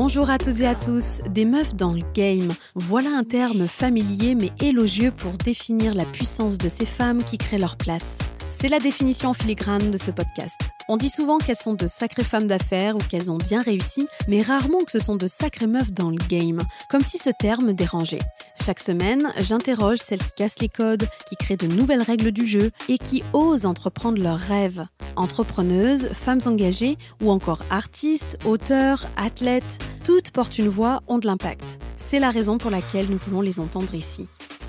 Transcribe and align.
Bonjour 0.00 0.30
à 0.30 0.38
toutes 0.38 0.60
et 0.60 0.66
à 0.68 0.76
tous, 0.76 1.22
des 1.28 1.44
meufs 1.44 1.74
dans 1.74 1.92
le 1.92 2.02
game. 2.14 2.52
Voilà 2.76 3.10
un 3.10 3.24
terme 3.24 3.66
familier 3.66 4.36
mais 4.36 4.52
élogieux 4.60 5.10
pour 5.10 5.32
définir 5.32 5.92
la 5.92 6.04
puissance 6.04 6.56
de 6.56 6.68
ces 6.68 6.84
femmes 6.84 7.24
qui 7.24 7.36
créent 7.36 7.58
leur 7.58 7.76
place. 7.76 8.20
C'est 8.50 8.68
la 8.68 8.80
définition 8.80 9.30
en 9.30 9.34
filigrane 9.34 9.90
de 9.90 9.98
ce 9.98 10.10
podcast. 10.10 10.60
On 10.88 10.96
dit 10.96 11.10
souvent 11.10 11.38
qu'elles 11.38 11.56
sont 11.56 11.74
de 11.74 11.86
sacrées 11.86 12.24
femmes 12.24 12.46
d'affaires 12.46 12.96
ou 12.96 12.98
qu'elles 12.98 13.30
ont 13.30 13.36
bien 13.36 13.60
réussi, 13.60 14.08
mais 14.26 14.40
rarement 14.40 14.84
que 14.84 14.90
ce 14.90 14.98
sont 14.98 15.16
de 15.16 15.26
sacrées 15.26 15.66
meufs 15.66 15.90
dans 15.90 16.10
le 16.10 16.16
game, 16.28 16.62
comme 16.88 17.02
si 17.02 17.18
ce 17.18 17.30
terme 17.38 17.74
dérangeait. 17.74 18.22
Chaque 18.60 18.80
semaine, 18.80 19.32
j'interroge 19.38 19.98
celles 19.98 20.18
qui 20.18 20.32
cassent 20.36 20.60
les 20.60 20.68
codes, 20.68 21.06
qui 21.28 21.36
créent 21.36 21.56
de 21.58 21.66
nouvelles 21.66 22.02
règles 22.02 22.32
du 22.32 22.46
jeu 22.46 22.70
et 22.88 22.98
qui 22.98 23.22
osent 23.32 23.66
entreprendre 23.66 24.20
leurs 24.20 24.38
rêves. 24.38 24.86
Entrepreneuses, 25.16 26.08
femmes 26.12 26.40
engagées 26.46 26.96
ou 27.22 27.30
encore 27.30 27.62
artistes, 27.70 28.38
auteurs, 28.44 29.06
athlètes, 29.16 29.78
toutes 30.04 30.30
portent 30.30 30.58
une 30.58 30.68
voix, 30.68 31.02
ont 31.06 31.18
de 31.18 31.26
l'impact. 31.26 31.78
C'est 31.96 32.18
la 32.18 32.30
raison 32.30 32.56
pour 32.56 32.70
laquelle 32.70 33.10
nous 33.10 33.18
voulons 33.18 33.42
les 33.42 33.60
entendre 33.60 33.94
ici. 33.94 34.26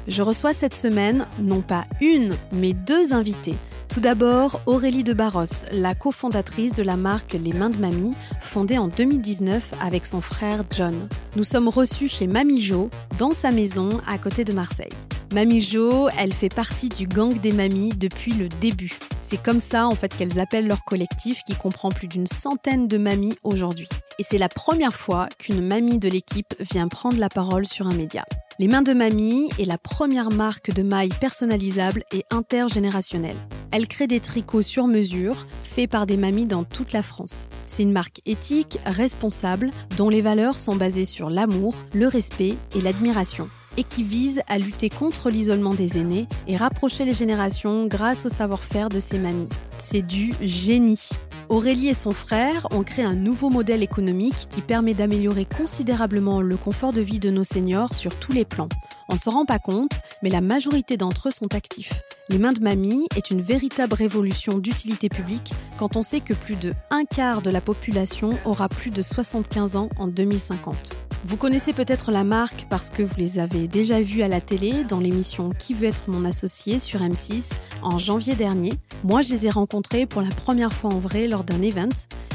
Je 0.07 0.23
reçois 0.23 0.53
cette 0.53 0.75
semaine 0.75 1.27
non 1.39 1.61
pas 1.61 1.85
une, 2.01 2.35
mais 2.51 2.73
deux 2.73 3.13
invités. 3.13 3.55
Tout 3.89 4.01
d'abord, 4.01 4.61
Aurélie 4.67 5.03
de 5.03 5.13
Barros, 5.13 5.65
la 5.71 5.95
cofondatrice 5.95 6.73
de 6.73 6.83
la 6.83 6.95
marque 6.95 7.33
Les 7.33 7.53
Mains 7.53 7.71
de 7.71 7.77
Mamie, 7.77 8.13
fondée 8.39 8.77
en 8.77 8.87
2019 8.87 9.73
avec 9.81 10.05
son 10.05 10.21
frère 10.21 10.63
John. 10.75 11.07
Nous 11.35 11.43
sommes 11.43 11.67
reçus 11.67 12.07
chez 12.07 12.27
Mamie 12.27 12.61
Jo, 12.61 12.89
dans 13.17 13.33
sa 13.33 13.51
maison 13.51 13.99
à 14.07 14.19
côté 14.19 14.45
de 14.45 14.53
Marseille. 14.53 14.93
Mamie 15.33 15.61
Jo, 15.61 16.07
elle 16.17 16.33
fait 16.33 16.53
partie 16.53 16.89
du 16.89 17.07
gang 17.07 17.39
des 17.39 17.51
mamies 17.51 17.93
depuis 17.95 18.33
le 18.33 18.47
début. 18.47 18.97
C'est 19.23 19.41
comme 19.41 19.59
ça 19.59 19.87
en 19.87 19.95
fait 19.95 20.15
qu'elles 20.15 20.39
appellent 20.39 20.67
leur 20.67 20.83
collectif 20.85 21.43
qui 21.43 21.55
comprend 21.55 21.89
plus 21.89 22.07
d'une 22.07 22.27
centaine 22.27 22.87
de 22.87 22.97
mamies 22.97 23.35
aujourd'hui. 23.43 23.89
Et 24.17 24.23
c'est 24.23 24.39
la 24.39 24.49
première 24.49 24.95
fois 24.95 25.27
qu'une 25.37 25.61
mamie 25.61 25.99
de 25.99 26.09
l'équipe 26.09 26.55
vient 26.59 26.87
prendre 26.87 27.19
la 27.19 27.29
parole 27.29 27.65
sur 27.65 27.87
un 27.87 27.93
média. 27.93 28.23
Les 28.61 28.67
Mains 28.67 28.81
de 28.81 28.91
Mamie 28.91 29.47
est 29.57 29.63
la 29.63 29.77
première 29.77 30.31
marque 30.31 30.73
de 30.73 30.83
mailles 30.83 31.13
personnalisables 31.21 32.03
et 32.11 32.25
intergénérationnelle. 32.29 33.37
Elle 33.71 33.87
crée 33.87 34.05
des 34.05 34.19
tricots 34.19 34.63
sur 34.63 34.85
mesure, 34.85 35.47
faits 35.63 35.89
par 35.89 36.05
des 36.05 36.17
mamies 36.17 36.45
dans 36.45 36.65
toute 36.65 36.91
la 36.91 37.01
France. 37.01 37.47
C'est 37.67 37.83
une 37.83 37.93
marque 37.93 38.19
éthique, 38.25 38.77
responsable, 38.85 39.71
dont 39.95 40.09
les 40.09 40.19
valeurs 40.19 40.59
sont 40.59 40.75
basées 40.75 41.05
sur 41.05 41.29
l'amour, 41.29 41.73
le 41.93 42.09
respect 42.09 42.57
et 42.75 42.81
l'admiration 42.81 43.49
et 43.77 43.83
qui 43.83 44.03
vise 44.03 44.41
à 44.47 44.57
lutter 44.57 44.89
contre 44.89 45.29
l'isolement 45.29 45.73
des 45.73 45.97
aînés 45.97 46.27
et 46.47 46.57
rapprocher 46.57 47.05
les 47.05 47.13
générations 47.13 47.85
grâce 47.85 48.25
au 48.25 48.29
savoir-faire 48.29 48.89
de 48.89 48.99
ces 48.99 49.19
mamies. 49.19 49.47
C'est 49.77 50.01
du 50.01 50.33
génie. 50.41 51.09
Aurélie 51.49 51.87
et 51.87 51.95
son 51.95 52.11
frère 52.11 52.67
ont 52.69 52.83
créé 52.83 53.03
un 53.03 53.15
nouveau 53.15 53.49
modèle 53.49 53.81
économique 53.81 54.47
qui 54.51 54.61
permet 54.61 54.93
d'améliorer 54.93 55.45
considérablement 55.45 56.41
le 56.41 56.57
confort 56.57 56.93
de 56.93 57.01
vie 57.01 57.19
de 57.19 57.31
nos 57.31 57.43
seniors 57.43 57.95
sur 57.95 58.13
tous 58.19 58.31
les 58.31 58.45
plans. 58.45 58.69
On 59.09 59.15
ne 59.15 59.19
s'en 59.19 59.31
rend 59.31 59.45
pas 59.45 59.57
compte, 59.57 59.99
mais 60.21 60.29
la 60.29 60.41
majorité 60.41 60.95
d'entre 60.95 61.29
eux 61.29 61.31
sont 61.31 61.55
actifs. 61.55 62.03
Les 62.31 62.37
mains 62.37 62.53
de 62.53 62.61
mamie 62.61 63.07
est 63.15 63.31
une 63.31 63.41
véritable 63.41 63.95
révolution 63.95 64.59
d'utilité 64.59 65.09
publique 65.09 65.51
quand 65.79 65.95
on 65.95 66.03
sait 66.03 66.19
que 66.19 66.35
plus 66.35 66.55
de 66.57 66.75
un 66.91 67.03
quart 67.03 67.41
de 67.41 67.49
la 67.49 67.59
population 67.59 68.37
aura 68.45 68.69
plus 68.69 68.91
de 68.91 69.01
75 69.01 69.75
ans 69.75 69.89
en 69.97 70.05
2050. 70.05 70.95
Vous 71.25 71.37
connaissez 71.37 71.73
peut-être 71.73 72.11
la 72.11 72.23
marque 72.23 72.67
parce 72.69 72.91
que 72.91 73.01
vous 73.01 73.15
les 73.17 73.39
avez 73.39 73.67
déjà 73.67 73.99
vus 73.99 74.21
à 74.21 74.27
la 74.27 74.41
télé 74.41 74.83
dans 74.83 74.99
l'émission 74.99 75.49
Qui 75.57 75.73
veut 75.73 75.87
être 75.87 76.03
mon 76.07 76.23
associé 76.23 76.77
sur 76.77 77.01
M6 77.01 77.53
en 77.81 77.97
janvier 77.97 78.35
dernier. 78.35 78.73
Moi, 79.03 79.23
je 79.23 79.29
les 79.29 79.47
ai 79.47 79.49
rencontrés 79.49 80.05
pour 80.05 80.21
la 80.21 80.29
première 80.29 80.71
fois 80.71 80.93
en 80.93 80.99
vrai 80.99 81.27
lors 81.27 81.43
d'un 81.43 81.63
event 81.63 81.89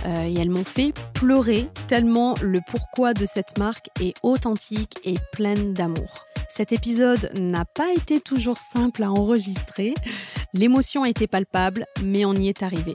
euh, 0.07 0.27
et 0.27 0.35
elles 0.35 0.51
m'ont 0.51 0.65
fait 0.65 0.93
pleurer 1.15 1.69
tellement 1.87 2.35
le 2.43 2.59
pourquoi 2.69 3.15
de 3.15 3.27
cette 3.27 3.59
marque 3.59 3.91
est 4.01 4.15
authentique 4.25 4.99
et 5.05 5.15
pleine 5.33 5.73
d'amour. 5.73 6.27
Cet 6.57 6.71
épisode 6.71 7.33
n'a 7.37 7.65
pas 7.65 7.93
été 7.93 8.21
toujours 8.21 8.59
simple 8.59 9.03
à 9.03 9.11
enregistrer. 9.11 9.84
L'émotion 10.55 11.03
a 11.03 11.11
été 11.11 11.27
palpable, 11.27 11.85
mais 12.03 12.25
on 12.25 12.33
y 12.33 12.49
est 12.49 12.63
arrivé. 12.63 12.95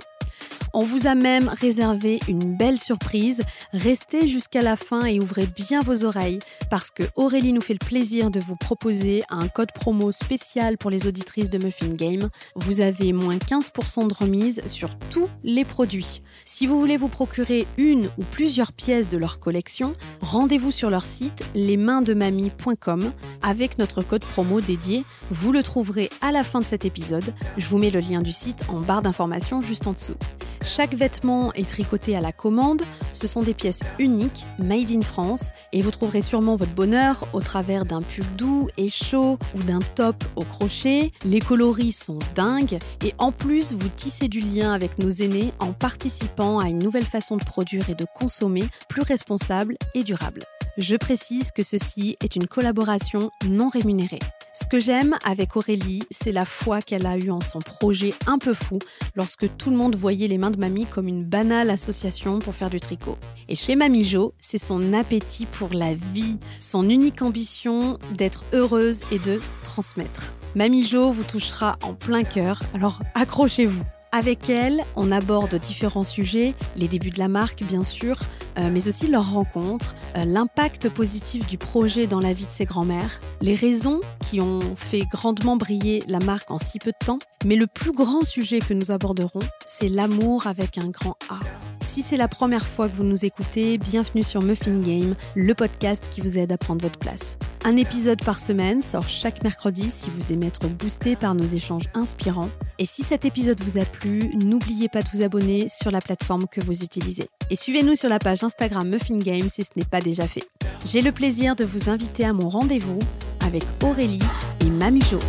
On 0.73 0.83
vous 0.83 1.07
a 1.07 1.16
même 1.16 1.47
réservé 1.47 2.19
une 2.27 2.55
belle 2.55 2.79
surprise. 2.79 3.44
Restez 3.73 4.27
jusqu'à 4.27 4.61
la 4.61 4.75
fin 4.75 5.05
et 5.05 5.19
ouvrez 5.19 5.47
bien 5.47 5.81
vos 5.81 6.05
oreilles 6.05 6.39
parce 6.69 6.91
que 6.91 7.03
Aurélie 7.16 7.53
nous 7.53 7.61
fait 7.61 7.73
le 7.73 7.85
plaisir 7.85 8.29
de 8.29 8.39
vous 8.39 8.55
proposer 8.55 9.23
un 9.29 9.47
code 9.47 9.72
promo 9.72 10.11
spécial 10.11 10.77
pour 10.77 10.91
les 10.91 11.07
auditrices 11.07 11.50
de 11.50 11.57
Muffin 11.57 11.94
Game. 11.95 12.29
Vous 12.55 12.81
avez 12.81 13.13
moins 13.13 13.38
15% 13.38 14.07
de 14.07 14.13
remise 14.13 14.61
sur 14.67 14.97
tous 15.09 15.27
les 15.44 15.66
produits. 15.66 16.21
Si 16.51 16.65
vous 16.65 16.79
voulez 16.79 16.97
vous 16.97 17.09
procurer 17.09 17.67
une 17.77 18.07
ou 18.17 18.23
plusieurs 18.23 18.73
pièces 18.73 19.07
de 19.07 19.19
leur 19.19 19.39
collection, 19.39 19.93
rendez-vous 20.19 20.71
sur 20.71 20.89
leur 20.89 21.05
site 21.05 21.45
lesmainsdemamie.com 21.53 23.11
avec 23.43 23.77
notre 23.77 24.01
code 24.01 24.25
promo 24.25 24.59
dédié. 24.59 25.05
Vous 25.29 25.51
le 25.51 25.61
trouverez 25.61 26.09
à 26.21 26.31
la 26.31 26.43
fin 26.43 26.59
de 26.59 26.65
cet 26.65 26.85
épisode. 26.85 27.35
Je 27.57 27.67
vous 27.67 27.77
mets 27.77 27.91
le 27.91 27.99
lien 27.99 28.23
du 28.23 28.31
site 28.31 28.63
en 28.67 28.79
barre 28.79 29.03
d'informations 29.03 29.61
juste 29.61 29.85
en 29.85 29.93
dessous. 29.93 30.15
Chaque 30.63 30.93
vêtement 30.93 31.53
est 31.53 31.67
tricoté 31.67 32.15
à 32.15 32.21
la 32.21 32.31
commande. 32.31 32.81
Ce 33.13 33.27
sont 33.27 33.41
des 33.41 33.53
pièces 33.53 33.81
uniques, 33.97 34.45
made 34.59 34.91
in 34.91 35.01
France, 35.01 35.51
et 35.73 35.81
vous 35.81 35.91
trouverez 35.91 36.21
sûrement 36.21 36.55
votre 36.55 36.73
bonheur 36.73 37.25
au 37.33 37.41
travers 37.41 37.85
d'un 37.85 38.01
pull 38.01 38.25
doux 38.37 38.67
et 38.77 38.89
chaud 38.89 39.37
ou 39.55 39.63
d'un 39.63 39.79
top 39.95 40.23
au 40.35 40.43
crochet. 40.43 41.11
Les 41.23 41.39
coloris 41.39 41.93
sont 41.93 42.19
dingues, 42.35 42.79
et 43.03 43.13
en 43.17 43.31
plus, 43.31 43.73
vous 43.73 43.89
tissez 43.89 44.27
du 44.27 44.41
lien 44.41 44.73
avec 44.73 44.99
nos 44.99 45.09
aînés 45.09 45.53
en 45.59 45.73
participant 45.73 46.59
à 46.59 46.69
une 46.69 46.79
nouvelle 46.79 47.05
façon 47.05 47.37
de 47.37 47.43
produire 47.43 47.89
et 47.89 47.95
de 47.95 48.05
consommer 48.15 48.65
plus 48.89 49.01
responsable 49.01 49.75
et 49.95 50.03
durable. 50.03 50.43
Je 50.77 50.95
précise 50.95 51.51
que 51.51 51.63
ceci 51.63 52.15
est 52.21 52.35
une 52.35 52.47
collaboration 52.47 53.31
non 53.47 53.69
rémunérée. 53.69 54.19
Ce 54.61 54.67
que 54.67 54.79
j'aime 54.79 55.15
avec 55.23 55.55
Aurélie, 55.55 56.03
c'est 56.11 56.33
la 56.33 56.43
foi 56.43 56.81
qu'elle 56.81 57.05
a 57.05 57.17
eue 57.17 57.31
en 57.31 57.39
son 57.39 57.59
projet 57.59 58.13
un 58.27 58.37
peu 58.37 58.53
fou 58.53 58.77
lorsque 59.15 59.47
tout 59.57 59.71
le 59.71 59.77
monde 59.77 59.95
voyait 59.95 60.27
les 60.27 60.37
mains 60.37 60.51
de 60.51 60.59
mamie 60.59 60.85
comme 60.85 61.07
une 61.07 61.23
banale 61.23 61.69
association 61.69 62.39
pour 62.39 62.53
faire 62.53 62.69
du 62.69 62.79
tricot. 62.79 63.17
Et 63.47 63.55
chez 63.55 63.77
Mamie 63.77 64.03
Jo, 64.03 64.33
c'est 64.41 64.57
son 64.57 64.91
appétit 64.93 65.45
pour 65.45 65.69
la 65.71 65.93
vie, 65.93 66.37
son 66.59 66.89
unique 66.89 67.21
ambition 67.21 67.99
d'être 68.17 68.43
heureuse 68.51 69.03
et 69.11 69.19
de 69.19 69.39
transmettre. 69.63 70.33
Mamie 70.55 70.83
Jo 70.83 71.11
vous 71.11 71.23
touchera 71.23 71.77
en 71.81 71.93
plein 71.93 72.23
cœur, 72.23 72.61
alors 72.73 72.99
accrochez-vous. 73.15 73.83
Avec 74.11 74.49
elle, 74.49 74.83
on 74.95 75.11
aborde 75.11 75.53
différents 75.55 76.03
sujets, 76.03 76.55
les 76.75 76.87
débuts 76.87 77.11
de 77.11 77.19
la 77.19 77.27
marque 77.27 77.61
bien 77.63 77.83
sûr, 77.83 78.17
euh, 78.57 78.69
mais 78.71 78.87
aussi 78.87 79.07
leurs 79.07 79.33
rencontres, 79.33 79.93
euh, 80.17 80.25
l'impact 80.25 80.89
positif 80.89 81.45
du 81.45 81.59
projet 81.59 82.07
dans 82.07 82.19
la 82.19 82.33
vie 82.33 82.47
de 82.47 82.51
ses 82.51 82.65
grands-mères, 82.65 83.21
les 83.39 83.53
raisons 83.53 84.01
qui 84.19 84.41
ont 84.41 84.75
fait 84.75 85.03
grandement 85.03 85.57
briller 85.57 86.03
la 86.07 86.17
marque 86.17 86.49
en 86.49 86.57
si 86.57 86.79
peu 86.79 86.89
de 86.89 87.05
temps, 87.05 87.19
mais 87.45 87.55
le 87.55 87.67
plus 87.67 87.91
grand 87.91 88.25
sujet 88.25 88.59
que 88.59 88.73
nous 88.73 88.89
aborderons, 88.89 89.41
c'est 89.67 89.89
l'amour 89.89 90.47
avec 90.47 90.79
un 90.79 90.89
grand 90.89 91.15
A. 91.29 91.39
Si 91.81 92.01
c'est 92.01 92.17
la 92.17 92.27
première 92.27 92.65
fois 92.65 92.87
que 92.87 92.95
vous 92.95 93.03
nous 93.03 93.25
écoutez, 93.25 93.77
bienvenue 93.77 94.23
sur 94.23 94.41
Muffin 94.41 94.79
Game, 94.79 95.15
le 95.35 95.53
podcast 95.53 96.07
qui 96.09 96.21
vous 96.21 96.37
aide 96.37 96.51
à 96.51 96.57
prendre 96.57 96.81
votre 96.81 96.99
place. 96.99 97.37
Un 97.65 97.75
épisode 97.75 98.23
par 98.23 98.39
semaine 98.39 98.81
sort 98.81 99.09
chaque 99.09 99.43
mercredi 99.43 99.91
si 99.91 100.09
vous 100.09 100.31
aimez 100.31 100.47
être 100.47 100.67
boosté 100.69 101.15
par 101.15 101.35
nos 101.35 101.45
échanges 101.45 101.89
inspirants. 101.93 102.49
Et 102.77 102.85
si 102.85 103.03
cet 103.03 103.25
épisode 103.25 103.59
vous 103.61 103.77
a 103.77 103.83
plu, 103.83 103.98
n'oubliez 104.07 104.89
pas 104.89 105.01
de 105.01 105.09
vous 105.11 105.21
abonner 105.21 105.67
sur 105.69 105.91
la 105.91 106.01
plateforme 106.01 106.47
que 106.47 106.61
vous 106.61 106.83
utilisez. 106.83 107.27
Et 107.49 107.55
suivez-nous 107.55 107.95
sur 107.95 108.09
la 108.09 108.19
page 108.19 108.43
Instagram 108.43 108.87
Muffin 108.87 109.17
Game 109.17 109.49
si 109.49 109.63
ce 109.63 109.71
n'est 109.75 109.85
pas 109.85 110.01
déjà 110.01 110.27
fait. 110.27 110.47
J'ai 110.85 111.01
le 111.01 111.11
plaisir 111.11 111.55
de 111.55 111.65
vous 111.65 111.89
inviter 111.89 112.25
à 112.25 112.33
mon 112.33 112.49
rendez-vous 112.49 112.99
avec 113.41 113.63
Aurélie 113.83 114.19
et 114.61 114.69
Mamie 114.69 115.01
Jo. 115.01 115.19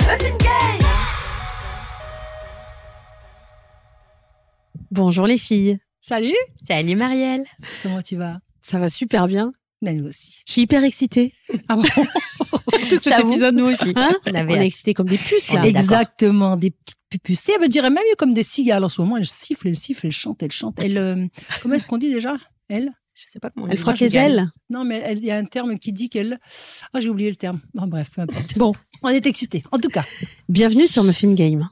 Muffin 0.00 0.36
Game 0.38 0.86
Bonjour 4.90 5.26
les 5.26 5.38
filles. 5.38 5.78
Salut 6.00 6.34
Salut 6.66 6.96
Marielle. 6.96 7.44
Comment 7.82 8.02
tu 8.02 8.16
vas? 8.16 8.38
Ça 8.60 8.78
va 8.78 8.88
super 8.88 9.26
bien. 9.26 9.52
Mais 9.82 9.94
nous 9.94 10.08
aussi. 10.08 10.42
Je 10.46 10.52
suis 10.52 10.62
hyper 10.62 10.82
excitée. 10.84 11.32
Ah 11.68 11.76
bon? 11.76 11.82
De 12.90 12.96
cet 12.96 13.18
épisode, 13.20 13.54
nous 13.54 13.66
aussi. 13.66 13.92
Hein? 13.96 14.10
On, 14.26 14.34
est 14.34 14.66
excités 14.66 14.94
comme 14.94 15.08
des 15.08 15.18
puces, 15.18 15.52
là. 15.52 15.64
Exactement, 15.66 16.56
des 16.56 16.70
petites 16.70 16.98
pupusées. 17.10 17.52
Je 17.62 17.66
dirais 17.68 17.90
même 17.90 18.02
mieux 18.08 18.16
comme 18.16 18.34
des 18.34 18.42
cigales 18.42 18.84
en 18.84 18.88
ce 18.88 19.00
moment. 19.00 19.16
Elle 19.16 19.26
siffle, 19.26 19.68
elle 19.68 19.76
siffle, 19.76 20.06
elle 20.06 20.12
chante, 20.12 20.42
elle 20.42 20.52
chante. 20.52 20.78
Elle, 20.78 20.98
euh, 20.98 21.26
comment 21.62 21.74
est-ce 21.74 21.86
qu'on 21.86 21.98
dit 21.98 22.12
déjà? 22.12 22.36
Elle 22.68 22.90
Je 23.14 23.24
sais 23.28 23.40
pas 23.40 23.50
comment 23.50 23.66
on 23.66 23.70
Elle 23.70 23.78
frotte 23.78 24.00
les 24.00 24.16
ailes. 24.16 24.50
Non, 24.70 24.84
mais 24.84 25.02
elle- 25.04 25.18
il 25.18 25.24
y 25.24 25.30
a 25.30 25.36
un 25.36 25.44
terme 25.44 25.78
qui 25.78 25.92
dit 25.92 26.08
qu'elle. 26.08 26.38
Ah, 26.92 27.00
j'ai 27.00 27.08
oublié 27.08 27.30
le 27.30 27.36
terme. 27.36 27.60
Bon, 27.74 27.86
bref, 27.86 28.10
peu 28.14 28.22
importe. 28.22 28.58
Bon, 28.58 28.74
on 29.02 29.08
est 29.08 29.26
excités. 29.26 29.62
En 29.70 29.78
tout 29.78 29.88
cas, 29.90 30.04
Bienvenue 30.48 30.86
sur 30.86 31.04
Muffin 31.04 31.34
Game. 31.34 31.68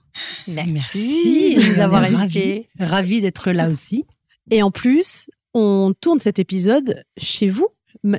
merci, 0.49 1.55
de 1.56 1.73
nous 1.75 1.81
avoir 1.81 2.03
On 2.03 2.14
invités. 2.14 2.69
Ravis 2.79 3.20
d'être 3.20 3.53
là 3.53 3.69
aussi. 3.69 4.05
Et 4.50 4.62
en 4.62 4.70
plus, 4.70 5.29
on 5.55 5.94
tourne 6.00 6.20
cet 6.20 6.38
épisode 6.38 7.05
chez 7.17 7.49
vous, 7.49 7.69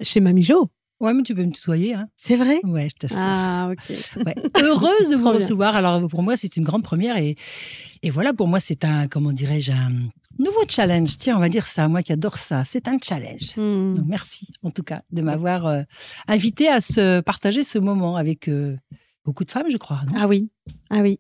chez 0.02 0.20
Mamie 0.20 0.44
Jo. 0.44 0.70
Ouais, 1.00 1.14
mais 1.14 1.22
tu 1.22 1.36
peux 1.36 1.44
me 1.44 1.52
tutoyer. 1.52 1.94
Hein. 1.94 2.10
C'est 2.16 2.36
vrai? 2.36 2.60
Ouais, 2.64 2.88
je 2.90 2.96
t'assure. 2.96 3.20
Ah, 3.22 3.70
ok. 3.72 4.26
Ouais. 4.26 4.36
Heureuse 4.64 5.10
de 5.12 5.16
vous 5.16 5.30
recevoir. 5.30 5.76
Alors 5.76 6.08
pour 6.08 6.24
moi, 6.24 6.38
c'est 6.38 6.58
une 6.58 6.64
grande 6.64 6.84
première 6.84 7.18
et, 7.18 7.36
et 8.02 8.10
voilà, 8.10 8.34
pour 8.34 8.48
moi, 8.48 8.60
c'est 8.60 8.84
un, 8.84 9.08
comment 9.08 9.32
dirais-je, 9.32 9.72
un, 9.72 9.92
Nouveau 10.40 10.62
challenge, 10.68 11.18
tiens, 11.18 11.36
on 11.36 11.40
va 11.40 11.50
dire 11.50 11.68
ça, 11.68 11.88
moi 11.88 12.04
qui 12.04 12.14
adore 12.14 12.38
ça. 12.38 12.64
C'est 12.64 12.88
un 12.88 12.98
challenge. 13.02 13.56
Hmm. 13.58 13.96
Donc, 13.96 14.06
merci, 14.08 14.48
en 14.62 14.70
tout 14.70 14.84
cas, 14.84 15.02
de 15.12 15.22
m'avoir 15.22 15.66
euh, 15.66 15.82
invité 16.28 16.68
à 16.68 16.80
se 16.80 17.22
partager 17.22 17.64
ce 17.64 17.80
moment 17.80 18.18
avec 18.18 18.48
euh, 18.48 18.76
beaucoup 19.26 19.46
de 19.46 19.52
femmes, 19.52 19.70
je 19.72 19.78
crois. 19.78 20.02
Ah 20.16 20.28
oui, 20.28 20.50
ah 20.90 21.02
oui. 21.02 21.20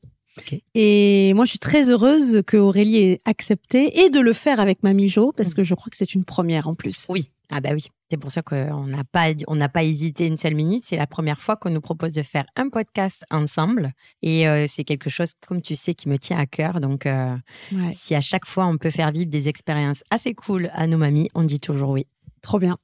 Et 0.75 1.33
moi, 1.33 1.45
je 1.45 1.51
suis 1.51 1.59
très 1.59 1.89
heureuse 1.89 2.43
que 2.45 2.57
Aurélie 2.57 2.97
ait 2.97 3.21
accepté 3.25 4.01
et 4.05 4.11
de 4.11 4.19
le 4.19 4.33
faire 4.33 4.59
avec 4.59 4.83
Mamie 4.83 5.09
Jo, 5.09 5.31
parce 5.35 5.55
que 5.55 5.63
je 5.63 5.73
crois 5.73 5.89
que 5.89 5.97
c'est 5.97 6.13
une 6.13 6.23
première 6.23 6.67
en 6.67 6.75
plus. 6.75 7.07
Oui. 7.09 7.31
Ah 7.51 7.61
bah 7.61 7.69
oui. 7.73 7.85
C'est 8.09 8.17
pour 8.17 8.31
ça 8.31 8.41
qu'on 8.41 8.85
n'a 8.87 9.03
pas, 9.03 9.27
on 9.47 9.55
n'a 9.55 9.69
pas 9.69 9.83
hésité 9.83 10.27
une 10.27 10.37
seule 10.37 10.55
minute. 10.55 10.83
C'est 10.85 10.97
la 10.97 11.07
première 11.07 11.39
fois 11.39 11.55
qu'on 11.55 11.69
nous 11.69 11.81
propose 11.81 12.13
de 12.13 12.21
faire 12.21 12.45
un 12.55 12.69
podcast 12.69 13.25
ensemble. 13.31 13.91
Et 14.21 14.47
euh, 14.47 14.65
c'est 14.67 14.83
quelque 14.83 15.09
chose, 15.09 15.33
comme 15.45 15.61
tu 15.61 15.75
sais, 15.75 15.93
qui 15.93 16.07
me 16.09 16.17
tient 16.17 16.37
à 16.37 16.45
cœur. 16.45 16.79
Donc, 16.79 17.05
euh, 17.05 17.35
Ouais, 17.71 17.91
si 17.91 18.15
à 18.15 18.21
chaque 18.21 18.45
fois 18.45 18.65
on 18.67 18.77
peut 18.77 18.89
faire 18.89 19.11
vivre 19.11 19.29
des 19.29 19.47
expériences 19.49 20.03
assez 20.09 20.33
cool 20.33 20.69
à 20.73 20.87
nos 20.87 20.97
mamies, 20.97 21.29
on 21.35 21.43
dit 21.43 21.59
toujours 21.59 21.89
oui. 21.89 22.05
trop 22.41 22.59
bien. 22.59 22.77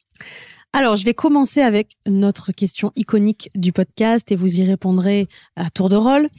Alors, 0.75 0.95
je 0.95 1.05
vais 1.05 1.13
commencer 1.13 1.61
avec 1.61 1.91
notre 2.07 2.51
question 2.51 2.91
iconique 2.95 3.49
du 3.53 3.71
podcast 3.71 4.31
et 4.31 4.35
vous 4.35 4.59
y 4.59 4.63
répondrez 4.63 5.27
à 5.55 5.69
tour 5.69 5.87
de 5.87 5.95
rôle, 5.95 6.25
euh, 6.25 6.29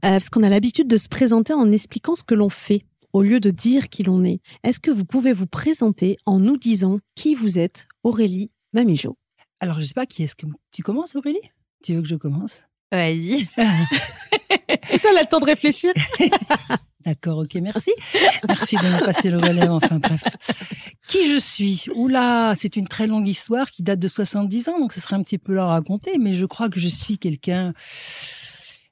parce 0.00 0.30
qu'on 0.30 0.42
a 0.42 0.48
l'habitude 0.48 0.88
de 0.88 0.96
se 0.96 1.08
présenter 1.08 1.52
en 1.52 1.70
expliquant 1.70 2.16
ce 2.16 2.24
que 2.24 2.34
l'on 2.34 2.48
fait 2.48 2.82
au 3.14 3.22
lieu 3.22 3.40
de 3.40 3.50
dire 3.50 3.88
qui 3.88 4.02
l'on 4.02 4.24
est. 4.24 4.40
Est-ce 4.64 4.80
que 4.80 4.90
vous 4.90 5.04
pouvez 5.04 5.32
vous 5.32 5.46
présenter 5.46 6.18
en 6.26 6.40
nous 6.40 6.58
disant 6.58 6.98
qui 7.14 7.34
vous 7.34 7.58
êtes, 7.58 7.86
Aurélie 8.02 8.50
Mamie 8.74 8.96
Jo 8.96 9.16
Alors, 9.60 9.78
je 9.78 9.84
sais 9.84 9.94
pas 9.94 10.04
qui 10.04 10.24
est-ce 10.24 10.34
que 10.34 10.46
tu 10.72 10.82
commences, 10.82 11.14
Aurélie? 11.14 11.40
Tu 11.82 11.94
veux 11.94 12.02
que 12.02 12.08
je 12.08 12.16
commence? 12.16 12.64
Vas-y. 12.90 13.44
Ça, 13.56 15.10
elle 15.10 15.18
a 15.18 15.22
le 15.22 15.28
temps 15.28 15.38
de 15.38 15.44
réfléchir. 15.44 15.92
D'accord, 17.06 17.38
ok, 17.38 17.54
merci. 17.56 17.92
Merci 18.48 18.76
de 18.76 18.82
me 18.82 19.04
passer 19.04 19.30
le 19.30 19.38
relais, 19.38 19.68
enfin 19.68 19.98
bref. 19.98 20.24
Qui 21.06 21.30
je 21.30 21.36
suis? 21.38 21.84
Oula, 21.94 22.54
c'est 22.56 22.76
une 22.76 22.88
très 22.88 23.06
longue 23.06 23.28
histoire 23.28 23.70
qui 23.70 23.82
date 23.84 24.00
de 24.00 24.08
70 24.08 24.70
ans, 24.70 24.80
donc 24.80 24.92
ce 24.92 25.00
serait 25.00 25.14
un 25.14 25.22
petit 25.22 25.38
peu 25.38 25.54
long 25.54 25.62
à 25.62 25.66
raconter, 25.68 26.18
mais 26.18 26.32
je 26.32 26.46
crois 26.46 26.68
que 26.68 26.80
je 26.80 26.88
suis 26.88 27.18
quelqu'un... 27.18 27.74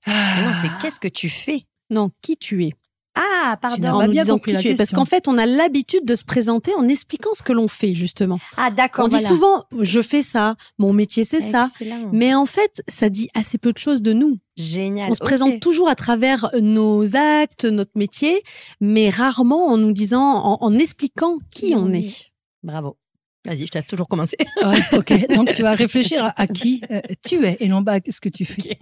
Ah, 0.06 0.42
Non, 0.44 0.52
c'est 0.60 0.68
qu'est-ce 0.80 1.00
que 1.00 1.08
tu 1.08 1.28
fais? 1.28 1.64
Non, 1.90 2.10
qui 2.22 2.36
tu 2.36 2.64
es? 2.64 2.72
Ah, 3.14 3.58
en 3.62 4.06
nous 4.06 4.12
bien 4.12 4.22
disant 4.22 4.34
compris 4.34 4.52
qui 4.52 4.56
la 4.56 4.60
tu 4.62 4.68
es. 4.68 4.74
Parce 4.74 4.90
qu'en 4.90 5.04
fait, 5.04 5.28
on 5.28 5.36
a 5.36 5.44
l'habitude 5.46 6.04
de 6.04 6.14
se 6.14 6.24
présenter 6.24 6.72
en 6.74 6.88
expliquant 6.88 7.34
ce 7.34 7.42
que 7.42 7.52
l'on 7.52 7.68
fait, 7.68 7.94
justement. 7.94 8.38
Ah, 8.56 8.70
d'accord. 8.70 9.04
On 9.04 9.08
dit 9.08 9.20
souvent, 9.20 9.64
je 9.78 10.00
fais 10.00 10.22
ça, 10.22 10.56
mon 10.78 10.92
métier 10.92 11.24
c'est 11.24 11.40
ça. 11.40 11.70
Mais 12.12 12.34
en 12.34 12.46
fait, 12.46 12.82
ça 12.88 13.08
dit 13.08 13.28
assez 13.34 13.58
peu 13.58 13.72
de 13.72 13.78
choses 13.78 14.02
de 14.02 14.12
nous. 14.12 14.38
Génial. 14.56 15.10
On 15.10 15.14
se 15.14 15.20
présente 15.20 15.60
toujours 15.60 15.88
à 15.88 15.94
travers 15.94 16.50
nos 16.60 17.16
actes, 17.16 17.64
notre 17.64 17.92
métier, 17.96 18.42
mais 18.80 19.08
rarement 19.08 19.68
en 19.68 19.76
nous 19.76 19.92
disant, 19.92 20.22
en, 20.22 20.58
en 20.60 20.78
expliquant 20.78 21.38
qui 21.50 21.74
on 21.76 21.92
est. 21.92 22.32
Bravo. 22.62 22.96
Vas-y, 23.44 23.66
je 23.66 23.72
te 23.72 23.78
laisse 23.78 23.86
toujours 23.86 24.06
commencer. 24.06 24.36
Ouais, 24.64 24.78
ok, 24.96 25.34
donc 25.34 25.52
tu 25.52 25.62
vas 25.62 25.74
réfléchir 25.74 26.24
à, 26.24 26.40
à 26.40 26.46
qui 26.46 26.80
euh, 26.90 27.00
tu 27.26 27.44
es 27.44 27.56
et 27.58 27.66
non 27.68 27.82
pas 27.82 27.94
à 27.94 27.98
ce 28.08 28.20
que 28.20 28.28
tu 28.28 28.44
fais. 28.44 28.78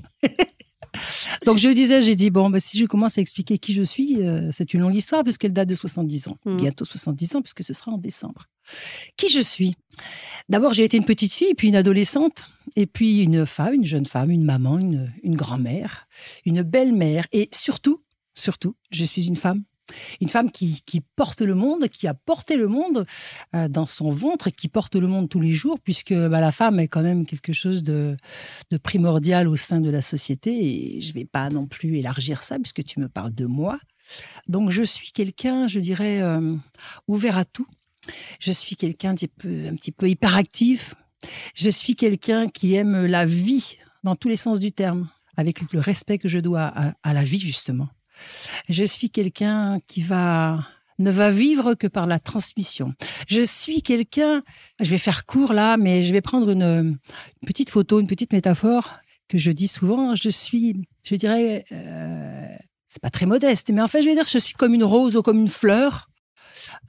Donc 1.47 1.59
je 1.59 1.69
disais, 1.69 2.03
j'ai 2.03 2.17
dit, 2.17 2.31
bon, 2.31 2.51
bah, 2.51 2.61
si 2.61 2.79
je 2.79 2.85
commence 2.87 3.19
à 3.19 3.21
expliquer 3.21 3.59
qui 3.59 3.73
je 3.73 3.83
suis, 3.83 4.23
euh, 4.23 4.51
c'est 4.53 4.75
une 4.75 4.81
longue 4.81 4.95
histoire 4.95 5.23
puisqu'elle 5.25 5.53
date 5.53 5.69
de 5.69 5.75
70 5.75 6.29
ans. 6.29 6.39
Mm. 6.45 6.57
Bientôt 6.57 6.85
70 6.85 7.37
ans 7.37 7.43
puisque 7.43 7.65
ce 7.65 7.73
sera 7.73 7.93
en 7.93 7.99
décembre. 7.99 8.47
Qui 9.17 9.29
je 9.29 9.41
suis? 9.41 9.75
D'abord, 10.49 10.73
j'ai 10.73 10.85
été 10.85 10.97
une 10.97 11.05
petite 11.05 11.33
fille, 11.33 11.55
puis 11.55 11.69
une 11.69 11.77
adolescente, 11.77 12.45
et 12.77 12.87
puis 12.87 13.23
une 13.23 13.47
femme, 13.47 13.75
une 13.75 13.87
jeune 13.87 14.07
femme, 14.07 14.31
une 14.31 14.45
maman, 14.45 14.79
une, 14.79 15.13
une 15.23 15.37
grand-mère, 15.37 16.07
une 16.45 16.63
belle-mère, 16.63 17.27
et 17.33 17.49
surtout, 17.53 17.99
surtout, 18.35 18.77
je 18.91 19.05
suis 19.05 19.27
une 19.27 19.37
femme. 19.37 19.65
Une 20.21 20.29
femme 20.29 20.51
qui, 20.51 20.83
porte 21.17 21.41
le 21.41 21.55
monde, 21.55 21.89
qui 21.89 22.07
a 22.07 22.15
porté 22.15 22.57
le 22.57 22.69
monde 22.69 23.07
euh, 23.55 23.69
dans 23.69 23.87
son 23.87 24.11
ventre 24.11 24.49
et 24.49 24.53
qui 24.53 24.69
porte 24.69 24.97
le 24.97 25.07
monde 25.07 25.29
tous 25.29 25.41
les 25.41 25.53
jours, 25.53 25.79
puisque 25.83 26.15
bah, 26.15 26.41
la 26.41 26.53
femme 26.53 26.79
est 26.81 26.89
quand 26.89 27.03
même 27.03 27.27
quelque 27.27 27.53
chose 27.53 27.83
de, 27.83 28.17
primordial 28.83 29.49
au 29.49 29.57
sein 29.57 29.81
de 29.81 29.91
la 29.91 30.03
société. 30.03 30.97
Et 30.97 31.01
je 31.01 31.09
ne 31.09 31.15
vais 31.15 31.25
pas 31.25 31.51
non 31.51 31.67
plus 31.67 31.99
élargir 31.99 32.43
ça, 32.43 32.59
puisque 32.59 32.85
tu 32.85 33.01
me 33.01 33.09
parles 33.09 33.35
de 33.35 33.47
moi. 33.47 33.79
Donc 34.49 34.71
je 34.71 34.83
suis 34.83 35.13
quelqu'un, 35.13 35.69
je 35.69 35.79
dirais, 35.79 36.21
euh, 36.23 36.57
ouvert 37.07 37.39
à 37.39 37.45
tout. 37.45 37.67
Je 38.41 38.51
suis 38.53 38.77
quelqu'un 38.77 39.11
un 39.11 39.15
petit 39.15 39.29
peu, 39.29 39.71
peu 39.97 40.09
hyperactif. 40.09 40.95
Je 41.55 41.71
suis 41.71 41.97
quelqu'un 41.97 42.49
qui 42.49 42.75
aime 42.75 43.07
la 43.07 43.27
vie 43.27 43.79
dans 44.03 44.17
tous 44.17 44.29
les 44.29 44.37
sens 44.37 44.59
du 44.59 44.73
terme, 44.73 45.09
avec 45.37 45.61
le 45.73 45.81
respect 45.81 46.19
que 46.19 46.29
je 46.29 46.39
dois 46.39 46.73
à 47.03 47.13
la 47.13 47.23
vie, 47.23 47.39
justement. 47.39 47.89
Je 48.69 48.85
suis 48.85 49.11
quelqu'un 49.11 49.79
qui 49.87 50.03
va 50.03 50.65
ne 51.01 51.11
va 51.11 51.31
vivre 51.31 51.75
que 51.75 51.87
par 51.87 52.07
la 52.07 52.19
transmission. 52.19 52.93
Je 53.27 53.41
suis 53.41 53.83
quelqu'un, 53.83 54.43
je 54.81 54.91
vais 54.91 54.99
faire 54.99 55.27
court 55.27 55.53
là, 55.53 55.77
mais 55.77 56.03
je 56.03 56.13
vais 56.13 56.21
prendre 56.21 56.51
une, 56.51 56.99
petite 57.47 57.71
photo, 57.71 58.01
une 58.01 58.07
petite 58.07 58.33
métaphore 58.33 58.99
que 59.27 59.39
je 59.39 59.51
dis 59.51 59.67
souvent. 59.67 60.15
Je 60.15 60.29
suis, 60.29 60.77
je 61.03 61.15
dirais, 61.17 61.65
euh, 61.73 62.47
c'est 62.87 63.03
pas 63.03 63.11
très 63.11 63.27
modeste, 63.27 63.71
mais 63.71 63.81
en 63.81 63.89
fait, 63.89 64.03
je 64.03 64.09
vais 64.09 64.15
dire, 64.15 64.27
je 64.27 64.39
suis 64.39 64.55
comme 64.55 64.75
une 64.75 64.85
rose 64.85 65.17
ou 65.17 65.23
comme 65.23 65.39
une 65.39 65.49
fleur 65.49 66.09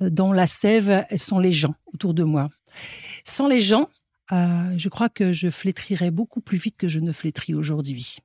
euh, 0.02 0.10
dont 0.10 0.34
la 0.34 0.48
sève 0.48 1.06
sont 1.16 1.40
les 1.40 1.54
gens 1.54 1.76
autour 1.94 2.14
de 2.14 2.24
moi. 2.24 2.50
Sans 3.26 3.48
les 3.48 3.62
gens, 3.62 3.88
euh, 4.32 4.74
je 4.78 4.90
crois 4.90 5.10
que 5.10 5.32
je 5.32 5.50
flétrirais 5.50 6.12
beaucoup 6.12 6.42
plus 6.42 6.58
vite 6.58 6.78
que 6.78 6.88
je 6.88 7.00
ne 7.00 7.12
flétris 7.12 7.54
aujourd'hui. 7.54 8.18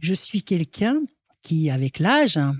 Je 0.00 0.14
suis 0.14 0.42
quelqu'un 0.42 0.96
qui, 1.42 1.70
avec 1.70 1.98
l'âge, 1.98 2.36
hein, 2.36 2.56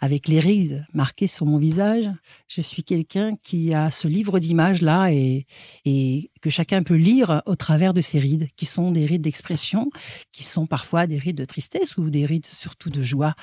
avec 0.00 0.28
les 0.28 0.40
rides 0.40 0.86
marquées 0.92 1.26
sur 1.26 1.46
mon 1.46 1.58
visage, 1.58 2.08
je 2.46 2.60
suis 2.60 2.82
quelqu'un 2.82 3.34
qui 3.36 3.74
a 3.74 3.90
ce 3.90 4.08
livre 4.08 4.38
d'images 4.38 4.82
là 4.82 5.10
et, 5.12 5.46
et 5.84 6.30
que 6.40 6.50
chacun 6.50 6.82
peut 6.82 6.96
lire 6.96 7.42
au 7.46 7.56
travers 7.56 7.94
de 7.94 8.00
ces 8.00 8.18
rides, 8.18 8.48
qui 8.56 8.66
sont 8.66 8.90
des 8.90 9.06
rides 9.06 9.22
d'expression, 9.22 9.90
qui 10.32 10.44
sont 10.44 10.66
parfois 10.66 11.06
des 11.06 11.18
rides 11.18 11.36
de 11.36 11.44
tristesse 11.44 11.96
ou 11.96 12.10
des 12.10 12.26
rides 12.26 12.46
surtout 12.46 12.90
de 12.90 13.02
joie. 13.02 13.34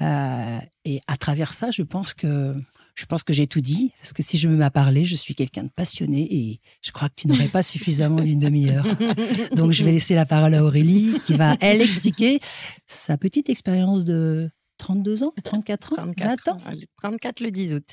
Euh, 0.00 0.58
et 0.84 1.00
à 1.06 1.16
travers 1.16 1.52
ça, 1.52 1.70
je 1.70 1.82
pense 1.82 2.14
que 2.14 2.54
je 2.94 3.06
pense 3.06 3.22
que 3.22 3.32
j'ai 3.32 3.46
tout 3.46 3.60
dit, 3.60 3.92
parce 3.98 4.12
que 4.12 4.22
si 4.22 4.38
je 4.38 4.48
me 4.48 4.56
mets 4.56 4.64
à 4.64 4.70
parler, 4.70 5.04
je 5.04 5.16
suis 5.16 5.34
quelqu'un 5.34 5.64
de 5.64 5.70
passionné 5.70 6.26
et 6.30 6.60
je 6.82 6.92
crois 6.92 7.08
que 7.08 7.14
tu 7.16 7.28
n'aurais 7.28 7.48
pas 7.48 7.62
suffisamment 7.62 8.22
d'une 8.22 8.38
demi-heure. 8.38 8.84
Donc 9.56 9.72
je 9.72 9.84
vais 9.84 9.92
laisser 9.92 10.14
la 10.14 10.26
parole 10.26 10.54
à 10.54 10.62
Aurélie 10.62 11.18
qui 11.26 11.34
va, 11.34 11.56
elle, 11.60 11.80
expliquer 11.80 12.40
sa 12.86 13.16
petite 13.16 13.48
expérience 13.48 14.04
de 14.04 14.50
32 14.78 15.22
ans, 15.24 15.32
34 15.42 15.98
ans, 15.98 16.12
20 16.16 16.48
ans. 16.48 16.58
J'ai 16.74 16.86
34 17.00 17.40
le 17.40 17.50
10 17.50 17.74
août. 17.74 17.86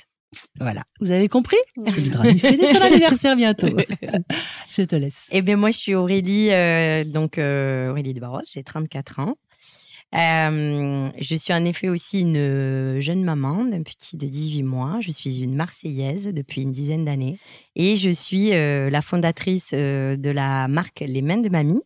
Voilà, 0.60 0.82
vous 1.00 1.10
avez 1.10 1.28
compris? 1.28 1.56
Il 1.76 1.92
fait 2.38 2.74
son 2.74 2.80
anniversaire 2.82 3.36
bientôt. 3.36 3.68
je 4.70 4.82
te 4.82 4.94
laisse. 4.94 5.26
Eh 5.32 5.42
bien, 5.42 5.56
moi, 5.56 5.70
je 5.70 5.78
suis 5.78 5.94
Aurélie, 5.94 6.50
euh, 6.52 7.04
donc 7.04 7.38
euh, 7.38 7.90
Aurélie 7.90 8.14
de 8.14 8.20
Barros, 8.20 8.42
j'ai 8.44 8.62
34 8.62 9.18
ans. 9.20 9.36
Euh, 10.14 11.08
je 11.18 11.34
suis 11.36 11.52
en 11.52 11.64
effet 11.64 11.88
aussi 11.88 12.20
une 12.22 13.00
jeune 13.00 13.22
maman 13.22 13.64
d'un 13.64 13.82
petit 13.82 14.16
de 14.16 14.26
18 14.26 14.62
mois. 14.64 14.98
Je 15.00 15.10
suis 15.12 15.40
une 15.42 15.54
Marseillaise 15.54 16.28
depuis 16.34 16.62
une 16.62 16.72
dizaine 16.72 17.04
d'années. 17.04 17.38
Et 17.76 17.96
je 17.96 18.10
suis 18.10 18.52
euh, 18.52 18.90
la 18.90 19.02
fondatrice 19.02 19.70
euh, 19.72 20.16
de 20.16 20.30
la 20.30 20.66
marque 20.68 21.00
Les 21.06 21.22
Mains 21.22 21.38
de 21.38 21.48
Mamie. 21.48 21.82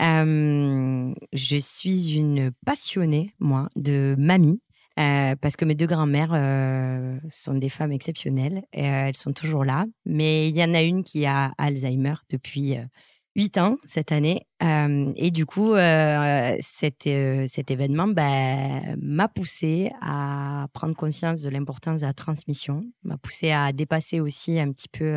Euh, 0.00 1.12
je 1.32 1.56
suis 1.56 2.14
une 2.16 2.52
passionnée, 2.64 3.32
moi, 3.40 3.68
de 3.76 4.14
mamie. 4.18 4.60
euh, 4.98 5.34
parce 5.40 5.56
que 5.56 5.64
mes 5.64 5.74
deux 5.74 5.86
grands-mères 5.86 6.32
euh, 6.34 7.18
sont 7.28 7.54
des 7.54 7.68
femmes 7.68 7.92
exceptionnelles. 7.92 8.62
Euh, 8.76 9.06
elles 9.08 9.16
sont 9.16 9.32
toujours 9.32 9.64
là. 9.64 9.86
Mais 10.06 10.48
il 10.48 10.56
y 10.56 10.64
en 10.64 10.72
a 10.74 10.82
une 10.82 11.04
qui 11.04 11.26
a 11.26 11.52
Alzheimer 11.58 12.14
depuis 12.30 12.76
euh, 12.76 12.82
8 13.36 13.58
ans 13.58 13.76
cette 13.86 14.12
année. 14.12 14.42
Euh, 14.62 15.12
et 15.14 15.30
du 15.30 15.46
coup, 15.46 15.74
euh, 15.74 16.56
cet, 16.60 17.06
euh, 17.06 17.46
cet 17.46 17.70
événement 17.70 18.08
bah, 18.08 18.80
m'a 19.00 19.28
poussé 19.28 19.90
à 20.00 20.66
prendre 20.72 20.96
conscience 20.96 21.42
de 21.42 21.50
l'importance 21.50 22.00
de 22.00 22.06
la 22.06 22.12
transmission, 22.12 22.84
m'a 23.04 23.16
poussé 23.16 23.52
à 23.52 23.72
dépasser 23.72 24.18
aussi 24.18 24.58
un 24.58 24.70
petit 24.70 24.88
peu 24.88 25.14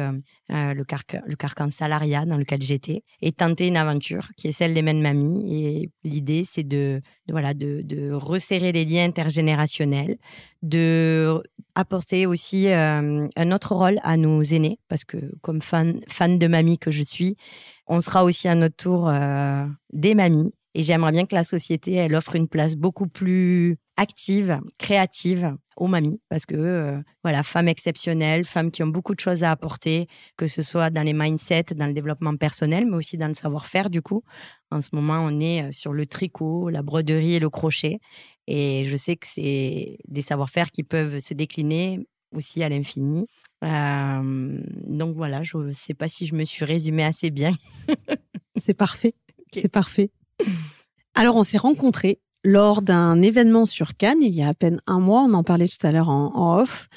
le, 0.50 0.84
carcan, 0.84 1.22
le 1.26 1.36
carcan 1.36 1.70
salariat 1.72 2.26
dans 2.26 2.38
lequel 2.38 2.62
j'étais 2.62 3.04
et 3.22 3.32
tenter 3.32 3.68
une 3.68 3.78
aventure 3.78 4.28
qui 4.38 4.48
est 4.48 4.52
celle 4.52 4.74
des 4.74 4.84
mains 4.84 4.94
de 4.94 5.02
mamie. 5.02 5.56
Et 5.56 5.90
l'idée, 6.04 6.44
c'est 6.46 6.64
de, 6.64 7.02
voilà, 7.32 7.54
de, 7.54 8.12
resserrer 8.12 8.72
les 8.72 8.86
liens 8.86 9.06
intergénérationnels, 9.06 10.18
de 10.62 11.42
apporter 11.76 12.26
aussi 12.26 12.68
euh, 12.68 13.28
un 13.36 13.52
autre 13.52 13.74
rôle 13.76 14.00
à 14.04 14.18
nos 14.18 14.42
aînés, 14.42 14.80
parce 14.90 15.04
que 15.04 15.18
comme 15.42 15.62
fan, 15.62 16.00
fan 16.08 16.38
de 16.38 16.48
mamie 16.48 16.78
que 16.78 16.92
je 16.92 17.04
suis, 17.04 17.38
on 17.88 18.02
sera 18.02 18.24
aussi 18.24 18.48
à 18.48 18.56
notre 18.56 18.76
tour 18.76 19.10
euh, 19.10 19.66
des 19.94 20.16
mamies. 20.16 20.54
Et 20.74 20.84
j'aimerais 20.84 21.12
bien 21.12 21.26
que 21.26 21.36
la 21.36 21.44
société, 21.44 21.94
elle 21.94 22.16
offre 22.16 22.36
une 22.36 22.48
place 22.48 22.76
beaucoup 22.76 23.08
plus 23.08 23.78
active, 23.98 24.60
créative 24.78 25.56
aux 25.76 25.88
mamies. 25.88 26.22
Parce 26.30 26.46
que, 26.46 26.56
euh, 26.56 27.02
voilà, 27.24 27.44
femmes 27.44 27.68
exceptionnelles, 27.68 28.46
femmes 28.46 28.72
qui 28.72 28.82
ont 28.82 28.88
beaucoup 28.88 29.14
de 29.14 29.20
choses 29.20 29.44
à 29.44 29.52
apporter, 29.52 30.08
que 30.38 30.48
ce 30.48 30.62
soit 30.62 30.90
dans 30.90 31.02
les 31.02 31.14
mindsets, 31.14 31.76
dans 31.76 31.88
le 31.88 31.94
développement 31.94 32.36
personnel, 32.38 32.86
mais 32.90 32.96
aussi 32.96 33.18
dans 33.18 33.28
le 33.28 33.34
savoir-faire, 33.34 33.90
du 33.90 34.02
coup. 34.02 34.24
En 34.72 34.82
ce 34.82 34.90
moment, 34.94 35.20
on 35.20 35.40
est 35.42 35.64
euh, 35.64 35.72
sur 35.72 35.92
le 35.92 36.06
tricot, 36.06 36.70
la 36.70 36.82
broderie 36.82 37.36
et 37.36 37.40
le 37.40 37.50
crochet. 37.50 38.00
Et 38.48 38.86
je 38.86 38.96
sais 38.96 39.18
que 39.18 39.28
c'est 39.28 39.98
des 40.08 40.22
savoir-faire 40.22 40.72
qui 40.72 40.84
peuvent 40.84 41.20
se 41.20 41.34
décliner 41.34 42.00
aussi 42.34 42.64
à 42.64 42.70
l'infini. 42.70 43.28
donc 43.62 45.16
voilà, 45.16 45.44
je 45.44 45.58
ne 45.58 45.74
sais 45.74 45.94
pas 45.94 46.08
si 46.08 46.26
je 46.26 46.34
me 46.34 46.46
suis 46.46 46.64
résumée 46.64 47.04
assez 47.04 47.30
bien. 47.30 47.52
C'est 48.56 48.74
parfait. 48.74 49.14
C'est 49.54 49.68
parfait. 49.68 50.12
Alors, 51.16 51.36
on 51.36 51.44
s'est 51.44 51.58
rencontrés 51.58 52.20
lors 52.44 52.82
d'un 52.82 53.22
événement 53.22 53.66
sur 53.66 53.96
Cannes 53.96 54.22
il 54.22 54.34
y 54.34 54.42
a 54.42 54.48
à 54.48 54.54
peine 54.54 54.82
un 54.88 55.00
mois. 55.00 55.22
On 55.22 55.34
en 55.34 55.44
parlait 55.44 55.68
tout 55.68 55.86
à 55.86 55.92
l'heure 55.92 56.10
en, 56.10 56.60
off. 56.60 56.88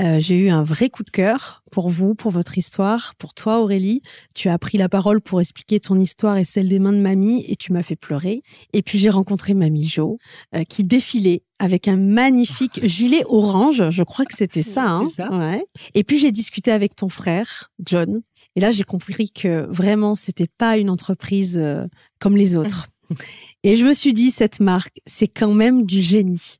Euh, 0.00 0.18
j'ai 0.20 0.36
eu 0.36 0.48
un 0.48 0.62
vrai 0.62 0.88
coup 0.88 1.02
de 1.02 1.10
cœur 1.10 1.62
pour 1.70 1.90
vous, 1.90 2.14
pour 2.14 2.30
votre 2.30 2.56
histoire, 2.56 3.14
pour 3.18 3.34
toi 3.34 3.60
Aurélie. 3.60 4.02
Tu 4.34 4.48
as 4.48 4.58
pris 4.58 4.78
la 4.78 4.88
parole 4.88 5.20
pour 5.20 5.40
expliquer 5.40 5.80
ton 5.80 5.98
histoire 6.00 6.36
et 6.38 6.44
celle 6.44 6.68
des 6.68 6.78
mains 6.78 6.92
de 6.92 7.00
mamie 7.00 7.44
et 7.48 7.56
tu 7.56 7.72
m'as 7.72 7.82
fait 7.82 7.96
pleurer. 7.96 8.40
Et 8.72 8.82
puis 8.82 8.98
j'ai 8.98 9.10
rencontré 9.10 9.54
mamie 9.54 9.86
Jo 9.86 10.18
euh, 10.54 10.64
qui 10.64 10.84
défilait 10.84 11.42
avec 11.58 11.88
un 11.88 11.96
magnifique 11.96 12.80
gilet 12.84 13.24
orange. 13.26 13.90
Je 13.90 14.02
crois 14.02 14.24
que 14.24 14.34
c'était 14.34 14.62
ça. 14.62 14.88
Hein. 14.88 15.06
ça. 15.06 15.28
Et 15.94 16.04
puis 16.04 16.18
j'ai 16.18 16.32
discuté 16.32 16.70
avec 16.70 16.96
ton 16.96 17.08
frère 17.08 17.70
John. 17.84 18.22
Et 18.56 18.60
là 18.60 18.72
j'ai 18.72 18.84
compris 18.84 19.30
que 19.30 19.66
vraiment 19.70 20.16
c'était 20.16 20.48
pas 20.58 20.78
une 20.78 20.90
entreprise 20.90 21.58
euh, 21.58 21.86
comme 22.18 22.36
les 22.36 22.56
autres. 22.56 22.88
Et 23.64 23.76
je 23.76 23.84
me 23.84 23.94
suis 23.94 24.12
dit, 24.12 24.30
cette 24.30 24.60
marque, 24.60 25.00
c'est 25.06 25.26
quand 25.26 25.52
même 25.52 25.84
du 25.84 26.00
génie. 26.00 26.58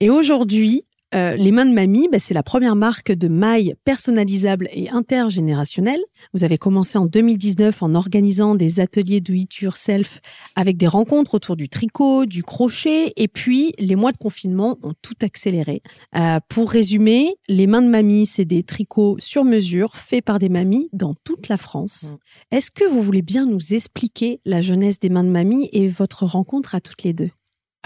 Et 0.00 0.10
aujourd'hui, 0.10 0.84
euh, 1.14 1.36
les 1.36 1.52
mains 1.52 1.64
de 1.64 1.72
mamie, 1.72 2.08
bah, 2.10 2.18
c'est 2.18 2.34
la 2.34 2.42
première 2.42 2.76
marque 2.76 3.12
de 3.12 3.28
mailles 3.28 3.74
personnalisables 3.84 4.68
et 4.72 4.90
intergénérationnelles. 4.90 6.02
Vous 6.34 6.44
avez 6.44 6.58
commencé 6.58 6.98
en 6.98 7.06
2019 7.06 7.82
en 7.82 7.94
organisant 7.94 8.54
des 8.54 8.80
ateliers 8.80 9.20
do 9.20 9.32
it 9.32 9.54
yourself 9.56 10.20
avec 10.54 10.76
des 10.76 10.86
rencontres 10.86 11.34
autour 11.34 11.56
du 11.56 11.68
tricot, 11.68 12.26
du 12.26 12.42
crochet, 12.42 13.12
et 13.16 13.28
puis 13.28 13.72
les 13.78 13.96
mois 13.96 14.12
de 14.12 14.18
confinement 14.18 14.76
ont 14.82 14.92
tout 15.00 15.16
accéléré. 15.22 15.82
Euh, 16.16 16.40
pour 16.48 16.70
résumer, 16.70 17.36
les 17.48 17.66
mains 17.66 17.82
de 17.82 17.88
mamie, 17.88 18.26
c'est 18.26 18.44
des 18.44 18.62
tricots 18.62 19.16
sur 19.18 19.44
mesure 19.44 19.96
faits 19.96 20.24
par 20.24 20.38
des 20.38 20.50
mamies 20.50 20.90
dans 20.92 21.14
toute 21.24 21.48
la 21.48 21.56
France. 21.56 22.12
Mmh. 22.12 22.56
Est-ce 22.56 22.70
que 22.70 22.84
vous 22.84 23.02
voulez 23.02 23.22
bien 23.22 23.46
nous 23.46 23.72
expliquer 23.72 24.40
la 24.44 24.60
jeunesse 24.60 25.00
des 25.00 25.08
mains 25.08 25.24
de 25.24 25.30
mamie 25.30 25.70
et 25.72 25.88
votre 25.88 26.24
rencontre 26.24 26.74
à 26.74 26.80
toutes 26.80 27.02
les 27.02 27.14
deux? 27.14 27.30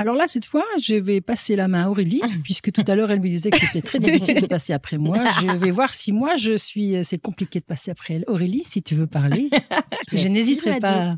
Alors 0.02 0.16
là, 0.16 0.26
cette 0.26 0.46
fois, 0.46 0.64
je 0.80 0.94
vais 0.94 1.20
passer 1.20 1.54
la 1.54 1.68
main 1.68 1.84
à 1.84 1.88
Aurélie, 1.88 2.20
puisque 2.44 2.72
tout 2.72 2.84
à 2.86 2.96
l'heure, 2.96 3.10
elle 3.12 3.20
me 3.20 3.28
disait 3.28 3.50
que 3.50 3.58
c'était 3.58 3.80
très 3.80 4.00
difficile 4.00 4.40
de 4.40 4.46
passer 4.46 4.72
après 4.72 4.98
moi. 4.98 5.18
Je 5.40 5.56
vais 5.56 5.70
voir 5.70 5.94
si 5.94 6.10
moi, 6.10 6.36
je 6.36 6.56
suis. 6.56 6.96
C'est 7.04 7.18
compliqué 7.18 7.60
de 7.60 7.64
passer 7.64 7.90
après 7.92 8.14
elle. 8.14 8.24
Aurélie, 8.26 8.64
si 8.64 8.82
tu 8.82 8.94
veux 8.94 9.06
parler, 9.06 9.48
je 10.12 10.28
n'hésiterai 10.28 10.78
pas. 10.80 11.16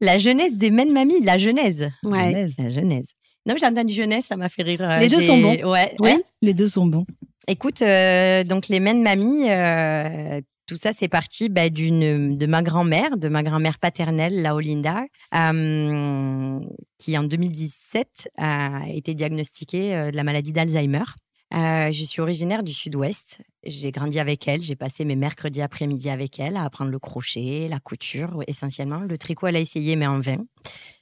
La 0.00 0.18
jeunesse 0.18 0.56
des 0.56 0.70
mêmes 0.70 0.92
mamies, 0.92 1.20
la 1.20 1.38
genèse. 1.38 1.90
Ouais. 2.02 2.48
La 2.58 2.70
genèse. 2.70 3.12
Non, 3.46 3.54
j'ai 3.58 3.66
entendu 3.66 3.94
jeunesse, 3.94 4.26
ça 4.26 4.36
m'a 4.36 4.48
fait 4.48 4.62
rire. 4.62 4.98
Les 4.98 5.08
deux 5.08 5.20
sont 5.20 5.40
bons. 5.40 5.70
Ouais, 5.70 5.94
oui, 6.00 6.16
les 6.42 6.54
deux 6.54 6.68
sont 6.68 6.86
bons. 6.86 7.06
Écoute, 7.46 7.82
euh, 7.82 8.42
donc 8.42 8.68
les 8.68 8.80
mêmes 8.80 9.02
mamies, 9.02 9.50
euh, 9.50 10.40
tout 10.66 10.76
ça, 10.76 10.92
c'est 10.92 11.08
parti 11.08 11.48
bah, 11.50 11.68
d'une 11.68 12.36
de 12.36 12.46
ma 12.46 12.62
grand-mère, 12.62 13.18
de 13.18 13.28
ma 13.28 13.42
grand-mère 13.42 13.78
paternelle, 13.78 14.40
la 14.40 14.54
Olinda, 14.54 15.04
euh, 15.34 16.60
qui 16.98 17.18
en 17.18 17.24
2017 17.24 18.30
a 18.38 18.88
été 18.88 19.14
diagnostiquée 19.14 19.94
euh, 19.94 20.10
de 20.10 20.16
la 20.16 20.22
maladie 20.22 20.52
d'Alzheimer. 20.52 21.04
Euh, 21.52 21.92
je 21.92 22.02
suis 22.02 22.22
originaire 22.22 22.62
du 22.62 22.72
sud-ouest. 22.72 23.40
J'ai 23.64 23.90
grandi 23.90 24.18
avec 24.18 24.48
elle. 24.48 24.62
J'ai 24.62 24.74
passé 24.74 25.04
mes 25.04 25.16
mercredis 25.16 25.60
après-midi 25.60 26.08
avec 26.08 26.40
elle 26.40 26.56
à 26.56 26.64
apprendre 26.64 26.90
le 26.90 26.98
crochet, 26.98 27.68
la 27.68 27.78
couture 27.78 28.42
essentiellement. 28.46 29.00
Le 29.00 29.18
tricot, 29.18 29.46
elle 29.48 29.56
a 29.56 29.60
essayé, 29.60 29.96
mais 29.96 30.06
en 30.06 30.20
vain. 30.20 30.38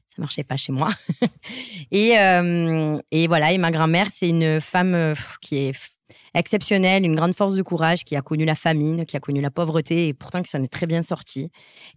Ça 0.08 0.20
marchait 0.20 0.44
pas 0.44 0.56
chez 0.56 0.72
moi. 0.72 0.88
et 1.90 2.16
voilà. 3.28 3.52
Et 3.52 3.58
ma 3.58 3.70
grand-mère, 3.70 4.08
c'est 4.10 4.28
une 4.28 4.60
femme 4.60 5.14
qui 5.40 5.56
est 5.56 5.72
exceptionnelle, 6.34 7.04
une 7.04 7.14
grande 7.14 7.34
force 7.34 7.54
de 7.54 7.62
courage, 7.62 8.04
qui 8.04 8.16
a 8.16 8.22
connu 8.22 8.44
la 8.44 8.54
famine, 8.54 9.04
qui 9.06 9.16
a 9.16 9.20
connu 9.20 9.40
la 9.40 9.50
pauvreté 9.50 10.08
et 10.08 10.14
pourtant 10.14 10.42
qui 10.42 10.50
s'en 10.50 10.62
est 10.62 10.72
très 10.72 10.86
bien 10.86 11.02
sortie 11.02 11.50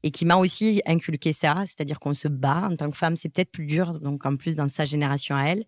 et 0.03 0.11
qui 0.11 0.25
m'a 0.25 0.35
aussi 0.37 0.81
inculqué 0.85 1.33
ça, 1.33 1.63
c'est-à-dire 1.65 1.99
qu'on 1.99 2.13
se 2.13 2.27
bat 2.27 2.67
en 2.71 2.75
tant 2.75 2.89
que 2.89 2.97
femme, 2.97 3.15
c'est 3.15 3.29
peut-être 3.29 3.51
plus 3.51 3.65
dur, 3.65 3.99
donc 3.99 4.25
en 4.25 4.35
plus 4.35 4.55
dans 4.55 4.67
sa 4.67 4.85
génération 4.85 5.35
à 5.35 5.43
elle. 5.45 5.63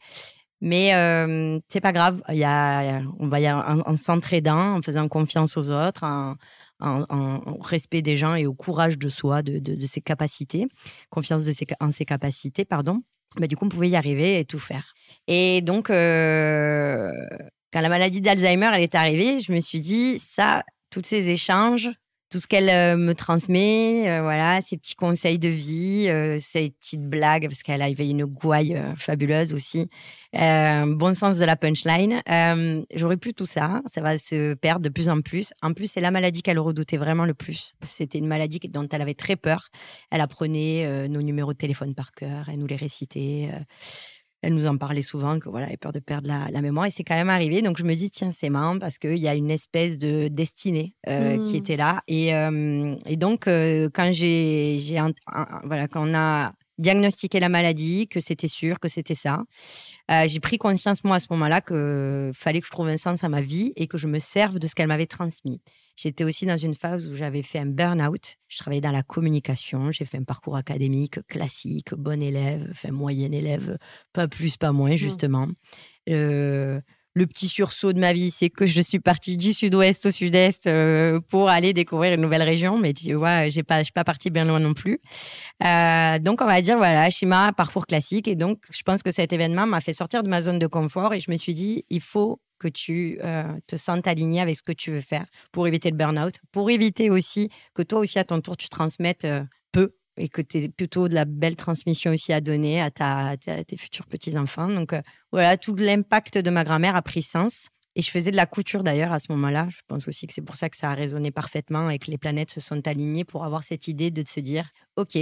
Mais 0.60 0.96
euh, 0.96 1.60
c'est 1.70 1.82
pas 1.82 1.94
grave, 1.94 2.22
y 2.30 2.44
a, 2.44 3.02
on 3.20 3.28
va 3.28 3.40
y 3.40 3.50
en, 3.50 3.82
en 3.86 3.96
s'entraidant, 3.96 4.78
en 4.78 4.82
faisant 4.82 5.08
confiance 5.08 5.56
aux 5.56 5.70
autres, 5.72 6.04
en, 6.04 6.36
respect 7.62 8.02
des 8.02 8.18
gens 8.18 8.36
et 8.36 8.46
au 8.46 8.54
courage 8.54 8.98
de 8.98 9.10
soi, 9.10 9.42
de, 9.42 9.86
ses 9.86 10.02
capacités, 10.02 10.68
confiance 11.10 11.44
en 11.80 11.92
ses 11.92 12.06
capacités, 12.06 12.66
pardon. 12.66 13.02
Bah, 13.38 13.48
du 13.48 13.56
coup, 13.56 13.66
on 13.66 13.70
pouvait 13.70 13.90
y 13.90 13.96
arriver 13.96 14.40
et 14.40 14.46
tout 14.46 14.60
faire. 14.60 14.94
Et 15.28 15.62
donc, 15.62 15.90
euh, 15.90 17.12
quand 17.72 17.82
la 17.82 17.90
maladie 17.90 18.22
d'Alzheimer 18.22 18.72
elle 18.74 18.84
est 18.84 18.96
arrivée, 18.96 19.40
je 19.40 19.52
me 19.52 19.60
suis 19.60 19.82
dit 19.82 20.20
ça, 20.20 20.64
tous 20.90 21.02
ces 21.04 21.30
échanges, 21.30 21.92
tout 22.30 22.40
ce 22.40 22.48
qu'elle 22.48 22.70
euh, 22.70 22.98
me 22.98 23.14
transmet, 23.14 24.10
euh, 24.10 24.22
voilà, 24.22 24.60
ses 24.62 24.78
petits 24.78 24.96
conseils 24.96 25.40
de 25.40 25.48
vie, 25.48 26.08
euh, 26.10 26.38
ses 26.40 26.72
petites 26.72 27.08
blagues 27.08 27.48
parce 27.48 27.64
qu'elle 27.64 27.82
avait 27.82 28.10
une 28.10 28.26
gouaille 28.26 28.82
fabuleuse 28.98 29.54
aussi, 29.54 29.90
bon 30.34 31.16
sens 31.16 31.38
de 31.38 31.46
la 31.46 31.56
punchline. 31.56 32.22
J'aurais 32.94 33.18
plus 33.18 33.34
tout 33.34 33.46
ça, 33.46 33.82
ça 33.86 34.02
va 34.02 34.18
se 34.18 34.54
perdre 34.56 34.82
de 34.82 34.90
plus 34.90 35.10
en 35.10 35.22
plus. 35.22 35.54
En 35.62 35.74
plus, 35.74 35.90
c'est 35.90 36.02
la 36.02 36.12
maladie 36.12 36.42
qu'elle 36.42 36.60
redoutait 36.60 36.98
vraiment 36.98 37.26
le 37.26 37.34
plus. 37.34 37.74
C'était 37.82 38.18
une 38.18 38.28
maladie 38.28 38.60
dont 38.70 38.88
elle 38.92 39.02
avait 39.02 39.14
très 39.14 39.36
peur. 39.36 39.70
Elle 40.12 40.22
apprenait 40.22 41.08
nos 41.08 41.22
numéros 41.22 41.54
de 41.54 41.58
téléphone 41.58 41.96
par 41.96 42.12
cœur, 42.12 42.50
elle 42.50 42.60
nous 42.60 42.68
les 42.68 42.76
récitait 42.76 43.52
elle 44.48 44.54
nous 44.54 44.68
en 44.68 44.78
parlait 44.78 45.02
souvent, 45.02 45.40
que 45.40 45.50
voilà, 45.50 45.66
elle 45.66 45.72
avait 45.72 45.78
peur 45.78 45.92
de 45.92 46.00
perdre 46.00 46.30
la, 46.30 46.62
mémoire. 46.62 46.86
Et 46.86 46.92
c'est 46.92 47.04
quand 47.04 47.16
même 47.16 47.30
arrivé. 47.30 47.62
Donc 47.62 47.78
je 47.78 47.84
me 47.84 47.94
dis, 47.94 48.10
tiens, 48.10 48.32
c'est 48.32 48.50
marrant 48.50 48.80
parce 48.80 48.98
qu'il 48.98 49.18
y 49.18 49.28
a 49.28 49.36
une 49.36 49.52
espèce 49.52 49.98
de 49.98 50.30
destinée 50.30 50.96
euh, 51.10 51.44
qui 51.44 51.54
mmh. 51.54 51.58
était 51.58 51.76
là. 51.76 52.02
Et, 52.08 52.34
euh, 52.34 52.96
et 53.06 53.18
donc, 53.18 53.48
euh, 53.48 53.90
quand 53.94 54.10
j'ai, 54.14 54.78
voilà, 55.66 55.90
quand 55.90 56.10
on 56.10 56.16
a 56.16 56.54
diagnostiqué 56.78 57.40
la 57.40 57.50
maladie, 57.50 58.08
que 58.08 58.20
c'était 58.20 58.48
sûr, 58.48 58.80
que 58.80 58.88
c'était 58.88 59.16
ça. 59.16 59.44
j'ai 60.10 60.40
pris 60.40 60.58
conscience, 60.58 61.04
moi, 61.04 61.18
à 61.18 61.20
ce 61.20 61.28
moment-là, 61.32 61.62
qu'il 61.62 62.32
fallait 62.34 62.62
que 62.62 62.68
je 62.68 62.72
trouve 62.72 62.88
un 62.88 62.98
sens 62.98 63.24
à 63.24 63.30
ma 63.30 63.42
vie 63.42 63.74
et 63.76 63.88
que 63.88 63.98
je 63.98 64.08
me 64.08 64.20
serve 64.20 64.60
de 64.60 64.68
ce 64.68 64.76
qu'elle 64.76 64.88
m'avait 64.88 65.06
transmis. 65.08 65.62
J'étais 65.96 66.24
aussi 66.24 66.46
dans 66.46 66.58
une 66.58 66.76
phase 66.76 67.08
où 67.10 67.16
j'avais 67.16 67.42
fait 67.42 67.58
un 67.58 67.66
burn-out. 67.66 68.36
Je 68.48 68.58
travaillais 68.60 68.82
dans 68.82 68.92
la 68.92 69.02
communication. 69.02 69.90
J'ai 69.92 70.06
fait 70.06 70.18
un 70.18 70.24
parcours 70.24 70.56
académique 70.56 71.20
classique, 71.28 71.96
bon 71.96 72.22
élève, 72.22 72.68
enfin 72.70 72.92
moyen 72.92 73.32
élève, 73.32 73.78
pas 74.14 74.28
plus, 74.28 74.58
pas 74.58 74.72
moins, 74.72 74.94
mmh. 74.94 74.98
justement. 74.98 75.48
Euh, 76.10 76.80
le 77.18 77.26
petit 77.26 77.48
sursaut 77.48 77.94
de 77.94 78.00
ma 78.00 78.14
vie, 78.14 78.30
c'est 78.30 78.50
que 78.50 78.66
je 78.68 78.80
suis 78.80 79.00
partie 79.00 79.38
du 79.38 79.52
sud-ouest 79.52 80.06
au 80.06 80.12
sud-est 80.12 80.68
euh, 80.68 81.20
pour 81.20 81.50
aller 81.50 81.74
découvrir 81.74 82.14
une 82.14 82.22
nouvelle 82.22 82.44
région. 82.44 82.78
Mais 82.78 82.94
tu 82.94 83.14
vois, 83.14 83.50
j'ai 83.50 83.64
pas, 83.64 83.80
je 83.80 83.86
suis 83.86 83.94
pas 83.94 84.04
partie 84.04 84.30
bien 84.30 84.46
loin 84.46 84.60
non 84.60 84.76
plus. 84.76 85.00
Euh, 85.66 86.20
donc, 86.20 86.42
on 86.42 86.46
va 86.46 86.62
dire, 86.62 86.78
voilà, 86.78 87.10
schéma, 87.10 87.54
parcours 87.54 87.88
classique. 87.88 88.28
Et 88.28 88.36
donc, 88.36 88.60
je 88.72 88.84
pense 88.84 89.02
que 89.02 89.12
cet 89.12 89.34
événement 89.34 89.66
m'a 89.66 89.82
fait 89.82 89.94
sortir 89.94 90.22
de 90.22 90.30
ma 90.30 90.42
zone 90.42 90.60
de 90.60 90.68
confort 90.68 91.14
et 91.16 91.20
je 91.20 91.32
me 91.32 91.38
suis 91.38 91.56
dit, 91.56 91.86
il 91.90 92.02
faut 92.02 92.40
que 92.60 92.68
tu 92.68 93.20
euh, 93.24 93.44
te 93.66 93.76
sentes 93.76 94.08
aligné 94.08 94.42
avec 94.42 94.56
ce 94.56 94.64
que 94.64 94.72
tu 94.72 94.92
veux 94.92 95.02
faire 95.02 95.26
pour 95.52 95.68
éviter 95.68 95.90
le 95.90 95.98
burn-out, 95.98 96.36
pour 96.52 96.70
éviter 96.70 97.10
aussi 97.10 97.50
que 97.74 97.82
toi 97.82 98.00
aussi 98.00 98.20
à 98.20 98.24
ton 98.24 98.42
tour 98.42 98.58
tu 98.58 98.68
transmettes 98.68 99.28
et 100.18 100.30
que 100.30 100.42
tu 100.42 100.58
aies 100.58 100.70
plutôt 100.70 101.08
de 101.08 101.14
la 101.14 101.26
belle 101.26 101.56
transmission 101.56 102.12
aussi 102.12 102.34
à 102.34 102.42
donner 102.42 102.82
à, 102.82 102.92
ta, 102.92 103.38
tes 103.38 103.78
futurs 103.78 104.06
petits-enfants. 104.06 104.70
Donc 104.70 104.94
euh, 104.94 105.02
voilà, 105.32 105.58
tout 105.58 105.76
l'impact 105.76 106.38
de 106.38 106.50
ma 106.50 106.64
grand-mère 106.64 106.96
a 106.96 107.02
pris 107.02 107.22
sens. 107.22 107.70
Et 107.96 108.02
je 108.02 108.12
faisais 108.12 108.30
de 108.30 108.36
la 108.36 108.46
couture 108.46 108.84
d'ailleurs 108.84 109.12
à 109.12 109.20
ce 109.20 109.32
moment-là. 109.32 109.68
Je 109.72 109.80
pense 109.88 110.08
aussi 110.08 110.28
que 110.28 110.34
c'est 110.34 110.44
pour 110.44 110.56
ça 110.56 110.70
que 110.70 110.78
ça 110.78 110.92
a 110.92 110.94
résonné 110.94 111.32
parfaitement 111.32 111.90
et 111.90 111.98
que 111.98 112.12
les 112.12 112.20
planètes 112.20 112.52
se 112.52 112.60
sont 112.60 112.88
alignées 112.88 113.24
pour 113.24 113.44
avoir 113.44 113.64
cette 113.64 113.88
idée 113.88 114.12
de 114.12 114.24
se 114.28 114.40
dire, 114.40 114.70
OK, 114.98 115.18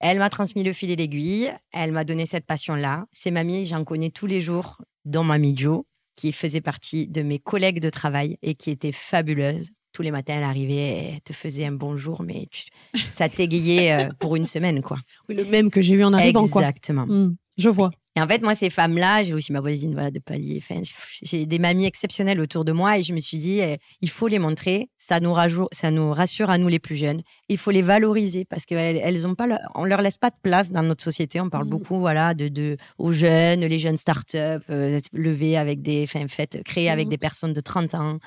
elle 0.00 0.18
m'a 0.18 0.28
transmis 0.28 0.62
le 0.62 0.74
fil 0.74 0.90
et 0.90 0.96
l'aiguille, 0.96 1.50
elle 1.72 1.92
m'a 1.92 2.04
donné 2.04 2.26
cette 2.26 2.44
passion-là. 2.44 3.06
C'est 3.12 3.30
mamie, 3.30 3.64
j'en 3.64 3.82
connais 3.82 4.10
tous 4.10 4.26
les 4.26 4.42
jours, 4.42 4.82
dont 5.06 5.24
mamie 5.24 5.56
Jo 5.56 5.86
qui 6.16 6.32
faisait 6.32 6.60
partie 6.60 7.06
de 7.06 7.22
mes 7.22 7.38
collègues 7.38 7.78
de 7.78 7.90
travail 7.90 8.38
et 8.42 8.56
qui 8.56 8.70
était 8.70 8.92
fabuleuse. 8.92 9.70
Tous 9.98 10.02
les 10.02 10.12
matins, 10.12 10.34
elle 10.36 10.44
arrivait, 10.44 11.14
elle 11.14 11.20
te 11.22 11.32
faisait 11.32 11.64
un 11.64 11.72
bonjour, 11.72 12.22
mais 12.22 12.46
ça 12.94 13.28
t'égayait 13.28 13.90
euh, 13.90 14.08
pour 14.20 14.36
une 14.36 14.46
semaine, 14.46 14.80
quoi. 14.80 14.98
Oui, 15.28 15.34
le 15.34 15.44
même 15.44 15.72
que 15.72 15.82
j'ai 15.82 15.94
eu 15.94 16.04
en 16.04 16.12
arrivant, 16.12 16.46
Exactement. 16.46 17.04
Hmm, 17.04 17.34
je 17.58 17.68
vois. 17.68 17.90
Et 18.14 18.20
en 18.20 18.28
fait, 18.28 18.40
moi, 18.40 18.54
ces 18.54 18.70
femmes-là, 18.70 19.24
j'ai 19.24 19.34
aussi 19.34 19.52
ma 19.52 19.58
voisine 19.58 19.94
voilà, 19.94 20.12
de 20.12 20.20
palier. 20.20 20.60
Enfin, 20.62 20.82
j'ai 21.22 21.46
des 21.46 21.58
mamies 21.58 21.86
exceptionnelles 21.86 22.40
autour 22.40 22.64
de 22.64 22.70
moi 22.70 22.96
et 22.96 23.02
je 23.02 23.12
me 23.12 23.18
suis 23.18 23.38
dit, 23.38 23.58
eh, 23.58 23.78
il 24.00 24.08
faut 24.08 24.28
les 24.28 24.38
montrer. 24.38 24.88
Ça 24.98 25.18
nous, 25.18 25.32
rajoute, 25.32 25.66
ça 25.72 25.90
nous 25.90 26.12
rassure 26.12 26.48
à 26.48 26.58
nous 26.58 26.68
les 26.68 26.78
plus 26.78 26.94
jeunes. 26.94 27.22
Il 27.48 27.58
faut 27.58 27.70
les 27.70 27.82
valoriser 27.82 28.44
parce 28.44 28.66
qu'elles 28.66 29.00
elles 29.02 29.26
ont 29.26 29.34
pas, 29.34 29.46
on 29.74 29.84
leur 29.84 30.02
laisse 30.02 30.18
pas 30.18 30.30
de 30.30 30.36
place 30.42 30.70
dans 30.70 30.82
notre 30.82 31.02
société. 31.02 31.40
On 31.40 31.48
parle 31.48 31.66
mmh. 31.66 31.70
beaucoup, 31.70 31.98
voilà, 31.98 32.34
de, 32.34 32.48
de, 32.48 32.76
aux 32.98 33.12
jeunes, 33.12 33.60
les 33.60 33.78
jeunes 33.78 33.96
start-up, 33.96 34.62
euh, 34.70 34.98
levés 35.12 35.56
avec 35.56 35.80
des, 35.80 36.02
enfin, 36.04 36.26
faites, 36.28 36.62
créées 36.62 36.90
avec 36.90 37.06
mmh. 37.06 37.10
des 37.10 37.18
personnes 37.18 37.52
de 37.52 37.60
30 37.60 37.94
ans. 37.94 38.18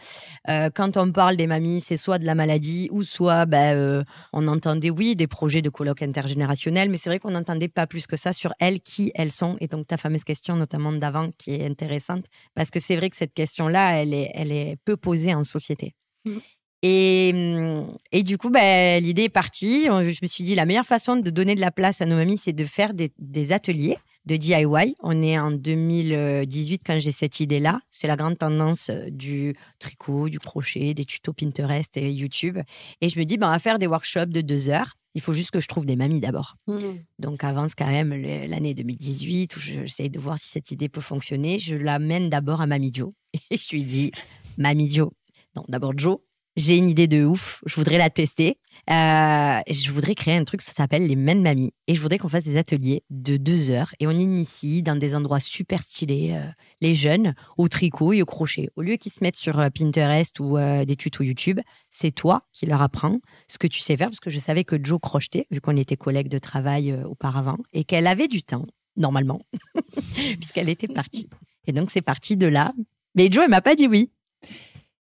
Euh, 0.49 0.69
quand 0.73 0.97
on 0.97 1.11
parle 1.11 1.35
des 1.35 1.47
mamies, 1.47 1.81
c'est 1.81 1.97
soit 1.97 2.17
de 2.17 2.25
la 2.25 2.35
maladie 2.35 2.89
ou 2.91 3.03
soit, 3.03 3.45
ben, 3.45 3.75
euh, 3.75 4.03
on 4.33 4.47
entendait, 4.47 4.89
oui, 4.89 5.15
des 5.15 5.27
projets 5.27 5.61
de 5.61 5.69
colloques 5.69 6.01
intergénérationnels, 6.01 6.89
mais 6.89 6.97
c'est 6.97 7.09
vrai 7.09 7.19
qu'on 7.19 7.31
n'entendait 7.31 7.67
pas 7.67 7.87
plus 7.87 8.07
que 8.07 8.15
ça 8.15 8.33
sur 8.33 8.53
elles, 8.59 8.79
qui 8.79 9.11
elles 9.15 9.31
sont. 9.31 9.55
Et 9.59 9.67
donc, 9.67 9.87
ta 9.87 9.97
fameuse 9.97 10.23
question, 10.23 10.55
notamment 10.55 10.91
d'avant, 10.91 11.29
qui 11.37 11.53
est 11.53 11.65
intéressante, 11.65 12.25
parce 12.55 12.69
que 12.69 12.79
c'est 12.79 12.95
vrai 12.95 13.09
que 13.09 13.15
cette 13.15 13.33
question-là, 13.33 14.01
elle 14.01 14.13
est, 14.13 14.31
elle 14.33 14.51
est 14.51 14.77
peu 14.83 14.97
posée 14.97 15.33
en 15.35 15.43
société. 15.43 15.93
Mm. 16.25 16.37
Et, 16.81 17.31
mm, 17.33 17.97
et, 18.11 18.23
du 18.23 18.37
coup, 18.37 18.49
bah, 18.49 18.99
l'idée 18.99 19.23
est 19.23 19.29
partie. 19.29 19.85
Je 19.85 20.19
me 20.21 20.27
suis 20.27 20.43
dit, 20.43 20.55
la 20.55 20.65
meilleure 20.65 20.85
façon 20.85 21.15
de 21.15 21.29
donner 21.29 21.55
de 21.55 21.61
la 21.61 21.71
place 21.71 22.01
à 22.01 22.05
nos 22.05 22.15
mamies, 22.15 22.37
c'est 22.37 22.53
de 22.53 22.65
faire 22.65 22.93
des, 22.93 23.11
des, 23.19 23.51
ateliers 23.51 23.97
de 24.25 24.35
DIY. 24.35 24.95
On 25.01 25.21
est 25.21 25.37
en 25.37 25.51
2018 25.51 26.81
quand 26.85 26.99
j'ai 26.99 27.11
cette 27.11 27.39
idée-là. 27.39 27.81
C'est 27.89 28.07
la 28.07 28.15
grande 28.15 28.37
tendance 28.37 28.89
euh, 28.89 29.09
du 29.09 29.55
tricot, 29.79 30.29
du 30.29 30.39
crochet, 30.39 30.93
des 30.93 31.05
tutos 31.05 31.33
Pinterest 31.33 31.95
et 31.97 32.11
YouTube. 32.11 32.57
Et 33.01 33.09
je 33.09 33.19
me 33.19 33.25
dis, 33.25 33.37
ben, 33.37 33.47
on 33.47 33.51
va 33.51 33.59
faire 33.59 33.79
des 33.79 33.87
workshops 33.87 34.29
de 34.29 34.41
deux 34.41 34.69
heures. 34.69 34.95
Il 35.13 35.21
faut 35.21 35.33
juste 35.33 35.51
que 35.51 35.59
je 35.59 35.67
trouve 35.67 35.85
des 35.85 35.95
mamies 35.95 36.21
d'abord. 36.21 36.55
Mmh. 36.67 36.79
Donc 37.19 37.43
avance 37.43 37.75
quand 37.75 37.87
même 37.87 38.13
l'année 38.13 38.73
2018 38.73 39.55
où 39.55 39.59
j'essaye 39.59 40.09
de 40.09 40.19
voir 40.19 40.39
si 40.39 40.47
cette 40.49 40.71
idée 40.71 40.87
peut 40.87 41.01
fonctionner. 41.01 41.59
Je 41.59 41.75
l'amène 41.75 42.29
d'abord 42.29 42.61
à 42.61 42.65
Mamie 42.65 42.91
Jo 42.93 43.13
et 43.51 43.57
je 43.57 43.71
lui 43.71 43.83
dis 43.83 44.11
Mamie 44.57 44.89
Jo, 44.89 45.11
non 45.55 45.65
d'abord 45.67 45.91
Jo, 45.97 46.23
j'ai 46.57 46.77
une 46.77 46.89
idée 46.89 47.07
de 47.07 47.23
ouf, 47.23 47.63
je 47.65 47.75
voudrais 47.75 47.97
la 47.97 48.09
tester. 48.09 48.57
Euh, 48.89 49.59
je 49.69 49.91
voudrais 49.91 50.15
créer 50.15 50.35
un 50.35 50.43
truc, 50.43 50.61
ça 50.61 50.73
s'appelle 50.73 51.07
les 51.07 51.15
Men 51.15 51.41
Mamie. 51.41 51.71
Et 51.87 51.95
je 51.95 52.01
voudrais 52.01 52.17
qu'on 52.17 52.27
fasse 52.27 52.43
des 52.43 52.57
ateliers 52.57 53.03
de 53.09 53.37
deux 53.37 53.71
heures 53.71 53.93
et 53.99 54.07
on 54.07 54.11
initie 54.11 54.81
dans 54.83 54.97
des 54.97 55.15
endroits 55.15 55.39
super 55.39 55.81
stylés 55.81 56.33
euh, 56.33 56.45
les 56.81 56.93
jeunes 56.93 57.35
au 57.57 57.67
tricot 57.67 58.11
et 58.13 58.21
au 58.21 58.25
crochet. 58.25 58.69
Au 58.75 58.81
lieu 58.81 58.97
qu'ils 58.97 59.11
se 59.11 59.23
mettent 59.23 59.37
sur 59.37 59.59
euh, 59.59 59.69
Pinterest 59.69 60.39
ou 60.39 60.57
des 60.85 60.95
tutos 60.95 61.23
YouTube, 61.23 61.59
c'est 61.89 62.11
toi 62.11 62.43
qui 62.51 62.65
leur 62.65 62.81
apprends 62.81 63.19
ce 63.47 63.57
que 63.57 63.67
tu 63.67 63.79
sais 63.79 63.95
faire 63.95 64.07
parce 64.07 64.19
que 64.19 64.29
je 64.29 64.39
savais 64.39 64.63
que 64.63 64.75
Joe 64.81 64.99
crochetait, 64.99 65.47
vu 65.51 65.61
qu'on 65.61 65.77
était 65.77 65.97
collègues 65.97 66.29
de 66.29 66.37
travail 66.37 66.93
auparavant, 67.05 67.57
et 67.73 67.83
qu'elle 67.83 68.07
avait 68.07 68.27
du 68.27 68.43
temps, 68.43 68.65
normalement, 68.97 69.39
puisqu'elle 70.39 70.69
était 70.69 70.87
partie. 70.87 71.29
Et 71.67 71.71
donc 71.71 71.91
c'est 71.91 72.01
parti 72.01 72.35
de 72.37 72.47
là. 72.47 72.73
Mais 73.15 73.31
Joe, 73.31 73.43
elle 73.43 73.49
m'a 73.49 73.61
pas 73.61 73.75
dit 73.75 73.87
oui. 73.87 74.11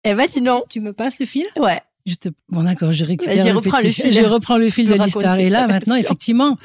Elle 0.09 0.17
m'a 0.17 0.27
dit 0.27 0.41
non. 0.41 0.65
Tu 0.71 0.81
me 0.81 0.93
passes 0.93 1.19
le 1.19 1.27
fil? 1.27 1.45
Ouais. 1.57 1.81
Bon, 2.49 2.63
d'accord, 2.63 2.93
je 2.93 3.05
récupère 3.05 3.45
le, 3.45 3.53
reprends 3.53 3.81
le 3.81 3.91
fil. 3.91 4.13
Je 4.15 4.23
reprends 4.23 4.57
le 4.57 4.71
fil 4.71 4.89
de 4.89 4.95
l'histoire. 4.95 5.39
Et 5.39 5.51
là, 5.51 5.67
maintenant, 5.67 5.97
effectivement, 5.97 6.57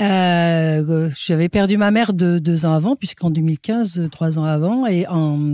euh, 0.00 1.10
j'avais 1.16 1.48
perdu 1.48 1.76
ma 1.76 1.90
mère 1.90 2.12
de, 2.12 2.38
deux 2.38 2.64
ans 2.64 2.72
avant, 2.72 2.94
puisqu'en 2.94 3.30
2015, 3.30 4.08
trois 4.12 4.38
ans 4.38 4.44
avant, 4.44 4.86
et 4.86 5.06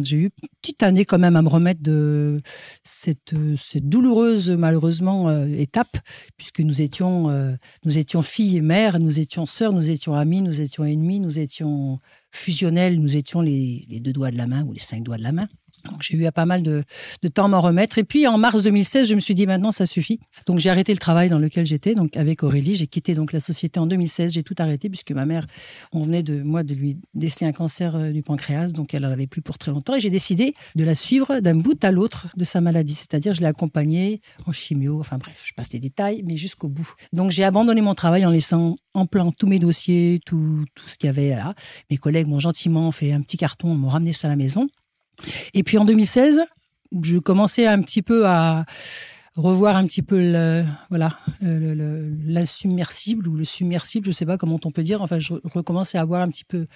j'ai 0.03 0.17
eu 0.17 0.25
une 0.25 0.49
petite 0.61 0.83
année 0.83 1.05
quand 1.05 1.19
même 1.19 1.37
à 1.37 1.43
me 1.43 1.49
remettre 1.49 1.83
de 1.83 2.41
cette, 2.83 3.35
cette 3.57 3.89
douloureuse, 3.89 4.51
malheureusement, 4.51 5.29
euh, 5.29 5.47
étape, 5.47 5.99
puisque 6.37 6.61
nous 6.61 6.83
étions, 6.83 7.31
euh, 7.31 7.53
nous 7.85 7.97
étions 7.97 8.23
filles 8.23 8.59
et 8.59 8.63
mères, 8.63 8.99
nous 8.99 9.19
étions 9.19 9.47
sœurs, 9.47 9.73
nous 9.73 9.91
étions 9.91 10.15
amies, 10.15 10.43
nous 10.43 10.61
étions 10.61 10.85
ennemis, 10.85 11.21
nous 11.21 11.39
étions 11.39 11.99
fusionnels, 12.31 13.01
nous 13.01 13.17
étions 13.17 13.41
les, 13.41 13.87
les 13.89 14.01
deux 14.01 14.13
doigts 14.13 14.31
de 14.31 14.37
la 14.37 14.47
main 14.47 14.65
ou 14.65 14.73
les 14.73 14.79
cinq 14.79 15.03
doigts 15.03 15.17
de 15.17 15.23
la 15.23 15.33
main. 15.33 15.47
Donc 15.85 16.03
j'ai 16.03 16.17
eu 16.17 16.31
pas 16.33 16.47
mal 16.47 16.63
de, 16.63 16.85
temps 17.33 17.47
à 17.47 17.49
m'en 17.49 17.61
remettre. 17.61 17.99
Et 17.99 18.05
puis 18.05 18.27
en 18.27 18.39
mars 18.39 18.63
2016, 18.63 19.09
je 19.09 19.15
me 19.15 19.21
suis 19.21 19.35
dit 19.35 19.47
maintenant 19.47 19.73
ça 19.73 19.87
suffit. 19.87 20.21
Donc 20.47 20.59
j'ai 20.59 20.71
arrêté 20.71 20.93
le 20.93 20.99
travail 20.99 21.29
dans 21.29 21.39
lequel 21.39 21.67
j'étais. 21.67 21.95
Donc 21.95 22.17
avec 22.17 22.43
Aurélie, 22.43 22.75
j'ai 22.75 22.87
quitté 22.87 23.15
donc 23.15 23.33
la 23.33 23.41
société 23.41 23.79
en 23.81 23.87
2016. 23.87 24.33
J'ai 24.33 24.43
tout 24.43 24.55
arrêté 24.59 24.89
puisque 24.89 25.13
ma 25.13 25.27
mère, 25.27 25.47
on 25.93 26.03
venait 26.03 26.23
de 26.23 26.43
moi 26.43 26.63
de 26.63 26.75
lui 26.75 26.99
déceler 27.15 27.47
un 27.47 27.53
cancer 27.53 27.97
euh, 27.97 28.11
du 28.11 28.23
pancréas, 28.23 28.73
donc 28.73 28.95
elle 28.95 29.07
en 29.07 29.11
avait 29.11 29.27
plus 29.27 29.43
pour 29.43 29.59
très 29.59 29.71
longtemps. 29.71 29.95
Et 29.95 30.01
j'ai 30.01 30.11
décidé 30.11 30.55
de 30.75 30.85
la 30.85 30.95
suivre 30.95 31.41
d'un 31.41 31.55
bout 31.55 31.83
à 31.85 31.93
l'autre 31.93 32.29
de 32.37 32.45
sa 32.45 32.61
maladie. 32.61 32.95
C'est-à-dire 32.95 33.35
je 33.35 33.41
l'ai 33.41 33.47
accompagnée 33.47 34.21
en 34.47 34.53
chimio. 34.53 35.01
Enfin 35.01 35.19
bref, 35.19 35.43
je 35.45 35.53
passe 35.55 35.73
les 35.73 35.81
détails, 35.81 36.23
mais 36.25 36.37
jusqu'au 36.37 36.69
bout. 36.69 36.93
Donc 37.13 37.31
j'ai 37.31 37.45
abandonné 37.45 37.81
mon 37.81 37.95
travail 37.95 38.27
en 38.27 38.31
laissant 38.31 38.77
en 38.95 39.07
plan 39.07 39.33
tous 39.33 39.47
mes 39.47 39.59
dossiers, 39.59 40.21
tout, 40.25 40.65
tout 40.75 40.89
ce 40.89 40.99
qu'il 40.99 41.07
y 41.07 41.11
avait 41.11 41.31
là. 41.31 41.55
Mes 41.91 41.97
collègues 41.97 42.27
m'ont 42.27 42.41
gentiment 42.41 42.91
fait 42.91 43.13
un 43.13 43.21
petit 43.21 43.37
carton, 43.37 43.75
m'ont 43.75 43.89
ramené 43.89 44.13
ça 44.13 44.29
à 44.29 44.31
la 44.31 44.37
maison. 44.37 44.69
Et 45.55 45.63
puis 45.63 45.79
en 45.79 45.85
2016, 45.85 46.43
je 47.03 47.19
commençais 47.19 47.67
un 47.67 47.81
petit 47.81 48.03
peu 48.03 48.27
à 48.27 48.65
revoir 49.37 49.77
un 49.77 49.87
petit 49.87 50.03
peu 50.03 50.21
le, 50.21 50.65
voilà 50.91 51.17
ou 51.41 51.47
le 51.47 52.45
submersible, 52.45 53.25
je 54.05 54.09
ne 54.09 54.13
sais 54.13 54.27
pas 54.27 54.37
comment 54.37 54.59
on 54.65 54.71
peut 54.71 54.83
dire. 54.83 55.01
Enfin, 55.03 55.19
je 55.19 55.35
recommençais 55.45 55.99
à 55.99 56.05
voir 56.05 56.23
un 56.23 56.29
petit 56.29 56.45
peu 56.45 56.67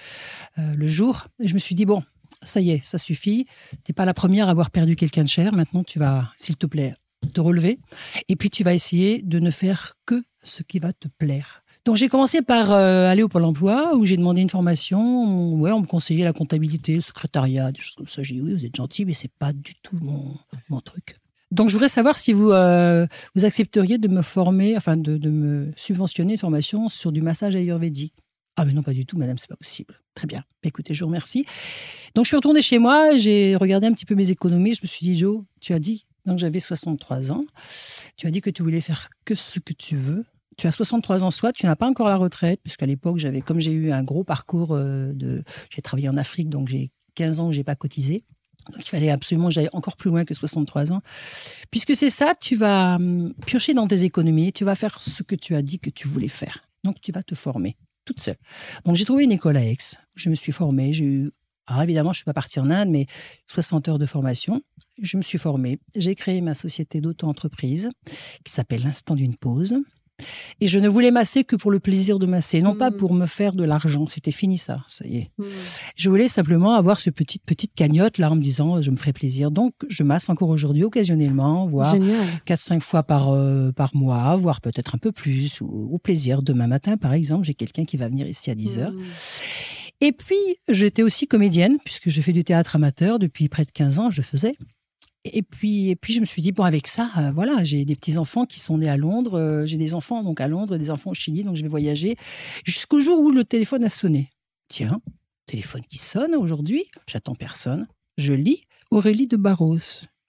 euh, 0.58 0.74
le 0.74 0.86
jour. 0.86 1.26
Et 1.40 1.48
je 1.48 1.54
me 1.54 1.58
suis 1.58 1.74
dit 1.74 1.84
bon, 1.84 2.02
ça 2.42 2.60
y 2.60 2.70
est, 2.70 2.84
ça 2.84 2.98
suffit. 2.98 3.46
Tu 3.70 3.78
n'es 3.90 3.94
pas 3.94 4.04
la 4.04 4.14
première 4.14 4.48
à 4.48 4.50
avoir 4.50 4.70
perdu 4.70 4.96
quelqu'un 4.96 5.24
de 5.24 5.28
cher. 5.28 5.52
Maintenant, 5.52 5.84
tu 5.84 5.98
vas, 5.98 6.30
s'il 6.36 6.56
te 6.56 6.66
plaît, 6.66 6.94
te 7.32 7.40
relever. 7.40 7.78
Et 8.28 8.36
puis, 8.36 8.50
tu 8.50 8.64
vas 8.64 8.74
essayer 8.74 9.22
de 9.22 9.38
ne 9.38 9.50
faire 9.50 9.94
que 10.06 10.22
ce 10.42 10.62
qui 10.62 10.78
va 10.78 10.92
te 10.92 11.08
plaire. 11.08 11.61
Donc 11.84 11.96
j'ai 11.96 12.08
commencé 12.08 12.42
par 12.42 12.70
euh, 12.70 13.08
aller 13.08 13.24
au 13.24 13.28
Pôle 13.28 13.44
emploi 13.44 13.96
où 13.96 14.06
j'ai 14.06 14.16
demandé 14.16 14.40
une 14.40 14.50
formation. 14.50 15.00
On, 15.00 15.60
ouais, 15.60 15.72
on 15.72 15.80
me 15.80 15.86
conseillait 15.86 16.24
la 16.24 16.32
comptabilité, 16.32 16.94
le 16.94 17.00
secrétariat, 17.00 17.72
des 17.72 17.80
choses 17.80 17.96
comme 17.96 18.06
ça. 18.06 18.22
J'ai 18.22 18.34
dit 18.34 18.40
oui, 18.40 18.54
vous 18.54 18.64
êtes 18.64 18.76
gentil, 18.76 19.04
mais 19.04 19.14
c'est 19.14 19.32
pas 19.32 19.52
du 19.52 19.74
tout 19.82 19.98
mon, 20.00 20.80
truc. 20.80 21.16
Donc 21.50 21.68
je 21.68 21.74
voudrais 21.74 21.88
savoir 21.88 22.18
si 22.18 22.32
vous, 22.32 22.50
euh, 22.50 23.06
vous 23.34 23.44
accepteriez 23.44 23.98
de 23.98 24.06
me 24.08 24.22
former, 24.22 24.76
enfin 24.76 24.96
de, 24.96 25.28
me 25.28 25.72
subventionner 25.76 26.34
une 26.34 26.38
formation 26.38 26.88
sur 26.88 27.10
du 27.10 27.20
massage 27.20 27.56
ayurvédique. 27.56 28.14
Ah 28.56 28.64
mais 28.64 28.72
non, 28.74 28.82
pas 28.82 28.92
du 28.92 29.04
tout, 29.04 29.18
madame, 29.18 29.38
c'est 29.38 29.48
pas 29.48 29.56
possible. 29.56 30.00
Très 30.14 30.26
bien. 30.26 30.40
Bah, 30.62 30.68
écoutez, 30.68 30.94
je 30.94 31.00
vous 31.00 31.08
remercie. 31.08 31.44
Donc 32.14 32.26
je 32.26 32.28
suis 32.28 32.36
retournée 32.36 32.62
chez 32.62 32.78
moi, 32.78 33.16
j'ai 33.16 33.56
regardé 33.56 33.88
un 33.88 33.92
petit 33.92 34.04
peu 34.04 34.14
mes 34.14 34.30
économies. 34.30 34.74
Je 34.74 34.82
me 34.82 34.86
suis 34.86 35.04
dit, 35.04 35.18
Joe, 35.18 35.42
tu 35.60 35.72
as 35.72 35.78
dit, 35.78 36.06
donc 36.26 36.38
j'avais 36.38 36.60
63 36.60 37.32
ans, 37.32 37.44
tu 38.16 38.26
as 38.28 38.30
dit 38.30 38.40
que 38.40 38.50
tu 38.50 38.62
voulais 38.62 38.80
faire 38.80 39.08
que 39.24 39.34
ce 39.34 39.58
que 39.58 39.72
tu 39.72 39.96
veux 39.96 40.24
tu 40.56 40.66
as 40.66 40.72
63 40.72 41.24
ans, 41.24 41.30
soit 41.30 41.52
tu 41.52 41.66
n'as 41.66 41.76
pas 41.76 41.86
encore 41.86 42.08
la 42.08 42.16
retraite, 42.16 42.60
puisqu'à 42.62 42.86
l'époque, 42.86 43.18
j'avais, 43.18 43.40
comme 43.40 43.60
j'ai 43.60 43.72
eu 43.72 43.92
un 43.92 44.02
gros 44.02 44.24
parcours 44.24 44.72
euh, 44.72 45.12
de. 45.12 45.42
J'ai 45.70 45.82
travaillé 45.82 46.08
en 46.08 46.16
Afrique, 46.16 46.48
donc 46.48 46.68
j'ai 46.68 46.90
15 47.14 47.40
ans 47.40 47.46
que 47.48 47.52
je 47.52 47.58
n'ai 47.58 47.64
pas 47.64 47.76
cotisé. 47.76 48.24
Donc 48.70 48.84
il 48.84 48.88
fallait 48.88 49.10
absolument 49.10 49.48
que 49.48 49.54
j'aille 49.54 49.68
encore 49.72 49.96
plus 49.96 50.10
loin 50.10 50.24
que 50.24 50.34
63 50.34 50.92
ans. 50.92 51.02
Puisque 51.70 51.96
c'est 51.96 52.10
ça, 52.10 52.34
tu 52.40 52.54
vas 52.54 52.96
hum, 52.96 53.34
piocher 53.46 53.74
dans 53.74 53.88
tes 53.88 54.04
économies, 54.04 54.52
tu 54.52 54.64
vas 54.64 54.74
faire 54.74 55.02
ce 55.02 55.22
que 55.22 55.34
tu 55.34 55.54
as 55.54 55.62
dit 55.62 55.80
que 55.80 55.90
tu 55.90 56.06
voulais 56.06 56.28
faire. 56.28 56.58
Donc 56.84 57.00
tu 57.00 57.10
vas 57.12 57.22
te 57.22 57.34
former 57.34 57.76
toute 58.04 58.20
seule. 58.20 58.36
Donc 58.84 58.96
j'ai 58.96 59.04
trouvé 59.04 59.24
une 59.24 59.32
école 59.32 59.56
à 59.56 59.64
Aix, 59.64 59.76
je 60.14 60.30
me 60.30 60.34
suis 60.34 60.52
formée, 60.52 60.92
j'ai 60.92 61.04
eu 61.04 61.32
alors 61.66 61.82
évidemment, 61.82 62.10
je 62.12 62.16
ne 62.16 62.22
suis 62.22 62.24
pas 62.24 62.32
partie 62.34 62.58
en 62.58 62.70
Inde, 62.70 62.90
mais 62.90 63.06
60 63.46 63.88
heures 63.88 63.98
de 63.98 64.06
formation. 64.06 64.60
Je 65.00 65.16
me 65.16 65.22
suis 65.22 65.38
formée. 65.38 65.78
J'ai 65.94 66.14
créé 66.14 66.40
ma 66.40 66.54
société 66.54 67.00
d'auto-entreprise 67.00 67.88
qui 68.44 68.52
s'appelle 68.52 68.82
l'Instant 68.82 69.14
d'une 69.14 69.36
pause. 69.36 69.76
Et 70.60 70.68
je 70.68 70.78
ne 70.78 70.88
voulais 70.88 71.10
masser 71.10 71.44
que 71.44 71.56
pour 71.56 71.70
le 71.70 71.80
plaisir 71.80 72.18
de 72.18 72.26
masser, 72.26 72.62
non 72.62 72.74
pas 72.74 72.90
hmm. 72.90 72.96
pour 72.96 73.14
me 73.14 73.26
faire 73.26 73.52
de 73.52 73.64
l'argent. 73.64 74.06
C'était 74.06 74.30
fini 74.30 74.58
ça, 74.58 74.84
ça 74.88 75.04
y 75.06 75.16
est. 75.16 75.30
Hmm. 75.38 75.44
Je 75.96 76.08
voulais 76.08 76.28
simplement 76.28 76.74
avoir 76.74 77.00
ce 77.00 77.10
petite 77.10 77.42
petite 77.44 77.74
cagnotte 77.74 78.18
là 78.18 78.30
en 78.30 78.36
me 78.36 78.40
disant 78.40 78.80
je 78.80 78.90
me 78.90 78.96
ferai 78.96 79.12
plaisir. 79.12 79.50
Donc 79.50 79.74
je 79.88 80.02
masse 80.02 80.28
encore 80.28 80.48
aujourd'hui 80.48 80.84
occasionnellement, 80.84 81.66
voire 81.66 81.96
4-5 82.46 82.80
fois 82.80 83.02
par, 83.02 83.30
euh, 83.30 83.72
par 83.72 83.94
mois, 83.94 84.36
voire 84.36 84.60
peut-être 84.60 84.94
un 84.94 84.98
peu 84.98 85.12
plus, 85.12 85.60
au 85.60 85.98
plaisir. 85.98 86.42
Demain 86.42 86.66
matin, 86.66 86.96
par 86.96 87.12
exemple, 87.12 87.44
j'ai 87.44 87.54
quelqu'un 87.54 87.84
qui 87.84 87.96
va 87.96 88.08
venir 88.08 88.26
ici 88.26 88.50
à 88.50 88.54
10 88.54 88.78
heures. 88.78 88.92
Hmm. 88.92 89.02
Et 90.00 90.10
puis, 90.10 90.56
j'étais 90.68 91.04
aussi 91.04 91.28
comédienne, 91.28 91.78
puisque 91.84 92.10
je 92.10 92.20
fais 92.20 92.32
du 92.32 92.42
théâtre 92.42 92.74
amateur 92.74 93.20
depuis 93.20 93.48
près 93.48 93.64
de 93.64 93.70
15 93.70 93.98
ans, 94.00 94.10
je 94.10 94.20
faisais. 94.20 94.52
Et 95.24 95.42
puis, 95.42 95.90
et 95.90 95.96
puis 95.96 96.14
je 96.14 96.20
me 96.20 96.26
suis 96.26 96.42
dit 96.42 96.50
bon 96.50 96.64
avec 96.64 96.88
ça, 96.88 97.08
euh, 97.16 97.30
voilà, 97.30 97.62
j'ai 97.62 97.84
des 97.84 97.94
petits 97.94 98.18
enfants 98.18 98.44
qui 98.44 98.58
sont 98.58 98.78
nés 98.78 98.88
à 98.88 98.96
Londres, 98.96 99.38
euh, 99.38 99.66
j'ai 99.66 99.76
des 99.76 99.94
enfants 99.94 100.24
donc 100.24 100.40
à 100.40 100.48
Londres, 100.48 100.76
des 100.78 100.90
enfants 100.90 101.10
au 101.10 101.14
Chili, 101.14 101.44
donc 101.44 101.56
je 101.56 101.62
vais 101.62 101.68
voyager 101.68 102.16
jusqu'au 102.64 103.00
jour 103.00 103.20
où 103.20 103.30
le 103.30 103.44
téléphone 103.44 103.84
a 103.84 103.88
sonné. 103.88 104.30
Tiens, 104.66 105.00
téléphone 105.46 105.82
qui 105.88 105.98
sonne 105.98 106.34
aujourd'hui, 106.34 106.84
j'attends 107.06 107.36
personne, 107.36 107.86
je 108.18 108.32
lis 108.32 108.64
Aurélie 108.90 109.28
de 109.28 109.36
Barros. 109.36 109.78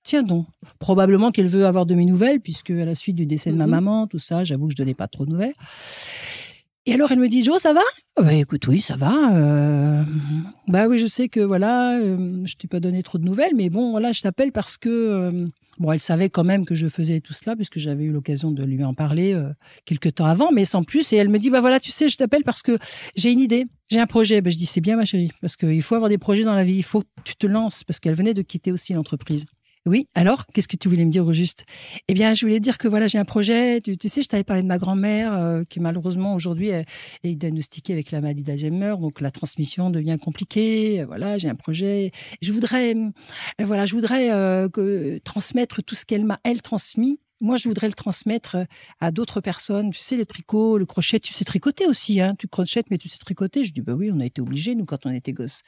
Tiens 0.03 0.21
donc, 0.21 0.45
probablement 0.79 1.32
qu'elle 1.32 1.47
veut 1.47 1.65
avoir 1.65 1.86
de 1.86 1.95
mes 1.95 2.06
nouvelles 2.06 2.39
puisque 2.39 2.71
à 2.71 2.86
la 2.86 2.93
suite 2.93 3.15
du 3.15 3.25
décès 3.25 3.51
de 3.51 3.56
ma 3.56 3.65
mhm. 3.65 3.71
maman, 3.71 4.08
tout 4.08 4.19
ça, 4.19 4.43
j'avoue 4.43 4.67
que 4.67 4.73
je 4.73 4.77
donnais 4.77 4.93
pas 4.93 5.08
trop 5.08 5.25
de 5.25 5.32
nouvelles. 5.32 5.53
Et 6.85 6.93
alors 6.93 7.11
elle 7.13 7.19
me 7.19 7.29
dit, 7.29 7.43
Jo, 7.43 7.59
ça 7.59 7.71
va? 7.73 7.81
Ah 8.17 8.23
Bah 8.23 8.33
écoute, 8.33 8.67
oui, 8.67 8.81
ça 8.81 8.97
va. 8.97 9.33
Euh, 9.33 10.03
bah 10.67 10.87
oui, 10.87 10.97
je 10.97 11.07
sais 11.07 11.29
que 11.29 11.39
voilà, 11.39 11.97
euh, 11.97 12.41
je 12.45 12.55
t'ai 12.55 12.67
pas 12.67 12.81
donné 12.81 13.03
trop 13.03 13.17
de 13.17 13.23
nouvelles, 13.23 13.55
mais 13.55 13.69
bon, 13.69 13.91
voilà, 13.91 14.11
je 14.11 14.21
t'appelle 14.21 14.51
parce 14.51 14.77
que 14.77 14.89
euh, 14.89 15.45
bon, 15.79 15.91
elle 15.93 16.01
savait 16.01 16.29
quand 16.29 16.43
même 16.43 16.65
que 16.65 16.75
je 16.75 16.87
faisais 16.87 17.21
tout 17.21 17.31
cela 17.31 17.55
puisque 17.55 17.79
j'avais 17.79 18.03
eu 18.03 18.11
l'occasion 18.11 18.51
de 18.51 18.63
lui 18.65 18.83
en 18.83 18.93
parler 18.93 19.33
quelques 19.85 20.15
temps 20.15 20.25
avant, 20.25 20.51
mais 20.51 20.65
sans 20.65 20.83
plus. 20.83 21.13
Et 21.13 21.15
elle 21.15 21.29
me 21.29 21.39
dit, 21.39 21.49
bah 21.49 21.61
voilà, 21.61 21.79
tu 21.79 21.91
sais, 21.91 22.09
je 22.09 22.17
t'appelle 22.17 22.43
parce 22.43 22.61
que 22.61 22.77
j'ai 23.15 23.31
une 23.31 23.39
idée, 23.39 23.63
j'ai 23.89 24.01
un 24.01 24.05
projet. 24.05 24.41
Bah, 24.41 24.49
je 24.49 24.57
dis, 24.57 24.65
c'est 24.65 24.81
bien 24.81 24.97
ma 24.97 25.05
chérie, 25.05 25.31
parce 25.39 25.55
qu'il 25.55 25.81
faut 25.81 25.95
avoir 25.95 26.09
des 26.09 26.17
projets 26.17 26.43
dans 26.43 26.55
la 26.55 26.65
vie, 26.65 26.75
il 26.75 26.83
faut 26.83 26.99
que 27.01 27.07
tu 27.23 27.35
te 27.35 27.47
lances 27.47 27.85
parce 27.85 28.01
qu'elle 28.01 28.15
venait 28.15 28.33
de 28.33 28.41
quitter 28.41 28.73
aussi 28.73 28.91
l'entreprise. 28.91 29.45
Oui, 29.85 30.07
alors, 30.15 30.45
qu'est-ce 30.47 30.69
que 30.69 30.77
tu 30.77 30.87
voulais 30.87 31.03
me 31.03 31.11
dire 31.11 31.25
au 31.27 31.33
juste? 31.33 31.65
Eh 32.07 32.13
bien, 32.13 32.33
je 32.33 32.45
voulais 32.45 32.61
dire 32.61 32.77
que 32.77 32.87
voilà, 32.87 33.07
j'ai 33.07 33.17
un 33.17 33.25
projet. 33.25 33.81
Tu, 33.81 33.97
sais, 34.07 34.21
je 34.21 34.29
t'avais 34.29 34.45
parlé 34.45 34.61
de 34.61 34.67
ma 34.67 34.77
grand-mère 34.77 35.33
euh, 35.33 35.63
qui, 35.67 35.81
malheureusement, 35.81 36.35
aujourd'hui 36.35 36.69
est, 36.69 36.85
diagnostiquée 37.25 37.91
avec 37.91 38.11
la 38.11 38.21
maladie 38.21 38.43
d'Alzheimer. 38.43 38.95
Donc, 39.01 39.19
la 39.19 39.29
transmission 39.29 39.89
devient 39.89 40.17
compliquée. 40.23 41.03
Voilà, 41.03 41.37
j'ai 41.37 41.49
un 41.49 41.55
projet. 41.55 42.11
Je 42.41 42.53
voudrais, 42.53 42.95
euh, 42.95 43.09
voilà, 43.59 43.85
je 43.85 43.93
voudrais 43.93 44.31
euh, 44.31 44.69
que, 44.69 45.19
transmettre 45.25 45.83
tout 45.83 45.95
ce 45.95 46.05
qu'elle 46.05 46.23
m'a, 46.23 46.39
elle, 46.45 46.61
transmis. 46.61 47.19
Moi, 47.41 47.57
je 47.57 47.67
voudrais 47.67 47.87
le 47.87 47.93
transmettre 47.93 48.55
à 49.01 49.11
d'autres 49.11 49.41
personnes. 49.41 49.91
Tu 49.91 49.99
sais, 49.99 50.15
le 50.15 50.25
tricot, 50.25 50.77
le 50.77 50.85
crochet, 50.85 51.19
tu 51.19 51.33
sais 51.33 51.43
tricoter 51.43 51.87
aussi. 51.87 52.21
Hein 52.21 52.35
tu 52.39 52.47
crochettes, 52.47 52.89
mais 52.89 52.97
tu 52.97 53.09
sais 53.09 53.17
tricoter. 53.17 53.65
Je 53.65 53.73
dis, 53.73 53.81
bah 53.81 53.95
oui, 53.95 54.11
on 54.13 54.21
a 54.21 54.25
été 54.25 54.39
obligés, 54.39 54.75
nous, 54.75 54.85
quand 54.85 55.05
on 55.05 55.11
était 55.11 55.33
gosses 55.33 55.61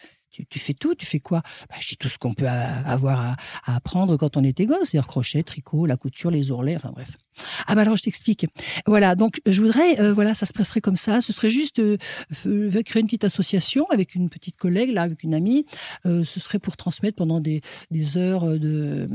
tu, 0.49 0.59
fais 0.59 0.73
tout, 0.73 0.95
tu 0.95 1.05
fais 1.05 1.19
quoi? 1.19 1.41
Bah, 1.69 1.75
Je 1.79 1.87
dis 1.87 1.97
tout 1.97 2.07
ce 2.07 2.17
qu'on 2.17 2.33
peut 2.33 2.47
avoir 2.47 3.35
à, 3.65 3.75
apprendre 3.75 4.17
quand 4.17 4.37
on 4.37 4.43
était 4.43 4.65
gosse, 4.65 4.89
c'est-à-dire 4.89 5.07
crochet, 5.07 5.43
tricot, 5.43 5.85
la 5.85 5.97
couture, 5.97 6.31
les 6.31 6.51
ourlets, 6.51 6.75
enfin 6.75 6.91
bref. 6.91 7.17
Ah 7.67 7.75
bah 7.75 7.81
alors 7.81 7.97
je 7.97 8.03
t'explique. 8.03 8.45
Voilà, 8.85 9.15
donc 9.15 9.41
je 9.45 9.61
voudrais, 9.61 9.99
euh, 9.99 10.13
voilà, 10.13 10.33
ça 10.33 10.45
se 10.45 10.53
passerait 10.53 10.81
comme 10.81 10.97
ça. 10.97 11.21
Ce 11.21 11.33
serait 11.33 11.49
juste 11.49 11.79
euh, 11.79 11.97
créer 12.85 13.01
une 13.01 13.07
petite 13.07 13.23
association 13.23 13.85
avec 13.91 14.15
une 14.15 14.29
petite 14.29 14.57
collègue, 14.57 14.91
là, 14.91 15.03
avec 15.03 15.23
une 15.23 15.33
amie. 15.33 15.65
Euh, 16.05 16.23
ce 16.23 16.39
serait 16.39 16.59
pour 16.59 16.77
transmettre 16.77 17.15
pendant 17.15 17.39
des, 17.39 17.61
heures 18.17 18.47
de 18.59 19.07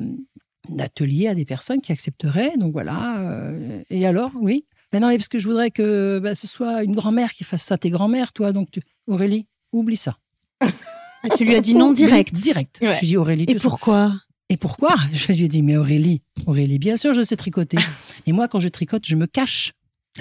d'atelier 0.69 1.27
à 1.27 1.35
des 1.35 1.45
personnes 1.45 1.81
qui 1.81 1.91
accepteraient. 1.93 2.57
Donc 2.59 2.73
voilà. 2.73 3.53
et 3.89 4.07
alors, 4.07 4.31
oui. 4.41 4.65
Mais 4.93 5.01
non, 5.01 5.09
parce 5.11 5.29
que 5.29 5.39
je 5.39 5.49
voudrais 5.49 5.71
que 5.71 6.19
bah, 6.19 6.35
ce 6.35 6.47
soit 6.47 6.83
une 6.83 6.95
grand-mère 6.95 7.33
qui 7.33 7.45
fasse 7.45 7.63
ça. 7.63 7.79
T'es 7.79 7.91
grand-mère, 7.91 8.33
toi, 8.33 8.53
donc 8.53 8.69
Aurélie, 9.07 9.47
oublie 9.73 9.97
ça. 9.97 10.19
Ah, 11.23 11.29
tu 11.37 11.45
lui 11.45 11.55
as 11.55 11.61
dit 11.61 11.75
non 11.75 11.93
direct. 11.93 12.33
Direct. 12.35 12.79
Je 12.81 13.05
dis 13.05 13.17
Aurélie. 13.17 13.45
Et 13.49 13.55
pourquoi? 13.57 14.15
Et 14.49 14.57
pourquoi? 14.57 14.97
Je 15.13 15.33
lui 15.33 15.45
ai 15.45 15.49
dit 15.49 15.63
mais 15.63 15.77
Aurélie, 15.77 16.21
Aurélie, 16.47 16.79
bien 16.79 16.97
sûr 16.97 17.15
je 17.15 17.23
sais 17.23 17.37
tricoter. 17.37 17.79
Et 18.27 18.33
moi 18.33 18.49
quand 18.49 18.59
je 18.59 18.69
tricote, 18.69 19.07
je 19.07 19.17
me 19.17 19.27
cache. 19.27 19.73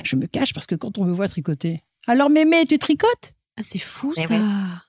Je 0.03 0.15
me 0.15 0.27
cache 0.27 0.53
parce 0.53 0.67
que 0.67 0.75
quand 0.75 0.97
on 0.99 1.05
me 1.05 1.11
voit 1.11 1.27
tricoter. 1.27 1.81
Alors 2.07 2.29
mémé, 2.29 2.65
tu 2.65 2.77
tricotes? 2.77 3.33
Ah, 3.57 3.63
c'est 3.65 3.79
fou 3.79 4.13
ça. 4.15 4.35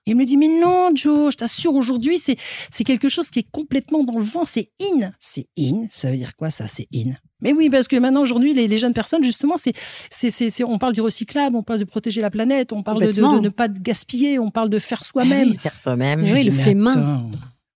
il 0.06 0.14
me 0.14 0.24
dit 0.24 0.36
mais 0.36 0.60
non 0.60 0.90
Joe, 0.94 1.32
je 1.32 1.38
t'assure 1.38 1.74
aujourd'hui 1.74 2.18
c'est 2.18 2.36
c'est 2.70 2.84
quelque 2.84 3.08
chose 3.08 3.30
qui 3.30 3.40
est 3.40 3.50
complètement 3.50 4.04
dans 4.04 4.18
le 4.18 4.24
vent, 4.24 4.44
c'est 4.44 4.70
in. 4.80 5.10
C'est 5.18 5.46
in, 5.58 5.86
ça 5.90 6.10
veut 6.10 6.16
dire 6.16 6.36
quoi 6.36 6.50
ça? 6.50 6.68
C'est 6.68 6.86
in. 6.94 7.14
Mais 7.42 7.52
oui, 7.52 7.70
parce 7.70 7.88
que 7.88 7.96
maintenant, 7.96 8.22
aujourd'hui, 8.22 8.54
les, 8.54 8.78
jeunes 8.78 8.94
personnes, 8.94 9.24
justement, 9.24 9.56
c'est, 9.56 9.72
c'est, 10.10 10.64
on 10.64 10.78
parle 10.78 10.92
du 10.92 11.00
recyclable, 11.00 11.56
on 11.56 11.62
parle 11.62 11.78
de 11.80 11.84
protéger 11.84 12.20
la 12.20 12.30
planète, 12.30 12.72
on 12.72 12.82
parle 12.82 13.12
de, 13.12 13.40
ne 13.40 13.48
pas 13.48 13.68
gaspiller, 13.68 14.38
on 14.38 14.50
parle 14.50 14.70
de 14.70 14.78
faire 14.78 15.04
soi-même. 15.04 15.56
faire 15.56 15.78
soi-même. 15.78 16.22
Oui, 16.22 16.44
le 16.44 16.52
fait 16.52 16.74
main. 16.74 17.26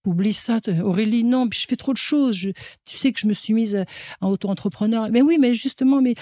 Oublie 0.07 0.35
ça, 0.35 0.61
Aurélie. 0.83 1.25
Non, 1.25 1.49
je 1.51 1.67
fais 1.67 1.77
trop 1.77 1.95
de 1.95 1.99
choses. 1.99 2.49
tu 2.85 2.97
sais 2.99 3.11
que 3.11 3.19
je 3.19 3.27
me 3.27 3.33
suis 3.33 3.55
mise 3.55 3.85
en 4.21 4.29
auto-entrepreneur. 4.29 5.09
Mais 5.11 5.23
oui, 5.23 5.39
mais 5.41 5.55
justement, 5.55 6.03
mais, 6.03 6.13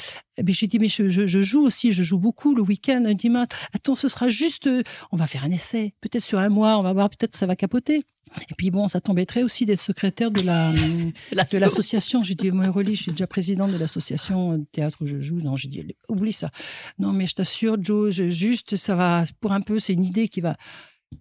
mais 0.40 0.52
j'ai 0.52 0.68
dit, 0.68 0.78
mais 0.78 0.88
je, 0.88 1.08
je, 1.08 1.42
joue 1.42 1.62
aussi, 1.62 1.92
je 1.92 2.04
joue 2.04 2.18
beaucoup 2.18 2.54
le 2.54 2.62
week-end, 2.62 3.02
un 3.04 3.14
dimanche. 3.14 3.48
Attends, 3.74 3.96
ce 3.96 4.08
sera 4.08 4.28
juste, 4.28 4.70
on 5.10 5.16
va 5.16 5.26
faire 5.26 5.42
un 5.42 5.50
essai. 5.50 5.94
Peut-être 6.00 6.22
sur 6.22 6.38
un 6.38 6.48
mois, 6.48 6.78
on 6.78 6.82
va 6.82 6.92
voir, 6.92 7.10
peut-être 7.10 7.34
ça 7.34 7.46
va 7.46 7.56
capoter. 7.56 8.04
Et 8.50 8.54
puis 8.56 8.70
bon, 8.70 8.88
ça 8.88 9.00
t'embêterait 9.00 9.42
aussi 9.42 9.66
d'être 9.66 9.80
secrétaire 9.80 10.30
de 10.30 10.42
la 10.42 10.72
de 10.72 11.58
l'association. 11.58 12.22
J'ai 12.22 12.34
dit 12.34 12.50
moi 12.50 12.68
Aurélie, 12.68 12.96
je 12.96 13.02
suis 13.02 13.12
déjà 13.12 13.26
présidente 13.26 13.72
de 13.72 13.78
l'association 13.78 14.58
de 14.58 14.64
théâtre 14.70 14.98
où 15.00 15.06
je 15.06 15.20
joue. 15.20 15.40
Non, 15.40 15.56
j'ai 15.56 15.68
dit 15.68 15.84
oublie 16.08 16.32
ça. 16.32 16.50
Non, 16.98 17.12
mais 17.12 17.26
je 17.26 17.34
t'assure, 17.34 17.76
Joe, 17.82 18.10
juste 18.10 18.76
ça 18.76 18.94
va 18.94 19.24
pour 19.40 19.52
un 19.52 19.60
peu. 19.60 19.78
C'est 19.78 19.92
une 19.92 20.04
idée 20.04 20.28
qui 20.28 20.40
va. 20.40 20.56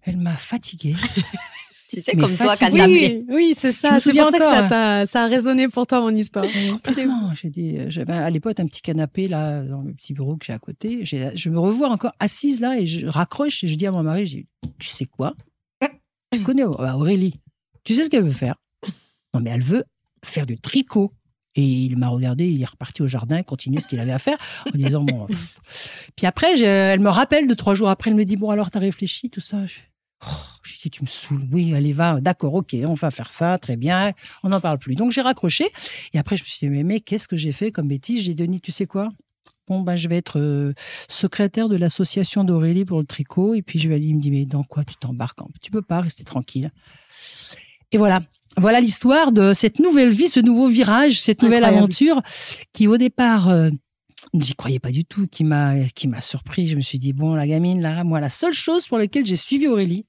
Elle 0.02 0.16
m'a 0.16 0.36
fatiguée. 0.36 0.94
tu 1.90 2.00
sais, 2.00 2.16
comme 2.16 2.34
toi, 2.34 2.54
quand 2.58 2.72
Oui, 2.72 3.26
oui 3.28 3.52
c'est 3.54 3.72
ça. 3.72 4.00
C'est 4.00 4.14
pour 4.14 4.26
ça 4.26 4.38
que 4.38 4.44
ça 4.44 4.66
a, 5.00 5.06
ça 5.06 5.22
a 5.24 5.26
résonné 5.26 5.68
pour 5.68 5.86
toi, 5.86 6.00
mon 6.00 6.16
histoire. 6.16 6.46
Complètement. 6.82 7.34
J'ai 7.34 7.50
dit, 7.50 7.78
j'avais 7.88 8.14
à 8.14 8.30
l'époque 8.30 8.58
un 8.58 8.66
petit 8.66 8.80
canapé 8.80 9.28
là, 9.28 9.62
dans 9.62 9.82
le 9.82 9.92
petit 9.92 10.14
bureau 10.14 10.36
que 10.36 10.46
j'ai 10.46 10.54
à 10.54 10.58
côté. 10.58 11.04
Je 11.04 11.50
me 11.50 11.58
revois 11.58 11.90
encore 11.90 12.12
assise 12.20 12.60
là 12.60 12.78
et 12.78 12.86
je 12.86 13.06
raccroche 13.06 13.64
et 13.64 13.68
je 13.68 13.74
dis 13.74 13.86
à 13.86 13.92
mon 13.92 14.02
mari, 14.02 14.24
je 14.24 14.36
dis, 14.36 14.46
tu 14.78 14.88
sais 14.88 15.04
quoi? 15.04 15.34
Tu 16.32 16.42
connais 16.42 16.64
bah, 16.64 16.96
Aurélie. 16.96 17.40
Tu 17.84 17.94
sais 17.94 18.04
ce 18.04 18.10
qu'elle 18.10 18.24
veut 18.24 18.30
faire? 18.30 18.56
Non, 19.34 19.40
mais 19.40 19.50
elle 19.50 19.62
veut 19.62 19.84
faire 20.24 20.46
du 20.46 20.58
tricot. 20.58 21.12
Et 21.54 21.62
il 21.62 21.98
m'a 21.98 22.08
regardé, 22.08 22.48
il 22.48 22.62
est 22.62 22.66
reparti 22.66 23.02
au 23.02 23.08
jardin, 23.08 23.42
continuer 23.42 23.78
ce 23.78 23.86
qu'il 23.86 24.00
avait 24.00 24.12
à 24.12 24.18
faire, 24.18 24.38
en 24.66 24.78
disant 24.78 25.04
bon. 25.04 25.26
Puis 26.16 26.24
après, 26.24 26.58
elle 26.58 27.00
me 27.00 27.10
rappelle 27.10 27.46
de 27.46 27.52
trois 27.52 27.74
jours 27.74 27.90
après, 27.90 28.10
elle 28.10 28.16
me 28.16 28.24
dit 28.24 28.36
bon 28.36 28.48
alors 28.48 28.70
t'as 28.70 28.78
réfléchi 28.78 29.28
tout 29.28 29.42
ça? 29.42 29.66
Je, 29.66 29.74
oh, 30.26 30.34
je 30.62 30.80
dis 30.80 30.90
tu 30.90 31.02
me 31.02 31.08
saoules. 31.08 31.46
Oui, 31.52 31.74
allez 31.74 31.92
va, 31.92 32.22
d'accord, 32.22 32.54
ok, 32.54 32.74
on 32.86 32.94
va 32.94 33.10
faire 33.10 33.30
ça, 33.30 33.58
très 33.58 33.76
bien. 33.76 34.12
On 34.42 34.48
n'en 34.48 34.62
parle 34.62 34.78
plus. 34.78 34.94
Donc 34.94 35.12
j'ai 35.12 35.20
raccroché. 35.20 35.66
Et 36.14 36.18
après 36.18 36.38
je 36.38 36.42
me 36.42 36.46
suis 36.46 36.66
dit 36.66 36.72
mais, 36.72 36.84
mais 36.84 37.00
qu'est-ce 37.00 37.28
que 37.28 37.36
j'ai 37.36 37.52
fait 37.52 37.70
comme 37.70 37.86
bêtise? 37.86 38.22
J'ai 38.22 38.34
donné, 38.34 38.58
tu 38.58 38.72
sais 38.72 38.86
quoi? 38.86 39.10
Bon, 39.68 39.80
ben, 39.80 39.96
je 39.96 40.08
vais 40.08 40.16
être 40.16 40.40
euh, 40.40 40.74
secrétaire 41.08 41.68
de 41.68 41.76
l'association 41.76 42.44
d'Aurélie 42.44 42.84
pour 42.84 42.98
le 42.98 43.06
tricot. 43.06 43.54
Et 43.54 43.62
puis, 43.62 43.78
je 43.78 43.88
vais 43.88 43.94
aller, 43.94 44.06
il 44.06 44.16
me 44.16 44.20
dit, 44.20 44.30
mais 44.30 44.44
dans 44.44 44.64
quoi 44.64 44.84
tu 44.84 44.96
t'embarques 44.96 45.38
Tu 45.60 45.70
peux 45.70 45.82
pas 45.82 46.00
rester 46.00 46.24
tranquille. 46.24 46.70
Et 47.92 47.98
voilà. 47.98 48.22
Voilà 48.58 48.80
l'histoire 48.80 49.32
de 49.32 49.54
cette 49.54 49.78
nouvelle 49.78 50.10
vie, 50.10 50.28
ce 50.28 50.40
nouveau 50.40 50.68
virage, 50.68 51.20
cette 51.20 51.42
nouvelle 51.42 51.64
aventure 51.64 52.20
qui, 52.72 52.86
au 52.86 52.98
départ, 52.98 53.48
euh, 53.48 53.70
j'y 54.34 54.54
croyais 54.54 54.78
pas 54.78 54.90
du 54.90 55.04
tout, 55.04 55.26
qui 55.26 55.44
m'a, 55.44 55.84
qui 55.94 56.06
m'a 56.06 56.20
surpris. 56.20 56.68
Je 56.68 56.76
me 56.76 56.82
suis 56.82 56.98
dit, 56.98 57.12
bon, 57.12 57.34
la 57.34 57.46
gamine, 57.46 57.80
là, 57.80 58.04
moi, 58.04 58.20
la 58.20 58.28
seule 58.28 58.52
chose 58.52 58.88
pour 58.88 58.98
laquelle 58.98 59.24
j'ai 59.24 59.36
suivi 59.36 59.68
Aurélie, 59.68 60.06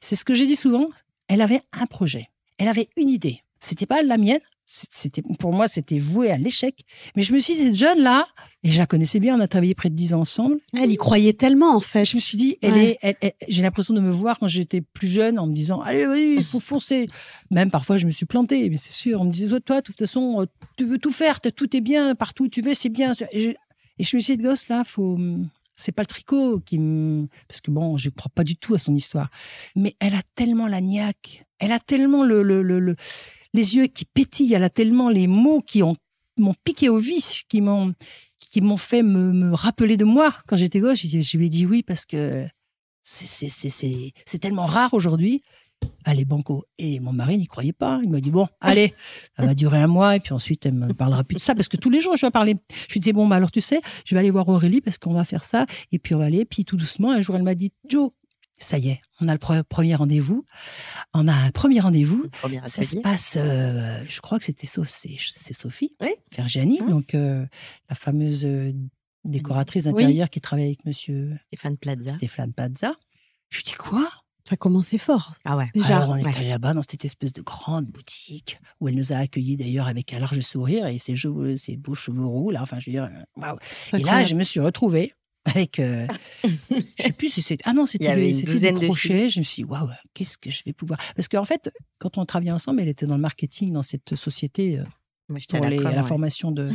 c'est 0.00 0.16
ce 0.16 0.24
que 0.24 0.34
j'ai 0.34 0.46
dit 0.46 0.56
souvent. 0.56 0.88
Elle 1.28 1.40
avait 1.40 1.62
un 1.72 1.86
projet. 1.86 2.28
Elle 2.58 2.68
avait 2.68 2.88
une 2.96 3.08
idée. 3.08 3.40
C'était 3.60 3.86
pas 3.86 4.02
la 4.02 4.18
mienne, 4.18 4.40
c'était 4.72 5.22
pour 5.40 5.52
moi 5.52 5.66
c'était 5.66 5.98
voué 5.98 6.30
à 6.30 6.38
l'échec. 6.38 6.84
Mais 7.16 7.22
je 7.22 7.32
me 7.32 7.40
suis 7.40 7.54
dit 7.54 7.60
cette 7.60 7.74
jeune 7.74 8.00
là 8.02 8.26
et 8.62 8.70
je 8.70 8.78
la 8.78 8.86
connaissais 8.86 9.18
bien 9.18 9.36
on 9.36 9.40
a 9.40 9.48
travaillé 9.48 9.74
près 9.74 9.90
de 9.90 9.96
dix 9.96 10.14
ans 10.14 10.20
ensemble. 10.20 10.58
Elle 10.72 10.92
y 10.92 10.96
croyait 10.96 11.32
tellement 11.32 11.74
en 11.74 11.80
fait. 11.80 12.04
Je 12.04 12.14
me 12.14 12.20
suis 12.20 12.38
dit 12.38 12.56
elle 12.62 12.78
est 12.78 12.98
j'ai 13.48 13.62
l'impression 13.62 13.94
de 13.94 14.00
me 14.00 14.10
voir 14.10 14.38
quand 14.38 14.46
j'étais 14.46 14.80
plus 14.80 15.08
jeune 15.08 15.40
en 15.40 15.48
me 15.48 15.52
disant 15.52 15.80
allez 15.80 16.06
oui 16.06 16.36
il 16.38 16.44
faut 16.44 16.60
foncer. 16.60 17.08
Même 17.50 17.70
parfois 17.70 17.96
je 17.96 18.06
me 18.06 18.12
suis 18.12 18.26
plantée 18.26 18.70
mais 18.70 18.76
c'est 18.76 18.92
sûr 18.92 19.20
on 19.20 19.24
me 19.24 19.32
disait 19.32 19.48
toi, 19.48 19.60
toi 19.60 19.76
de 19.80 19.82
toute 19.82 19.98
façon 19.98 20.46
tu 20.76 20.84
veux 20.84 20.98
tout 20.98 21.10
faire 21.10 21.40
tout 21.40 21.76
est 21.76 21.80
bien 21.80 22.14
partout 22.14 22.44
où 22.44 22.48
tu 22.48 22.62
veux 22.62 22.74
c'est 22.74 22.90
bien. 22.90 23.12
Et 23.32 23.56
je, 23.98 24.16
me 24.16 24.20
suis 24.20 24.36
dit 24.36 24.42
gosse 24.42 24.68
là 24.68 24.84
faut 24.84 25.18
c'est 25.74 25.92
pas 25.92 26.02
le 26.02 26.06
tricot 26.06 26.60
qui 26.60 26.78
me 26.78 27.26
parce 27.48 27.60
que 27.60 27.72
bon 27.72 27.96
je 27.96 28.08
crois 28.10 28.30
pas 28.32 28.44
du 28.44 28.54
tout 28.54 28.76
à 28.76 28.78
son 28.78 28.94
histoire. 28.94 29.30
Mais 29.74 29.96
elle 29.98 30.14
a 30.14 30.22
tellement 30.36 30.68
la 30.68 30.80
niaque. 30.80 31.44
Elle 31.58 31.72
a 31.72 31.80
tellement 31.80 32.24
le, 32.24 32.42
le, 32.42 32.62
le 32.62 32.96
les 33.54 33.76
yeux 33.76 33.86
qui 33.86 34.04
pétillent. 34.04 34.54
Elle 34.54 34.64
a 34.64 34.70
tellement 34.70 35.08
les 35.08 35.26
mots 35.26 35.60
qui 35.60 35.82
ont 35.82 35.96
m'ont 36.38 36.54
piqué 36.64 36.88
au 36.88 36.98
vis, 36.98 37.42
qui 37.48 37.60
m'ont 37.60 37.94
qui 38.38 38.60
m'ont 38.60 38.76
fait 38.76 39.02
me, 39.02 39.54
rappeler 39.54 39.96
de 39.96 40.04
moi 40.04 40.34
quand 40.48 40.56
j'étais 40.56 40.80
gauche. 40.80 41.06
Je, 41.06 41.36
lui 41.36 41.46
ai 41.46 41.48
dit 41.48 41.66
oui 41.66 41.82
parce 41.84 42.04
que 42.04 42.46
c'est 43.02 44.38
tellement 44.40 44.66
rare 44.66 44.92
aujourd'hui. 44.92 45.42
Allez, 46.04 46.24
banco. 46.24 46.64
Et 46.78 46.98
mon 47.00 47.12
mari 47.12 47.38
n'y 47.38 47.46
croyait 47.46 47.72
pas. 47.72 48.00
Il 48.02 48.10
m'a 48.10 48.20
dit, 48.20 48.30
bon, 48.30 48.46
allez, 48.60 48.92
ça 49.36 49.46
va 49.46 49.54
durer 49.54 49.78
un 49.78 49.86
mois 49.86 50.16
et 50.16 50.20
puis 50.20 50.32
ensuite, 50.32 50.66
elle 50.66 50.74
me 50.74 50.92
parlera 50.92 51.24
plus 51.24 51.36
de 51.36 51.40
ça. 51.40 51.54
Parce 51.54 51.68
que 51.68 51.76
tous 51.76 51.90
les 51.90 52.00
jours, 52.00 52.16
je 52.16 52.26
vais 52.26 52.30
parler. 52.30 52.56
Je 52.88 52.94
lui 52.94 53.00
disais, 53.00 53.12
bon, 53.12 53.26
bah, 53.26 53.36
alors 53.36 53.50
tu 53.50 53.60
sais, 53.60 53.80
je 54.04 54.14
vais 54.14 54.18
aller 54.18 54.30
voir 54.30 54.48
Aurélie 54.48 54.80
parce 54.80 54.98
qu'on 54.98 55.14
va 55.14 55.24
faire 55.24 55.44
ça. 55.44 55.66
Et 55.92 55.98
puis 55.98 56.14
on 56.14 56.18
va 56.18 56.26
aller. 56.26 56.44
Puis 56.44 56.64
tout 56.64 56.76
doucement, 56.76 57.12
un 57.12 57.20
jour, 57.20 57.36
elle 57.36 57.42
m'a 57.42 57.54
dit, 57.54 57.72
Joe, 57.88 58.10
ça 58.60 58.78
y 58.78 58.90
est, 58.90 59.00
on 59.20 59.28
a 59.28 59.32
le 59.34 59.62
premier 59.62 59.94
rendez-vous. 59.94 60.44
On 61.14 61.26
a 61.28 61.32
un 61.32 61.50
premier 61.50 61.80
rendez-vous. 61.80 62.26
Ça 62.66 62.84
se 62.84 62.98
passe, 62.98 63.36
euh, 63.40 64.04
je 64.08 64.20
crois 64.20 64.38
que 64.38 64.44
c'était 64.44 64.66
c'est 64.66 65.52
Sophie, 65.54 65.92
oui. 66.00 66.10
Fergiani, 66.30 66.78
donc 66.88 67.14
euh, 67.14 67.46
la 67.88 67.94
fameuse 67.94 68.44
euh, 68.44 68.72
décoratrice 69.24 69.86
intérieure 69.86 70.30
qui 70.30 70.40
travaille 70.40 70.66
avec 70.66 70.84
monsieur 70.84 71.36
Stéphane 71.48 71.78
Plaza. 71.78 72.12
Stéphane 72.12 72.52
Plaza. 72.52 72.94
Je 73.48 73.62
dis 73.62 73.72
quoi? 73.72 74.08
Ça 74.48 74.56
commençait 74.56 74.98
fort. 74.98 75.34
Ah 75.44 75.56
ouais. 75.56 75.70
Déjà. 75.74 75.98
Alors 75.98 76.10
on 76.10 76.16
est 76.16 76.36
allé 76.36 76.48
là-bas 76.48 76.74
dans 76.74 76.82
cette 76.82 77.04
espèce 77.04 77.32
de 77.32 77.42
grande 77.42 77.86
boutique 77.86 78.58
où 78.80 78.88
elle 78.88 78.96
nous 78.96 79.12
a 79.12 79.16
accueillis 79.16 79.56
d'ailleurs 79.56 79.86
avec 79.86 80.12
un 80.12 80.18
large 80.18 80.40
sourire 80.40 80.86
et 80.86 80.98
ses, 80.98 81.14
cheveux, 81.14 81.56
ses 81.56 81.76
beaux 81.76 81.94
cheveux 81.94 82.24
roux 82.24 82.50
là. 82.50 82.60
Enfin, 82.62 82.78
je 82.80 82.90
veux 82.90 82.92
dire, 82.92 83.08
Et 83.92 84.02
là, 84.02 84.24
je 84.24 84.34
me 84.34 84.42
suis 84.42 84.60
retrouvée 84.60 85.12
avec 85.44 85.78
euh, 85.78 86.06
je 86.44 87.02
sais 87.02 87.12
plus 87.12 87.30
si 87.30 87.42
c'était 87.42 87.64
ah 87.66 87.72
non 87.72 87.86
c'était 87.86 88.32
c'était 88.32 88.72
crochet. 88.72 89.30
je 89.30 89.38
me 89.40 89.44
suis 89.44 89.62
dit 89.62 89.68
waouh 89.68 89.88
qu'est-ce 90.12 90.38
que 90.38 90.50
je 90.50 90.62
vais 90.64 90.72
pouvoir? 90.72 91.00
Parce 91.16 91.28
qu'en 91.28 91.44
fait 91.44 91.70
quand 91.98 92.18
on 92.18 92.24
travaillait 92.24 92.52
ensemble 92.52 92.80
elle 92.82 92.88
était 92.88 93.06
dans 93.06 93.16
le 93.16 93.22
marketing 93.22 93.72
dans 93.72 93.82
cette 93.82 94.16
société 94.16 94.78
euh, 94.78 94.84
pour 95.48 95.60
la, 95.60 95.70
la 95.70 96.02
formation 96.02 96.50
de 96.50 96.70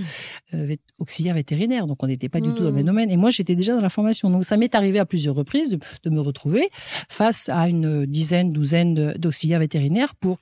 euh, 0.53 0.75
auxiliaire 0.99 1.35
vétérinaire. 1.35 1.87
Donc 1.87 2.01
on 2.03 2.07
n'était 2.07 2.29
pas 2.29 2.39
du 2.39 2.53
tout 2.53 2.59
dans 2.59 2.69
le 2.69 2.71
même 2.71 2.83
mmh. 2.83 2.87
domaine. 2.87 3.11
Et 3.11 3.17
moi 3.17 3.29
j'étais 3.29 3.55
déjà 3.55 3.75
dans 3.75 3.81
la 3.81 3.89
formation. 3.89 4.29
Donc 4.29 4.45
ça 4.45 4.57
m'est 4.57 4.73
arrivé 4.75 4.99
à 4.99 5.05
plusieurs 5.05 5.35
reprises 5.35 5.69
de, 5.69 5.79
de, 6.03 6.09
me 6.09 6.21
retrouver 6.21 6.69
face 7.09 7.49
à 7.49 7.67
une 7.67 8.05
dizaine 8.05 8.51
douzaine 8.51 9.13
d'auxiliaires 9.17 9.59
vétérinaires 9.59 10.15
pour 10.15 10.37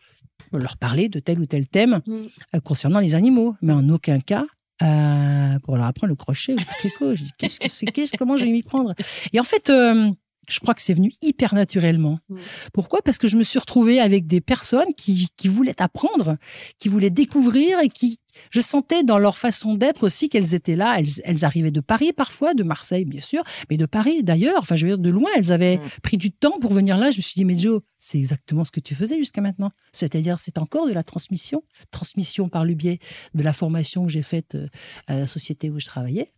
leur 0.52 0.78
parler 0.78 1.10
de 1.10 1.20
tel 1.20 1.40
ou 1.40 1.48
tel 1.48 1.68
thème 1.68 2.02
mmh. 2.06 2.60
concernant 2.60 3.00
les 3.00 3.16
animaux. 3.16 3.56
Mais 3.62 3.74
en 3.74 3.90
aucun 3.90 4.20
cas 4.20 4.46
euh, 4.82 5.60
pour 5.60 5.78
leur 5.78 5.86
apprendre 5.86 6.10
le 6.10 6.16
crochet 6.16 6.54
ou 6.54 6.58
le 6.58 6.66
tricot. 6.80 7.16
Je 7.16 7.24
dis, 7.24 7.32
qu'est-ce 7.38 7.60
que 7.60 7.70
c'est, 7.70 7.86
qu'est-ce, 7.88 8.18
comment 8.18 8.38
je 8.38 8.46
vais 8.46 8.52
m'y 8.52 8.64
prendre? 8.64 8.94
Et 9.32 9.40
en 9.40 9.44
fait, 9.44 9.70
euh, 9.70 10.10
je 10.50 10.60
crois 10.60 10.74
que 10.74 10.82
c'est 10.82 10.94
venu 10.94 11.12
hyper 11.22 11.54
naturellement. 11.54 12.20
Mm. 12.30 12.36
Pourquoi? 12.74 13.02
Parce 13.02 13.18
que 13.18 13.28
je 13.28 13.38
me 13.38 13.44
suis 13.44 13.60
retrouvée 13.60 14.00
avec 14.00 14.28
des 14.28 14.42
personnes 14.42 14.94
qui, 14.98 15.28
qui 15.38 15.48
voulaient 15.48 15.82
apprendre, 15.82 16.38
qui 16.80 16.90
voulaient 16.90 17.10
découvrir 17.10 17.80
et 17.80 17.88
qui, 17.88 18.20
je 18.52 18.60
sentais 18.60 19.04
dans 19.04 19.18
leur 19.18 19.38
façon 19.38 19.76
d'être 19.76 20.04
aussi 20.04 20.30
qu'elles 20.30 20.54
étaient 20.54 20.76
là. 20.76 20.96
Elles, 21.00 21.22
elles, 21.24 21.46
arrivaient 21.46 21.72
de 21.72 21.80
Paris 21.80 22.12
parfois, 22.14 22.54
de 22.54 22.64
Marseille 22.64 23.06
bien 23.06 23.22
sûr, 23.22 23.44
mais 23.70 23.78
de 23.78 23.86
Paris 23.86 24.24
d'ailleurs. 24.24 24.60
Enfin, 24.60 24.76
je 24.76 24.86
veux 24.86 24.92
dire 24.92 25.00
de 25.00 25.10
loin. 25.10 25.30
Elles 25.38 25.52
avaient 25.52 25.78
mm. 25.78 26.02
pris 26.02 26.18
du 26.18 26.32
temps 26.32 26.60
pour 26.60 26.74
venir 26.74 26.98
là. 26.98 27.12
Je 27.12 27.18
me 27.18 27.22
suis 27.22 27.36
dit, 27.36 27.46
mais 27.46 27.58
Joe, 27.58 27.82
c'est 28.00 28.18
exactement 28.18 28.66
ce 28.66 28.72
que 28.72 28.80
tu 28.80 28.96
faisais 28.96 29.18
jusqu'à 29.18 29.42
maintenant. 29.42 29.72
C'est-à-dire, 29.92 30.40
c'est 30.40 30.58
encore 30.58 30.88
de 30.88 30.94
la 30.94 31.04
transmission, 31.04 31.64
transmission 31.92 32.50
par 32.50 32.66
le 32.66 32.74
biais 32.74 33.00
de 33.34 33.44
la 33.44 33.54
formation 33.54 34.06
que 34.06 34.12
j'ai 34.12 34.24
faite 34.24 34.56
euh, 34.56 34.68
à 35.08 35.20
la 35.20 35.28
société 35.28 35.70
où 35.70 35.80
je 35.80 35.86
travaillais 35.86 36.34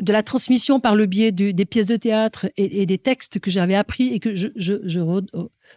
de 0.00 0.12
la 0.12 0.22
transmission 0.22 0.80
par 0.80 0.94
le 0.94 1.06
biais 1.06 1.32
des 1.32 1.64
pièces 1.64 1.86
de 1.86 1.96
théâtre 1.96 2.50
et, 2.56 2.86
des 2.86 2.98
textes 2.98 3.38
que 3.38 3.50
j'avais 3.50 3.74
appris 3.74 4.12
et 4.14 4.20
que 4.20 4.34
je, 4.34 4.48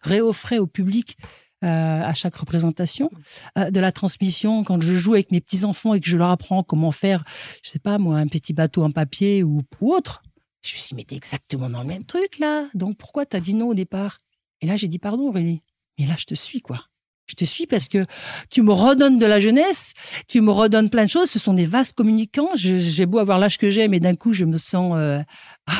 réoffrais 0.01 0.57
au 0.57 0.67
public 0.67 1.17
euh, 1.63 2.01
à 2.01 2.13
chaque 2.13 2.35
représentation, 2.35 3.09
euh, 3.57 3.71
de 3.71 3.79
la 3.79 3.93
transmission 3.93 4.65
quand 4.65 4.81
je 4.81 4.95
joue 4.95 5.13
avec 5.13 5.31
mes 5.31 5.39
petits 5.39 5.63
enfants 5.63 5.93
et 5.93 6.01
que 6.01 6.09
je 6.09 6.17
leur 6.17 6.29
apprends 6.29 6.61
comment 6.61 6.91
faire, 6.91 7.23
je 7.63 7.69
sais 7.69 7.79
pas 7.79 7.97
moi, 7.97 8.17
un 8.17 8.27
petit 8.27 8.51
bateau 8.51 8.83
en 8.83 8.91
papier 8.91 9.43
ou, 9.43 9.63
autre. 9.79 10.23
Je 10.61 10.73
me 10.73 10.79
suis 10.79 10.95
dit, 10.95 11.15
exactement 11.15 11.69
dans 11.69 11.81
le 11.81 11.87
même 11.87 12.03
truc 12.03 12.39
là. 12.39 12.67
Donc 12.73 12.97
pourquoi 12.97 13.25
t'as 13.25 13.39
dit 13.39 13.53
non 13.53 13.67
au 13.67 13.73
départ? 13.73 14.17
Et 14.59 14.67
là 14.67 14.75
j'ai 14.75 14.89
dit 14.89 14.99
pardon 14.99 15.29
Aurélie. 15.29 15.61
Mais 15.97 16.05
là 16.05 16.15
je 16.17 16.25
te 16.25 16.35
suis 16.35 16.61
quoi. 16.61 16.83
Je 17.25 17.35
te 17.35 17.45
suis 17.45 17.65
parce 17.65 17.87
que 17.87 18.05
tu 18.49 18.61
me 18.61 18.73
redonnes 18.73 19.17
de 19.17 19.25
la 19.25 19.39
jeunesse, 19.39 19.93
tu 20.27 20.41
me 20.41 20.51
redonnes 20.51 20.89
plein 20.89 21.05
de 21.05 21.09
choses. 21.09 21.29
Ce 21.29 21.39
sont 21.39 21.53
des 21.53 21.65
vastes 21.65 21.93
communicants. 21.93 22.49
J'ai 22.55 23.05
beau 23.05 23.19
avoir 23.19 23.39
l'âge 23.39 23.57
que 23.57 23.69
j'ai, 23.69 23.87
mais 23.87 23.99
d'un 23.99 24.15
coup, 24.15 24.33
je 24.33 24.43
me 24.43 24.57
sens, 24.57 24.93
euh, 24.97 25.21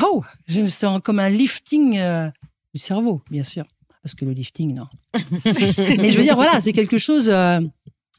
oh, 0.04 0.24
je 0.48 0.62
me 0.62 0.68
sens 0.68 1.02
comme 1.04 1.20
un 1.20 1.30
lifting 1.30 1.98
euh, 1.98 2.30
du 2.74 2.80
cerveau, 2.80 3.22
bien 3.30 3.44
sûr, 3.44 3.66
parce 4.02 4.16
que 4.16 4.24
le 4.24 4.32
lifting, 4.32 4.74
non. 4.74 4.88
mais 5.46 6.12
je 6.12 6.18
veux 6.18 6.24
dire, 6.24 6.36
voilà, 6.36 6.60
c'est 6.62 6.74
quelque 6.74 6.98
chose. 6.98 7.30
Euh, 7.30 7.60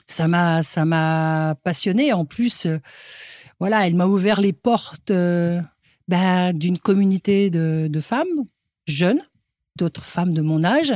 ça 0.06 0.28
m'a, 0.28 0.62
ça 0.62 0.84
m'a 0.84 1.56
passionné. 1.64 2.12
En 2.12 2.26
plus, 2.26 2.66
voilà, 3.58 3.86
elle 3.86 3.94
m'a 3.94 4.06
ouvert 4.06 4.42
les 4.42 4.52
portes 4.52 5.10
ben, 5.10 6.52
d'une 6.52 6.78
communauté 6.78 7.48
de, 7.48 7.88
de 7.90 8.00
femmes 8.00 8.44
jeunes, 8.86 9.22
d'autres 9.76 10.04
femmes 10.04 10.34
de 10.34 10.42
mon 10.42 10.62
âge, 10.62 10.92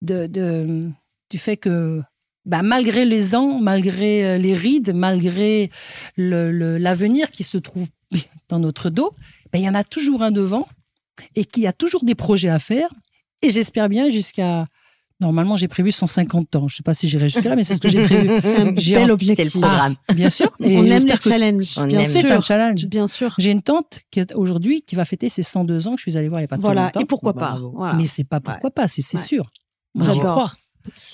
de, 0.00 0.26
de 0.26 0.90
du 1.30 1.38
fait 1.38 1.56
que 1.56 2.02
bah, 2.44 2.62
malgré 2.62 3.04
les 3.04 3.34
ans, 3.34 3.58
malgré 3.60 4.24
euh, 4.24 4.38
les 4.38 4.54
rides, 4.54 4.92
malgré 4.94 5.70
l'avenir 6.16 7.30
qui 7.30 7.44
se 7.44 7.58
trouve 7.58 7.86
dans 8.48 8.58
notre 8.58 8.90
dos, 8.90 9.12
bah, 9.52 9.58
il 9.58 9.64
y 9.64 9.68
en 9.68 9.74
a 9.74 9.84
toujours 9.84 10.22
un 10.22 10.30
devant 10.30 10.66
et 11.36 11.44
qui 11.44 11.66
a 11.66 11.72
toujours 11.72 12.04
des 12.04 12.14
projets 12.14 12.48
à 12.48 12.58
faire. 12.58 12.88
Et 13.42 13.50
j'espère 13.50 13.88
bien 13.88 14.10
jusqu'à. 14.10 14.66
Normalement, 15.20 15.54
j'ai 15.54 15.68
prévu 15.68 15.92
150 15.92 16.56
ans. 16.56 16.60
Je 16.60 16.64
ne 16.64 16.76
sais 16.78 16.82
pas 16.82 16.94
si 16.94 17.06
j'irai 17.06 17.28
jusqu'à 17.28 17.50
là, 17.50 17.56
mais 17.56 17.62
c'est 17.62 17.74
ce 17.74 17.80
que 17.80 17.90
j'ai 17.90 18.02
prévu. 18.04 18.26
C'est 18.40 18.56
un 18.56 18.72
bel 18.72 19.10
objectif. 19.10 19.54
le 19.54 19.60
programme. 19.60 19.94
bien 20.14 20.30
sûr. 20.30 20.50
Et 20.60 20.78
On 20.78 20.84
aime 20.86 21.06
les 21.06 21.16
challenges. 21.16 21.78
bien 21.78 21.98
sûr. 21.98 22.20
C'est 22.22 22.30
un 22.30 22.40
challenge. 22.40 22.86
Bien 22.86 23.06
sûr. 23.06 23.34
J'ai 23.36 23.50
une 23.50 23.60
tante 23.60 24.00
qui 24.10 24.22
aujourd'hui 24.34 24.80
qui 24.80 24.94
va 24.94 25.04
fêter 25.04 25.28
ses 25.28 25.42
102 25.42 25.88
ans 25.88 25.90
que 25.90 25.98
je 25.98 26.10
suis 26.10 26.16
allée 26.16 26.30
voir 26.30 26.40
il 26.40 26.44
n'y 26.44 26.46
a 26.46 26.48
pas 26.48 26.56
voilà. 26.56 26.84
longtemps. 26.84 27.00
Et 27.00 27.04
pourquoi 27.04 27.34
pas 27.34 27.60
voilà. 27.74 27.92
Mais 27.96 28.06
c'est 28.06 28.24
pas 28.24 28.40
pourquoi 28.40 28.70
pas, 28.70 28.88
c'est 28.88 29.02
sûr. 29.02 29.50
J'adore. 29.94 30.54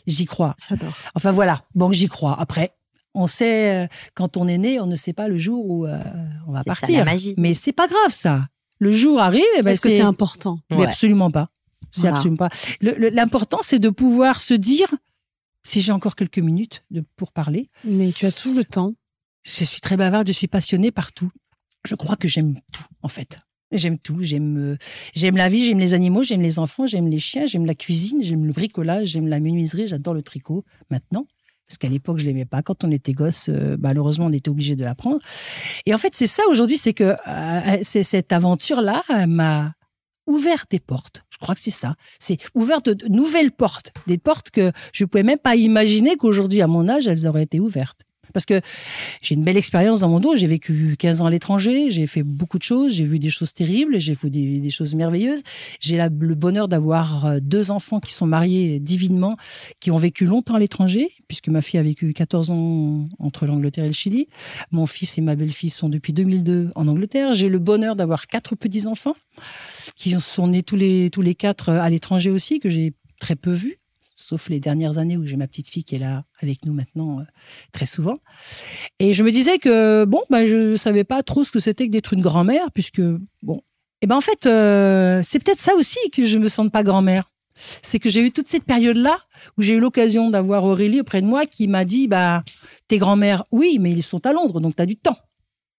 J'y 0.06 0.24
crois. 0.24 0.56
J'adore. 0.68 0.92
Enfin 1.14 1.32
voilà, 1.32 1.62
bon, 1.74 1.92
j'y 1.92 2.08
crois. 2.08 2.38
Après, 2.38 2.74
on 3.14 3.26
sait, 3.26 3.84
euh, 3.84 3.86
quand 4.14 4.36
on 4.36 4.46
est 4.46 4.58
né, 4.58 4.78
on 4.78 4.86
ne 4.86 4.96
sait 4.96 5.12
pas 5.12 5.28
le 5.28 5.38
jour 5.38 5.68
où 5.68 5.86
euh, 5.86 5.98
on 6.46 6.52
va 6.52 6.62
partir. 6.64 7.04
Mais 7.36 7.54
c'est 7.54 7.72
pas 7.72 7.88
grave 7.88 8.12
ça. 8.12 8.46
Le 8.78 8.92
jour 8.92 9.20
arrive. 9.20 9.42
Eh 9.58 9.62
ben, 9.62 9.70
Est-ce 9.70 9.80
que 9.80 9.88
c'est 9.88 10.00
important 10.02 10.60
Mais 10.70 10.84
absolument 10.84 11.30
pas. 11.30 11.48
C'est 11.90 12.08
absolument 12.08 12.36
pas. 12.36 12.50
L'important, 12.80 13.58
c'est 13.62 13.78
de 13.78 13.88
pouvoir 13.88 14.40
se 14.40 14.52
dire, 14.52 14.88
si 15.62 15.80
j'ai 15.80 15.92
encore 15.92 16.14
quelques 16.14 16.38
minutes 16.38 16.84
de, 16.90 17.02
pour 17.16 17.32
parler. 17.32 17.68
Mais 17.84 18.12
tu 18.12 18.26
as 18.26 18.32
tout 18.32 18.54
le 18.54 18.64
temps. 18.64 18.94
Je 19.44 19.64
suis 19.64 19.80
très 19.80 19.96
bavarde, 19.96 20.26
je 20.26 20.32
suis 20.32 20.48
passionnée 20.48 20.90
par 20.90 21.12
tout. 21.12 21.30
Je 21.86 21.94
crois 21.94 22.16
que 22.16 22.28
j'aime 22.28 22.60
tout, 22.72 22.84
en 23.02 23.08
fait. 23.08 23.38
J'aime 23.72 23.98
tout. 23.98 24.18
J'aime, 24.20 24.56
euh, 24.58 24.76
j'aime 25.14 25.36
la 25.36 25.48
vie, 25.48 25.64
j'aime 25.64 25.78
les 25.78 25.94
animaux, 25.94 26.22
j'aime 26.22 26.42
les 26.42 26.58
enfants, 26.58 26.86
j'aime 26.86 27.08
les 27.08 27.18
chiens, 27.18 27.46
j'aime 27.46 27.66
la 27.66 27.74
cuisine, 27.74 28.22
j'aime 28.22 28.46
le 28.46 28.52
bricolage, 28.52 29.08
j'aime 29.08 29.26
la 29.26 29.40
menuiserie, 29.40 29.88
j'adore 29.88 30.14
le 30.14 30.22
tricot 30.22 30.64
maintenant. 30.90 31.26
Parce 31.66 31.78
qu'à 31.78 31.88
l'époque, 31.88 32.18
je 32.18 32.26
l'aimais 32.26 32.44
pas. 32.44 32.62
Quand 32.62 32.84
on 32.84 32.92
était 32.92 33.12
gosse, 33.12 33.48
euh, 33.48 33.76
malheureusement, 33.80 34.26
on 34.26 34.32
était 34.32 34.50
obligé 34.50 34.76
de 34.76 34.84
l'apprendre. 34.84 35.18
Et 35.84 35.92
en 35.92 35.98
fait, 35.98 36.14
c'est 36.14 36.28
ça 36.28 36.44
aujourd'hui, 36.48 36.78
c'est 36.78 36.94
que 36.94 37.16
euh, 37.26 37.78
c'est 37.82 38.04
cette 38.04 38.32
aventure-là 38.32 39.02
m'a 39.26 39.72
ouvert 40.28 40.66
des 40.70 40.78
portes. 40.78 41.24
Je 41.30 41.38
crois 41.38 41.56
que 41.56 41.60
c'est 41.60 41.72
ça. 41.72 41.96
C'est 42.20 42.38
ouvert 42.54 42.82
de, 42.82 42.92
de, 42.92 43.08
nouvelles 43.08 43.50
portes, 43.50 43.92
des 44.06 44.18
portes 44.18 44.50
que 44.50 44.70
je 44.92 45.04
ne 45.04 45.08
pouvais 45.08 45.24
même 45.24 45.38
pas 45.38 45.56
imaginer 45.56 46.16
qu'aujourd'hui, 46.16 46.62
à 46.62 46.68
mon 46.68 46.88
âge, 46.88 47.08
elles 47.08 47.26
auraient 47.26 47.42
été 47.42 47.58
ouvertes. 47.58 48.05
Parce 48.36 48.44
que 48.44 48.60
j'ai 49.22 49.34
une 49.34 49.44
belle 49.44 49.56
expérience 49.56 50.00
dans 50.00 50.10
mon 50.10 50.20
dos. 50.20 50.36
J'ai 50.36 50.46
vécu 50.46 50.94
15 50.98 51.22
ans 51.22 51.24
à 51.24 51.30
l'étranger, 51.30 51.90
j'ai 51.90 52.06
fait 52.06 52.22
beaucoup 52.22 52.58
de 52.58 52.62
choses, 52.62 52.92
j'ai 52.92 53.04
vu 53.04 53.18
des 53.18 53.30
choses 53.30 53.54
terribles, 53.54 53.98
j'ai 53.98 54.12
vu 54.12 54.28
des, 54.28 54.68
choses 54.68 54.94
merveilleuses. 54.94 55.40
J'ai 55.80 55.96
le 55.96 56.34
bonheur 56.34 56.68
d'avoir 56.68 57.24
euh, 57.24 57.38
deux 57.40 57.70
enfants 57.70 57.98
qui 57.98 58.12
sont 58.12 58.26
mariés 58.26 58.78
divinement, 58.78 59.38
qui 59.80 59.90
ont 59.90 59.96
vécu 59.96 60.26
longtemps 60.26 60.52
à 60.52 60.58
l'étranger, 60.58 61.08
puisque 61.28 61.48
ma 61.48 61.62
fille 61.62 61.80
a 61.80 61.82
vécu 61.82 62.12
14 62.12 62.50
ans 62.50 63.08
entre 63.18 63.46
l'Angleterre 63.46 63.84
et 63.84 63.88
le 63.88 63.94
Chili. 63.94 64.28
Mon 64.70 64.84
fils 64.84 65.16
et 65.16 65.22
ma 65.22 65.34
belle-fille 65.34 65.70
sont 65.70 65.88
depuis 65.88 66.12
2002 66.12 66.72
en 66.74 66.88
Angleterre. 66.88 67.32
J'ai 67.32 67.48
le 67.48 67.58
bonheur 67.58 67.96
d'avoir 67.96 68.26
quatre 68.26 68.54
petits-enfants 68.54 69.16
qui 69.96 70.10
sont 70.20 70.48
nés 70.48 70.62
tous 70.62 70.76
les, 70.76 71.08
tous 71.08 71.22
les 71.22 71.34
quatre 71.34 71.70
à 71.70 71.88
l'étranger 71.88 72.30
aussi, 72.30 72.60
que 72.60 72.68
j'ai 72.68 72.92
très 73.18 73.34
peu 73.34 73.52
vus 73.52 73.78
sauf 74.16 74.48
les 74.48 74.60
dernières 74.60 74.98
années 74.98 75.16
où 75.16 75.26
j'ai 75.26 75.36
ma 75.36 75.46
petite 75.46 75.68
fille 75.68 75.84
qui 75.84 75.94
est 75.94 75.98
là 75.98 76.24
avec 76.40 76.64
nous 76.64 76.72
maintenant 76.72 77.20
euh, 77.20 77.24
très 77.70 77.86
souvent. 77.86 78.18
Et 78.98 79.14
je 79.14 79.22
me 79.22 79.30
disais 79.30 79.58
que 79.58 80.04
bon, 80.06 80.22
bah, 80.30 80.46
je 80.46 80.74
savais 80.74 81.04
pas 81.04 81.22
trop 81.22 81.44
ce 81.44 81.52
que 81.52 81.60
c'était 81.60 81.86
que 81.86 81.92
d'être 81.92 82.14
une 82.14 82.22
grand-mère, 82.22 82.72
puisque 82.72 83.02
bon, 83.42 83.56
et 83.56 84.04
eh 84.04 84.06
ben 84.08 84.16
en 84.16 84.20
fait, 84.20 84.44
euh, 84.44 85.22
c'est 85.24 85.42
peut-être 85.42 85.60
ça 85.60 85.74
aussi 85.74 85.98
que 86.12 86.26
je 86.26 86.36
me 86.36 86.48
sente 86.48 86.70
pas 86.70 86.82
grand-mère. 86.82 87.30
C'est 87.80 87.98
que 87.98 88.10
j'ai 88.10 88.20
eu 88.20 88.30
toute 88.30 88.48
cette 88.48 88.64
période-là 88.64 89.18
où 89.56 89.62
j'ai 89.62 89.74
eu 89.74 89.80
l'occasion 89.80 90.28
d'avoir 90.28 90.64
Aurélie 90.64 91.00
auprès 91.00 91.22
de 91.22 91.26
moi 91.26 91.46
qui 91.46 91.66
m'a 91.68 91.86
dit 91.86 92.06
bah 92.06 92.42
tes 92.88 92.98
grand-mères, 92.98 93.44
oui, 93.52 93.78
mais 93.80 93.90
ils 93.92 94.02
sont 94.02 94.26
à 94.26 94.34
Londres, 94.34 94.60
donc 94.60 94.76
tu 94.76 94.82
as 94.82 94.86
du 94.86 94.96
temps. 94.96 95.16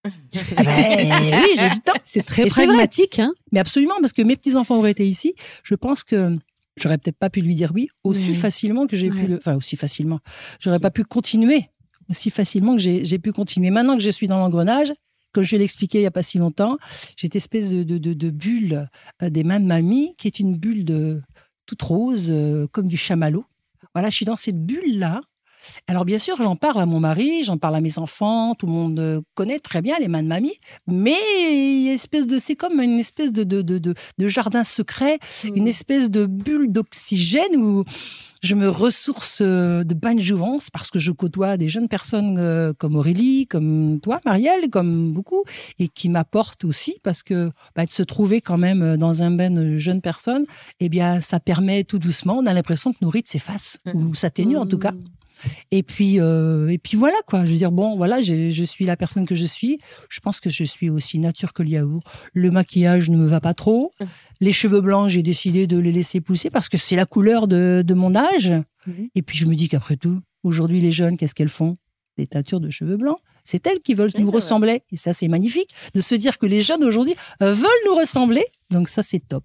Ah 0.04 0.10
ben, 0.56 1.42
oui, 1.44 1.50
j'ai 1.56 1.70
du 1.70 1.80
temps. 1.80 1.92
C'est 2.02 2.24
très 2.24 2.46
pragmatique. 2.46 3.20
Hein 3.20 3.32
mais 3.52 3.60
absolument, 3.60 3.94
parce 4.00 4.12
que 4.12 4.22
mes 4.22 4.34
petits-enfants 4.34 4.76
auraient 4.76 4.90
été 4.90 5.06
ici. 5.06 5.34
Je 5.62 5.76
pense 5.76 6.02
que 6.02 6.36
j'aurais 6.82 6.98
peut-être 6.98 7.18
pas 7.18 7.30
pu 7.30 7.40
lui 7.40 7.54
dire 7.54 7.72
oui 7.74 7.88
aussi 8.04 8.34
facilement 8.34 8.86
que 8.86 8.96
j'ai 8.96 9.10
pu 9.10 9.26
le. 9.26 9.36
Enfin, 9.36 9.56
aussi 9.56 9.76
facilement. 9.76 10.20
J'aurais 10.60 10.80
pas 10.80 10.90
pu 10.90 11.04
continuer 11.04 11.66
aussi 12.10 12.30
facilement 12.30 12.76
que 12.76 12.82
j'ai 12.82 13.18
pu 13.18 13.32
continuer. 13.32 13.70
Maintenant 13.70 13.96
que 13.96 14.02
je 14.02 14.10
suis 14.10 14.28
dans 14.28 14.38
l'engrenage, 14.38 14.92
comme 15.32 15.44
je 15.44 15.56
l'ai 15.56 15.64
expliqué 15.64 15.98
il 15.98 16.02
y 16.02 16.06
a 16.06 16.10
pas 16.10 16.22
si 16.22 16.38
longtemps, 16.38 16.78
j'ai 17.16 17.26
cette 17.26 17.36
espèce 17.36 17.70
de, 17.70 17.82
de, 17.82 17.98
de, 17.98 18.30
bulle 18.30 18.88
euh, 19.22 19.30
des 19.30 19.44
mains 19.44 19.60
de 19.60 19.66
mamie 19.66 20.14
qui 20.16 20.26
est 20.26 20.40
une 20.40 20.56
bulle 20.56 20.84
de 20.84 21.20
toute 21.66 21.82
rose, 21.82 22.28
euh, 22.30 22.66
comme 22.72 22.88
du 22.88 22.96
chamallow. 22.96 23.44
Voilà, 23.94 24.08
je 24.08 24.16
suis 24.16 24.24
dans 24.24 24.36
cette 24.36 24.64
bulle-là 24.64 25.20
alors 25.86 26.04
bien 26.04 26.18
sûr, 26.18 26.36
j'en 26.38 26.56
parle 26.56 26.80
à 26.80 26.86
mon 26.86 27.00
mari, 27.00 27.44
j'en 27.44 27.58
parle 27.58 27.76
à 27.76 27.80
mes 27.80 27.98
enfants, 27.98 28.54
tout 28.54 28.66
le 28.66 28.72
monde 28.72 28.98
euh, 29.00 29.20
connaît 29.34 29.58
très 29.58 29.82
bien 29.82 29.96
les 29.98 30.08
mains 30.08 30.22
de 30.22 30.28
mamie, 30.28 30.58
mais 30.86 31.14
espèce 31.98 32.26
de, 32.26 32.38
c'est 32.38 32.56
comme 32.56 32.80
une 32.80 32.98
espèce 32.98 33.32
de, 33.32 33.44
de, 33.44 33.62
de, 33.62 33.78
de 33.78 34.28
jardin 34.28 34.64
secret, 34.64 35.18
une 35.44 35.64
mmh. 35.64 35.68
espèce 35.68 36.10
de 36.10 36.26
bulle 36.26 36.70
d'oxygène 36.70 37.56
où 37.56 37.84
je 38.42 38.54
me 38.54 38.68
ressource 38.68 39.40
euh, 39.42 39.82
de 39.82 39.94
bonne 39.94 40.20
jouvence 40.20 40.70
parce 40.70 40.90
que 40.90 40.98
je 40.98 41.10
côtoie 41.10 41.56
des 41.56 41.68
jeunes 41.68 41.88
personnes 41.88 42.36
euh, 42.38 42.72
comme 42.72 42.94
Aurélie, 42.94 43.46
comme 43.48 43.98
toi, 44.00 44.20
Marielle, 44.24 44.70
comme 44.70 45.12
beaucoup, 45.12 45.42
et 45.78 45.88
qui 45.88 46.08
m'apportent 46.08 46.64
aussi 46.64 47.00
parce 47.02 47.22
que 47.22 47.50
bah, 47.74 47.84
de 47.84 47.90
se 47.90 48.04
trouver 48.04 48.40
quand 48.40 48.58
même 48.58 48.96
dans 48.96 49.22
un 49.22 49.32
bain 49.32 49.50
de 49.50 49.78
jeunes 49.78 50.00
personnes, 50.00 50.44
eh 50.78 50.88
bien, 50.88 51.20
ça 51.20 51.40
permet 51.40 51.82
tout 51.82 51.98
doucement, 51.98 52.38
on 52.38 52.46
a 52.46 52.54
l'impression 52.54 52.92
que 52.92 52.98
nos 53.02 53.10
rites 53.10 53.28
s'effacent, 53.28 53.78
mmh. 53.86 53.90
ou 53.94 54.14
s'atténuent 54.14 54.58
en 54.58 54.66
tout 54.66 54.78
cas. 54.78 54.92
Et 55.70 55.82
puis, 55.82 56.20
euh, 56.20 56.68
et 56.68 56.78
puis 56.78 56.96
voilà 56.96 57.16
quoi. 57.26 57.44
Je 57.44 57.52
veux 57.52 57.56
dire, 57.56 57.72
bon, 57.72 57.96
voilà, 57.96 58.20
je, 58.20 58.64
suis 58.64 58.84
la 58.84 58.96
personne 58.96 59.26
que 59.26 59.34
je 59.34 59.44
suis. 59.44 59.78
Je 60.08 60.20
pense 60.20 60.40
que 60.40 60.50
je 60.50 60.64
suis 60.64 60.90
aussi 60.90 61.18
nature 61.18 61.52
que 61.52 61.62
le 61.62 61.70
yaourt. 61.70 62.04
Le 62.32 62.50
maquillage 62.50 63.10
ne 63.10 63.16
me 63.16 63.26
va 63.26 63.40
pas 63.40 63.54
trop. 63.54 63.90
Les 64.40 64.52
cheveux 64.52 64.80
blancs, 64.80 65.08
j'ai 65.08 65.22
décidé 65.22 65.66
de 65.66 65.78
les 65.78 65.92
laisser 65.92 66.20
pousser 66.20 66.50
parce 66.50 66.68
que 66.68 66.76
c'est 66.76 66.96
la 66.96 67.06
couleur 67.06 67.48
de, 67.48 67.84
mon 67.94 68.14
âge. 68.14 68.52
Et 69.14 69.22
puis 69.22 69.36
je 69.36 69.46
me 69.46 69.54
dis 69.54 69.68
qu'après 69.68 69.96
tout, 69.96 70.20
aujourd'hui, 70.42 70.80
les 70.80 70.92
jeunes, 70.92 71.16
qu'est-ce 71.16 71.34
qu'elles 71.34 71.48
font? 71.48 71.76
Des 72.16 72.26
teintures 72.26 72.60
de 72.60 72.70
cheveux 72.70 72.96
blancs. 72.96 73.18
C'est 73.44 73.66
elles 73.66 73.80
qui 73.80 73.94
veulent 73.94 74.10
nous 74.18 74.30
ressembler. 74.30 74.82
Et 74.92 74.96
ça, 74.96 75.12
c'est 75.12 75.28
magnifique 75.28 75.70
de 75.94 76.00
se 76.00 76.14
dire 76.14 76.38
que 76.38 76.46
les 76.46 76.62
jeunes 76.62 76.84
aujourd'hui 76.84 77.14
euh, 77.42 77.52
veulent 77.52 77.70
nous 77.86 77.94
ressembler. 77.94 78.44
Donc 78.70 78.88
ça, 78.88 79.02
c'est 79.02 79.20
top. 79.20 79.44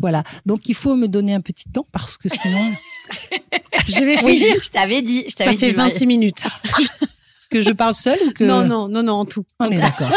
Voilà. 0.00 0.22
Donc 0.46 0.68
il 0.68 0.74
faut 0.74 0.94
me 0.94 1.08
donner 1.08 1.34
un 1.34 1.40
petit 1.40 1.68
temps 1.68 1.86
parce 1.92 2.16
que 2.16 2.28
sinon. 2.28 2.72
je 3.86 4.04
vais 4.04 4.16
finir. 4.16 4.56
je 4.62 4.70
t'avais 4.70 5.02
dit. 5.02 5.24
Je 5.28 5.34
Ça 5.36 5.52
fait 5.52 5.72
26 5.72 6.06
minutes. 6.06 6.44
que 7.50 7.60
je 7.60 7.72
parle 7.72 7.94
seule 7.94 8.18
ou 8.26 8.32
que. 8.32 8.44
Non, 8.44 8.64
non, 8.64 8.88
non, 8.88 9.02
non, 9.02 9.14
en 9.14 9.24
tout. 9.24 9.44
On 9.58 9.70
est 9.70 9.76
d'accord. 9.76 10.10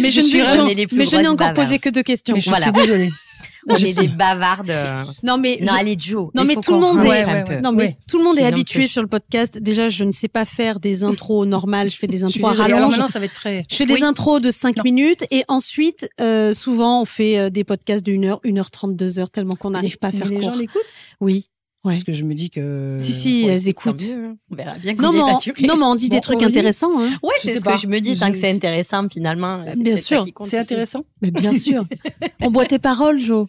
mais 0.00 0.10
je, 0.10 0.20
je, 0.20 1.16
n'ai 1.16 1.28
encore 1.28 1.54
posé 1.54 1.78
que 1.78 1.88
deux 1.88 2.02
questions. 2.02 2.34
Mais 2.34 2.40
je 2.40 2.52
suis 2.52 2.72
désolée. 2.72 3.10
On 3.68 3.76
est 3.76 3.98
des 3.98 4.08
bavardes. 4.08 4.72
Non 5.22 5.38
mais 5.38 5.58
non, 5.60 5.72
allez 5.72 5.96
Joe. 5.98 6.30
Non 6.34 6.44
mais 6.44 6.56
tout 6.56 6.72
le 6.74 6.80
monde 6.80 7.04
est 7.04 7.60
non 7.60 7.72
mais 7.72 7.96
tout 8.08 8.18
le 8.18 8.24
monde 8.24 8.38
est 8.38 8.44
habitué 8.44 8.86
sur 8.86 9.02
le 9.02 9.08
podcast. 9.08 9.58
Déjà, 9.58 9.88
je 9.88 10.04
ne 10.04 10.12
sais 10.12 10.28
pas 10.28 10.44
faire 10.44 10.80
des 10.80 11.04
intros 11.04 11.46
normales, 11.46 11.90
je 11.90 11.98
fais 11.98 12.06
des 12.06 12.24
intros 12.24 12.58
à 12.58 12.62
rallonge. 12.62 12.90
maintenant, 12.90 13.08
ça 13.08 13.18
va 13.18 13.26
être 13.26 13.34
très 13.34 13.64
Je 13.68 13.76
fais 13.76 13.86
des 13.86 14.02
intros 14.02 14.40
de 14.40 14.50
5 14.50 14.82
minutes 14.84 15.24
et 15.30 15.44
ensuite 15.48 16.08
euh, 16.20 16.52
souvent 16.52 17.02
on 17.02 17.04
fait 17.04 17.38
euh, 17.38 17.50
des 17.50 17.64
podcasts 17.64 18.04
d'une 18.04 18.24
heure, 18.24 18.40
une 18.44 18.58
heure 18.58 18.70
trente, 18.70 18.96
deux 18.96 19.18
heures 19.18 19.30
tellement 19.30 19.56
qu'on 19.56 19.70
n'arrive 19.70 19.98
pas 19.98 20.08
à 20.08 20.12
faire 20.12 20.28
court. 20.28 20.38
Les 20.38 20.42
gens 20.42 20.56
l'écoutent? 20.56 20.82
Oui. 21.20 21.49
Ouais. 21.82 21.94
Parce 21.94 22.04
que 22.04 22.12
je 22.12 22.24
me 22.24 22.34
dis 22.34 22.50
que. 22.50 22.96
Si, 22.98 23.12
si, 23.12 23.44
Ouais, 23.44 23.52
elles 23.52 23.68
écoutent. 23.68 24.02
mieux, 24.02 24.24
hein. 24.26 24.36
On 24.50 24.54
verra 24.56 24.74
bien 24.76 24.92
Non, 24.94 25.12
mais 25.12 25.20
on, 25.20 25.66
non, 25.66 25.76
mais 25.76 25.84
on 25.84 25.94
dit 25.94 26.10
des 26.10 26.16
Bon, 26.16 26.20
trucs 26.20 26.42
intéressants. 26.42 27.00
Hein. 27.00 27.12
Ouais, 27.22 27.32
c'est 27.40 27.54
ce 27.54 27.60
pas. 27.60 27.74
que 27.76 27.80
je 27.80 27.86
me 27.86 28.00
dis, 28.00 28.18
tant 28.18 28.26
Je- 28.26 28.32
que 28.32 28.38
c'est 28.38 28.50
intéressant 28.50 29.08
finalement. 29.08 29.64
c'est 29.66 29.82
Bien 29.82 29.96
sûr. 29.96 30.26
C'est 30.42 30.58
intéressant. 30.58 31.04
Mais 31.22 31.30
bien 31.30 31.54
sûr. 31.54 31.84
on 32.42 32.50
boit 32.50 32.66
tes 32.66 32.78
paroles, 32.78 33.18
Jo. 33.18 33.48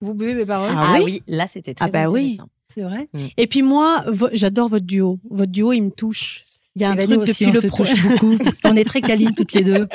Vous 0.00 0.14
buvez 0.14 0.34
mes 0.34 0.44
paroles? 0.44 0.70
Ah 0.72 0.94
Ah, 0.94 0.98
oui 0.98 1.04
oui, 1.04 1.22
là 1.28 1.46
c'était 1.46 1.74
très 1.74 1.84
Ah 1.84 1.88
bah 1.88 2.08
oui. 2.10 2.32
intéressant. 2.32 2.48
C'est 2.74 2.82
vrai 2.82 3.06
Et 3.36 3.46
puis 3.46 3.62
moi, 3.62 4.02
vo- 4.08 4.30
j'adore 4.32 4.68
votre 4.68 4.86
duo. 4.86 5.20
Votre 5.30 5.52
duo, 5.52 5.72
il 5.72 5.82
me 5.82 5.90
touche. 5.90 6.42
Il 6.74 6.82
y 6.82 6.84
a 6.86 6.90
un 6.90 6.96
truc 6.96 7.18
aussi, 7.18 7.44
depuis 7.44 7.46
on 7.46 7.52
le 7.52 7.60
se 7.60 7.66
pro- 7.66 7.84
touche 7.84 8.02
beaucoup. 8.06 8.38
on 8.64 8.76
est 8.76 8.84
très 8.84 9.02
câlines 9.02 9.34
toutes 9.34 9.52
les 9.52 9.62
deux. 9.64 9.88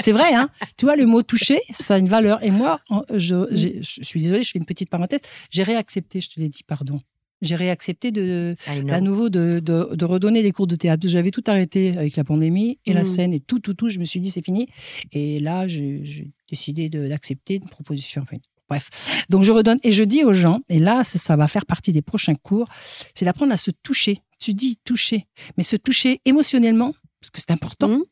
C'est 0.00 0.12
vrai, 0.12 0.34
hein 0.34 0.48
Tu 0.76 0.84
vois, 0.84 0.94
le 0.96 1.04
mot 1.06 1.22
toucher, 1.22 1.58
ça 1.70 1.94
a 1.94 1.98
une 1.98 2.08
valeur. 2.08 2.42
Et 2.44 2.50
moi, 2.50 2.80
je, 3.12 3.48
suis 3.82 4.20
désolée, 4.22 4.42
je 4.44 4.50
fais 4.52 4.58
une 4.58 4.64
petite 4.66 4.88
parenthèse. 4.88 5.20
J'ai 5.50 5.62
réaccepté, 5.64 6.20
je 6.20 6.30
te 6.30 6.38
l'ai 6.40 6.48
dit, 6.48 6.62
pardon. 6.62 7.00
J'ai 7.40 7.56
réaccepté 7.56 8.12
de, 8.12 8.54
know. 8.82 8.92
à 8.94 9.00
nouveau 9.00 9.28
de, 9.28 9.58
de, 9.60 9.96
de 9.96 10.04
redonner 10.04 10.42
des 10.44 10.52
cours 10.52 10.68
de 10.68 10.76
théâtre. 10.76 11.08
J'avais 11.08 11.32
tout 11.32 11.42
arrêté 11.48 11.96
avec 11.96 12.14
la 12.16 12.22
pandémie 12.22 12.78
et 12.86 12.92
la 12.92 13.00
Mhm. 13.00 13.06
scène 13.06 13.32
et 13.34 13.40
tout, 13.40 13.58
tout, 13.58 13.74
tout. 13.74 13.88
Je 13.88 13.98
me 13.98 14.04
suis 14.04 14.20
dit, 14.20 14.30
c'est 14.30 14.44
fini. 14.44 14.68
Et 15.10 15.40
là, 15.40 15.66
j'ai 15.66 16.30
décidé 16.48 16.88
d'accepter 16.88 17.54
une 17.56 17.68
proposition. 17.68 18.22
Enfin, 18.22 18.36
bref. 18.68 19.24
Donc, 19.28 19.42
je 19.42 19.50
redonne 19.50 19.78
et 19.82 19.90
je 19.90 20.04
dis 20.04 20.22
aux 20.22 20.32
gens, 20.32 20.60
et 20.68 20.78
là, 20.78 21.02
ça, 21.02 21.18
ça 21.18 21.34
va 21.34 21.48
faire 21.48 21.66
partie 21.66 21.92
des 21.92 22.02
prochains 22.02 22.36
cours, 22.36 22.68
c'est 23.12 23.24
d'apprendre 23.24 23.52
à 23.52 23.56
se 23.56 23.72
toucher. 23.82 24.18
Tu 24.42 24.54
dis 24.54 24.76
toucher, 24.84 25.28
mais 25.56 25.62
se 25.62 25.76
toucher 25.76 26.20
émotionnellement, 26.24 26.94
parce 27.20 27.30
que 27.30 27.40
c'est 27.40 27.52
important, 27.52 27.88
Mhm. 27.88 28.02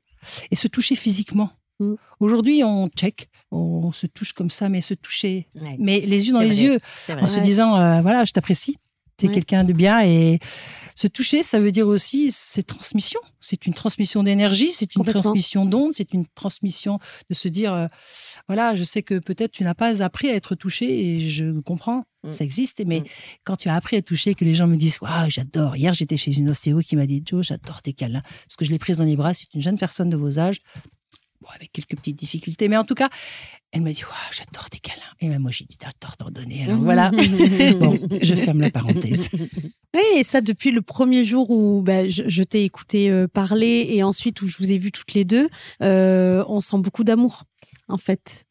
et 0.52 0.56
se 0.56 0.68
toucher 0.68 0.94
physiquement. 0.94 1.50
Mhm. 1.80 1.96
Aujourd'hui, 2.20 2.62
on 2.62 2.88
check, 2.88 3.28
on 3.50 3.90
se 3.90 4.06
touche 4.06 4.32
comme 4.32 4.50
ça, 4.50 4.68
mais 4.68 4.80
se 4.80 4.94
toucher, 4.94 5.48
Ouais, 5.60 5.74
mais 5.80 5.98
les 6.00 6.28
yeux 6.28 6.32
dans 6.32 6.40
les 6.40 6.56
vrai. 6.56 6.62
yeux, 6.64 6.78
en 7.20 7.26
se 7.26 7.40
disant 7.40 7.76
euh, 7.80 8.00
voilà, 8.00 8.24
je 8.24 8.32
t'apprécie, 8.32 8.76
tu 9.18 9.24
es 9.24 9.28
Ouais. 9.28 9.34
quelqu'un 9.34 9.64
de 9.64 9.72
bien 9.72 10.00
et 10.04 10.38
se 10.94 11.08
toucher, 11.08 11.42
ça 11.42 11.58
veut 11.58 11.72
dire 11.72 11.88
aussi 11.88 12.30
c'est 12.30 12.62
transmission, 12.62 13.20
c'est 13.40 13.66
une 13.66 13.74
transmission 13.74 14.22
d'énergie, 14.22 14.70
c'est 14.72 14.94
une 14.94 15.04
transmission 15.04 15.64
d'ondes, 15.64 15.94
c'est 15.94 16.12
une 16.12 16.26
transmission 16.34 16.98
de 17.30 17.34
se 17.34 17.48
dire 17.48 17.72
euh, 17.74 17.86
voilà, 18.46 18.74
je 18.76 18.84
sais 18.84 19.02
que 19.02 19.18
peut-être 19.18 19.50
tu 19.52 19.64
n'as 19.64 19.74
pas 19.74 20.02
appris 20.02 20.28
à 20.28 20.34
être 20.34 20.54
touché 20.54 20.86
et 21.16 21.28
je 21.30 21.58
comprends, 21.60 22.04
Mm. 22.22 22.32
ça 22.34 22.44
existe, 22.44 22.82
mais 22.86 23.00
Mm. 23.00 23.04
quand 23.44 23.56
tu 23.56 23.68
as 23.68 23.74
appris 23.74 23.96
à 23.96 24.02
toucher, 24.02 24.34
que 24.34 24.44
les 24.44 24.54
gens 24.54 24.66
me 24.66 24.76
disent 24.76 24.98
waouh, 25.00 25.30
j'adore. 25.30 25.76
Hier, 25.76 25.92
j'étais 25.94 26.16
chez 26.16 26.36
une 26.36 26.50
ostéo 26.50 26.80
qui 26.80 26.96
m'a 26.96 27.06
dit 27.06 27.22
Joe, 27.24 27.46
j'adore 27.46 27.80
tes 27.82 27.92
câlins 27.92 28.22
parce 28.22 28.56
que 28.58 28.64
je 28.64 28.70
l'ai 28.70 28.78
prise 28.78 28.98
dans 28.98 29.04
les 29.04 29.16
bras, 29.16 29.32
c'est 29.34 29.52
une 29.54 29.62
jeune 29.62 29.78
personne 29.78 30.10
de 30.10 30.16
vos 30.16 30.38
âges. 30.38 30.60
Bon, 31.40 31.48
avec 31.54 31.72
quelques 31.72 31.96
petites 31.96 32.16
difficultés, 32.18 32.68
mais 32.68 32.76
en 32.76 32.84
tout 32.84 32.94
cas, 32.94 33.08
elle 33.72 33.80
m'a 33.80 33.92
dit 33.92 34.02
Waouh, 34.04 34.12
j'adore 34.30 34.68
tes 34.68 34.78
câlins. 34.78 35.00
Et 35.20 35.28
même 35.28 35.40
moi, 35.40 35.50
j'ai 35.50 35.64
dit 35.64 35.78
J'adore 35.82 36.18
t'en 36.18 36.30
donner. 36.30 36.64
Alors 36.64 36.78
voilà. 36.80 37.10
Bon, 37.80 37.98
je 38.20 38.34
ferme 38.34 38.60
la 38.60 38.70
parenthèse. 38.70 39.28
Oui, 39.92 40.02
et 40.18 40.22
ça 40.22 40.40
depuis 40.40 40.70
le 40.70 40.82
premier 40.82 41.24
jour 41.24 41.50
où 41.50 41.82
bah, 41.82 42.06
je, 42.06 42.22
je 42.28 42.44
t'ai 42.44 42.62
écouté 42.62 43.10
euh, 43.10 43.26
parler 43.26 43.88
et 43.90 44.04
ensuite 44.04 44.40
où 44.40 44.46
je 44.46 44.56
vous 44.58 44.70
ai 44.70 44.78
vues 44.78 44.92
toutes 44.92 45.14
les 45.14 45.24
deux, 45.24 45.48
euh, 45.82 46.44
on 46.46 46.60
sent 46.60 46.76
beaucoup 46.78 47.02
d'amour, 47.02 47.42
en 47.88 47.98
fait. 47.98 48.44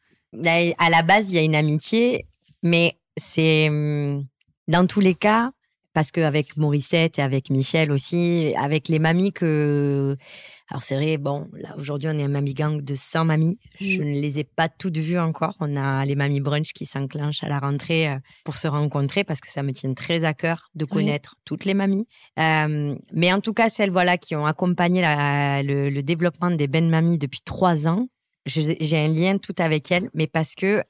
À 0.43 0.89
la 0.89 1.01
base, 1.01 1.31
il 1.31 1.35
y 1.35 1.37
a 1.37 1.41
une 1.41 1.55
amitié, 1.55 2.25
mais 2.61 2.98
c'est 3.19 3.69
hum, 3.69 4.25
dans 4.67 4.87
tous 4.87 4.99
les 4.99 5.13
cas, 5.15 5.51
parce 5.93 6.11
qu'avec 6.11 6.55
Morissette 6.57 7.19
et 7.19 7.21
avec 7.21 7.49
Michel 7.49 7.91
aussi, 7.91 8.53
avec 8.57 8.87
les 8.87 8.99
mamies 8.99 9.33
que. 9.33 10.15
Alors, 10.71 10.83
c'est 10.83 10.95
vrai, 10.95 11.17
bon, 11.17 11.49
là, 11.53 11.73
aujourd'hui, 11.77 12.07
on 12.13 12.17
est 12.19 12.23
un 12.23 12.27
mamie 12.27 12.53
gang 12.53 12.79
de 12.79 12.93
100 12.93 13.25
mamies. 13.25 13.57
Je 13.79 14.01
Mm. 14.01 14.05
ne 14.05 14.21
les 14.21 14.39
ai 14.39 14.43
pas 14.43 14.69
toutes 14.69 14.97
vues 14.97 15.17
encore. 15.17 15.55
On 15.59 15.75
a 15.75 16.05
les 16.05 16.13
mamies 16.13 16.41
brunch 16.41 16.73
qui 16.73 16.85
s'enclenchent 16.85 17.43
à 17.43 17.47
la 17.49 17.57
rentrée 17.57 18.07
euh, 18.07 18.17
pour 18.45 18.57
se 18.57 18.67
rencontrer 18.67 19.23
parce 19.23 19.41
que 19.41 19.49
ça 19.49 19.63
me 19.63 19.71
tient 19.71 19.91
très 19.95 20.25
à 20.25 20.35
cœur 20.35 20.69
de 20.75 20.85
connaître 20.85 21.35
toutes 21.43 21.65
les 21.65 21.73
mamies. 21.73 22.07
Euh, 22.37 22.95
mais 23.13 23.33
en 23.33 23.41
tout 23.41 23.53
cas, 23.53 23.69
celles 23.69 23.89
voilà, 23.89 24.19
qui 24.19 24.35
ont 24.35 24.45
accompagné 24.45 25.01
la- 25.01 25.63
le, 25.63 25.89
le 25.89 26.03
développement 26.03 26.51
des 26.51 26.67
Ben 26.67 26.87
Mamies 26.87 27.17
depuis 27.17 27.41
trois 27.43 27.87
ans, 27.87 28.07
j'ai 28.45 28.97
un 28.97 29.07
lien 29.07 29.39
tout 29.39 29.55
avec 29.57 29.91
elles, 29.91 30.09
mais 30.13 30.27
parce 30.27 30.53
que 30.53 30.83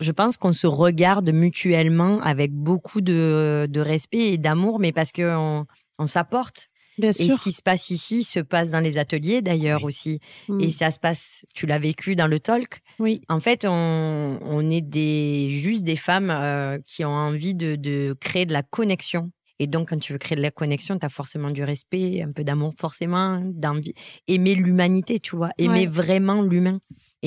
je 0.00 0.12
pense 0.12 0.36
qu'on 0.36 0.52
se 0.52 0.66
regarde 0.66 1.30
mutuellement 1.30 2.20
avec 2.22 2.52
beaucoup 2.52 3.00
de, 3.00 3.66
de 3.70 3.80
respect 3.80 4.32
et 4.32 4.38
d'amour, 4.38 4.78
mais 4.78 4.92
parce 4.92 5.12
qu'on 5.12 5.66
on, 5.98 6.06
s'apporte. 6.06 6.68
Bien 6.98 7.10
Et 7.10 7.12
sûr. 7.12 7.34
ce 7.34 7.40
qui 7.40 7.52
se 7.52 7.60
passe 7.62 7.90
ici 7.90 8.24
se 8.24 8.40
passe 8.40 8.70
dans 8.70 8.80
les 8.80 8.96
ateliers 8.96 9.42
d'ailleurs 9.42 9.84
aussi. 9.84 10.18
Mm. 10.48 10.60
Et 10.60 10.70
ça 10.70 10.90
se 10.90 10.98
passe, 10.98 11.44
tu 11.54 11.66
l'as 11.66 11.78
vécu 11.78 12.16
dans 12.16 12.26
le 12.26 12.40
talk. 12.40 12.80
Oui. 12.98 13.20
En 13.28 13.38
fait, 13.40 13.66
on, 13.68 14.38
on 14.42 14.70
est 14.70 14.80
des, 14.80 15.50
juste 15.50 15.84
des 15.84 15.96
femmes 15.96 16.30
euh, 16.30 16.78
qui 16.86 17.04
ont 17.04 17.10
envie 17.10 17.54
de, 17.54 17.76
de 17.76 18.14
créer 18.18 18.46
de 18.46 18.54
la 18.54 18.62
connexion. 18.62 19.30
Et 19.58 19.66
donc, 19.66 19.88
quand 19.88 19.98
tu 19.98 20.12
veux 20.12 20.18
créer 20.18 20.36
de 20.36 20.42
la 20.42 20.50
connexion, 20.50 20.98
tu 20.98 21.06
as 21.06 21.08
forcément 21.08 21.50
du 21.50 21.64
respect, 21.64 22.22
un 22.22 22.30
peu 22.32 22.44
d'amour, 22.44 22.74
forcément, 22.78 23.40
d'envie. 23.54 23.94
Aimer 24.28 24.54
l'humanité, 24.54 25.18
tu 25.18 25.34
vois. 25.34 25.48
Aimer 25.56 25.80
Ouais. 25.80 25.86
vraiment 25.86 26.42
l'humain. 26.42 26.78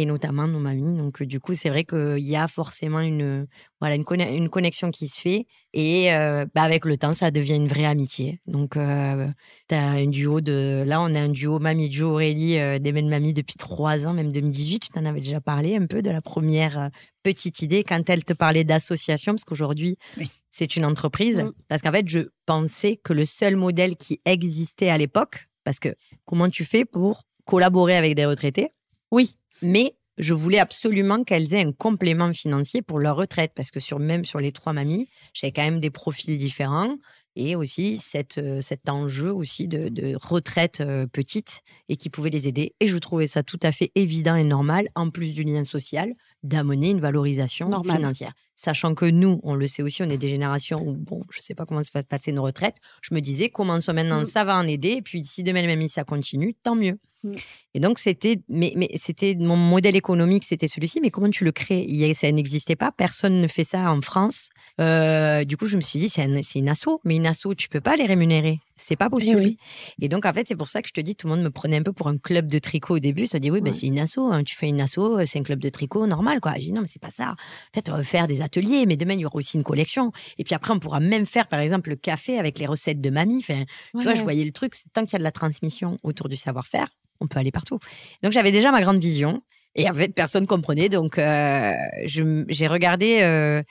Et 0.02 0.06
notamment 0.06 0.48
nos 0.48 0.60
mamies. 0.60 0.98
Donc, 0.98 1.22
du 1.24 1.42
coup, 1.42 1.54
c'est 1.54 1.68
vrai 1.70 1.84
qu'il 1.84 2.20
y 2.20 2.38
a 2.38 2.48
forcément 2.48 3.02
une, 3.02 3.48
voilà, 3.82 3.96
une, 3.96 4.06
conne- 4.06 4.22
une 4.22 4.48
connexion 4.48 4.92
qui 4.92 5.10
se 5.10 5.20
fait. 5.20 5.46
Et 5.74 6.14
euh, 6.14 6.46
bah, 6.56 6.62
avec 6.62 6.86
le 6.86 6.96
temps, 6.96 7.14
ça 7.14 7.32
devient 7.32 7.56
une 7.56 7.68
vraie 7.68 7.84
amitié. 7.84 8.40
Donc, 8.48 8.78
euh, 8.78 9.28
tu 9.68 9.76
as 9.76 9.90
un 9.90 10.08
duo 10.08 10.40
de. 10.40 10.84
Là, 10.86 11.02
on 11.02 11.14
a 11.16 11.20
un 11.20 11.28
duo 11.28 11.60
Mamie 11.60 11.92
Joe 11.92 12.12
Aurélie 12.14 12.58
euh, 12.60 12.80
des 12.80 12.94
mêmes 12.94 13.10
mamies 13.10 13.34
depuis 13.34 13.56
trois 13.58 14.08
ans, 14.08 14.14
même 14.14 14.32
2018. 14.32 14.86
Je 14.86 14.90
t'en 14.92 15.04
avais 15.04 15.20
déjà 15.20 15.42
parlé 15.42 15.76
un 15.76 15.86
peu 15.86 16.02
de 16.02 16.10
la 16.12 16.22
première 16.22 16.80
euh, 16.80 16.88
petite 17.22 17.62
idée 17.62 17.84
quand 17.84 18.10
elle 18.10 18.24
te 18.24 18.32
parlait 18.34 18.64
d'association, 18.64 19.34
parce 19.34 19.44
qu'aujourd'hui, 19.44 19.98
Oui. 20.18 20.30
c'est 20.50 20.78
une 20.78 20.86
entreprise. 20.86 21.40
Mm. 21.40 21.52
Parce 21.68 21.82
qu'en 21.82 21.92
fait, 21.92 22.08
je 22.08 22.30
pensais 22.46 22.96
que 22.96 23.12
le 23.12 23.26
seul 23.26 23.58
modèle 23.58 23.98
qui 23.98 24.22
existait 24.24 24.90
à 24.90 24.98
l'époque, 24.98 25.50
parce 25.66 25.80
que 25.80 25.90
comment 26.24 26.48
tu 26.50 26.64
fais 26.64 26.86
pour 26.86 27.24
collaborer 27.44 27.98
avec 27.98 28.16
des 28.16 28.26
retraités 28.26 28.70
Oui. 29.12 29.36
Mais 29.62 29.96
je 30.18 30.34
voulais 30.34 30.60
absolument 30.60 31.24
qu'elles 31.24 31.54
aient 31.54 31.64
un 31.66 31.72
complément 31.72 32.34
financier 32.34 32.82
pour 32.82 33.00
leur 33.00 33.16
retraite 33.16 33.52
parce 33.56 33.72
que 33.72 33.80
sur 33.80 34.00
même 34.00 34.26
sur 34.26 34.40
les 34.40 34.52
trois 34.52 34.74
mamies, 34.74 35.08
j'avais 35.34 35.52
quand 35.54 35.64
même 35.64 35.80
des 35.80 35.90
profils 35.92 36.38
différents 36.38 36.96
et 37.36 37.56
aussi 37.56 37.96
cette, 37.96 38.38
euh, 38.38 38.60
cet 38.60 38.90
enjeu 38.90 39.32
aussi 39.32 39.70
de, 39.70 39.88
de 39.88 40.18
retraite 40.22 40.82
euh, 40.82 41.06
petite 41.08 41.62
et 41.88 41.96
qui 41.96 42.10
pouvait 42.10 42.32
les 42.32 42.50
aider. 42.50 42.74
Et 42.82 42.88
je 42.88 42.98
trouvais 42.98 43.28
ça 43.28 43.44
tout 43.44 43.60
à 43.64 43.72
fait 43.72 43.92
évident 43.96 44.36
et 44.36 44.44
normal, 44.44 44.90
en 44.96 45.10
plus 45.10 45.32
du 45.34 45.44
lien 45.44 45.64
social, 45.64 46.14
d'amener 46.44 46.90
une 46.90 47.00
valorisation 47.00 47.70
Normal. 47.70 47.98
financière. 47.98 48.34
Sachant 48.56 48.94
que 48.96 49.06
nous, 49.06 49.40
on 49.44 49.56
le 49.56 49.68
sait 49.68 49.84
aussi, 49.84 50.02
on 50.04 50.10
est 50.10 50.18
des 50.18 50.28
générations 50.28 50.82
où, 50.86 50.98
bon, 50.98 51.24
je 51.30 51.40
sais 51.40 51.54
pas 51.56 51.66
comment 51.66 51.84
se 51.84 51.92
va 51.94 52.04
passer 52.04 52.34
nos 52.34 52.44
retraites. 52.44 52.78
Je 53.02 53.14
me 53.14 53.22
disais, 53.22 53.50
commençons 53.50 53.94
maintenant, 53.94 54.22
Mm. 54.22 54.26
ça 54.26 54.44
va 54.44 54.58
en 54.58 54.68
aider. 54.68 54.90
Et 54.94 55.02
puis, 55.02 55.24
si 55.24 55.44
demain, 55.44 55.66
même 55.66 55.88
ça 55.88 56.04
continue, 56.04 56.56
tant 56.56 56.76
mieux. 56.76 56.98
Mm. 57.24 57.34
Et 57.76 57.80
donc, 57.80 58.00
c'était, 58.00 58.40
mais, 58.50 58.74
mais 58.76 58.90
c'était 58.96 59.36
mon 59.36 59.56
modèle 59.56 59.96
économique, 59.96 60.44
c'était 60.44 60.68
celui-ci. 60.68 61.00
Mais 61.02 61.12
comment 61.12 61.30
tu 61.30 61.44
le 61.46 61.52
crées? 61.52 61.86
Il 61.88 62.16
Ça 62.16 62.32
n'existait 62.32 62.76
pas. 62.76 62.92
Personne 62.92 63.40
ne 63.42 63.48
fait 63.48 63.64
ça 63.64 63.92
en 63.92 64.02
France. 64.02 64.50
Euh, 64.80 65.44
du 65.44 65.58
coup, 65.58 65.68
je 65.68 65.76
me 65.76 65.82
suis 65.82 66.00
dit, 66.00 66.10
c'est, 66.10 66.24
un- 66.24 66.42
c'est 66.42 66.60
une 66.60 66.70
asso. 66.70 67.00
Mais 67.04 67.16
une 67.18 67.28
asso, 67.28 67.54
tu 67.58 67.70
peux 67.70 67.82
pas 67.82 67.96
les 67.96 68.06
rémunérer. 68.06 68.60
C'est 68.82 68.96
pas 68.96 69.10
possible. 69.10 69.42
oui. 69.42 69.58
Et 70.02 70.08
donc, 70.08 70.26
en 70.26 70.32
fait, 70.34 70.48
c'est 70.48 70.56
pour 70.56 70.70
ça 70.70 70.82
que 70.82 70.88
je 70.88 70.94
te 70.94 71.02
dis, 71.02 71.14
tout 71.16 71.28
le 71.28 71.36
monde 71.36 71.44
me 71.44 71.50
prenait 71.52 71.76
un 71.78 71.84
peu 71.84 71.92
pour 71.92 72.08
un 72.08 72.16
club 72.18 72.48
de 72.48 72.60
tricot 72.60 72.96
au 72.96 73.00
début. 73.00 73.28
Ça 73.28 73.38
dit, 73.38 73.52
oui, 73.52 73.60
ben, 73.60 73.74
c'est 73.74 73.88
une 73.88 74.00
asso. 74.00 74.20
hein. 74.20 74.44
Tu 74.46 74.56
fais 74.56 74.70
une 74.70 74.80
asso, 74.80 75.00
c'est 75.26 75.38
un 75.40 75.44
club 75.44 75.60
de 75.60 75.68
tricot 75.70 76.08
normal, 76.08 76.40
quoi. 76.40 76.54
J'ai 76.56 76.62
dit, 76.68 76.72
non, 76.72 76.82
mais 76.82 76.88
c'est 76.88 77.02
pas 77.02 77.12
ça. 77.12 77.36
Peut-être 77.74 77.90
on 77.92 77.98
va 77.98 78.04
faire 78.04 78.28
des 78.28 78.42
ateliers, 78.42 78.86
mais 78.86 78.96
demain, 78.96 79.14
il 79.16 79.20
y 79.20 79.26
aura 79.26 79.36
aussi 79.36 79.58
une 79.58 79.64
collection. 79.64 80.12
Et 80.38 80.44
puis 80.46 80.56
après, 80.56 80.74
on 80.74 80.80
pourra 80.80 81.02
même 81.02 81.26
faire, 81.26 81.48
par 81.50 81.60
exemple, 81.60 81.90
le 81.90 81.98
café 81.98 82.40
avec 82.40 82.58
les 82.58 82.66
recettes 82.66 83.02
de 83.02 83.10
mamie. 83.10 83.40
Enfin, 83.40 83.66
tu 83.98 84.04
vois, 84.04 84.14
je 84.16 84.22
voyais 84.22 84.46
le 84.46 84.52
truc, 84.52 84.74
c'est 84.74 84.92
tant 84.94 85.02
qu'il 85.04 85.14
y 85.14 85.16
a 85.18 85.20
de 85.20 85.24
la 85.24 85.32
transmission 85.32 85.98
autour 86.04 86.30
du 86.30 86.38
savoir-faire, 86.38 86.88
on 87.20 87.28
peut 87.28 87.40
aller 87.40 87.52
partout. 87.52 87.80
Donc 88.24 88.32
j'avais 88.32 88.52
déjà 88.52 88.72
ma 88.72 88.82
grande 88.82 89.02
vision. 89.02 89.42
Et 89.76 89.88
en 89.90 89.94
fait, 89.94 90.14
personne 90.14 90.48
comprenait. 90.48 90.90
Donc, 90.90 91.20
euh, 91.20 91.74
j'ai 92.06 92.68
regardé, 92.68 93.20
euh, 93.22 93.62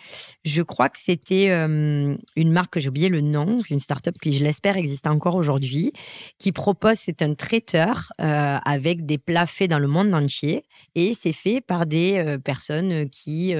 je 0.44 0.62
crois 0.62 0.88
que 0.88 0.98
c'était 0.98 1.50
euh, 1.50 2.16
une 2.36 2.52
marque, 2.52 2.74
que 2.74 2.80
j'ai 2.80 2.88
oublié 2.88 3.08
le 3.08 3.20
nom, 3.20 3.60
une 3.68 3.80
start-up 3.80 4.14
qui, 4.22 4.32
je 4.32 4.44
l'espère, 4.44 4.76
existe 4.76 5.06
encore 5.06 5.34
aujourd'hui, 5.34 5.92
qui 6.38 6.52
propose, 6.52 6.94
c'est 6.96 7.20
un 7.20 7.34
traiteur 7.34 8.12
avec 8.18 9.06
des 9.06 9.18
plats 9.18 9.46
faits 9.46 9.70
dans 9.70 9.78
le 9.78 9.88
monde 9.88 10.14
entier. 10.14 10.64
Et 10.94 11.14
c'est 11.18 11.32
fait 11.32 11.60
par 11.60 11.84
des 11.84 12.36
personnes 12.44 13.08
qui 13.10 13.54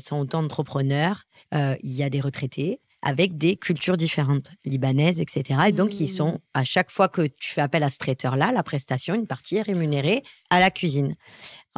sont 0.00 0.20
auto-entrepreneurs. 0.20 1.24
Euh, 1.54 1.76
Il 1.82 1.92
y 1.92 2.02
a 2.02 2.10
des 2.10 2.20
retraités 2.20 2.80
avec 3.02 3.38
des 3.38 3.56
cultures 3.56 3.96
différentes, 3.96 4.50
libanaises, 4.64 5.20
etc. 5.20 5.58
Et 5.68 5.72
donc, 5.72 6.00
ils 6.00 6.04
Mmh. 6.04 6.16
sont, 6.16 6.38
à 6.54 6.64
chaque 6.64 6.90
fois 6.90 7.08
que 7.08 7.22
tu 7.22 7.50
fais 7.52 7.62
appel 7.62 7.82
à 7.82 7.88
ce 7.88 7.98
traiteur-là, 7.98 8.52
la 8.52 8.62
prestation, 8.62 9.14
une 9.14 9.26
partie 9.26 9.56
est 9.56 9.62
rémunérée 9.62 10.22
à 10.50 10.60
la 10.60 10.70
cuisine. 10.70 11.14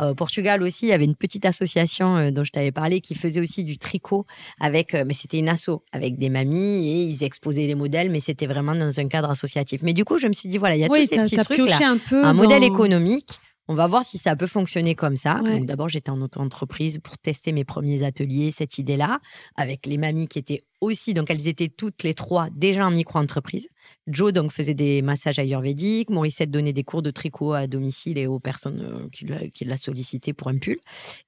Euh, 0.00 0.10
Au 0.10 0.14
Portugal 0.14 0.62
aussi, 0.62 0.86
il 0.86 0.88
y 0.88 0.92
avait 0.92 1.04
une 1.04 1.14
petite 1.14 1.44
association 1.44 2.16
euh, 2.16 2.30
dont 2.32 2.42
je 2.44 2.50
t'avais 2.50 2.72
parlé 2.72 3.00
qui 3.00 3.14
faisait 3.14 3.40
aussi 3.40 3.62
du 3.62 3.78
tricot 3.78 4.26
avec, 4.58 4.94
euh, 4.94 5.04
mais 5.06 5.14
c'était 5.14 5.38
une 5.38 5.48
asso 5.48 5.82
avec 5.92 6.18
des 6.18 6.28
mamies 6.28 6.88
et 6.88 7.04
ils 7.04 7.22
exposaient 7.24 7.66
les 7.66 7.74
modèles, 7.76 8.10
mais 8.10 8.18
c'était 8.20 8.46
vraiment 8.46 8.74
dans 8.74 8.98
un 8.98 9.06
cadre 9.08 9.30
associatif. 9.30 9.82
Mais 9.82 9.92
du 9.92 10.04
coup, 10.04 10.18
je 10.18 10.26
me 10.26 10.32
suis 10.32 10.48
dit 10.48 10.58
voilà, 10.58 10.74
il 10.76 10.80
y 10.80 10.84
a 10.84 10.88
Oui, 10.90 11.06
tous 11.08 11.14
ces 11.14 11.20
petits 11.22 11.36
trucs 11.36 11.58
là 11.58 11.78
un 11.88 11.98
peu. 11.98 12.24
un 12.24 12.34
dans- 12.34 12.42
modèle 12.42 12.64
économique. 12.64 13.38
On 13.68 13.74
va 13.74 13.86
voir 13.86 14.02
si 14.04 14.18
ça 14.18 14.34
peut 14.34 14.48
fonctionner 14.48 14.96
comme 14.96 15.14
ça. 15.14 15.40
Ouais. 15.40 15.60
D'abord, 15.60 15.88
j'étais 15.88 16.10
en 16.10 16.20
auto-entreprise 16.20 16.98
pour 17.02 17.16
tester 17.16 17.52
mes 17.52 17.62
premiers 17.64 18.02
ateliers, 18.02 18.50
cette 18.50 18.76
idée-là, 18.76 19.20
avec 19.56 19.86
les 19.86 19.98
mamies 19.98 20.26
qui 20.26 20.40
étaient 20.40 20.62
aussi, 20.82 21.14
donc 21.14 21.30
elles 21.30 21.48
étaient 21.48 21.68
toutes 21.68 22.02
les 22.02 22.12
trois 22.12 22.48
déjà 22.50 22.86
en 22.86 22.90
micro-entreprise. 22.90 23.68
Joe 24.06 24.32
donc 24.32 24.52
faisait 24.52 24.74
des 24.74 25.00
massages 25.02 25.38
ayurvédiques, 25.38 26.10
Morissette 26.10 26.50
donnait 26.50 26.72
des 26.72 26.84
cours 26.84 27.02
de 27.02 27.10
tricot 27.10 27.52
à 27.52 27.66
domicile 27.66 28.18
et 28.18 28.26
aux 28.26 28.38
personnes 28.40 28.80
euh, 28.82 29.08
qui, 29.10 29.24
l'a- 29.26 29.48
qui 29.48 29.64
l'a 29.64 29.76
sollicité 29.76 30.32
pour 30.32 30.48
un 30.48 30.56
pull. 30.56 30.76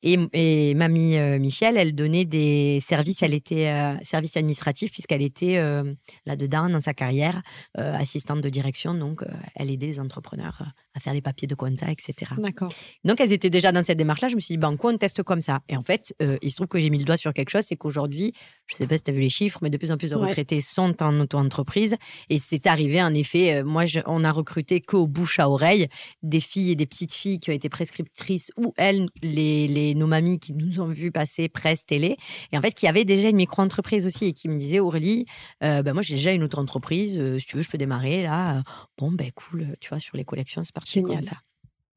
Et, 0.02 0.16
et 0.32 0.74
mamie 0.74 1.16
euh, 1.16 1.38
Michel, 1.38 1.76
elle 1.76 1.94
donnait 1.94 2.24
des 2.24 2.80
services, 2.84 3.22
elle 3.22 3.34
était 3.34 3.68
euh, 3.68 3.94
service 4.02 4.36
administratif 4.36 4.90
puisqu'elle 4.92 5.22
était 5.22 5.56
euh, 5.58 5.94
là-dedans 6.26 6.68
dans 6.68 6.80
sa 6.80 6.92
carrière, 6.94 7.42
assistante 7.76 8.40
de 8.40 8.48
direction, 8.48 8.94
donc 8.94 9.22
elle 9.56 9.70
aidait 9.70 9.86
les 9.86 10.00
entrepreneurs 10.00 10.62
à 10.94 11.00
faire 11.00 11.14
les 11.14 11.22
papiers 11.22 11.48
de 11.48 11.54
compta, 11.54 11.90
etc. 11.90 12.32
D'accord. 12.38 12.72
Donc, 13.04 13.20
elles 13.20 13.32
étaient 13.32 13.50
déjà 13.50 13.72
dans 13.72 13.82
cette 13.84 13.98
démarche-là. 13.98 14.28
Je 14.28 14.36
me 14.36 14.40
suis 14.40 14.54
dit, 14.54 14.58
ben, 14.58 14.76
quoi, 14.76 14.92
on 14.92 14.96
teste 14.98 15.22
comme 15.22 15.40
ça. 15.40 15.60
Et 15.68 15.76
en 15.76 15.82
fait, 15.82 16.14
il 16.42 16.50
se 16.50 16.56
trouve 16.56 16.68
que 16.68 16.78
j'ai 16.78 16.90
mis 16.90 16.98
le 16.98 17.04
doigt 17.04 17.16
sur 17.16 17.32
quelque 17.32 17.50
chose, 17.50 17.62
c'est 17.64 17.76
qu'aujourd'hui, 17.76 18.32
je 18.66 18.74
ne 18.74 18.78
sais 18.78 18.86
pas 18.86 18.96
si 18.96 19.02
tu 19.02 19.10
as 19.10 19.14
vu 19.14 19.20
les 19.20 19.28
chiffres, 19.28 19.43
mais 19.62 19.70
de 19.70 19.76
plus 19.76 19.90
en 19.90 19.96
plus 19.96 20.10
de 20.10 20.16
Ouais. 20.16 20.26
retraités 20.28 20.60
sont 20.60 21.02
en 21.02 21.18
auto-entreprise. 21.20 21.96
Et 22.30 22.38
c'est 22.38 22.66
arrivé, 22.66 23.02
en 23.02 23.12
effet, 23.14 23.54
euh, 23.56 23.64
moi, 23.64 23.84
je- 23.86 24.00
on 24.06 24.24
a 24.24 24.32
recruté 24.32 24.80
qu'au 24.80 25.06
bouche 25.06 25.38
à 25.38 25.48
oreille 25.48 25.88
des 26.22 26.40
filles 26.40 26.70
et 26.72 26.76
des 26.76 26.86
petites 26.86 27.12
filles 27.12 27.38
qui 27.38 27.50
ont 27.50 27.54
été 27.54 27.68
prescriptrices 27.68 28.50
ou 28.56 28.72
elles, 28.76 29.08
les, 29.22 29.68
les, 29.68 29.94
nos 29.94 30.06
mamies 30.06 30.38
qui 30.38 30.52
nous 30.54 30.80
ont 30.80 30.88
vu 30.88 31.10
passer 31.10 31.48
presse, 31.48 31.84
télé, 31.86 32.16
et 32.52 32.58
en 32.58 32.60
fait, 32.60 32.72
qui 32.74 32.86
avaient 32.86 33.04
déjà 33.04 33.28
une 33.28 33.36
micro-entreprise 33.36 34.06
aussi 34.06 34.26
et 34.26 34.32
qui 34.32 34.48
me 34.48 34.58
disaient, 34.58 34.80
Aurélie, 34.80 35.26
euh, 35.62 35.82
ben, 35.82 35.92
moi, 35.92 36.02
j'ai 36.02 36.16
déjà 36.16 36.32
une 36.32 36.42
auto-entreprise, 36.44 37.16
euh, 37.18 37.38
si 37.38 37.46
tu 37.46 37.56
veux, 37.56 37.62
je 37.62 37.68
peux 37.70 37.78
démarrer 37.78 38.22
là. 38.22 38.62
Bon, 38.98 39.10
ben 39.12 39.30
cool, 39.32 39.74
tu 39.80 39.88
vois, 39.88 39.98
sur 40.00 40.16
les 40.16 40.24
collections, 40.24 40.62
c'est 40.62 40.74
parti 40.74 40.94
Génial. 40.94 41.16
comme 41.20 41.28
ça. 41.28 41.36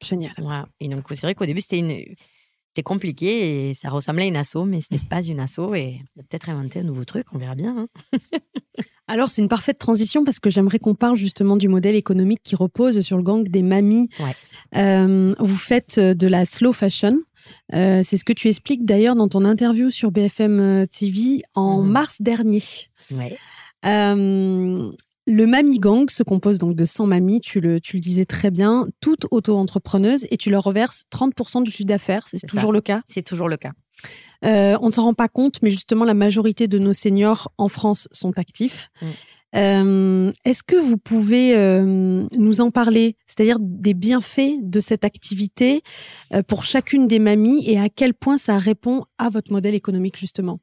Génial. 0.03 0.33
Voilà. 0.37 0.67
Et 0.79 0.87
donc, 0.89 1.05
c'est 1.09 1.21
vrai 1.21 1.33
qu'au 1.35 1.45
début, 1.45 1.61
c'était 1.61 1.79
une... 1.79 2.03
C'était 2.77 2.83
compliqué 2.83 3.69
et 3.69 3.73
ça 3.73 3.89
ressemblait 3.89 4.25
à 4.25 4.27
une 4.27 4.35
asso, 4.35 4.57
mais 4.67 4.81
ce 4.81 4.87
n'est 4.91 4.99
pas 5.09 5.23
une 5.23 5.39
asso. 5.39 5.73
Et 5.73 5.99
peut-être 6.15 6.47
inventé 6.49 6.79
un 6.81 6.83
nouveau 6.83 7.05
truc, 7.05 7.25
on 7.33 7.39
verra 7.39 7.55
bien. 7.55 7.75
hein. 7.75 7.87
Alors, 9.07 9.31
c'est 9.31 9.41
une 9.41 9.47
parfaite 9.47 9.79
transition 9.79 10.23
parce 10.23 10.37
que 10.39 10.51
j'aimerais 10.51 10.77
qu'on 10.77 10.93
parle 10.93 11.15
justement 11.17 11.57
du 11.57 11.69
modèle 11.69 11.95
économique 11.95 12.41
qui 12.43 12.55
repose 12.55 12.99
sur 12.99 13.17
le 13.17 13.23
gang 13.23 13.41
des 13.47 13.63
mamies. 13.63 14.09
Ouais. 14.19 14.79
Euh, 14.79 15.33
vous 15.39 15.55
faites 15.57 15.97
euh, 15.97 16.13
de 16.13 16.27
la 16.27 16.45
slow 16.45 16.71
fashion. 16.71 17.17
Euh, 17.73 18.01
c'est 18.03 18.17
ce 18.17 18.23
que 18.25 18.33
tu 18.33 18.47
expliques 18.47 18.85
d'ailleurs 18.85 19.15
dans 19.15 19.27
ton 19.27 19.43
interview 19.43 19.89
sur 19.89 20.11
BFM 20.11 20.85
TV 20.87 21.41
en 21.55 21.81
Mhm. 21.81 21.89
mars 21.91 22.21
dernier. 22.21 22.61
Ouais. 23.09 23.37
Euh, 23.85 24.91
le 25.27 25.45
Mamie 25.45 25.79
Gang 25.79 26.09
se 26.09 26.23
compose 26.23 26.57
donc 26.57 26.75
de 26.75 26.85
100 26.85 27.05
mamies, 27.07 27.41
tu 27.41 27.59
le, 27.59 27.81
tu 27.81 27.97
le 27.97 28.01
disais 28.01 28.23
très 28.23 28.49
bien, 28.49 28.87
toutes 29.01 29.27
auto-entrepreneuses, 29.29 30.25
et 30.31 30.37
tu 30.37 30.49
leur 30.49 30.63
reverses 30.63 31.03
30% 31.13 31.63
du 31.63 31.71
chiffre 31.71 31.85
d'affaires. 31.85 32.27
C'est 32.27 32.45
toujours 32.47 32.69
ça. 32.69 32.73
le 32.73 32.81
cas? 32.81 33.01
C'est 33.07 33.23
toujours 33.23 33.49
le 33.49 33.57
cas. 33.57 33.73
Euh, 34.45 34.77
on 34.81 34.87
ne 34.87 34.91
s'en 34.91 35.03
rend 35.03 35.13
pas 35.13 35.27
compte, 35.27 35.61
mais 35.61 35.69
justement, 35.69 36.05
la 36.05 36.13
majorité 36.13 36.69
de 36.69 36.79
nos 36.79 36.93
seniors 36.93 37.51
en 37.57 37.67
France 37.67 38.07
sont 38.13 38.39
actifs. 38.39 38.89
Mm. 39.01 39.05
Euh, 39.55 40.31
Est-ce 40.45 40.63
que 40.63 40.77
vous 40.77 40.97
pouvez 40.97 41.57
euh, 41.57 42.25
nous 42.37 42.61
en 42.61 42.71
parler, 42.71 43.17
c'est-à-dire 43.25 43.57
des 43.59 43.93
bienfaits 43.93 44.61
de 44.61 44.79
cette 44.79 45.03
activité 45.03 45.81
pour 46.47 46.63
chacune 46.63 47.07
des 47.07 47.19
mamies 47.19 47.69
et 47.69 47.79
à 47.79 47.89
quel 47.89 48.13
point 48.13 48.37
ça 48.37 48.57
répond 48.57 49.03
à 49.17 49.29
votre 49.29 49.51
modèle 49.51 49.75
économique, 49.75 50.17
justement? 50.17 50.59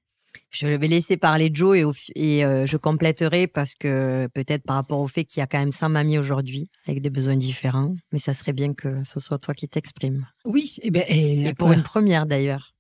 Je 0.51 0.67
vais 0.67 0.87
laisser 0.87 1.17
parler 1.17 1.51
Joe 1.53 1.79
et, 1.79 1.85
au 1.85 1.93
et 2.15 2.45
euh, 2.45 2.67
je 2.67 2.77
compléterai 2.77 3.47
parce 3.47 3.75
que 3.75 4.29
peut-être 4.35 4.63
par 4.65 4.77
rapport 4.77 5.01
au 5.01 5.09
fait 5.09 5.25
qu'il 5.25 5.41
y 5.41 5.43
a 5.43 5.47
quand 5.47 5.59
même 5.59 5.73
100 5.73 5.89
mamies 5.89 6.19
aujourd'hui 6.19 6.69
avec 6.87 7.01
des 7.01 7.11
besoins 7.11 7.37
différents, 7.37 7.95
mais 8.13 8.19
ça 8.19 8.35
serait 8.35 8.53
bien 8.53 8.75
que 8.75 9.03
ce 9.05 9.21
soit 9.21 9.39
toi 9.39 9.55
qui 9.55 9.69
t'exprimes. 9.69 10.27
Oui, 10.45 10.77
eh 10.83 10.91
ben, 10.91 11.03
et, 11.09 11.47
Et 11.47 11.55
pour 11.55 11.73
une 11.73 11.83
première 11.83 12.27
d'ailleurs. 12.27 12.74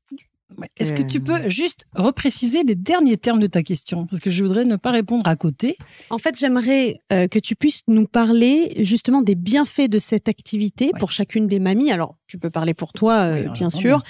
Est-ce 0.76 0.92
que 0.92 1.02
tu 1.02 1.18
Euh, 1.18 1.20
peux 1.20 1.48
juste 1.48 1.84
repréciser 1.94 2.62
les 2.64 2.74
derniers 2.74 3.16
termes 3.16 3.40
de 3.40 3.46
ta 3.46 3.62
question? 3.62 4.06
Parce 4.06 4.20
que 4.20 4.30
je 4.30 4.42
voudrais 4.44 4.64
ne 4.64 4.76
pas 4.76 4.90
répondre 4.90 5.26
à 5.28 5.36
côté. 5.36 5.76
En 6.10 6.18
fait, 6.18 6.38
j'aimerais 6.38 6.98
euh, 7.12 7.28
que 7.28 7.38
tu 7.38 7.56
puisses 7.56 7.82
nous 7.88 8.06
parler 8.06 8.74
justement 8.80 9.22
des 9.22 9.34
bienfaits 9.34 9.88
de 9.88 9.98
cette 9.98 10.28
activité 10.28 10.86
Ouais. 10.92 10.98
pour 10.98 11.10
chacune 11.12 11.46
des 11.46 11.60
mamies. 11.60 11.90
Alors, 11.90 12.16
tu 12.26 12.38
peux 12.38 12.50
parler 12.50 12.74
pour 12.74 12.92
toi, 12.92 13.14
euh, 13.24 13.44
Oui, 13.44 13.50
bien 13.52 13.70
sûr. 13.70 14.02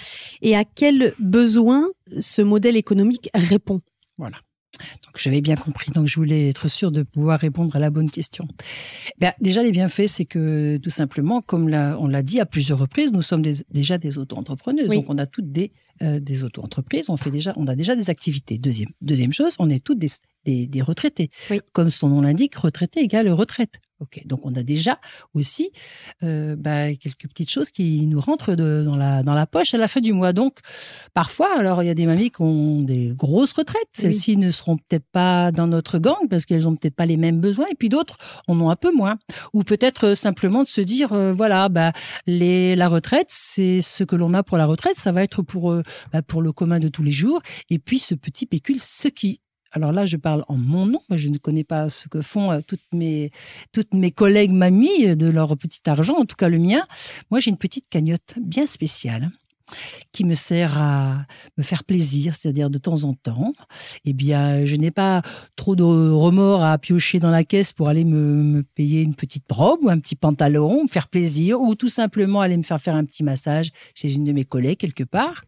Et 0.43 0.57
à 0.57 0.65
quel 0.65 1.15
besoin 1.19 1.89
ce 2.21 2.43
modèle 2.43 2.77
économique 2.77 3.29
répond? 3.35 3.81
Voilà. 4.19 4.37
Donc 5.05 5.19
j'avais 5.19 5.41
bien 5.41 5.57
compris, 5.57 5.91
donc 5.93 6.07
je 6.07 6.17
voulais 6.17 6.49
être 6.49 6.69
sûre 6.69 6.91
de 6.91 7.03
pouvoir 7.03 7.39
répondre 7.41 7.75
à 7.77 7.79
la 7.79 7.91
bonne 7.91 8.11
question. 8.11 8.47
Ben, 9.19 9.33
déjà, 9.41 9.63
les 9.63 9.73
bienfaits, 9.73 10.07
c'est 10.09 10.25
que 10.25 10.79
tout 10.83 10.91
simplement, 10.91 11.41
comme 11.41 11.69
l'a- 11.69 11.97
on 12.01 12.09
l'a 12.09 12.23
dit 12.23 12.41
à 12.41 12.47
plusieurs 12.47 12.79
reprises, 12.79 13.13
nous 13.13 13.23
sommes 13.23 13.43
des- 13.43 13.65
déjà 13.71 13.99
des 13.99 14.19
auto-entrepreneuses. 14.19 14.89
Oui. 14.89 14.97
Donc 14.97 15.07
on 15.09 15.19
a 15.19 15.27
toutes 15.27 15.51
des, 15.53 15.73
euh, 16.03 16.21
des 16.21 16.43
auto-entreprises, 16.43 17.09
on, 17.09 17.17
fait 17.17 17.31
déjà, 17.31 17.53
on 17.57 17.67
a 17.67 17.75
déjà 17.77 17.95
des 17.97 18.11
activités. 18.11 18.59
Deuxième, 18.59 18.91
deuxième 19.01 19.33
chose, 19.33 19.55
on 19.59 19.71
est 19.71 19.83
toutes 19.85 19.99
des, 19.99 20.11
des, 20.45 20.67
des 20.67 20.83
retraités. 20.83 21.31
Oui. 21.51 21.61
Comme 21.73 21.91
son 21.91 22.09
nom 22.09 22.21
l'indique, 22.23 22.55
retraité 22.57 23.01
égale 23.01 23.29
retraite. 23.31 23.81
Ok, 24.05 24.21
donc 24.27 24.41
on 24.45 24.55
a 24.55 24.63
déjà 24.63 24.99
aussi 25.33 25.71
euh, 26.23 26.57
ben, 26.57 26.95
quelques 26.95 27.27
petites 27.27 27.49
choses 27.49 27.71
qui 27.71 28.07
nous 28.07 28.21
rentrent 28.21 28.55
de- 28.55 28.83
dans, 28.85 28.99
la, 28.99 29.23
dans 29.23 29.33
la 29.35 29.47
poche 29.47 29.73
à 29.73 29.79
la 29.79 29.89
fin 29.89 30.03
du 30.03 30.13
mois. 30.13 30.35
Donc 30.35 30.59
parfois, 31.15 31.49
alors 31.59 31.83
il 31.83 31.87
y 31.87 31.91
a 31.91 31.95
des 31.95 32.05
mamies 32.05 32.31
qui 32.31 32.43
ont 32.43 32.83
des 32.83 33.15
grosses 33.17 33.55
retraites. 33.55 33.89
Celles-ci 33.93 34.37
ne 34.37 34.51
seront 34.51 34.77
peut-être 34.77 35.07
pas 35.11 35.53
dans 35.53 35.67
notre 35.67 35.99
gang 35.99 36.29
parce 36.29 36.45
qu'elles 36.45 36.69
ont 36.69 36.77
peut-être 36.77 36.95
pas 36.95 37.07
les 37.07 37.17
mêmes 37.17 37.41
besoins. 37.41 37.65
Et 37.71 37.75
puis 37.75 37.89
d'autres 37.89 38.19
en 38.47 38.61
ont 38.61 38.69
un 38.69 38.77
peu 38.77 38.93
moins. 38.93 39.17
Ou 39.55 39.63
peut-être 39.63 40.09
euh, 40.09 40.15
simplement 40.15 40.63
de 40.65 40.69
se 40.69 40.83
dire, 40.83 41.15
euh, 41.15 41.33
voilà, 41.33 41.71
bah, 41.71 41.93
les, 42.27 42.77
la 42.77 42.89
retraite, 42.89 43.29
c'est 43.31 43.81
ce 43.81 44.05
que 44.05 44.17
l'on 44.17 44.35
a 44.35 44.43
pour 44.43 44.59
la 44.59 44.67
retraite. 44.67 44.97
Ça 44.99 45.13
va 45.13 45.23
être 45.23 45.41
pour, 45.41 45.73
euh, 45.73 45.83
bah, 46.13 46.21
pour 46.21 46.43
le 46.43 46.53
commun 46.53 46.79
de 46.79 46.89
tous 46.89 47.03
les 47.03 47.11
jours. 47.11 47.41
Et 47.71 47.79
puis 47.79 47.99
ce 47.99 48.15
petit 48.15 48.45
pécule, 48.45 48.81
ce 48.81 49.09
qui 49.09 49.41
alors 49.75 49.91
là, 49.91 50.07
je 50.07 50.17
parle 50.17 50.45
en 50.47 50.57
mon 50.57 50.87
nom. 50.87 51.01
Je 51.11 51.29
ne 51.29 51.37
connais 51.37 51.65
pas 51.65 51.89
ce 51.89 52.09
que 52.09 52.23
font 52.23 52.53
euh, 52.53 52.61
toutes 52.67 52.93
mes, 52.93 53.31
toutes 53.73 53.91
collègues 54.15 54.53
mamies 54.53 55.17
de 55.17 55.29
leur 55.29 55.57
petit 55.57 55.83
argent, 55.91 56.15
en 56.17 56.25
tout 56.25 56.37
cas 56.37 56.49
le 56.49 56.59
mien. 56.59 56.87
Moi, 57.31 57.41
j'ai 57.41 57.51
une 57.51 57.59
petite 57.59 57.89
cagnotte 57.91 58.35
bien 58.41 58.69
spéciale 58.69 59.31
qui 60.13 60.25
me 60.25 60.35
sert 60.35 60.79
à 60.79 61.27
me 61.57 61.63
faire 61.63 61.85
plaisir, 61.85 62.35
c'est-à-dire 62.35 62.71
de 62.71 62.79
temps 62.79 63.05
en 63.05 63.15
temps, 63.15 63.53
eh 64.05 64.13
bien, 64.13 64.65
je 64.67 64.77
n'ai 64.77 64.91
pas 64.91 65.23
trop 65.57 65.75
de 65.77 65.83
remords 65.83 66.63
à 66.63 66.79
piocher 66.79 67.19
dans 67.19 67.31
la 67.31 67.45
caisse 67.45 67.73
pour 67.73 67.89
aller 67.89 68.05
me, 68.05 68.63
payer 68.75 69.03
une 69.03 69.15
petite 69.15 69.51
robe 69.51 69.81
ou 69.83 69.89
un 69.89 69.99
petit 69.99 70.17
pantalon, 70.17 70.85
me 70.85 70.89
faire 70.89 71.09
plaisir, 71.09 71.61
ou 71.61 71.75
tout 71.75 71.89
simplement 71.89 72.41
aller 72.41 72.57
me 72.57 72.63
faire 72.63 72.81
faire 72.81 72.95
un 72.95 73.05
petit 73.05 73.23
massage 73.23 73.71
chez 73.95 74.13
une 74.13 74.25
de 74.25 74.33
mes 74.33 74.45
collègues 74.45 74.79
quelque 74.79 75.05
part. 75.05 75.45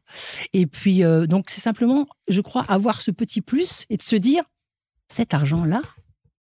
Et 0.52 0.66
puis, 0.66 1.04
euh, 1.04 1.26
donc, 1.26 1.50
c'est 1.50 1.60
simplement, 1.60 2.06
je 2.28 2.40
crois, 2.40 2.64
avoir 2.68 3.00
ce 3.00 3.10
petit 3.10 3.40
plus 3.40 3.84
et 3.90 3.96
de 3.96 4.02
se 4.02 4.16
dire, 4.16 4.42
cet 5.08 5.34
argent-là, 5.34 5.82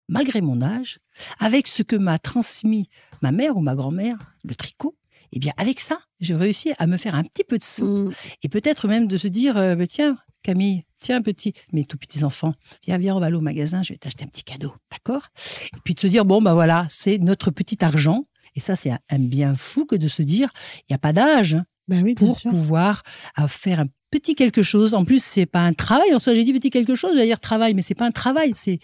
malgré 0.09 0.41
mon 0.41 0.63
âge, 0.63 0.99
avec 1.39 1.67
ce 1.67 1.83
que 1.83 1.97
m'a 1.97 2.19
transmis 2.19 2.89
ma 3.23 3.33
mère 3.33 3.57
ou 3.57 3.61
ma 3.61 3.75
grand-mère, 3.75 4.19
le 4.45 4.55
tricot, 4.55 4.97
eh 5.33 5.39
bien, 5.39 5.53
avec 5.57 5.81
ça, 5.81 5.99
j'ai 6.21 6.35
réussi 6.35 6.73
à 6.79 6.87
me 6.87 6.97
faire 6.97 7.15
un 7.15 7.23
petit 7.23 7.45
peu 7.45 7.59
de 7.59 7.65
sous. 7.65 7.87
Mm. 7.87 8.13
Et 8.43 8.49
peut-être 8.49 8.89
même 8.89 9.07
de 9.07 9.17
se 9.17 9.29
dire, 9.29 9.57
euh, 9.57 9.75
bah, 9.75 9.87
tiens, 9.87 10.17
Camille, 10.43 10.85
tiens, 11.01 11.23
petit, 11.23 11.55
mes 11.73 11.85
tout 11.85 11.97
petits 11.97 12.25
enfants, 12.25 12.53
viens, 12.85 12.99
viens, 12.99 13.17
on 13.17 13.21
va 13.21 13.27
aller 13.27 13.37
au 13.37 13.41
magasin, 13.41 13.83
je 13.83 13.93
vais 13.93 13.99
t'acheter 13.99 14.25
un 14.25 14.29
petit 14.29 14.45
cadeau, 14.45 14.75
d'accord? 14.91 15.29
Et 15.75 15.81
puis 15.85 15.95
de 15.95 16.01
se 16.01 16.07
dire, 16.07 16.25
bon, 16.25 16.43
bah 16.43 16.55
voilà, 16.55 16.87
c'est 16.91 17.19
notre 17.19 17.51
petit 17.51 17.85
argent. 17.85 18.27
Et 18.55 18.61
ça, 18.61 18.77
c'est 18.77 18.91
un, 18.91 19.19
bien 19.19 19.55
fou 19.55 19.87
que 19.87 19.97
de 19.97 20.09
se 20.09 20.23
dire, 20.23 20.51
il 20.81 20.93
n'y 20.93 20.95
a 20.95 20.99
pas 20.99 21.13
d'âge 21.13 21.57
Bah 21.89 21.97
oui, 22.03 22.15
pour 22.15 22.39
pouvoir 22.43 23.03
euh, 23.39 23.47
faire 23.49 23.81
un 23.81 23.87
petit 24.11 24.35
quelque 24.35 24.63
chose. 24.63 24.93
En 24.93 25.05
plus, 25.05 25.25
c'est 25.25 25.47
pas 25.47 25.61
un 25.61 25.73
travail. 25.73 26.15
En 26.15 26.19
soi, 26.19 26.35
j'ai 26.35 26.45
dit 26.45 26.53
petit 26.53 26.71
quelque 26.71 26.95
chose, 26.95 27.15
j'allais 27.15 27.27
dire 27.27 27.41
travail, 27.41 27.73
mais 27.73 27.83
c'est 27.83 27.95
pas 27.95 28.07
un 28.07 28.11
travail. 28.11 28.53
C'est 28.55 28.79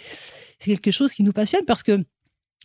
c'est 0.58 0.72
quelque 0.72 0.90
chose 0.90 1.12
qui 1.12 1.22
nous 1.22 1.32
passionne 1.32 1.64
parce 1.66 1.82
que 1.82 2.00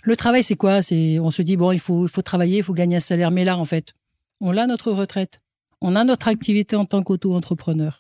le 0.04 0.16
travail, 0.16 0.44
c'est 0.44 0.56
quoi? 0.56 0.82
C'est 0.82 1.20
on 1.20 1.32
se 1.32 1.42
dit 1.42 1.58
bon, 1.58 1.72
il 1.72 1.80
faut 1.80 2.06
il 2.06 2.10
faut 2.12 2.22
travailler, 2.22 2.58
il 2.58 2.64
faut 2.64 2.74
gagner 2.74 2.98
un 2.98 3.02
salaire. 3.02 3.32
Mais 3.32 3.46
là, 3.46 3.58
en 3.58 3.66
fait, 3.66 3.94
on 4.42 4.56
a 4.58 4.68
notre 4.68 4.92
retraite, 4.92 5.42
on 5.82 5.96
a 5.96 6.04
notre 6.04 6.28
activité 6.28 6.76
en 6.76 6.86
tant 6.86 7.02
qu'auto-entrepreneur. 7.04 8.00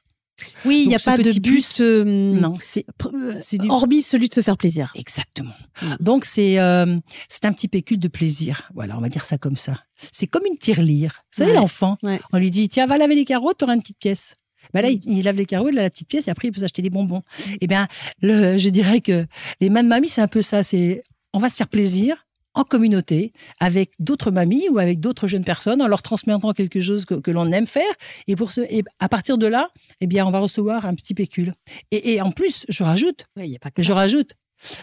Oui, 0.66 0.82
il 0.84 0.90
n'y 0.90 0.96
a 0.96 1.00
pas 1.00 1.18
de 1.18 1.40
but 1.40 1.80
euh, 1.80 2.04
Non, 2.04 2.56
c'est 2.62 2.86
euh, 3.06 3.38
c'est 3.40 3.60
du 3.60 3.70
hormis 3.70 4.02
celui 4.02 4.30
de 4.30 4.34
se 4.34 4.42
faire 4.42 4.58
plaisir. 4.58 4.92
Exactement. 4.96 5.54
Mm. 5.82 5.94
Donc 6.00 6.26
c'est 6.26 6.60
euh, 6.60 6.98
c'est 7.30 7.46
un 7.46 7.54
petit 7.54 7.68
pécule 7.68 8.00
de 8.00 8.08
plaisir. 8.08 8.70
Voilà, 8.74 8.98
on 8.98 9.00
va 9.00 9.10
dire 9.10 9.26
ça 9.26 9.38
comme 9.38 9.56
ça. 9.58 9.80
C'est 10.12 10.26
comme 10.28 10.44
une 10.50 10.58
tirelire. 10.58 11.22
Vous 11.32 11.38
savez 11.38 11.52
Ouais. 11.52 11.58
l'enfant, 11.58 11.98
Ouais. 12.02 12.20
on 12.34 12.40
lui 12.40 12.50
dit 12.50 12.68
tiens 12.68 12.88
va 12.88 12.98
laver 12.98 13.16
les 13.16 13.26
carreaux, 13.26 13.54
tu 13.54 13.64
auras 13.64 13.76
une 13.76 13.82
petite 13.82 14.00
pièce. 14.00 14.36
Ben 14.74 14.82
là, 14.82 14.90
il, 14.90 15.00
il 15.06 15.24
lave 15.24 15.36
les 15.38 15.46
carreaux, 15.46 15.70
il 15.70 15.78
a 15.78 15.84
la 15.84 15.90
petite 15.90 16.08
pièce 16.10 16.28
et 16.28 16.32
après 16.32 16.48
il 16.48 16.52
peut 16.52 16.62
s'acheter 16.62 16.82
des 16.82 16.90
bonbons. 16.90 17.22
Eh 17.62 17.68
bien, 17.68 17.88
le, 18.22 18.58
je 18.58 18.70
dirais 18.70 19.02
que 19.02 19.28
les 19.62 19.70
mains 19.70 19.84
de 19.84 19.88
mamie, 19.90 20.10
c'est 20.10 20.22
un 20.22 20.28
peu 20.28 20.42
ça. 20.42 20.64
C'est 20.64 21.04
on 21.34 21.40
va 21.40 21.50
se 21.50 21.56
faire 21.56 21.68
plaisir 21.68 22.26
en 22.56 22.64
communauté 22.64 23.34
avec 23.60 23.92
d'autres 24.00 24.32
mamies 24.32 24.70
ou 24.70 24.78
avec 24.78 25.00
d'autres 25.00 25.28
jeunes 25.28 25.44
personnes 25.44 25.82
en 25.82 25.88
leur 25.88 26.02
transmettant 26.02 26.54
quelque 26.54 26.82
chose 26.82 27.06
que, 27.06 27.16
que 27.16 27.32
l'on 27.32 27.52
aime 27.52 27.66
faire. 27.66 27.92
Et 28.28 28.36
pour 28.36 28.52
ce 28.52 28.62
et 28.62 28.84
à 29.00 29.10
partir 29.10 29.38
de 29.38 29.48
là 29.48 29.68
eh 30.02 30.08
bien 30.08 30.26
on 30.26 30.32
va 30.32 30.40
recevoir 30.40 30.86
un 30.86 30.96
petit 30.96 31.14
pécule. 31.14 31.54
Et, 31.92 32.14
et 32.14 32.22
en 32.22 32.32
plus 32.32 32.66
je 32.70 32.84
rajoute 32.84 33.26
Ouais, 33.38 33.48
il 33.48 33.52
y 33.52 33.56
a 33.56 33.60
pas 33.60 33.72
que 33.72 33.84
je 33.84 33.92
rajoute, 33.92 34.34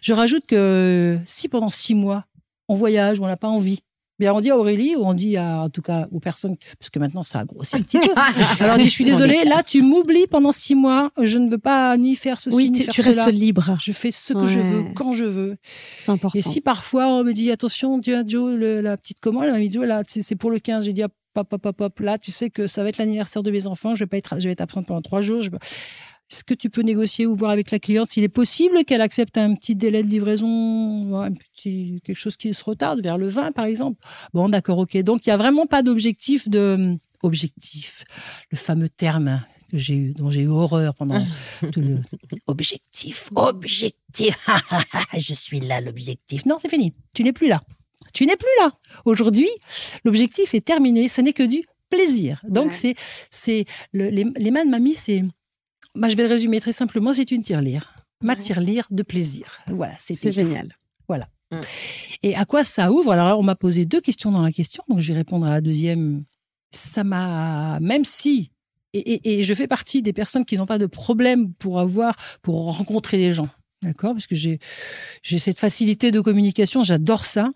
je 0.03 0.12
rajoute 0.12 0.46
que 0.46 1.18
si 1.26 1.48
pendant 1.48 1.70
six 1.70 1.94
mois 1.94 2.24
on 2.68 2.74
voyage 2.74 3.20
ou 3.20 3.24
on 3.24 3.28
n'a 3.28 3.36
pas 3.36 3.48
envie, 3.48 3.80
Bien, 4.20 4.32
on 4.34 4.40
dit 4.40 4.50
à 4.50 4.56
Aurélie, 4.58 4.94
ou 4.96 5.04
on 5.04 5.14
dit 5.14 5.36
à, 5.36 5.62
en 5.62 5.70
tout 5.70 5.80
cas 5.82 6.06
aux 6.12 6.20
personnes, 6.20 6.54
parce 6.78 6.90
que 6.90 6.98
maintenant 7.00 7.22
ça 7.22 7.40
a 7.40 7.44
grossi 7.44 7.74
un 7.74 7.80
petit 7.80 7.98
peu. 7.98 8.10
Alors 8.62 8.74
on 8.76 8.78
dit, 8.78 8.84
je 8.84 8.90
suis 8.90 9.04
désolée, 9.12 9.44
là 9.46 9.62
tu 9.66 9.80
m'oublies 9.82 10.26
pendant 10.28 10.52
six 10.52 10.74
mois, 10.74 11.10
je 11.20 11.38
ne 11.38 11.50
veux 11.50 11.58
pas 11.58 11.96
ni 11.96 12.14
faire 12.16 12.38
ceci, 12.38 12.54
Oui, 12.54 12.70
ni 12.70 12.78
tu, 12.78 12.84
faire 12.84 12.94
tu 12.94 13.02
cela. 13.02 13.24
restes 13.24 13.34
libre. 13.34 13.76
Je 13.82 13.92
fais 13.92 14.12
ce 14.12 14.32
que 14.34 14.46
je 14.46 14.60
veux, 14.60 14.84
quand 14.94 15.12
je 15.12 15.24
veux. 15.24 15.56
C'est 15.98 16.12
important. 16.12 16.38
Et 16.38 16.42
si 16.42 16.60
parfois 16.60 17.06
on 17.06 17.24
me 17.24 17.32
dit, 17.32 17.50
attention, 17.50 17.98
Joe, 18.02 18.56
le- 18.56 18.80
la 18.82 18.96
petite 18.98 19.20
commande, 19.20 19.46
m'a 19.50 19.58
dit, 19.58 19.70
Joe, 19.72 19.86
là, 19.86 20.02
c'est 20.06 20.36
pour 20.36 20.50
le 20.50 20.58
15. 20.58 20.84
J'ai 20.84 20.92
dit, 20.92 21.02
hop, 21.02 21.12
hop, 21.36 21.52
hop, 21.54 21.64
hop, 21.66 21.80
hop, 21.80 22.00
là, 22.00 22.18
tu 22.18 22.30
sais 22.30 22.50
que 22.50 22.66
ça 22.66 22.82
va 22.82 22.90
être 22.90 22.98
l'anniversaire 22.98 23.42
de 23.42 23.50
mes 23.50 23.66
enfants, 23.66 23.94
je 23.94 24.00
vais 24.04 24.06
pas 24.08 24.18
être, 24.18 24.34
je 24.38 24.48
vais 24.48 24.52
être 24.52 24.60
absente 24.60 24.86
pendant 24.86 25.00
trois 25.00 25.22
jours. 25.22 25.40
Je... 25.40 25.48
Est-ce 26.30 26.44
que 26.44 26.54
tu 26.54 26.70
peux 26.70 26.82
négocier 26.82 27.26
ou 27.26 27.34
voir 27.34 27.50
avec 27.50 27.70
la 27.72 27.78
cliente 27.80 28.08
s'il 28.08 28.22
est 28.22 28.28
possible 28.28 28.84
qu'elle 28.84 29.00
accepte 29.00 29.36
un 29.36 29.54
petit 29.54 29.74
délai 29.74 30.02
de 30.02 30.08
livraison, 30.08 31.16
un 31.20 31.32
petit, 31.32 32.00
quelque 32.04 32.16
chose 32.16 32.36
qui 32.36 32.54
se 32.54 32.62
retarde 32.62 33.00
vers 33.02 33.18
le 33.18 33.28
20 33.28 33.52
par 33.52 33.64
exemple 33.64 34.00
Bon, 34.32 34.48
d'accord, 34.48 34.78
ok. 34.78 34.96
Donc 34.98 35.26
il 35.26 35.30
y 35.30 35.32
a 35.32 35.36
vraiment 35.36 35.66
pas 35.66 35.82
d'objectif 35.82 36.48
de 36.48 36.96
objectif, 37.22 38.04
le 38.50 38.56
fameux 38.56 38.88
terme 38.88 39.42
que 39.70 39.78
j'ai 39.78 39.94
eu, 39.94 40.12
dont 40.14 40.30
j'ai 40.30 40.42
eu 40.42 40.48
horreur 40.48 40.94
pendant 40.94 41.20
tout 41.72 41.80
le 41.80 41.98
objectif, 42.46 43.30
objectif. 43.34 44.36
Je 45.18 45.34
suis 45.34 45.60
là, 45.60 45.80
l'objectif. 45.80 46.46
Non, 46.46 46.58
c'est 46.60 46.68
fini. 46.70 46.92
Tu 47.14 47.22
n'es 47.24 47.32
plus 47.32 47.48
là. 47.48 47.60
Tu 48.12 48.26
n'es 48.26 48.36
plus 48.36 48.48
là. 48.60 48.72
Aujourd'hui, 49.04 49.48
l'objectif 50.04 50.54
est 50.54 50.64
terminé. 50.64 51.08
Ce 51.08 51.20
n'est 51.20 51.32
que 51.32 51.42
du 51.44 51.62
plaisir. 51.88 52.40
Donc 52.48 52.68
Ouais. 52.68 52.72
c'est 52.72 52.94
c'est 53.30 53.64
le- 53.92 54.08
les, 54.10 54.24
les 54.36 54.50
mains 54.50 54.64
de 54.64 54.70
mamie, 54.70 54.94
c'est. 54.96 55.22
Bah, 55.95 56.09
je 56.09 56.16
vais 56.16 56.22
le 56.24 56.28
résumer 56.28 56.61
très 56.61 56.72
simplement. 56.72 57.12
C'est 57.12 57.30
une 57.30 57.43
tirelire. 57.43 57.95
Ma 58.22 58.36
tirelire 58.36 58.86
de 58.91 59.03
plaisir. 59.03 59.59
Voilà, 59.68 59.95
C'est 59.99 60.14
génial. 60.32 60.76
et 62.22 62.36
à 62.36 62.45
quoi 62.45 62.62
ça 62.64 62.93
ouvre? 62.93 63.11
Alors 63.12 63.26
là, 63.26 63.36
on 63.36 63.43
m'a 63.43 63.57
posé 63.57 63.84
deux 63.86 64.01
questions 64.01 64.30
dans 64.30 64.43
la 64.43 64.53
question, 64.53 64.84
donc 64.88 65.01
je 65.01 65.09
vais 65.09 65.18
répondre 65.18 65.47
à 65.47 65.51
la 65.51 65.61
deuxième. 65.61 66.22
Ça 66.72 67.03
m'a, 67.03 67.80
même 67.80 68.05
si, 68.05 68.53
et, 68.93 68.99
et- 69.14 69.38
et 69.38 69.43
je 69.43 69.55
fais 69.55 69.66
partie 69.66 70.03
des 70.03 70.12
personnes 70.12 70.45
qui 70.45 70.57
n'ont 70.57 70.66
pas 70.66 70.78
de 70.78 70.86
problème 70.86 71.53
pour 71.55 71.80
avoir, 71.80 72.14
pour 72.43 72.76
rencontrer 72.76 73.16
des 73.16 73.32
gens, 73.32 73.49
d'accord 73.82 74.12
Parce 74.12 74.26
que 74.26 74.34
j'ai, 74.34 74.58
cette 75.22 75.58
facilité 75.58 76.10
de 76.10 76.20
communication, 76.20 76.82
j'adore 76.82 77.26
ça. 77.26 77.50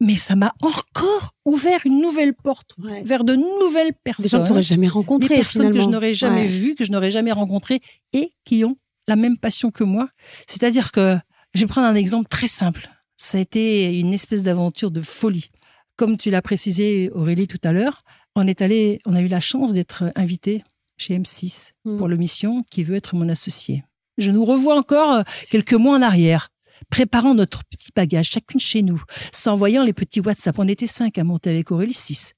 Mais 0.00 0.16
ça 0.16 0.34
m'a 0.34 0.52
encore 0.62 1.32
ouvert 1.44 1.80
une 1.84 2.00
nouvelle 2.00 2.34
porte 2.34 2.74
Ouais. 2.82 3.02
vers 3.04 3.22
de 3.24 3.34
nouvelles 3.36 3.92
personnes. 4.02 4.24
Des 4.24 4.28
gens 4.28 4.40
que 4.40 4.44
tu 4.46 4.50
n'aurais 4.50 4.62
jamais 4.62 4.86
des 4.86 4.92
rencontrés. 4.92 5.36
personnes 5.36 5.62
que 5.68 5.68
je 5.68 5.72
finalement. 5.80 5.92
n'aurais 5.92 6.14
jamais 6.14 6.40
Ouais. 6.42 6.46
vues, 6.46 6.74
que 6.74 6.84
je 6.84 6.90
n'aurais 6.90 7.10
jamais 7.12 7.30
rencontrées 7.32 7.80
et 8.12 8.32
qui 8.44 8.64
ont 8.64 8.76
la 9.06 9.14
même 9.16 9.36
passion 9.38 9.70
que 9.70 9.84
moi. 9.84 10.08
C'est-à-dire 10.48 10.90
que, 10.92 11.16
je 11.54 11.60
vais 11.60 11.66
prendre 11.66 11.86
un 11.86 11.94
exemple 11.94 12.28
très 12.28 12.48
simple. 12.48 12.88
Ça 13.16 13.38
a 13.38 13.40
été 13.40 13.96
une 13.98 14.12
espèce 14.12 14.42
d'aventure 14.42 14.90
de 14.90 15.00
folie. 15.02 15.50
Comme 15.96 16.16
tu 16.16 16.30
l'as 16.30 16.42
précisé, 16.42 17.10
Aurélie, 17.14 17.46
tout 17.46 17.60
à 17.62 17.70
l'heure, 17.72 18.02
on 18.34 18.46
est 18.48 18.60
allé, 18.62 18.98
on 19.06 19.14
a 19.14 19.20
eu 19.20 19.28
la 19.28 19.40
chance 19.40 19.72
d'être 19.72 20.04
invité 20.16 20.64
chez 20.96 21.14
M6 21.18 21.72
Mm. 21.84 21.98
pour 21.98 22.08
l'émission 22.08 22.64
qui 22.70 22.82
veut 22.82 22.96
être 22.96 23.14
mon 23.14 23.28
associé. 23.28 23.84
Je 24.22 24.30
nous 24.30 24.44
revois 24.44 24.76
encore 24.76 25.12
euh, 25.12 25.22
quelques 25.50 25.74
mois 25.74 25.96
en 25.96 26.02
arrière, 26.02 26.50
préparant 26.90 27.34
notre 27.34 27.64
petit 27.64 27.90
bagage, 27.94 28.30
chacune 28.30 28.60
chez 28.60 28.82
nous, 28.82 29.02
s'envoyant 29.32 29.82
les 29.82 29.92
petits 29.92 30.20
WhatsApp. 30.20 30.56
On 30.58 30.68
était 30.68 30.86
cinq 30.86 31.18
à 31.18 31.24
monter 31.24 31.50
avec 31.50 31.72
Aurélie, 31.72 31.92
six. 31.92 32.34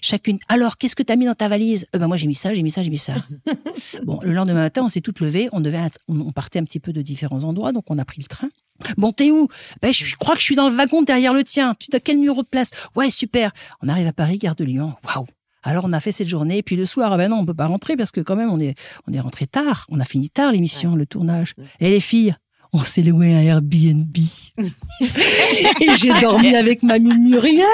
Chacune. 0.00 0.40
Alors, 0.48 0.76
qu'est-ce 0.76 0.96
que 0.96 1.04
tu 1.04 1.12
as 1.12 1.16
mis 1.16 1.26
dans 1.26 1.34
ta 1.34 1.48
valise? 1.48 1.86
Euh, 1.94 1.98
ben, 1.98 2.08
Moi, 2.08 2.16
j'ai 2.16 2.26
mis 2.26 2.34
ça, 2.34 2.52
j'ai 2.52 2.62
mis 2.62 2.70
ça, 2.72 2.82
j'ai 2.82 2.90
mis 2.90 2.98
ça. 2.98 3.14
bon, 4.04 4.18
le 4.22 4.32
lendemain 4.32 4.62
matin, 4.62 4.82
on 4.82 4.88
s'est 4.88 5.00
toutes 5.00 5.20
levées. 5.20 5.48
On, 5.52 5.60
devait, 5.60 5.78
on, 6.08 6.32
partait 6.32 6.58
un 6.58 6.64
petit 6.64 6.80
peu 6.80 6.92
de 6.92 7.00
différents 7.00 7.44
endroits, 7.44 7.70
donc 7.70 7.84
on 7.88 7.98
a 7.98 8.04
pris 8.04 8.20
le 8.20 8.26
train. 8.26 8.48
Bon, 8.96 9.12
t'es 9.12 9.30
où? 9.30 9.46
Ben, 9.82 9.92
Je 9.92 10.16
crois 10.16 10.34
que 10.34 10.40
je 10.40 10.46
suis 10.46 10.56
dans 10.56 10.68
le 10.68 10.74
wagon 10.74 11.02
derrière 11.02 11.32
le 11.32 11.44
tien. 11.44 11.76
Tu 11.78 11.94
as 11.94 12.00
quel 12.00 12.18
numéro 12.18 12.42
de 12.42 12.48
place? 12.48 12.70
Ouais, 12.96 13.10
super. 13.10 13.52
On 13.82 13.88
arrive 13.88 14.08
à 14.08 14.12
Paris, 14.12 14.38
gare 14.38 14.56
de 14.56 14.64
Lyon. 14.64 14.94
Waouh 15.04 15.26
alors 15.62 15.84
on 15.86 15.92
a 15.92 16.00
fait 16.00 16.12
cette 16.12 16.28
journée, 16.28 16.58
et 16.58 16.62
puis 16.62 16.76
le 16.76 16.86
soir, 16.86 17.12
ah 17.12 17.16
ben 17.16 17.28
non, 17.30 17.38
on 17.38 17.46
peut 17.46 17.54
pas 17.54 17.66
rentrer 17.66 17.96
parce 17.96 18.10
que 18.10 18.20
quand 18.20 18.36
même 18.36 18.50
on 18.50 18.60
est, 18.60 18.74
on 19.08 19.12
est 19.12 19.20
rentré 19.20 19.46
tard. 19.46 19.86
On 19.90 20.00
a 20.00 20.04
fini 20.04 20.30
tard 20.30 20.52
l'émission, 20.52 20.94
le 20.96 21.06
tournage. 21.06 21.54
Et 21.80 21.90
les 21.90 22.00
filles, 22.00 22.34
on 22.72 22.82
s'est 22.82 23.02
loué 23.02 23.34
un 23.34 23.40
Airbnb. 23.42 24.16
et 25.80 25.88
j'ai 25.98 26.12
dormi 26.20 26.54
avec 26.54 26.82
mamie 26.82 27.16
Muriel. 27.18 27.64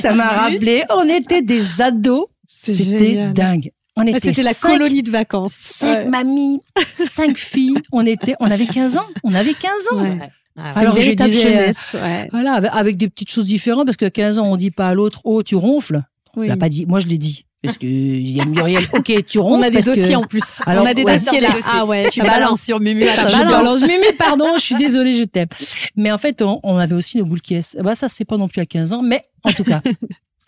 Ça 0.00 0.12
m'a 0.12 0.28
rappelé, 0.28 0.82
on 0.90 1.08
était 1.08 1.42
des 1.42 1.80
ados. 1.82 2.26
C'était 2.46 3.28
dingue. 3.32 3.70
On 3.96 4.02
Ah, 4.02 4.10
était 4.10 4.20
C'était 4.20 4.42
la 4.42 4.54
colonie 4.54 5.02
de 5.02 5.10
vacances. 5.10 5.52
Cinq 5.54 5.98
Ouais. 5.98 6.04
mamies, 6.08 6.60
cinq 6.98 7.36
filles. 7.38 7.76
On 7.92 8.04
était, 8.04 8.34
on 8.40 8.50
avait 8.50 8.66
15 8.66 8.96
ans. 8.96 9.06
On 9.22 9.34
avait 9.34 9.54
15 9.54 9.72
ans. 9.92 10.02
Ouais. 10.02 10.18
Ah, 10.56 10.78
Alors, 10.80 11.00
je 11.00 11.12
disais, 11.12 11.42
jeunesse. 11.42 11.94
Ouais. 12.00 12.28
Voilà, 12.32 12.54
avec- 12.72 12.96
des 12.96 13.08
petites 13.08 13.30
choses 13.30 13.44
différentes 13.46 13.84
parce 13.86 13.96
qu'à 13.96 14.10
15 14.10 14.38
ans, 14.38 14.46
on 14.50 14.56
dit 14.56 14.70
pas 14.72 14.88
à 14.88 14.94
l'autre, 14.94 15.20
oh, 15.24 15.42
tu 15.44 15.54
ronfles. 15.54 16.02
Oui. 16.36 16.46
Il 16.46 16.50
a 16.52 16.56
pas 16.56 16.68
dit. 16.68 16.86
Moi, 16.86 17.00
je 17.00 17.06
l'ai 17.06 17.18
dit. 17.18 17.44
Parce 17.62 17.78
que 17.78 17.86
il 17.86 18.30
y 18.30 18.40
a 18.42 18.44
Muriel, 18.44 18.84
ok, 18.92 19.24
tu 19.26 19.38
ronfles. 19.38 19.58
On 19.58 19.62
a 19.62 19.70
des 19.70 19.80
que- 19.80 19.86
dossiers 19.86 20.16
en 20.16 20.24
plus. 20.24 20.56
Alors, 20.66 20.84
on 20.84 20.86
a 20.86 20.92
des 20.92 21.02
ouais. 21.02 21.16
dossiers 21.16 21.40
là. 21.40 21.48
Dossiers. 21.48 21.64
Ah 21.66 21.86
ouais, 21.86 22.08
tu 22.10 22.20
balances 22.20 22.60
sur 22.60 22.78
Mumu. 22.78 23.06
Ça 23.06 23.24
balance. 23.24 23.46
balance, 23.48 23.80
mais 23.80 24.12
pardon, 24.18 24.52
je 24.56 24.60
suis 24.62 24.74
désolée, 24.74 25.14
je 25.14 25.24
t'aime. 25.24 25.48
Mais 25.96 26.12
en 26.12 26.18
fait, 26.18 26.42
on, 26.42 26.60
on 26.62 26.76
avait 26.76 26.94
aussi 26.94 27.16
nos 27.16 27.24
boules 27.24 27.40
qui 27.40 27.54
est. 27.54 27.80
Bah, 27.80 27.94
ça, 27.94 28.10
c'est 28.10 28.26
pas 28.26 28.36
non 28.36 28.48
plus 28.48 28.60
à 28.60 28.66
15 28.66 28.92
ans, 28.92 29.02
mais 29.02 29.22
en 29.44 29.52
tout 29.52 29.64
cas. 29.64 29.80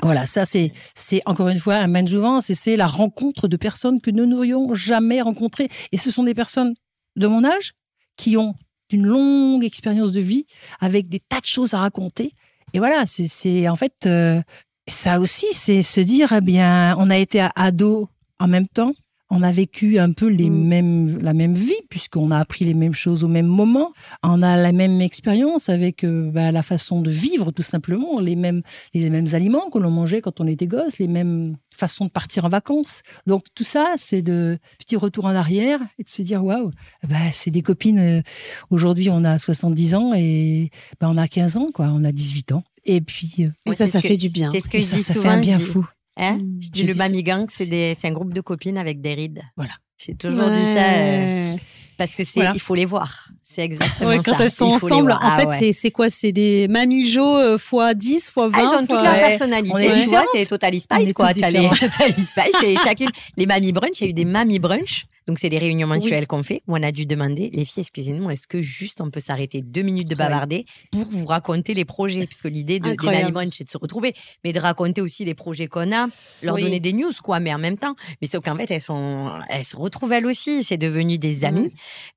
Voilà, 0.03 0.27
ça 0.27 0.45
c'est 0.45 0.73
c'est 0.95 1.23
encore 1.25 1.49
une 1.49 1.59
fois 1.59 1.77
un 1.77 1.87
main 1.87 2.05
jouvence 2.05 2.51
et 2.51 2.55
c'est 2.55 2.77
la 2.77 2.87
rencontre 2.87 3.49
de 3.49 3.57
personnes 3.57 3.99
que 4.03 4.11
nous 4.11 4.27
n'aurions 4.27 4.75
jamais 4.75 5.23
rencontrées. 5.23 5.71
Et 5.91 5.97
ce 5.97 6.11
sont 6.11 6.23
des 6.23 6.35
personnes 6.35 6.75
de 7.17 7.27
mon 7.27 7.45
âge 7.47 7.73
qui 8.19 8.37
ont 8.37 8.55
une 8.93 9.07
longue 9.07 9.65
expérience 9.65 10.13
de 10.13 10.21
vie 10.21 10.45
avec 10.81 11.09
des 11.09 11.19
tas 11.19 11.41
de 11.41 11.47
choses 11.47 11.73
à 11.73 11.79
raconter. 11.79 12.33
Et 12.75 12.79
voilà, 12.79 13.05
c'est 13.07 13.27
c'est 13.27 13.69
en 13.69 13.75
fait 13.75 13.95
euh, 14.05 14.43
ça 14.89 15.21
aussi, 15.21 15.47
c'est 15.53 15.83
se 15.83 16.01
dire 16.01 16.33
eh 16.33 16.41
bien, 16.41 16.95
on 16.99 17.11
a 17.11 17.17
été 17.17 17.47
ado 17.57 18.09
en 18.39 18.49
même 18.49 18.69
temps. 18.69 18.93
On 19.29 19.43
a 19.43 19.51
vécu 19.51 19.99
un 19.99 20.13
peu 20.13 20.29
les 20.29 20.49
Mm. 20.49 20.69
mêmes, 20.69 21.19
la 21.21 21.35
même 21.35 21.55
vie, 21.55 21.75
puisqu'on 21.91 22.31
a 22.31 22.39
appris 22.39 22.65
les 22.65 22.75
mêmes 22.75 22.95
choses 22.95 23.25
au 23.25 23.29
même 23.29 23.47
moment. 23.49 23.91
On 24.23 24.41
a 24.41 24.57
la 24.57 24.71
même 24.71 25.01
expérience 25.01 25.69
avec 25.69 26.05
euh, 26.05 26.31
bah, 26.31 26.53
la 26.53 26.63
façon 26.63 27.01
de 27.03 27.11
vivre, 27.11 27.51
tout 27.51 27.63
simplement, 27.65 28.21
les 28.21 28.37
mêmes, 28.37 28.63
les 28.95 29.11
mêmes 29.11 29.27
aliments 29.33 29.69
que 29.69 29.79
l'on 29.81 29.91
mangeait 29.91 30.21
quand 30.21 30.39
on 30.41 30.47
était 30.47 30.69
gosse, 30.69 30.99
les 31.01 31.09
mêmes 31.09 31.57
façons 31.75 32.05
de 32.05 32.11
partir 32.11 32.45
en 32.45 32.49
vacances. 32.49 33.03
Donc 33.27 33.47
tout 33.57 33.65
ça, 33.65 33.95
c'est 33.99 34.23
de 34.23 34.59
petits 34.79 34.95
retours 34.97 35.25
en 35.27 35.35
arrière 35.35 35.81
et 35.99 36.05
de 36.05 36.09
se 36.09 36.23
dire 36.23 36.45
waouh, 36.45 36.71
bah, 37.09 37.17
c'est 37.33 37.51
des 37.51 37.63
copines. 37.63 37.99
euh, 37.99 38.23
Aujourd'hui, 38.71 39.11
on 39.11 39.25
a 39.25 39.41
70 39.41 39.97
ans 39.97 40.13
et 40.15 40.71
bah, 41.01 41.09
on 41.11 41.17
a 41.17 41.27
15 41.27 41.57
ans, 41.57 41.71
quoi. 41.75 41.87
On 41.93 42.05
a 42.05 42.13
18 42.13 42.53
ans. 42.53 42.63
Et 42.87 43.01
puis, 43.01 43.35
euh, 43.41 43.49
Et 43.71 43.75
ça, 43.75 43.87
ça 43.87 44.01
que- 44.01 44.09
fait 44.09 44.17
du 44.17 44.29
bien. 44.29 44.51
C'est 44.53 44.61
ce 44.61 44.69
que 44.69 44.77
et 44.79 44.83
je 44.83 44.87
ça, 44.87 44.97
dis 44.97 45.03
ça 45.03 45.13
souvent. 45.15 45.31
fait 45.31 45.35
un 45.37 45.41
bien 45.41 45.59
je 45.59 45.65
dis- 45.65 45.71
fou. 45.71 45.87
Hein 46.17 46.37
Mm. 46.37 46.59
je 46.63 46.69
dis 46.71 46.81
Je 46.81 46.87
le 46.87 46.93
dis- 46.95 46.99
Mamie 46.99 47.23
Gang, 47.23 47.47
c'est 47.51 47.97
un 48.05 48.13
groupe 48.13 48.33
de 48.33 48.41
copines 48.41 48.79
avec 48.79 49.01
des 49.01 49.15
rides. 49.15 49.43
Voilà. 49.57 49.73
J'ai 49.99 50.15
toujours 50.15 50.49
dit 50.51 50.63
ça 50.63 50.85
euh, 50.93 51.55
parce 51.99 52.15
que 52.15 52.23
c'est 52.25 52.33
Voilà. 52.37 52.53
il 52.55 52.61
faut 52.61 52.75
les 52.75 52.85
voir. 52.85 53.29
C'est 53.43 53.63
exactement 53.63 54.11
Ouais, 54.11 54.17
ça. 54.19 54.23
quand 54.25 54.41
elles 54.41 54.51
sont 54.51 54.67
ensemble, 54.67 55.13
en 55.13 55.19
Ah 55.21 55.37
fait, 55.39 55.47
ouais. 55.47 55.73
c'est 55.73 55.91
quoi? 55.91 56.11
C'est 56.11 56.33
des 56.33 56.69
Mamie 56.69 57.07
Jo 57.09 57.57
fois 57.59 57.95
10, 57.95 58.31
fois 58.31 58.49
20 58.49 58.59
Ah, 58.59 58.63
ils 58.63 58.75
ont 58.77 58.87
toute 58.87 59.03
leur 59.03 59.15
personnalité, 59.15 59.91
tu 60.03 60.09
vois, 60.09 60.25
c'est 60.33 60.45
Total 60.47 60.79
Spice, 60.79 61.13
quoi. 61.15 61.33
toutes 61.33 61.43
T'as 61.43 61.51
les 61.51 61.59
différentes. 61.61 61.79
Total 61.99 62.13
Spice, 62.13 62.57
c'est 62.61 62.77
chacune. 62.77 63.09
Les 63.37 63.47
Mamie 63.47 63.73
Brunch, 63.73 64.01
il 64.01 64.05
y 64.05 64.07
a 64.07 64.11
eu 64.11 64.15
des 64.15 64.25
Mamie 64.27 64.59
Brunch. 64.59 65.07
Donc, 65.27 65.39
c'est 65.39 65.49
des 65.49 65.59
réunions 65.59 65.87
mensuelles 65.89 66.27
qu'on 66.27 66.43
fait 66.43 66.63
où 66.69 66.77
on 66.77 66.83
a 66.83 66.93
dû 66.93 67.05
demander, 67.07 67.51
les 67.53 67.65
filles, 67.65 67.81
excusez-nous, 67.81 68.31
est-ce 68.31 68.47
que 68.47 68.63
juste 68.63 69.01
on 69.01 69.11
peut 69.11 69.21
s'arrêter 69.21 69.61
deux 69.61 69.83
minutes 69.83 70.09
de 70.09 70.15
bavarder 70.15 70.67
pour 70.93 71.03
vous 71.05 71.27
raconter 71.27 71.75
les 71.75 71.85
projets? 71.85 72.27
Puisque 72.27 72.45
l'idée 72.45 72.79
de, 72.81 72.91
des. 72.91 73.07
Mamie 73.33 73.51
c'est 73.53 73.65
de 73.65 73.71
se 73.71 73.79
retrouver, 73.79 74.15
mais 74.45 74.53
de 74.53 74.61
raconter 74.61 75.01
aussi 75.01 75.25
les 75.25 75.35
projets 75.35 75.67
qu'on 75.67 75.93
a, 75.93 76.07
leur 76.43 76.55
Oui. 76.55 76.63
donner 76.63 76.81
des 76.81 76.93
news, 76.93 77.13
quoi, 77.23 77.41
mais 77.41 77.53
en 77.53 77.59
même 77.59 77.77
temps. 77.77 77.97
Mais 78.23 78.29
sauf 78.29 78.45
qu'en 78.45 78.57
fait, 78.57 78.71
elles, 78.71 78.81
sont, 78.81 79.31
elles 79.49 79.65
se 79.65 79.77
retrouvent 79.77 80.13
elles 80.13 80.27
aussi. 80.27 80.63
C'est 80.63 80.77
devenu 80.79 81.19
des 81.19 81.45
amis. 81.45 81.73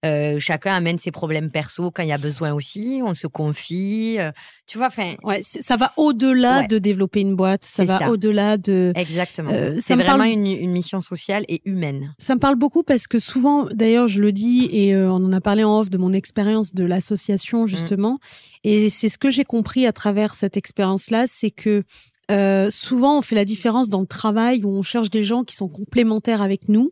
Euh, 0.06 0.40
chacun 0.40 0.76
amène 0.76 0.98
ses 1.00 1.12
problèmes 1.12 1.50
perso 1.52 1.92
quand 1.92 2.04
il 2.04 2.10
y 2.10 2.14
a 2.14 2.18
besoin 2.18 2.54
aussi. 2.54 3.02
On 3.04 3.14
se 3.14 3.28
confie. 3.28 4.18
euh, 4.20 4.32
tu 4.68 4.78
vois, 4.78 4.88
enfin, 4.88 5.16
Ouais, 5.24 5.40
ça 5.42 5.76
va 5.78 5.92
au-delà 5.98 6.60
Ouais. 6.62 6.68
de 6.68 6.78
développer 6.78 7.22
une 7.22 7.36
boîte, 7.36 7.64
ça 7.64 7.86
va 7.86 8.12
au-delà 8.12 8.58
de... 8.58 8.92
exactement. 8.96 9.50
Euh, 9.52 9.78
c'est 9.80 9.96
me 9.96 10.04
vraiment 10.04 10.20
parle- 10.20 10.30
une, 10.32 10.46
une 10.46 10.72
mission 10.72 11.02
sociale 11.02 11.44
et 11.48 11.62
humaine. 11.66 12.14
Ça 12.20 12.36
me 12.36 12.40
parle 12.40 12.56
beaucoup 12.56 12.84
parce 12.84 12.99
que 13.08 13.20
souvent, 13.20 13.66
d'ailleurs, 13.66 14.08
je 14.08 14.22
le 14.22 14.32
dis 14.32 14.70
et 14.72 14.96
euh, 14.96 15.12
on 15.12 15.26
en 15.26 15.34
a 15.34 15.42
parlé 15.42 15.64
en 15.64 15.80
off 15.80 15.90
de 15.90 15.98
mon 15.98 16.14
expérience 16.14 16.74
de 16.74 16.84
l'association 16.84 17.68
justement, 17.68 18.20
et 18.64 18.90
c'est 18.90 19.10
ce 19.10 19.18
que 19.18 19.30
j'ai 19.30 19.44
compris 19.44 19.86
à 19.86 19.94
travers 19.94 20.36
cette 20.36 20.58
expérience-là, 20.58 21.26
c'est 21.28 21.52
que 21.52 21.84
euh, 22.32 22.70
souvent 22.70 23.20
on 23.20 23.22
fait 23.22 23.36
la 23.36 23.46
différence 23.46 23.90
dans 23.90 24.02
le 24.02 24.08
travail 24.08 24.64
où 24.64 24.70
on 24.70 24.82
cherche 24.82 25.10
des 25.10 25.24
gens 25.24 25.44
qui 25.44 25.56
sont 25.56 25.68
complémentaires 25.68 26.42
avec 26.42 26.70
nous. 26.70 26.92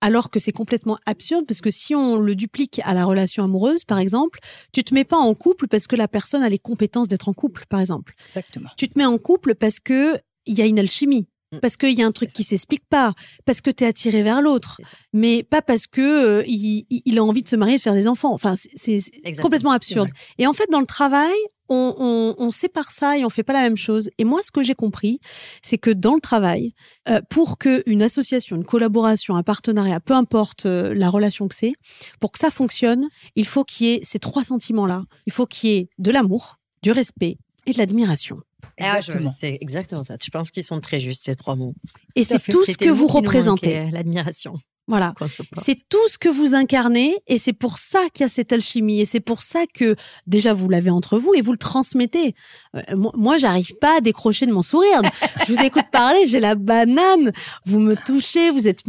Alors 0.00 0.30
que 0.30 0.40
c'est 0.40 0.50
complètement 0.50 0.98
absurde 1.06 1.44
parce 1.46 1.60
que 1.60 1.70
si 1.70 1.94
on 1.94 2.16
le 2.16 2.34
duplique 2.34 2.80
à 2.82 2.92
la 2.92 3.04
relation 3.04 3.44
amoureuse, 3.44 3.84
par 3.84 4.00
exemple, 4.00 4.40
tu 4.72 4.82
te 4.82 4.92
mets 4.92 5.04
pas 5.04 5.16
en 5.16 5.32
couple 5.34 5.68
parce 5.68 5.86
que 5.86 5.94
la 5.94 6.08
personne 6.08 6.42
a 6.42 6.48
les 6.48 6.58
compétences 6.58 7.06
d'être 7.06 7.28
en 7.28 7.32
couple, 7.32 7.66
par 7.68 7.78
exemple. 7.78 8.14
Exactement. 8.26 8.70
Tu 8.76 8.88
te 8.88 8.98
mets 8.98 9.04
en 9.04 9.16
couple 9.18 9.54
parce 9.54 9.78
que 9.78 10.18
il 10.44 10.58
y 10.58 10.60
a 10.62 10.66
une 10.66 10.80
alchimie, 10.80 11.28
Mm. 11.28 11.31
Parce 11.60 11.76
qu'il 11.76 11.92
y 11.92 12.02
a 12.02 12.06
un 12.06 12.12
truc 12.12 12.32
qui 12.32 12.44
s'explique 12.44 12.84
pas, 12.88 13.12
parce 13.44 13.60
que 13.60 13.70
tu 13.70 13.84
es 13.84 13.86
attiré 13.86 14.22
vers 14.22 14.40
l'autre, 14.40 14.80
mais 15.12 15.42
pas 15.42 15.62
parce 15.62 15.86
que 15.86 16.00
euh, 16.40 16.44
il, 16.46 17.18
a 17.18 17.24
envie 17.24 17.42
de 17.42 17.48
se 17.48 17.56
marier 17.56 17.74
et 17.74 17.78
de 17.78 17.82
faire 17.82 17.94
des 17.94 18.08
enfants. 18.08 18.32
Enfin, 18.32 18.54
c'est- 18.56 19.00
complètement 19.40 19.72
absurde. 19.72 20.08
Et 20.38 20.46
en 20.46 20.52
fait, 20.52 20.68
dans 20.70 20.80
le 20.80 20.86
travail, 20.86 21.34
on, 21.68 22.50
sépare 22.50 22.90
ça 22.90 23.16
et 23.16 23.24
on 23.24 23.30
fait 23.30 23.42
pas 23.42 23.52
la 23.52 23.62
même 23.62 23.76
chose. 23.76 24.10
Et 24.18 24.24
moi, 24.24 24.42
ce 24.42 24.50
que 24.50 24.62
j'ai 24.62 24.74
compris, 24.74 25.20
c'est 25.62 25.78
que 25.78 25.90
dans 25.90 26.14
le 26.14 26.20
travail, 26.20 26.74
euh, 27.08 27.20
pour 27.30 27.58
que 27.58 27.82
une 27.86 28.02
association, 28.02 28.56
une 28.56 28.64
collaboration, 28.64 29.36
un 29.36 29.42
partenariat, 29.42 30.00
peu 30.00 30.14
importe 30.14 30.66
euh, 30.66 30.92
la 30.94 31.08
relation 31.08 31.48
que 31.48 31.54
c'est, 31.54 31.72
pour 32.20 32.32
que 32.32 32.38
ça 32.38 32.50
fonctionne, 32.50 33.08
il 33.36 33.46
faut 33.46 33.64
qu'il 33.64 33.86
y 33.86 33.90
ait 33.90 34.00
ces 34.02 34.18
trois 34.18 34.44
sentiments-là. 34.44 35.04
Il 35.26 35.32
faut 35.32 35.46
qu'il 35.46 35.70
y 35.70 35.76
ait 35.76 35.88
de 35.98 36.10
l'amour, 36.10 36.58
du 36.82 36.90
respect 36.90 37.38
et 37.66 37.72
de 37.72 37.78
l'admiration. 37.78 38.38
Ah, 38.80 39.00
c'est 39.38 39.58
exactement 39.60 40.02
ça. 40.02 40.18
Tu 40.18 40.30
penses 40.30 40.50
qu'ils 40.50 40.64
sont 40.64 40.80
très 40.80 40.98
justes, 40.98 41.24
ces 41.24 41.34
trois 41.34 41.56
mots. 41.56 41.74
Et 42.16 42.24
c'est 42.24 42.38
tout 42.38 42.64
ce 42.64 42.76
que 42.76 42.88
vous 42.88 43.06
représentez. 43.06 43.90
L'admiration. 43.90 44.54
Voilà. 44.88 45.14
C'est 45.56 45.88
tout 45.88 46.08
ce 46.08 46.18
que 46.18 46.28
vous 46.28 46.54
incarnez 46.54 47.16
et 47.28 47.38
c'est 47.38 47.52
pour 47.52 47.78
ça 47.78 48.00
qu'il 48.12 48.24
y 48.24 48.26
a 48.26 48.28
cette 48.28 48.52
alchimie 48.52 49.00
et 49.00 49.04
c'est 49.04 49.20
pour 49.20 49.40
ça 49.40 49.60
que 49.72 49.94
déjà 50.26 50.52
vous 50.52 50.68
l'avez 50.68 50.90
entre 50.90 51.18
vous 51.18 51.34
et 51.34 51.40
vous 51.40 51.52
le 51.52 51.58
transmettez. 51.58 52.34
Euh, 52.74 52.82
moi, 52.96 53.36
j'arrive 53.36 53.76
pas 53.80 53.98
à 53.98 54.00
décrocher 54.00 54.44
de 54.44 54.52
mon 54.52 54.60
sourire. 54.60 55.00
Je 55.46 55.54
vous 55.54 55.62
écoute 55.62 55.84
parler, 55.92 56.26
j'ai 56.26 56.40
la 56.40 56.56
banane. 56.56 57.32
Vous 57.64 57.78
me 57.78 57.94
touchez, 57.94 58.50
vous 58.50 58.68
êtes, 58.68 58.82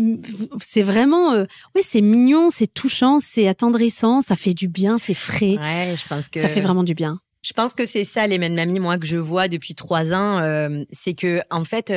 c'est 0.62 0.82
vraiment, 0.82 1.34
euh, 1.34 1.46
oui, 1.76 1.84
c'est 1.86 2.02
mignon, 2.02 2.50
c'est 2.50 2.74
touchant, 2.74 3.20
c'est 3.20 3.48
attendrissant, 3.48 4.22
ça 4.22 4.36
fait 4.36 4.56
du 4.56 4.68
bien, 4.68 4.98
c'est 4.98 5.14
frais. 5.14 5.58
Ouais, 5.58 5.96
je 5.96 6.08
pense 6.08 6.28
que 6.28 6.42
ça 6.42 6.50
fait 6.50 6.62
vraiment 6.62 6.84
du 6.84 6.96
bien. 6.96 7.20
Je 7.44 7.54
pense 7.54 7.74
que 7.74 7.86
c'est 7.86 8.06
ça 8.06 8.26
les 8.26 8.40
mêmes 8.40 8.56
mamies, 8.56 8.80
moi, 8.80 8.98
que 8.98 9.06
je 9.06 9.18
vois 9.18 9.48
depuis 9.48 9.76
trois 9.76 10.14
ans. 10.14 10.40
Euh, 10.40 10.84
c'est 10.92 11.14
que, 11.14 11.42
en 11.52 11.64
fait, 11.64 11.92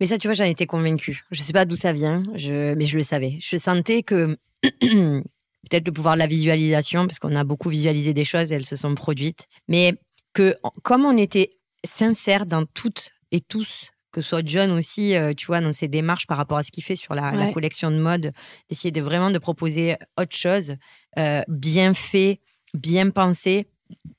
mais 0.00 0.06
ça, 0.06 0.16
tu 0.16 0.26
vois, 0.26 0.34
j'en 0.34 0.44
étais 0.44 0.66
convaincue. 0.66 1.22
Je 1.30 1.42
sais 1.42 1.52
pas 1.52 1.66
d'où 1.66 1.76
ça 1.76 1.92
vient, 1.92 2.24
je... 2.34 2.74
mais 2.74 2.86
je 2.86 2.96
le 2.96 3.02
savais. 3.02 3.36
Je 3.40 3.56
sentais 3.56 4.02
que 4.02 4.38
peut-être 4.62 5.86
le 5.86 5.92
pouvoir 5.92 6.14
de 6.14 6.20
la 6.20 6.26
visualisation, 6.26 7.06
parce 7.06 7.18
qu'on 7.18 7.36
a 7.36 7.44
beaucoup 7.44 7.68
visualisé 7.68 8.14
des 8.14 8.24
choses 8.24 8.50
et 8.50 8.54
elles 8.54 8.66
se 8.66 8.76
sont 8.76 8.94
produites, 8.94 9.46
mais 9.68 9.94
que 10.32 10.56
comme 10.82 11.04
on 11.04 11.16
était 11.16 11.50
sincère 11.84 12.46
dans 12.46 12.64
toutes 12.64 13.12
et 13.30 13.40
tous, 13.40 13.90
que 14.10 14.22
ce 14.22 14.28
soit 14.30 14.46
John 14.46 14.70
aussi, 14.72 15.14
euh, 15.14 15.34
tu 15.34 15.46
vois, 15.46 15.60
dans 15.60 15.72
ses 15.72 15.86
démarches 15.86 16.26
par 16.26 16.38
rapport 16.38 16.58
à 16.58 16.62
ce 16.62 16.70
qu'il 16.70 16.82
fait 16.82 16.96
sur 16.96 17.14
la, 17.14 17.52
collection 17.52 17.90
de 17.90 17.98
mode, 17.98 18.32
d'essayer 18.68 18.90
de 18.90 19.00
vraiment 19.00 19.30
de 19.30 19.38
proposer 19.38 19.96
autre 20.18 20.34
chose, 20.34 20.76
euh, 21.18 21.42
bien 21.48 21.94
fait, 21.94 22.40
bien 22.74 23.10
pensé, 23.10 23.68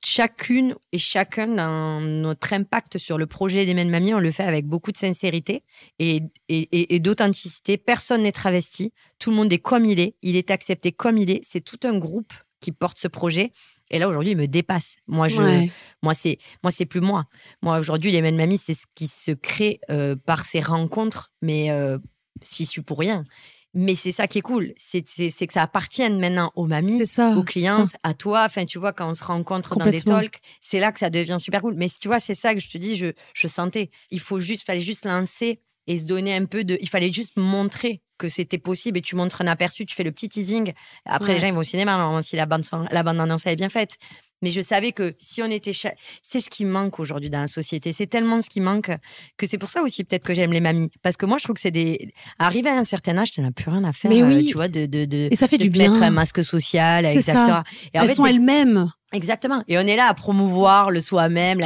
chacune 0.03 0.75
et 0.91 0.97
chacun 0.97 1.47
dans 1.47 2.01
notre 2.01 2.53
impact 2.53 2.97
sur 2.97 3.17
le 3.17 3.25
projet 3.25 3.65
des 3.65 3.73
Mamie, 3.73 4.13
on 4.13 4.19
le 4.19 4.31
fait 4.31 4.43
avec 4.43 4.65
beaucoup 4.65 4.91
de 4.91 4.97
sincérité 4.97 5.63
et, 5.99 6.21
et, 6.49 6.99
d'authenticité. 6.99 7.77
Personne 7.77 8.23
n'est 8.23 8.31
travesti. 8.31 8.93
Tout 9.19 9.29
le 9.29 9.35
monde 9.35 9.53
est 9.53 9.59
comme 9.59 9.85
il 9.85 9.99
est. 9.99 10.15
Il 10.21 10.35
est 10.35 10.51
accepté 10.51 10.91
comme 10.91 11.17
il 11.17 11.29
est. 11.29 11.41
C'est 11.43 11.61
tout 11.61 11.79
un 11.83 11.97
groupe 11.97 12.33
qui 12.59 12.71
porte 12.71 12.97
ce 12.97 13.07
projet. 13.07 13.51
Et 13.89 13.99
là, 13.99 14.07
aujourd'hui, 14.07 14.31
il 14.31 14.37
me 14.37 14.47
dépasse. 14.47 14.97
Moi, 15.07 15.27
je, 15.27 15.67
moi, 16.01 16.13
c'est, 16.13 16.37
moi, 16.63 16.71
c'est 16.71 16.85
plus 16.85 17.01
moi. 17.01 17.25
Moi, 17.61 17.77
aujourd'hui, 17.77 18.11
les 18.11 18.21
Mamie, 18.21 18.57
c'est 18.57 18.73
ce 18.73 18.85
qui 18.95 19.07
se 19.07 19.31
crée 19.31 19.79
euh, 19.89 20.15
par 20.15 20.45
ces 20.45 20.61
rencontres, 20.61 21.31
mais 21.41 21.71
euh, 21.71 21.97
si 22.41 22.63
je 22.63 22.69
suis 22.69 22.81
pour 22.81 22.99
rien. 22.99 23.23
Mais 23.73 23.95
c'est 23.95 24.11
ça 24.11 24.27
qui 24.27 24.39
est 24.39 24.41
cool, 24.41 24.73
c'est 24.75 25.01
que 25.01 25.53
ça 25.53 25.61
appartienne 25.63 26.19
maintenant 26.19 26.51
aux 26.55 26.65
mamies, 26.67 26.97
aux 27.37 27.43
clientes, 27.43 27.91
à 28.03 28.13
toi. 28.13 28.43
Enfin, 28.45 28.65
tu 28.65 28.77
vois, 28.79 28.91
quand 28.91 29.09
on 29.09 29.13
se 29.13 29.23
rencontre 29.23 29.75
dans 29.77 29.85
des 29.91 29.99
talks, 30.01 30.41
c'est 30.61 30.79
là 30.79 30.91
que 30.91 30.99
ça 30.99 31.09
devient 31.09 31.37
super 31.39 31.61
cool. 31.61 31.75
Mais 31.75 31.87
tu 31.89 32.09
vois, 32.09 32.19
c'est 32.19 32.35
ça 32.35 32.53
que 32.53 32.59
je 32.59 32.69
te 32.69 32.77
dis, 32.77 32.97
je, 32.97 33.07
je 33.33 33.47
sentais. 33.47 33.89
Il 34.09 34.19
faut 34.19 34.39
juste, 34.39 34.65
fallait 34.65 34.81
juste 34.81 35.05
lancer 35.05 35.61
et 35.87 35.95
se 35.97 36.05
donner 36.05 36.35
un 36.35 36.45
peu 36.45 36.63
de. 36.65 36.77
Il 36.81 36.89
fallait 36.89 37.13
juste 37.13 37.37
montrer 37.37 38.01
que 38.17 38.27
c'était 38.27 38.57
possible 38.59 38.97
et 38.99 39.01
tu 39.01 39.15
montres 39.15 39.41
un 39.41 39.47
aperçu, 39.47 39.85
tu 39.85 39.95
fais 39.95 40.03
le 40.03 40.11
petit 40.11 40.29
teasing. 40.29 40.73
Après, 41.05 41.33
les 41.33 41.39
gens 41.39 41.47
ils 41.47 41.53
vont 41.53 41.61
au 41.61 41.63
cinéma, 41.63 42.19
si 42.21 42.35
la 42.35 42.45
bande, 42.45 42.63
la 42.91 43.03
bande 43.03 43.19
annonce 43.19 43.47
est 43.47 43.55
bien 43.55 43.69
faite. 43.69 43.97
Mais 44.41 44.49
je 44.49 44.61
savais 44.61 44.91
que 44.91 45.13
si 45.17 45.41
on 45.41 45.47
était. 45.47 45.71
C'est 46.21 46.39
ce 46.39 46.49
qui 46.49 46.65
manque 46.65 46.99
aujourd'hui 46.99 47.29
dans 47.29 47.39
la 47.41 47.47
société. 47.47 47.91
C'est 47.93 48.07
tellement 48.07 48.41
ce 48.41 48.49
qui 48.49 48.61
manque 48.61 48.91
que 49.37 49.47
c'est 49.47 49.57
pour 49.57 49.69
ça 49.69 49.83
aussi 49.83 50.03
peut-être 50.03 50.23
que 50.23 50.33
j'aime 50.33 50.51
les 50.51 50.59
mamies. 50.59 50.89
Parce 51.01 51.17
que 51.17 51.25
moi, 51.25 51.37
je 51.37 51.43
trouve 51.43 51.55
que 51.55 51.61
c'est 51.61 51.71
des. 51.71 52.11
Arriver 52.39 52.69
à 52.69 52.77
un 52.77 52.83
certain 52.83 53.17
âge, 53.17 53.31
tu 53.31 53.41
n'as 53.41 53.51
plus 53.51 53.69
rien 53.69 53.83
à 53.83 53.93
faire. 53.93 54.11
Mais 54.11 54.23
oui. 54.23 54.45
tu 54.45 54.55
vois, 54.55 54.67
de, 54.67 54.85
de, 54.85 55.05
de, 55.05 55.27
Et 55.31 55.35
ça 55.35 55.47
fait 55.47 55.57
du 55.57 55.69
bien. 55.69 55.89
mettre 55.89 56.03
un 56.03 56.11
masque 56.11 56.43
social, 56.43 57.05
etc. 57.05 57.21
Ça. 57.21 57.63
Et 57.93 57.97
Elles 57.97 58.09
sont 58.09 58.25
elles-mêmes. 58.25 58.91
Exactement. 59.13 59.63
Et 59.67 59.77
on 59.77 59.81
est 59.81 59.95
là 59.95 60.07
à 60.07 60.13
promouvoir 60.13 60.89
le 60.89 61.01
soi-même, 61.01 61.59
la 61.59 61.65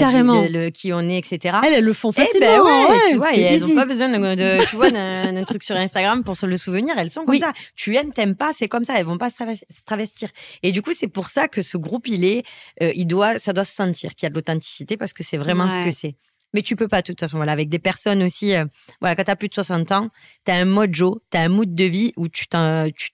le, 0.49 0.69
qui 0.69 0.91
on 0.93 1.01
est, 1.01 1.17
etc. 1.17 1.57
Elles, 1.63 1.73
elles 1.73 1.83
le 1.83 1.93
font 1.93 2.11
eh 2.11 2.19
ben 2.19 2.25
facilement. 2.25 2.63
ouais, 2.63 2.99
tu 3.09 3.15
vois, 3.17 3.35
et 3.35 3.41
elles 3.41 3.61
n'ont 3.61 3.75
pas 3.75 3.85
besoin 3.85 4.09
de, 4.09 4.65
tu 4.67 4.75
vois, 4.75 4.89
d'un 4.89 5.43
truc 5.43 5.63
sur 5.63 5.75
Instagram 5.75 6.23
pour 6.23 6.35
se 6.35 6.45
le 6.45 6.57
souvenir. 6.57 6.95
Elles 6.97 7.11
sont 7.11 7.25
comme 7.25 7.37
ça. 7.37 7.53
Tu 7.75 7.95
aimes, 7.95 8.13
t'aimes 8.13 8.35
pas, 8.35 8.51
c'est 8.53 8.67
comme 8.67 8.83
ça. 8.83 8.97
Elles 8.97 9.05
vont 9.05 9.17
pas 9.17 9.29
se 9.29 9.43
travestir. 9.85 10.29
Et 10.63 10.71
du 10.71 10.81
coup, 10.81 10.93
c'est 10.93 11.07
pour 11.07 11.29
ça 11.29 11.47
que 11.47 11.61
ce 11.61 11.77
groupe, 11.77 12.07
il 12.07 12.25
est, 12.25 12.43
euh, 12.81 12.91
il 12.95 13.05
doit, 13.05 13.37
ça 13.37 13.53
doit 13.53 13.63
se 13.63 13.75
sentir 13.75 14.15
qu'il 14.15 14.25
y 14.25 14.27
a 14.27 14.29
de 14.29 14.35
l'authenticité 14.35 14.97
parce 14.97 15.13
que 15.13 15.23
c'est 15.23 15.37
vraiment 15.37 15.69
ce 15.69 15.83
que 15.83 15.91
c'est. 15.91 16.15
Mais 16.55 16.61
tu 16.61 16.77
peux 16.77 16.87
pas, 16.87 17.01
de 17.01 17.07
toute 17.07 17.19
façon. 17.19 17.35
Voilà, 17.35 17.51
avec 17.51 17.67
des 17.67 17.79
personnes 17.79 18.23
aussi, 18.23 18.55
euh, 18.55 18.63
voilà, 19.01 19.13
quand 19.17 19.25
tu 19.25 19.31
as 19.31 19.35
plus 19.35 19.49
de 19.49 19.53
60 19.53 19.91
ans, 19.91 20.09
tu 20.45 20.53
as 20.53 20.55
un 20.55 20.63
mojo, 20.63 21.21
tu 21.29 21.37
as 21.37 21.41
un 21.41 21.49
mood 21.49 21.75
de 21.75 21.83
vie 21.83 22.13
où 22.15 22.29
tu, 22.29 22.45
tu, 22.47 23.09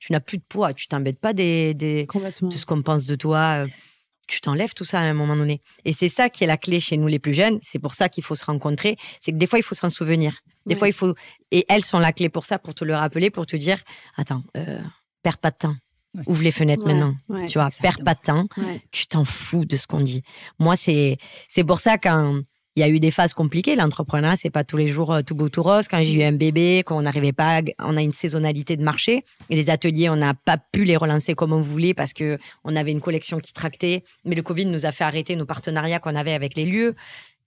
tu 0.00 0.12
n'as 0.12 0.20
plus 0.20 0.38
de 0.38 0.44
poids, 0.48 0.72
tu 0.72 0.86
t'embêtes 0.86 1.20
pas 1.20 1.34
des, 1.34 1.74
des 1.74 2.06
de 2.06 2.50
ce 2.56 2.64
qu'on 2.64 2.80
pense 2.80 3.04
de 3.04 3.14
toi. 3.14 3.64
Euh, 3.64 3.66
tu 4.26 4.40
t'enlèves 4.40 4.72
tout 4.72 4.86
ça 4.86 5.00
à 5.00 5.02
un 5.02 5.12
moment 5.12 5.36
donné. 5.36 5.60
Et 5.84 5.92
c'est 5.92 6.08
ça 6.08 6.30
qui 6.30 6.42
est 6.42 6.46
la 6.46 6.56
clé 6.56 6.80
chez 6.80 6.96
nous 6.96 7.06
les 7.06 7.18
plus 7.18 7.34
jeunes. 7.34 7.58
C'est 7.62 7.78
pour 7.78 7.94
ça 7.94 8.08
qu'il 8.08 8.24
faut 8.24 8.34
se 8.34 8.46
rencontrer. 8.46 8.96
C'est 9.20 9.30
que 9.30 9.36
des 9.36 9.46
fois, 9.46 9.58
il 9.58 9.62
faut 9.62 9.74
s'en 9.74 9.90
souvenir. 9.90 10.40
Des 10.64 10.74
fois, 10.74 10.88
il 10.88 10.94
faut. 10.94 11.14
Et 11.50 11.66
elles 11.68 11.84
sont 11.84 11.98
la 11.98 12.14
clé 12.14 12.30
pour 12.30 12.46
ça, 12.46 12.58
pour 12.58 12.74
te 12.74 12.82
le 12.82 12.94
rappeler, 12.94 13.30
pour 13.30 13.44
te 13.44 13.56
dire 13.56 13.78
attends, 14.16 14.42
euh, 14.56 14.80
perds 15.22 15.38
pas 15.38 15.50
de 15.50 15.56
temps. 15.56 15.76
Ouvre 16.26 16.42
les 16.42 16.50
fenêtres 16.50 16.86
maintenant. 16.86 17.14
tu 17.46 17.58
vois, 17.58 17.68
perds 17.82 17.98
pas 18.02 18.14
de 18.14 18.20
temps. 18.20 18.46
Tu 18.90 19.06
t'en 19.06 19.26
fous 19.26 19.66
de 19.66 19.76
ce 19.76 19.86
qu'on 19.86 20.00
dit. 20.00 20.22
Moi, 20.58 20.76
c'est 20.76 21.18
pour 21.66 21.78
ça 21.78 21.98
quand 21.98 22.40
il 22.76 22.80
y 22.80 22.82
a 22.82 22.88
eu 22.88 23.00
des 23.00 23.10
phases 23.10 23.32
compliquées. 23.32 23.74
L'entrepreneuriat, 23.74 24.36
c'est 24.36 24.50
pas 24.50 24.62
tous 24.62 24.76
les 24.76 24.88
jours 24.88 25.12
euh, 25.12 25.22
tout 25.22 25.34
beau 25.34 25.48
tout 25.48 25.62
rose. 25.62 25.88
Quand 25.88 26.02
j'ai 26.02 26.12
eu 26.12 26.22
un 26.22 26.32
bébé, 26.32 26.82
qu'on 26.84 27.02
n'arrivait 27.02 27.32
pas, 27.32 27.62
on 27.78 27.96
a 27.96 28.02
une 28.02 28.12
saisonnalité 28.12 28.76
de 28.76 28.82
marché. 28.82 29.22
Et 29.48 29.56
les 29.56 29.70
ateliers, 29.70 30.10
on 30.10 30.16
n'a 30.16 30.34
pas 30.34 30.58
pu 30.58 30.84
les 30.84 30.96
relancer 30.96 31.34
comme 31.34 31.52
on 31.52 31.60
voulait 31.60 31.94
parce 31.94 32.12
que 32.12 32.38
on 32.64 32.76
avait 32.76 32.92
une 32.92 33.00
collection 33.00 33.40
qui 33.40 33.52
tractait. 33.52 34.04
Mais 34.24 34.34
le 34.34 34.42
Covid 34.42 34.66
nous 34.66 34.84
a 34.84 34.92
fait 34.92 35.04
arrêter 35.04 35.36
nos 35.36 35.46
partenariats 35.46 35.98
qu'on 35.98 36.14
avait 36.14 36.34
avec 36.34 36.54
les 36.54 36.66
lieux 36.66 36.94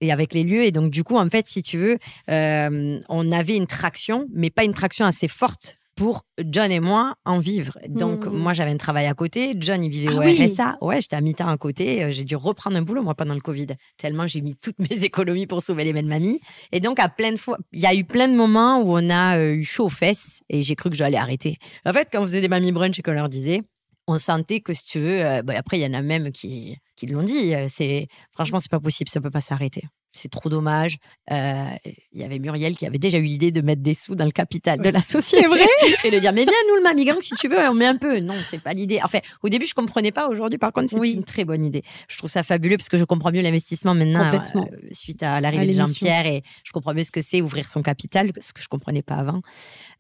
et 0.02 0.12
avec 0.12 0.34
les 0.34 0.44
lieux. 0.44 0.64
Et 0.64 0.72
donc, 0.72 0.92
du 0.92 1.04
coup, 1.04 1.18
en 1.18 1.30
fait, 1.30 1.48
si 1.48 1.62
tu 1.62 1.78
veux, 1.78 2.00
euh, 2.32 3.00
on 3.08 3.32
avait 3.32 3.56
une 3.56 3.68
traction, 3.68 4.28
mais 4.34 4.50
pas 4.50 4.64
une 4.64 4.74
traction 4.74 5.06
assez 5.06 5.28
forte 5.28 5.79
pour 6.00 6.24
John 6.50 6.72
et 6.72 6.80
moi 6.80 7.16
en 7.26 7.40
vivre. 7.40 7.78
Donc, 7.90 8.26
hmm. 8.26 8.30
moi, 8.30 8.54
j'avais 8.54 8.72
un 8.72 8.78
travail 8.78 9.06
à 9.08 9.14
côté. 9.14 9.54
John, 9.60 9.84
il 9.84 9.92
vivait 9.92 10.08
ah 10.14 10.16
au 10.16 10.22
RSA. 10.22 10.78
Ouais, 10.80 11.02
j'étais 11.02 11.18
à 11.18 11.22
mi-temps 11.22 11.50
à 11.50 11.58
côté. 11.58 12.06
Euh, 12.06 12.10
j'ai 12.10 12.24
dû 12.24 12.38
reprendre 12.38 12.78
un 12.78 12.82
boulot, 12.84 13.04
moi, 13.04 13.16
pendant 13.16 13.34
le 13.34 13.42
Covid. 13.42 13.68
Tellement 13.98 14.26
j'ai 14.26 14.40
mis 14.40 14.56
toutes 14.56 14.80
mes 14.90 15.04
économies 15.04 15.46
pour 15.46 15.62
sauver 15.62 15.84
les 15.84 15.92
mains 15.92 16.02
de 16.02 16.08
mamie. 16.08 16.40
Et 16.72 16.80
donc, 16.80 17.00
à 17.02 17.10
plein 17.10 17.34
de 17.34 17.38
fois, 17.38 17.58
il 17.74 17.82
y 17.82 17.86
a 17.86 17.94
eu 17.94 18.06
plein 18.06 18.30
de 18.30 18.34
moments 18.34 18.82
où 18.82 18.98
on 18.98 19.10
a 19.10 19.38
euh, 19.40 19.56
eu 19.56 19.66
chaud 19.66 19.88
aux 19.88 19.90
fesses 19.90 20.40
et 20.48 20.62
j'ai 20.62 20.78
cru 20.78 20.90
que 20.90 20.96
j'allais 20.96 21.18
arrêter. 21.18 21.58
En 21.86 21.92
fait, 21.92 22.08
quand 22.10 22.20
on 22.22 22.28
faisait 22.28 22.40
des 22.40 22.48
mamies 22.48 22.72
brunch 22.72 22.98
et 22.98 23.02
qu'on 23.02 23.12
leur 23.12 23.28
disait, 23.28 23.64
on 24.08 24.18
sentait 24.18 24.62
que 24.62 24.72
si 24.72 24.86
tu 24.86 25.00
veux, 25.00 25.26
euh, 25.26 25.42
bah, 25.42 25.56
après, 25.58 25.80
il 25.80 25.82
y 25.82 25.86
en 25.86 25.94
a 25.94 26.02
même 26.02 26.32
qui, 26.32 26.78
qui 26.96 27.08
l'ont 27.08 27.24
dit. 27.24 27.52
C'est 27.68 28.08
franchement, 28.32 28.62
c'est 28.62 28.72
pas 28.72 28.80
possible, 28.80 29.10
ça 29.10 29.20
peut 29.20 29.32
pas 29.32 29.42
s'arrêter 29.42 29.84
c'est 30.12 30.30
trop 30.30 30.50
dommage. 30.50 30.98
Euh, 31.32 31.66
il 32.12 32.20
y 32.20 32.24
avait 32.24 32.40
Muriel 32.40 32.76
qui 32.76 32.86
avait 32.86 32.98
déjà 32.98 33.18
eu 33.18 33.24
l'idée 33.24 33.52
de 33.52 33.62
mettre 33.62 33.82
des 33.82 33.94
sous 33.94 34.16
dans 34.16 34.26
le 34.26 34.32
capital 34.32 34.80
de 34.80 34.90
la 34.90 35.02
société. 35.02 35.48
vrai 35.48 35.68
Et 36.04 36.12
de 36.12 36.20
dire, 36.20 36.34
mais 36.34 36.44
viens, 36.44 36.54
nous, 36.70 36.76
le 36.78 36.84
Mamie 36.84 37.06
Gang, 37.06 37.22
si 37.22 37.36
tu 37.36 37.48
veux, 37.48 37.60
on 37.70 37.74
met 37.74 37.86
un 37.86 37.96
peu. 37.96 38.20
Non, 38.20 38.34
c'est 38.44 38.62
pas 38.62 38.74
l'idée. 38.74 39.00
Enfin, 39.04 39.20
au 39.44 39.50
début, 39.50 39.66
je 39.66 39.74
comprenais 39.74 40.12
pas. 40.12 40.28
Aujourd'hui, 40.28 40.58
par 40.58 40.74
contre, 40.74 40.90
c'est 40.90 41.12
une 41.12 41.24
très 41.24 41.46
bonne 41.46 41.64
idée. 41.64 41.84
Je 42.08 42.18
trouve 42.18 42.30
ça 42.30 42.44
fabuleux 42.44 42.78
parce 42.78 42.90
que 42.90 42.98
je 42.98 43.04
comprends 43.04 43.32
mieux 43.32 43.42
l'investissement 43.42 43.94
maintenant, 43.94 44.32
euh, 44.34 44.68
suite 44.92 45.24
à 45.24 45.40
l'arrivée 45.42 45.68
de 45.68 45.74
Jean-Pierre 45.74 46.26
et 46.26 46.44
je 46.64 46.72
comprends 46.72 46.94
mieux 46.94 47.04
ce 47.04 47.12
que 47.12 47.22
c'est 47.22 47.42
ouvrir 47.42 47.70
son 47.70 47.82
capital, 47.82 48.32
ce 48.40 48.54
que 48.54 48.62
je 48.62 48.68
comprenais 48.68 49.02
pas 49.02 49.16
avant. 49.16 49.42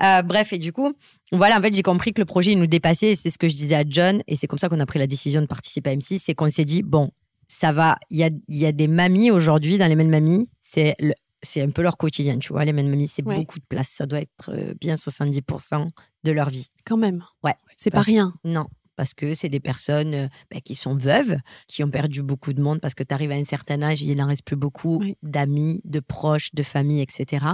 Euh, 0.03 0.21
bref, 0.21 0.53
et 0.53 0.57
du 0.57 0.71
coup, 0.71 0.93
voilà, 1.31 1.57
en 1.57 1.61
fait, 1.61 1.73
j'ai 1.73 1.83
compris 1.83 2.13
que 2.13 2.21
le 2.21 2.25
projet, 2.25 2.53
il 2.53 2.59
nous 2.59 2.67
dépassait. 2.67 3.15
C'est 3.15 3.29
ce 3.29 3.37
que 3.37 3.47
je 3.47 3.55
disais 3.55 3.75
à 3.75 3.83
John. 3.87 4.21
Et 4.27 4.35
c'est 4.35 4.47
comme 4.47 4.59
ça 4.59 4.69
qu'on 4.69 4.79
a 4.79 4.85
pris 4.85 4.99
la 4.99 5.07
décision 5.07 5.41
de 5.41 5.47
participer 5.47 5.91
à 5.91 5.95
M6. 5.95 6.19
C'est 6.19 6.33
qu'on 6.33 6.49
s'est 6.49 6.65
dit, 6.65 6.81
bon, 6.81 7.11
ça 7.49 7.73
va. 7.73 7.97
Il 8.09 8.17
y 8.17 8.23
a, 8.23 8.29
y 8.47 8.65
a 8.65 8.71
des 8.71 8.87
mamies 8.87 9.31
aujourd'hui, 9.31 9.77
dans 9.77 9.87
les 9.87 9.95
mêmes 9.95 10.09
mamies, 10.09 10.49
c'est 10.61 10.95
c'est 11.41 11.61
un 11.61 11.69
peu 11.69 11.81
leur 11.81 11.97
quotidien, 11.97 12.37
tu 12.37 12.51
vois. 12.51 12.65
Les 12.65 12.73
mêmes 12.73 12.89
mamies, 12.89 13.07
c'est 13.07 13.21
beaucoup 13.21 13.59
de 13.59 13.65
place. 13.67 13.89
Ça 13.89 14.05
doit 14.05 14.19
être 14.19 14.49
euh, 14.49 14.73
bien 14.79 14.95
70% 14.95 15.87
de 16.25 16.31
leur 16.31 16.49
vie. 16.49 16.67
Quand 16.85 16.97
même. 16.97 17.23
Ouais. 17.43 17.55
C'est 17.77 17.91
pas 17.91 18.01
rien. 18.01 18.33
Non 18.43 18.67
parce 18.99 19.13
que 19.13 19.33
c'est 19.33 19.47
des 19.47 19.61
personnes 19.61 20.13
euh, 20.13 20.27
bah, 20.51 20.59
qui 20.59 20.75
sont 20.75 20.97
veuves, 20.97 21.37
qui 21.69 21.85
ont 21.85 21.89
perdu 21.89 22.21
beaucoup 22.21 22.51
de 22.51 22.61
monde 22.61 22.81
parce 22.81 22.93
que 22.93 23.01
tu 23.01 23.13
arrives 23.13 23.31
à 23.31 23.35
un 23.35 23.45
certain 23.45 23.81
âge, 23.81 24.01
il 24.01 24.13
n'en 24.17 24.27
reste 24.27 24.43
plus 24.43 24.57
beaucoup 24.57 25.01
d'amis, 25.23 25.79
de 25.85 26.01
proches, 26.01 26.53
de 26.53 26.63
famille, 26.63 26.99
etc. 26.99 27.45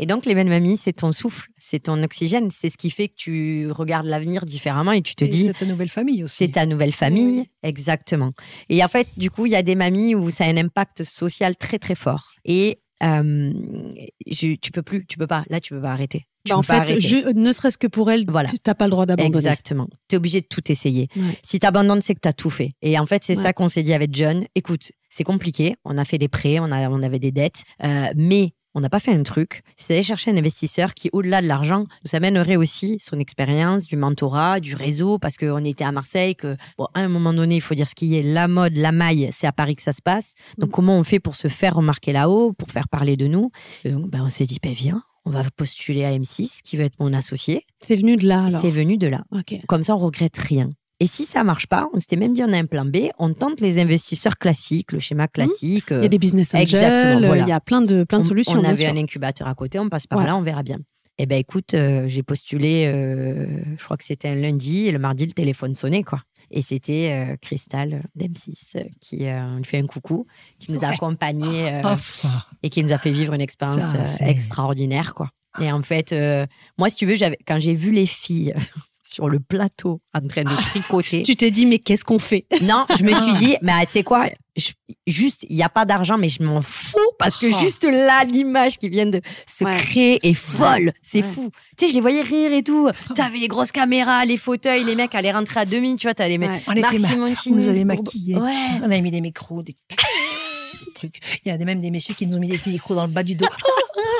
Et 0.00 0.06
donc, 0.06 0.26
les 0.26 0.34
belles 0.34 0.48
mamies, 0.48 0.76
c'est 0.76 0.94
ton 0.94 1.12
souffle, 1.12 1.50
c'est 1.56 1.84
ton 1.84 2.02
oxygène, 2.02 2.50
c'est 2.50 2.68
ce 2.68 2.76
qui 2.76 2.90
fait 2.90 3.06
que 3.06 3.14
tu 3.14 3.70
regardes 3.70 4.06
l'avenir 4.06 4.44
différemment 4.44 4.90
et 4.90 5.00
tu 5.00 5.14
te 5.14 5.24
dis. 5.24 5.44
C'est 5.44 5.58
ta 5.58 5.66
nouvelle 5.66 5.88
famille 5.88 6.24
aussi. 6.24 6.34
C'est 6.38 6.48
ta 6.48 6.66
nouvelle 6.66 6.92
famille, 6.92 7.46
exactement. 7.62 8.32
Et 8.68 8.82
en 8.82 8.88
fait, 8.88 9.06
du 9.16 9.30
coup, 9.30 9.46
il 9.46 9.52
y 9.52 9.56
a 9.56 9.62
des 9.62 9.76
mamies 9.76 10.16
où 10.16 10.30
ça 10.30 10.46
a 10.46 10.48
un 10.48 10.56
impact 10.56 11.04
social 11.04 11.56
très, 11.56 11.78
très 11.78 11.94
fort. 11.94 12.32
Et 12.44 12.80
euh, 13.04 13.52
tu 14.32 14.72
peux 14.72 14.82
plus, 14.82 15.06
tu 15.06 15.16
peux 15.16 15.28
pas. 15.28 15.44
Là, 15.48 15.60
tu 15.60 15.74
peux 15.74 15.80
pas 15.80 15.92
arrêter. 15.92 16.26
Tu 16.44 16.50
Bah, 16.50 16.58
en 16.58 16.62
fait, 16.62 16.98
je- 17.00 17.32
ne 17.32 17.52
serait-ce 17.52 17.76
que 17.78 17.86
pour 17.88 18.10
elle, 18.10 18.24
Voilà. 18.28 18.48
tu 18.48 18.56
n'as 18.66 18.74
pas 18.74 18.84
le 18.86 18.90
droit 18.90 19.06
d'abandonner. 19.06 19.36
Exactement. 19.36 19.88
Tu 20.08 20.14
es 20.14 20.16
obligé 20.16 20.40
de 20.40 20.46
tout 20.46 20.70
essayer. 20.70 21.08
Ouais. 21.16 21.38
Si 21.42 21.58
tu 21.60 21.66
abandonnes, 21.66 22.00
c'est 22.00 22.14
que 22.14 22.20
tu 22.20 22.28
as 22.28 22.32
tout 22.32 22.50
fait. 22.50 22.72
Et 22.80 22.98
en 22.98 23.06
fait, 23.06 23.22
c'est 23.24 23.36
Ouais. 23.36 23.42
ça 23.42 23.52
qu'on 23.52 23.68
s'est 23.68 23.82
dit 23.82 23.92
avec 23.92 24.14
John. 24.14 24.44
Écoute, 24.54 24.92
c'est 25.10 25.24
compliqué. 25.24 25.74
On 25.84 25.98
a 25.98 26.04
fait 26.04 26.18
des 26.18 26.28
prêts, 26.28 26.58
on, 26.60 26.70
a, 26.72 26.88
on 26.88 27.02
avait 27.02 27.18
des 27.18 27.32
dettes. 27.32 27.62
euh, 27.84 28.06
mais 28.16 28.52
on 28.74 28.80
n'a 28.80 28.88
pas 28.90 29.00
fait 29.00 29.12
un 29.12 29.22
truc. 29.24 29.62
C'est 29.76 29.94
d'aller 29.94 30.04
chercher 30.04 30.30
un 30.30 30.36
investisseur 30.36 30.94
qui, 30.94 31.10
au-delà 31.12 31.42
de 31.42 31.48
l'argent, 31.48 31.84
nous 32.04 32.14
amènerait 32.14 32.54
aussi 32.56 32.98
son 33.00 33.18
expérience, 33.18 33.86
du 33.86 33.96
mentorat, 33.96 34.60
du 34.60 34.76
réseau. 34.76 35.18
Parce 35.18 35.36
qu'on 35.36 35.64
était 35.64 35.82
à 35.84 35.90
Marseille, 35.90 36.36
que, 36.36 36.56
bon, 36.78 36.86
à 36.94 37.00
un 37.00 37.08
moment 37.08 37.32
donné, 37.34 37.56
il 37.56 37.60
faut 37.60 37.74
dire 37.74 37.88
ce 37.88 37.94
qui 37.96 38.14
est. 38.16 38.22
La 38.22 38.46
mode, 38.46 38.76
la 38.76 38.92
maille, 38.92 39.30
c'est 39.32 39.48
à 39.48 39.52
Paris 39.52 39.74
que 39.74 39.82
ça 39.82 39.92
se 39.92 40.02
passe. 40.02 40.34
Donc, 40.58 40.68
Mm. 40.68 40.72
comment 40.72 40.96
on 40.98 41.02
fait 41.02 41.18
pour 41.18 41.34
se 41.34 41.48
faire 41.48 41.74
remarquer 41.74 42.12
là-haut, 42.12 42.52
pour 42.52 42.70
faire 42.70 42.88
parler 42.88 43.16
de 43.16 43.26
nous? 43.26 43.50
Et 43.84 43.90
donc, 43.90 44.08
ben, 44.10 44.22
on 44.24 44.28
s'est 44.30 44.46
dit, 44.46 44.58
ben, 44.62 44.72
viens. 44.72 45.02
On 45.28 45.42
va 45.42 45.44
postuler 45.56 46.04
à 46.04 46.12
M6, 46.12 46.60
qui 46.62 46.76
va 46.76 46.84
être 46.84 46.98
mon 47.00 47.12
associé. 47.12 47.64
C'est 47.78 47.96
venu 47.96 48.16
de 48.16 48.26
là, 48.26 48.44
alors. 48.44 48.60
C'est 48.60 48.70
venu 48.70 48.96
de 48.96 49.06
là. 49.06 49.24
Ok. 49.32 49.54
Comme 49.66 49.82
ça, 49.82 49.94
on 49.94 49.98
regrette 49.98 50.38
rien. 50.38 50.70
Et 51.00 51.06
si 51.06 51.24
ça 51.24 51.44
marche 51.44 51.66
pas, 51.68 51.88
on 51.94 52.00
s'était 52.00 52.16
même 52.16 52.32
dit 52.32 52.42
on 52.44 52.52
a 52.52 52.56
un 52.58 52.64
plan 52.66 52.84
B, 52.84 53.10
on 53.20 53.32
tente 53.32 53.60
les 53.60 53.78
investisseurs 53.80 54.36
classiques, 54.36 54.90
le 54.90 54.98
schéma 54.98 55.28
classique. 55.28 55.84
Il 55.90 56.02
y 56.02 56.06
a 56.06 56.08
des 56.08 56.18
business 56.18 56.54
angels, 56.54 56.62
Exactement, 56.62 57.26
voilà. 57.28 57.42
il 57.44 57.48
y 57.48 57.52
a 57.52 57.60
plein 57.60 57.82
de, 57.82 58.02
plein 58.02 58.18
de 58.18 58.24
on, 58.24 58.28
solutions, 58.28 58.58
on 58.58 58.64
avait 58.64 58.84
sûr. 58.84 58.90
un 58.92 58.96
incubateur 58.96 59.46
à 59.46 59.54
côté, 59.54 59.78
on 59.78 59.88
passe 59.88 60.08
par 60.08 60.18
Ouais. 60.18 60.26
là, 60.26 60.36
on 60.36 60.42
verra 60.42 60.64
bien. 60.64 60.78
Eh 61.18 61.26
ben 61.26 61.36
écoute, 61.38 61.74
euh, 61.74 62.08
j'ai 62.08 62.22
postulé, 62.24 62.86
euh, 62.86 63.46
je 63.76 63.84
crois 63.84 63.96
que 63.96 64.04
c'était 64.04 64.28
un 64.28 64.34
lundi, 64.36 64.86
et 64.86 64.92
le 64.92 64.98
mardi, 64.98 65.26
le 65.26 65.32
téléphone 65.32 65.74
sonnait, 65.74 66.02
quoi. 66.02 66.22
Et 66.50 66.62
c'était 66.62 67.10
euh, 67.32 67.36
Cristal 67.40 68.02
d'M6 68.18 68.76
euh, 68.76 68.84
qui 69.00 69.26
euh, 69.26 69.44
on 69.44 69.56
lui 69.56 69.64
fait 69.64 69.78
un 69.78 69.86
coucou, 69.86 70.26
qui 70.58 70.72
nous 70.72 70.84
a 70.84 70.88
Ouais. 70.88 70.94
accompagnés 70.94 71.68
euh, 71.68 71.82
Enfin. 71.84 72.28
et 72.62 72.70
qui 72.70 72.82
nous 72.82 72.92
a 72.92 72.98
fait 72.98 73.12
vivre 73.12 73.34
une 73.34 73.40
expérience 73.40 73.82
Ça, 73.84 73.98
euh, 73.98 74.26
extraordinaire, 74.28 75.14
quoi. 75.14 75.30
Et 75.60 75.70
en 75.72 75.82
fait, 75.82 76.12
euh, 76.12 76.46
moi, 76.78 76.88
si 76.90 76.96
tu 76.96 77.06
veux, 77.06 77.16
quand 77.46 77.58
j'ai 77.60 77.74
vu 77.74 77.90
les 77.90 78.06
filles 78.06 78.54
sur 79.02 79.28
le 79.28 79.40
plateau 79.40 80.00
en 80.14 80.20
train 80.26 80.44
de 80.44 80.54
tricoter. 80.54 81.22
Tu 81.22 81.34
t'es 81.34 81.50
dit, 81.50 81.64
mais 81.66 81.78
qu'est-ce 81.78 82.04
qu'on 82.04 82.18
fait? 82.18 82.44
Non, 82.62 82.86
je 82.98 83.02
me 83.04 83.12
suis 83.14 83.34
dit, 83.46 83.56
mais 83.62 83.84
tu 83.86 83.92
sais 83.92 84.02
quoi, 84.04 84.26
je- 84.58 84.72
juste, 85.06 85.46
il 85.48 85.56
n'y 85.56 85.62
a 85.62 85.68
pas 85.68 85.84
d'argent, 85.84 86.18
mais 86.18 86.28
je 86.28 86.42
m'en 86.42 86.60
fous 86.60 86.98
parce 87.18 87.36
que 87.38 87.46
Oh. 87.52 87.58
juste 87.60 87.84
là, 87.84 88.24
l'image 88.24 88.78
qui 88.78 88.88
vient 88.88 89.06
de 89.06 89.20
se 89.46 89.64
Ouais. 89.64 89.76
créer 89.78 90.18
est 90.28 90.34
folle. 90.34 90.92
C'est 91.02 91.22
Ouais. 91.22 91.32
fou. 91.32 91.50
Tu 91.78 91.84
sais, 91.86 91.90
je 91.90 91.94
les 91.94 92.00
voyais 92.00 92.22
rire 92.22 92.52
et 92.52 92.62
tout. 92.62 92.90
T'avais 93.14 93.38
les 93.38 93.48
grosses 93.48 93.72
caméras, 93.72 94.24
les 94.24 94.36
fauteuils, 94.36 94.84
les 94.84 94.94
mecs 94.94 95.14
allaient 95.14 95.32
rentrer 95.32 95.60
à 95.60 95.64
demi, 95.64 95.96
tu 95.96 96.06
vois, 96.06 96.14
t'as 96.14 96.28
les 96.28 96.38
mecs. 96.38 96.62
On 96.66 96.72
on 96.72 96.74
nous 97.54 97.68
avait 97.68 97.84
maquillés. 97.84 98.36
On 98.36 98.84
avait 98.84 99.00
mis 99.00 99.10
des 99.10 99.20
micros, 99.20 99.62
des 99.62 99.74
des 100.86 100.92
trucs. 100.94 101.18
Il 101.44 101.48
y 101.48 101.50
a 101.54 101.58
même 101.58 101.80
des 101.80 101.90
messieurs 101.90 102.14
qui 102.14 102.26
nous 102.26 102.36
ont 102.36 102.40
mis 102.40 102.48
des 102.48 102.58
petits 102.58 102.70
micros 102.70 102.94
dans 102.94 103.06
le 103.06 103.12
bas 103.12 103.22
du 103.22 103.34
dos. 103.34 103.46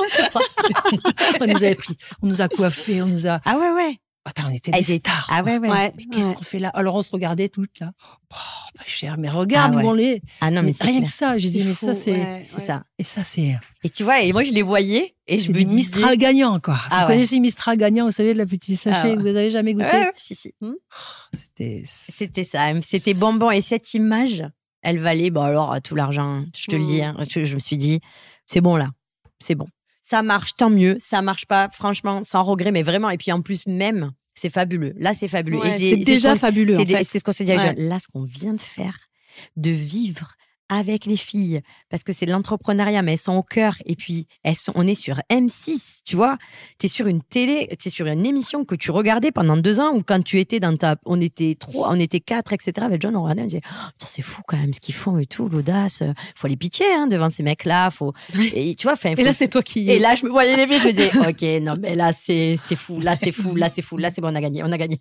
on 1.40 1.46
nous 1.46 1.64
avait 1.64 1.74
pris, 1.74 1.96
on 2.22 2.26
nous 2.26 2.40
a 2.40 2.48
coiffés, 2.48 3.02
on 3.02 3.06
nous 3.06 3.26
a. 3.26 3.40
Ah 3.44 3.56
ouais, 3.58 3.70
ouais. 3.70 3.96
Attends, 4.24 4.42
on 4.48 4.50
était 4.50 4.70
des 4.72 4.78
étaient- 4.78 4.98
stars. 4.98 5.26
Ah 5.30 5.42
ouais, 5.42 5.56
ouais. 5.56 5.70
Ouais, 5.70 5.92
Mais 5.96 6.04
qu'est-ce 6.04 6.28
ouais. 6.30 6.34
qu'on 6.34 6.42
fait 6.44 6.58
là? 6.58 6.68
Alors 6.74 6.94
on 6.96 7.02
se 7.02 7.10
regardait 7.10 7.48
toutes 7.48 7.78
là. 7.80 7.92
Oh, 8.30 8.36
pas 8.76 8.84
cher, 8.86 9.16
mais 9.16 9.30
regarde 9.30 9.72
Ah 9.74 9.78
où 9.78 9.80
ouais. 9.80 9.84
on 9.86 9.96
est. 9.98 10.22
Ah 10.42 10.50
non, 10.50 10.62
mais 10.62 10.74
rien 10.78 10.98
clair. 10.98 11.06
que 11.06 11.12
ça, 11.12 11.38
j'ai 11.38 11.48
dit 11.48 11.62
mais 11.64 11.72
ça 11.72 11.94
c'est 11.94 12.42
C'est 12.44 12.60
ça. 12.60 12.82
et 12.98 13.04
ça 13.04 13.24
c'est 13.24 13.56
Et 13.84 13.88
tu 13.88 14.02
vois, 14.02 14.20
et 14.20 14.32
moi, 14.32 14.44
je 14.44 14.52
les 14.52 14.60
voyais 14.62 15.14
et 15.26 15.38
je 15.38 15.50
me 15.50 15.56
disais. 15.62 15.74
Mistral 15.76 16.18
gagnant 16.18 16.58
quoi. 16.58 16.78
Ah 16.90 17.06
vous 17.06 17.12
connaissez 17.12 17.40
Mistral 17.40 17.78
gagnant, 17.78 18.04
vous 18.04 18.12
savez 18.12 18.34
de 18.34 18.38
la 18.38 18.44
petite 18.46 18.78
sachet 18.78 19.12
Ah 19.12 19.16
que 19.16 19.20
vous 19.22 19.28
avez 19.36 19.50
jamais 19.50 19.72
goûté 19.72 19.86
ouais, 19.86 20.12
si, 20.16 20.34
si. 20.34 20.52
C'était 21.32 21.84
C'était 21.86 22.44
ça, 22.44 22.68
c'était 22.82 23.14
bonbon. 23.14 23.50
Et 23.50 23.62
cette 23.62 23.94
image, 23.94 24.42
elle 24.82 24.98
valait, 24.98 25.30
bon 25.30 25.40
alors, 25.42 25.74
tout 25.82 25.94
l'argent, 25.94 26.44
je 26.54 26.66
te 26.66 26.76
le 26.76 26.84
dis. 26.84 27.02
hein. 27.02 27.16
je, 27.30 27.44
je 27.44 27.54
me 27.54 27.60
suis 27.60 27.78
dit, 27.78 28.00
c'est 28.44 28.60
bon 28.60 28.76
là, 28.76 28.90
c'est 29.38 29.54
bon. 29.54 29.68
Ça 30.08 30.22
marche, 30.22 30.56
tant 30.56 30.70
mieux. 30.70 30.96
Ça 30.98 31.20
marche 31.20 31.44
pas, 31.44 31.68
franchement, 31.68 32.22
sans 32.24 32.42
regret, 32.42 32.72
mais 32.72 32.82
vraiment. 32.82 33.10
Et 33.10 33.18
puis 33.18 33.30
en 33.30 33.42
plus, 33.42 33.66
même, 33.66 34.12
c'est 34.34 34.48
fabuleux. 34.48 34.94
Là, 34.96 35.12
c'est 35.12 35.28
fabuleux. 35.28 35.58
Ouais, 35.58 35.70
c'est 35.70 35.96
ce 35.96 36.04
déjà 36.04 36.34
fabuleux, 36.34 36.74
C'est 36.76 36.94
en 36.94 36.98
fait. 36.98 37.04
ce 37.04 37.22
qu'on 37.22 37.32
s'est 37.32 37.44
dit 37.44 37.52
Ouais. 37.52 37.74
Là, 37.76 37.98
ce 38.00 38.08
qu'on 38.08 38.22
vient 38.24 38.54
de 38.54 38.60
faire, 38.60 38.96
de 39.56 39.70
vivre 39.70 40.34
avec 40.68 41.06
les 41.06 41.16
filles, 41.16 41.60
parce 41.90 42.02
que 42.02 42.12
c'est 42.12 42.26
de 42.26 42.32
l'entrepreneuriat, 42.32 43.02
mais 43.02 43.12
elles 43.12 43.18
sont 43.18 43.36
au 43.36 43.42
cœur. 43.42 43.76
Et 43.86 43.96
puis, 43.96 44.26
elles 44.42 44.56
sont, 44.56 44.72
on 44.74 44.86
est 44.86 44.94
sur 44.94 45.20
M6, 45.30 46.00
tu 46.04 46.16
vois. 46.16 46.38
Tu 46.78 46.86
es 46.86 46.88
sur 46.88 47.06
une 47.06 47.22
télé, 47.22 47.68
tu 47.78 47.88
es 47.88 47.90
sur 47.90 48.06
une 48.06 48.26
émission 48.26 48.64
que 48.64 48.74
tu 48.74 48.90
regardais 48.90 49.32
pendant 49.32 49.56
deux 49.56 49.80
ans, 49.80 49.94
ou 49.94 50.02
quand 50.02 50.22
tu 50.22 50.38
étais 50.38 50.60
dans 50.60 50.76
ta. 50.76 50.96
On 51.06 51.20
était 51.20 51.56
trois, 51.58 51.90
on 51.90 51.98
était 51.98 52.20
quatre, 52.20 52.52
etc. 52.52 52.72
Avec 52.80 53.00
John, 53.02 53.16
on 53.16 53.22
regardait, 53.22 53.42
on 53.42 53.46
disait 53.46 53.62
Oh, 53.64 54.04
c'est 54.04 54.22
fou 54.22 54.42
quand 54.46 54.56
même 54.56 54.72
ce 54.72 54.80
qu'ils 54.80 54.94
font 54.94 55.18
et 55.18 55.26
tout, 55.26 55.48
l'audace. 55.48 56.02
Faut 56.34 56.48
les 56.48 56.56
pitié 56.56 56.86
hein, 56.94 57.06
devant 57.06 57.30
ces 57.30 57.42
mecs-là. 57.42 57.90
Faut... 57.90 58.12
Et 58.54 58.74
tu 58.74 58.86
vois, 58.86 58.96
Et 59.04 59.24
là, 59.24 59.32
c'est 59.32 59.48
toi 59.48 59.62
qui. 59.62 59.90
et 59.90 59.98
là, 59.98 60.14
je 60.14 60.24
me 60.24 60.30
voyais 60.30 60.56
les 60.56 60.66
filles, 60.66 60.80
je 60.80 60.86
me 60.86 60.90
disais, 60.90 61.10
ok, 61.28 61.62
non, 61.62 61.76
mais 61.80 61.94
là, 61.94 62.12
c'est 62.12 62.56
c'est 62.56 62.76
fou, 62.76 63.00
là, 63.00 63.16
c'est 63.16 63.32
fou, 63.32 63.54
là, 63.54 63.68
c'est 63.68 63.82
fou, 63.82 63.96
là, 63.96 64.10
c'est 64.10 64.20
bon, 64.20 64.28
on 64.28 64.34
a 64.34 64.40
gagné, 64.40 64.62
on 64.62 64.72
a 64.72 64.78
gagné. 64.78 65.00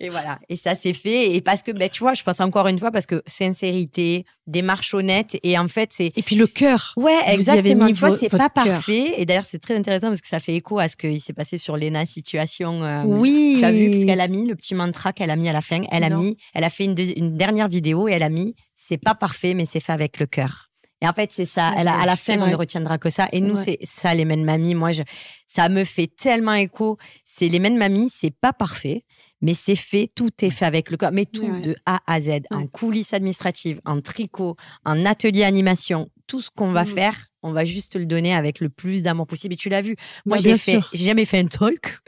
Et 0.00 0.08
voilà, 0.08 0.38
et 0.48 0.56
ça 0.56 0.74
s'est 0.74 0.92
fait. 0.92 1.34
Et 1.34 1.40
parce 1.40 1.62
que, 1.62 1.70
ben, 1.72 1.88
tu 1.88 2.00
vois, 2.00 2.14
je 2.14 2.22
pense 2.22 2.40
encore 2.40 2.66
une 2.68 2.78
fois, 2.78 2.90
parce 2.90 3.06
que 3.06 3.22
sincérité, 3.26 4.24
démarche 4.46 4.94
honnête, 4.94 5.36
et 5.42 5.58
en 5.58 5.68
fait, 5.68 5.90
c'est. 5.92 6.10
Et 6.16 6.22
puis 6.22 6.36
le 6.36 6.46
cœur. 6.46 6.94
Ouais, 6.96 7.18
Vous 7.26 7.32
exactement. 7.34 7.86
Tu 7.88 7.94
vois, 7.94 8.10
vo- 8.10 8.16
c'est 8.18 8.30
pas 8.30 8.48
parfait. 8.48 9.14
Et 9.20 9.26
d'ailleurs, 9.26 9.46
c'est 9.46 9.58
très 9.58 9.76
intéressant 9.76 10.08
parce 10.08 10.20
que 10.20 10.28
ça 10.28 10.40
fait 10.40 10.54
écho 10.54 10.78
à 10.78 10.88
ce 10.88 10.96
qui 10.96 11.20
s'est 11.20 11.32
passé 11.32 11.58
sur 11.58 11.76
Lena 11.76 12.06
Situation. 12.06 12.82
euh, 12.82 13.02
Oui. 13.04 13.56
tu 13.58 13.64
as 13.64 13.72
vu, 13.72 14.06
qu'elle 14.06 14.20
a 14.20 14.28
mis 14.28 14.46
le 14.46 14.56
petit 14.56 14.74
mantra 14.74 15.12
qu'elle 15.12 15.30
a 15.30 15.36
mis 15.36 15.48
à 15.48 15.52
la 15.52 15.62
fin. 15.62 15.82
Elle 15.90 16.04
a 16.04 16.10
mis, 16.10 16.36
elle 16.54 16.64
a 16.64 16.70
fait 16.70 16.84
une, 16.84 16.94
une 17.16 17.36
dernière 17.36 17.68
vidéo 17.68 18.08
et 18.08 18.12
elle 18.12 18.22
a 18.22 18.28
mis, 18.30 18.54
c'est 18.74 18.98
pas 18.98 19.14
parfait, 19.14 19.54
mais 19.54 19.64
c'est 19.66 19.80
fait 19.80 19.92
avec 19.92 20.18
le 20.18 20.26
cœur. 20.26 20.70
Et 21.02 21.08
en 21.08 21.12
fait, 21.12 21.32
c'est 21.32 21.44
ça. 21.44 21.70
Ouais, 21.70 21.76
Elle 21.80 21.88
a- 21.88 22.00
à 22.00 22.06
la 22.06 22.14
fin, 22.16 22.40
on 22.40 22.46
ne 22.46 22.54
retiendra 22.54 22.96
que 22.96 23.10
ça. 23.10 23.26
Et 23.32 23.40
nous, 23.40 23.56
c'est 23.56 23.78
ça, 23.82 24.14
les 24.14 24.24
mêmes 24.24 24.44
mamies. 24.44 24.74
Moi, 24.76 24.92
je, 24.92 25.02
ça 25.48 25.68
me 25.68 25.82
fait 25.82 26.06
tellement 26.06 26.54
écho. 26.54 26.96
C'est 27.24 27.48
les 27.48 27.58
mêmes 27.58 27.76
mamies, 27.76 28.08
c'est 28.08 28.30
pas 28.30 28.52
parfait, 28.52 29.04
mais 29.40 29.52
c'est 29.54 29.74
fait. 29.74 30.10
Tout 30.14 30.30
est 30.42 30.50
fait 30.50 30.64
avec 30.64 30.90
le 30.92 30.96
cœur. 30.96 31.10
Mais 31.12 31.24
tout 31.26 31.44
Ouais. 31.46 31.60
de 31.60 31.76
A 31.86 32.00
à 32.06 32.20
Z, 32.20 32.42
en 32.52 32.68
coulisses 32.68 33.12
administratives, 33.14 33.80
en 33.84 34.00
tricot, 34.00 34.56
en 34.84 35.04
atelier 35.04 35.42
animation, 35.42 36.08
tout 36.28 36.40
ce 36.40 36.50
qu'on 36.50 36.70
va 36.70 36.84
Mhm. 36.84 36.90
faire, 36.94 37.26
on 37.42 37.50
va 37.50 37.64
juste 37.64 37.96
le 37.96 38.06
donner 38.06 38.32
avec 38.32 38.60
le 38.60 38.68
plus 38.68 39.02
d'amour 39.02 39.26
possible. 39.26 39.54
Et 39.54 39.56
tu 39.56 39.68
l'as 39.68 39.82
vu. 39.82 39.96
Moi, 40.24 40.36
Bah, 40.36 40.42
j'ai 40.44 40.56
fait, 40.56 40.78
j'ai 40.92 41.04
jamais 41.06 41.24
fait 41.24 41.40
un 41.40 41.46
talk. 41.46 41.98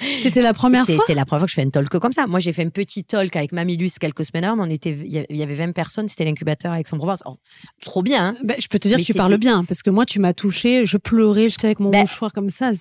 C'était 0.00 0.42
la 0.42 0.52
première 0.54 0.84
fois. 0.86 0.96
C'était 1.00 1.14
la 1.14 1.24
première 1.24 1.40
fois 1.40 1.46
que 1.46 1.50
je 1.50 1.54
fais 1.54 1.62
un 1.66 1.70
talk 1.70 1.88
comme 1.88 2.12
ça. 2.12 2.26
Moi, 2.26 2.40
j'ai 2.40 2.52
fait 2.52 2.64
un 2.64 2.68
petit 2.68 3.04
talk 3.04 3.34
avec 3.36 3.52
Mamilus 3.52 3.92
quelques 4.00 4.24
semaines 4.24 4.44
avant, 4.44 4.56
mais 4.56 4.62
on 4.62 4.70
était, 4.74 4.90
il 4.90 5.12
y 5.12 5.18
avait- 5.18 5.26
il 5.30 5.36
y 5.36 5.42
avait 5.42 5.54
20 5.54 5.72
personnes, 5.72 6.08
c'était 6.08 6.24
l'incubateur 6.24 6.72
avec 6.72 6.88
son 6.88 6.96
provence. 6.98 7.22
Oh, 7.26 7.36
trop 7.80 8.02
bien, 8.02 8.28
hein 8.28 8.36
Ben, 8.42 8.56
je 8.58 8.66
peux 8.68 8.78
te 8.78 8.88
dire 8.88 8.96
Mais 8.96 9.02
que 9.02 9.06
tu 9.06 9.14
parles 9.14 9.36
bien, 9.38 9.64
parce 9.64 9.82
que 9.82 9.90
moi, 9.90 10.04
tu 10.04 10.18
m'as 10.18 10.32
touchée, 10.34 10.84
je 10.84 10.96
pleurais, 10.98 11.48
j'étais 11.48 11.66
avec 11.68 11.80
mon 11.80 11.90
Ben, 11.90 12.00
mouchoir 12.00 12.32
comme 12.32 12.48
ça. 12.48 12.72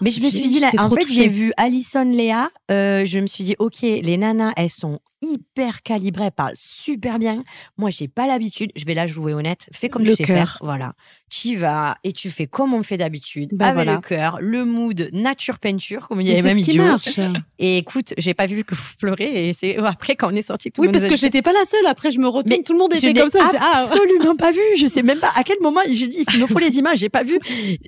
Mais 0.00 0.10
je 0.10 0.20
me 0.20 0.30
suis 0.30 0.48
dit, 0.48 0.60
là, 0.60 0.70
en 0.78 0.88
fait, 0.90 1.06
j'ai 1.10 1.28
vu 1.28 1.52
Alison 1.56 2.04
Léa, 2.10 2.50
euh, 2.70 3.04
je 3.04 3.20
me 3.20 3.26
suis 3.26 3.44
dit, 3.44 3.54
OK, 3.58 3.82
les 3.82 4.16
nanas, 4.16 4.52
elles 4.56 4.70
sont 4.70 5.00
hyper 5.22 5.82
calibrées, 5.82 6.26
elles 6.26 6.30
parlent 6.32 6.54
super 6.56 7.18
bien. 7.18 7.42
Moi, 7.76 7.90
j'ai 7.90 8.08
pas 8.08 8.26
l'habitude, 8.26 8.70
je 8.76 8.84
vais 8.84 8.94
la 8.94 9.06
jouer 9.06 9.34
honnête. 9.34 9.68
Fais 9.72 9.88
comme 9.88 10.02
Le 10.04 10.10
tu 10.10 10.16
sais 10.16 10.24
cœur. 10.24 10.36
faire. 10.36 10.58
Voilà. 10.62 10.92
Tu 11.30 11.48
y 11.48 11.56
vas 11.56 11.96
et 12.04 12.12
tu 12.12 12.30
fais 12.30 12.46
comme 12.46 12.72
on 12.72 12.82
fait 12.82 12.96
d'habitude, 12.96 13.50
Ben 13.52 13.66
avec 13.66 13.74
voilà. 13.74 13.94
le 13.96 14.00
cœur, 14.00 14.38
le 14.40 14.64
mood, 14.64 15.10
nature 15.12 15.58
peinture, 15.58 16.08
comme 16.08 16.20
il 16.20 16.28
y 16.28 16.30
avait 16.32 16.42
ce 16.42 16.46
Mamie 16.46 16.62
qui 16.62 16.78
marche. 16.78 17.18
Et 17.58 17.78
écoute, 17.78 18.14
j'ai 18.16 18.32
pas 18.34 18.46
vu 18.46 18.62
que 18.64 18.74
vous 18.74 18.82
pleurez. 18.98 19.48
Et 19.48 19.52
c'est 19.52 19.76
après, 19.84 20.14
quand 20.16 20.28
on 20.32 20.36
est 20.36 20.42
sorti, 20.42 20.70
tout 20.70 20.80
Oui, 20.82 20.86
le 20.86 20.92
monde 20.92 21.00
parce 21.00 21.04
nous 21.04 21.10
que 21.10 21.20
j'étais 21.20 21.42
pas 21.42 21.52
la 21.52 21.64
seule. 21.64 21.86
Après, 21.86 22.10
je 22.10 22.20
me 22.20 22.28
retourne, 22.28 22.56
Mais 22.56 22.62
tout 22.62 22.72
le 22.72 22.78
monde 22.78 22.94
était 22.94 23.12
comme 23.12 23.28
ça. 23.28 23.40
ah, 23.60 23.72
absolument 23.74 24.36
pas 24.36 24.52
vu. 24.52 24.60
Je 24.76 24.86
sais 24.86 25.02
même 25.02 25.18
pas 25.18 25.32
à 25.36 25.42
quel 25.44 25.58
moment. 25.60 25.80
J'ai 25.90 26.06
dit, 26.08 26.24
il 26.34 26.40
me 26.40 26.46
faut 26.46 26.58
les 26.58 26.76
images. 26.76 26.98
J'ai 26.98 27.08
pas 27.08 27.24
vu. 27.24 27.38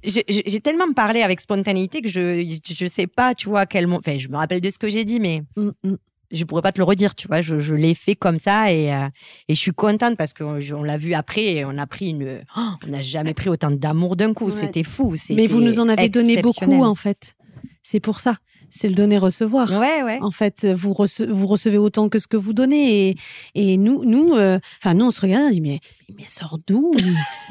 J'ai- 0.04 0.24
tellement 0.60 0.92
parlé 0.92 1.22
avec 1.22 1.40
spontanéité 1.40 2.02
que 2.02 2.08
je 2.08 2.44
je 2.68 2.86
sais 2.86 3.06
pas, 3.06 3.34
tu 3.34 3.48
vois, 3.48 3.60
à 3.60 3.66
quel 3.66 3.86
moment. 3.86 3.98
Enfin, 3.98 4.18
je 4.18 4.28
me 4.28 4.36
rappelle 4.36 4.60
de 4.60 4.68
ce 4.70 4.78
que 4.78 4.88
j'ai 4.88 5.04
dit, 5.04 5.20
mais 5.20 5.42
Mm, 5.56 5.70
mm. 5.84 5.96
Je 6.30 6.44
pourrais 6.44 6.62
pas 6.62 6.72
te 6.72 6.78
le 6.78 6.84
redire, 6.84 7.14
tu 7.14 7.26
vois. 7.26 7.40
Je, 7.40 7.58
je 7.58 7.74
l'ai 7.74 7.94
fait 7.94 8.14
comme 8.14 8.38
ça 8.38 8.72
et, 8.72 8.92
euh, 8.92 9.08
et 9.48 9.54
je 9.54 9.60
suis 9.60 9.72
contente 9.72 10.16
parce 10.16 10.32
qu'on 10.32 10.58
on, 10.74 10.82
l'a 10.82 10.96
vu 10.96 11.14
après 11.14 11.54
et 11.54 11.64
on 11.64 11.76
a 11.78 11.86
pris 11.86 12.10
une. 12.10 12.42
oh, 12.56 12.60
on 12.86 12.90
n'a 12.90 13.00
jamais 13.00 13.34
pris 13.34 13.48
autant 13.48 13.70
d'amour 13.70 14.16
d'un 14.16 14.32
coup. 14.32 14.46
Ouais. 14.46 14.52
C'était 14.52 14.82
fou. 14.82 15.14
Mais 15.30 15.46
vous 15.46 15.60
nous 15.60 15.80
en 15.80 15.88
avez 15.88 16.08
donné 16.08 16.40
beaucoup, 16.42 16.82
en 16.84 16.94
fait. 16.94 17.34
C'est 17.82 18.00
pour 18.00 18.20
ça. 18.20 18.36
C'est 18.72 18.88
le 18.88 18.94
donner-recevoir. 18.94 19.68
Ouais, 19.80 20.02
ouais. 20.04 20.18
En 20.22 20.30
fait, 20.30 20.64
vous, 20.64 20.92
rece- 20.92 21.26
vous 21.28 21.48
recevez 21.48 21.78
autant 21.78 22.08
que 22.08 22.20
ce 22.20 22.28
que 22.28 22.36
vous 22.36 22.52
donnez. 22.52 23.08
Et, 23.08 23.16
et 23.56 23.76
nous, 23.78 24.04
nous, 24.04 24.34
euh, 24.34 24.60
enfin, 24.80 24.94
nous, 24.94 25.06
on 25.06 25.10
se 25.10 25.20
regarde, 25.20 25.46
on 25.48 25.50
dit, 25.50 25.60
mais, 25.60 25.80
mais 26.10 26.22
elle 26.22 26.28
sort 26.28 26.56
d'où? 26.68 26.92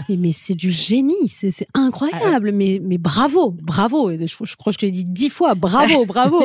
Mais, 0.07 0.15
mais 0.15 0.31
c'est 0.31 0.53
du 0.53 0.71
génie, 0.71 1.27
c'est 1.27 1.51
incroyable. 1.73 2.53
Mais, 2.53 2.79
mais 2.81 2.97
bravo, 2.97 3.51
bravo. 3.61 4.11
Je, 4.11 4.25
je 4.27 4.55
crois 4.55 4.71
que 4.71 4.75
je 4.75 4.77
te 4.79 4.85
l'ai 4.85 4.91
dit 4.93 5.03
dix 5.05 5.29
fois, 5.29 5.55
bravo, 5.55 6.05
bravo. 6.07 6.41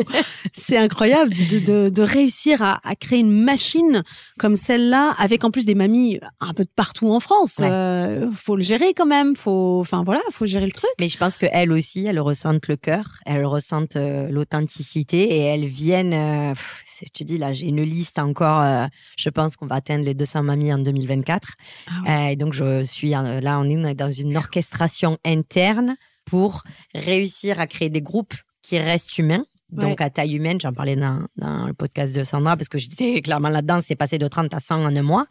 c'est 0.53 0.77
incroyable 0.79 1.33
de, 1.35 1.61
de, 1.61 1.89
de 1.89 2.03
réussir 2.03 2.61
à, 2.63 2.81
à 2.83 2.97
créer 2.97 3.21
une 3.21 3.45
machine 3.45 4.03
comme 4.41 4.57
celle-là, 4.57 5.15
avec 5.19 5.45
en 5.45 5.53
plus 5.53 5.67
des 5.67 5.77
mamies 5.77 6.19
un 6.41 6.53
peu 6.53 6.65
de 6.65 6.71
partout 6.75 7.13
en 7.13 7.21
France. 7.21 7.59
Ouais. 7.61 7.69
Euh, 7.71 8.29
faut 8.33 8.57
le 8.57 8.63
gérer 8.63 8.93
quand 8.93 9.07
même. 9.07 9.37
Faut, 9.37 9.79
enfin 9.81 10.03
voilà, 10.05 10.23
faut 10.33 10.47
gérer 10.47 10.67
le 10.67 10.73
truc. 10.73 10.91
Mais 10.99 11.09
je 11.09 11.19
pense 11.19 11.39
qu'elles 11.39 11.71
aussi, 11.71 12.07
elles 12.07 12.19
ressentent 12.19 12.67
le 12.67 12.77
cœur, 12.77 13.19
elles 13.25 13.47
ressentent 13.47 13.74
euh, 13.97 14.29
l'authenticité 14.29 15.23
et 15.23 15.41
elles 15.41 15.67
viennent. 15.67 16.15
euh, 16.15 16.55
je 17.03 17.11
te 17.11 17.25
dis, 17.25 17.39
là, 17.39 17.53
j'ai 17.53 17.69
une 17.69 17.83
liste 17.83 18.19
encore. 18.19 18.63
euh, 18.63 18.87
je 19.17 19.29
pense 19.31 19.57
qu'on 19.57 19.67
va 19.67 19.77
atteindre 19.77 20.05
les 20.05 20.15
200 20.15 20.43
mamies 20.43 20.73
en 20.73 20.79
2024. 20.79 21.55
Ah 21.87 21.93
Euh, 22.07 22.29
et 22.29 22.37
donc, 22.37 22.55
je 22.55 22.83
suis 22.83 23.15
euh, 23.15 23.41
là, 23.41 23.59
on 23.59 23.65
est 23.65 23.95
dans 23.95 24.11
une 24.11 24.37
orchestration 24.37 25.19
interne 25.25 25.97
pour 26.25 26.63
réussir 26.95 27.61
à 27.61 27.67
créer 27.67 27.91
des 27.91 28.03
groupes 28.03 28.35
qui 28.63 28.79
restent 28.79 29.19
humains. 29.19 29.45
Donc 29.73 30.01
à 30.01 30.09
taille 30.09 30.35
humaine, 30.37 30.61
j'en 30.61 30.73
parlais 30.73 30.95
dans, 30.95 31.27
dans, 31.37 31.67
le 31.67 31.73
podcast 31.73 32.15
de 32.15 32.23
Sandra 32.23 32.57
parce 32.57 32.69
que 32.69 32.79
j'étais 32.79 33.21
clairement 33.23 33.49
là-dedans, 33.49 33.81
c'est 33.83 33.97
passé 33.97 34.19
de 34.19 34.29
30 34.29 34.55
à 34.55 34.61
100 34.61 34.85
en 34.85 34.95
un 34.95 35.03
mois. 35.03 35.27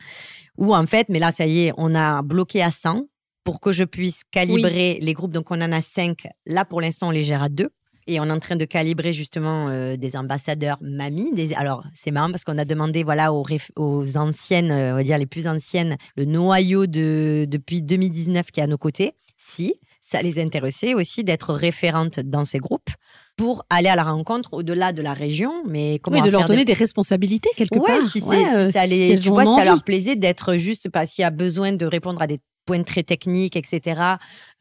Ou 0.58 0.76
en 0.76 0.86
fait, 0.86 1.08
mais 1.10 1.20
là 1.20 1.32
ça 1.32 1.46
y 1.46 1.68
est, 1.68 1.74
on 1.78 1.96
a 1.96 2.22
bloqué 2.22 2.62
à 2.62 2.70
100 2.70 3.06
pour 3.44 3.62
que 3.62 3.72
je 3.72 3.84
puisse 3.86 4.24
calibrer 4.32 5.00
les 5.02 5.14
groupes. 5.14 5.32
Donc 5.32 5.50
on 5.52 5.62
en 5.62 5.72
a 5.72 5.82
5. 5.82 6.28
Là 6.46 6.66
pour 6.66 6.82
l'instant, 6.82 7.08
on 7.08 7.12
les 7.12 7.24
gère 7.24 7.44
à 7.44 7.50
2. 7.50 7.70
Et 8.08 8.20
on 8.20 8.26
est 8.26 8.32
en 8.32 8.40
train 8.40 8.56
de 8.56 8.66
calibrer 8.66 9.14
justement 9.14 9.68
euh, 9.70 9.96
des 9.96 10.16
ambassadeurs 10.16 10.78
mamies. 10.82 11.32
Des... 11.34 11.54
Alors, 11.54 11.84
c'est 11.96 12.12
marrant 12.12 12.32
parce 12.32 12.44
qu'on 12.44 12.58
a 12.58 12.66
demandé 12.66 13.04
voilà, 13.04 13.34
aux, 13.34 13.46
aux 13.78 14.18
anciennes, 14.18 14.72
euh, 14.72 14.94
on 14.94 14.96
va 14.96 15.04
dire 15.04 15.18
les 15.18 15.26
plus 15.26 15.48
anciennes, 15.48 15.98
le 16.16 16.26
noyau 16.26 16.86
de, 16.86 17.46
depuis 17.50 17.82
2019 17.82 18.52
qui 18.52 18.60
est 18.60 18.64
à 18.64 18.68
nos 18.68 18.78
côtés, 18.78 19.14
si 19.38 19.76
ça 20.02 20.22
les 20.22 20.40
intéressait 20.40 20.94
aussi 20.94 21.24
d'être 21.24 21.54
référentes 21.54 22.20
dans 22.20 22.44
ces 22.44 22.60
groupes 22.60 22.90
pour 23.38 23.66
aller 23.70 23.88
à 23.88 23.96
la 23.96 24.04
rencontre 24.04 24.54
au-delà 24.54 24.92
de 24.92 25.02
la 25.02 25.14
région, 25.14 25.64
mais 25.66 26.00
comment 26.04 26.20
oui, 26.20 26.26
de 26.26 26.30
leur 26.30 26.46
donner 26.46 26.66
des... 26.66 26.74
responsabilités 26.74 27.50
quelque 27.56 27.80
ouais, 27.80 27.88
part. 27.88 28.04
Si, 28.04 28.22
ouais, 28.22 28.66
si 28.66 28.72
ça 28.74 28.86
les, 28.86 29.16
tu 29.16 29.30
vois, 29.30 29.46
ça 29.46 29.64
leur 29.64 29.82
plaisait 29.84 30.18
d'être 30.18 30.56
juste 30.56 30.90
parce 30.90 31.12
s'il 31.12 31.22
y 31.22 31.26
a 31.26 31.32
besoin 31.32 31.72
de 31.72 31.86
répondre 31.86 32.22
à 32.22 32.28
des 32.28 32.40
points 32.66 32.84
très 32.84 33.04
techniques, 33.04 33.56
etc. 33.56 34.02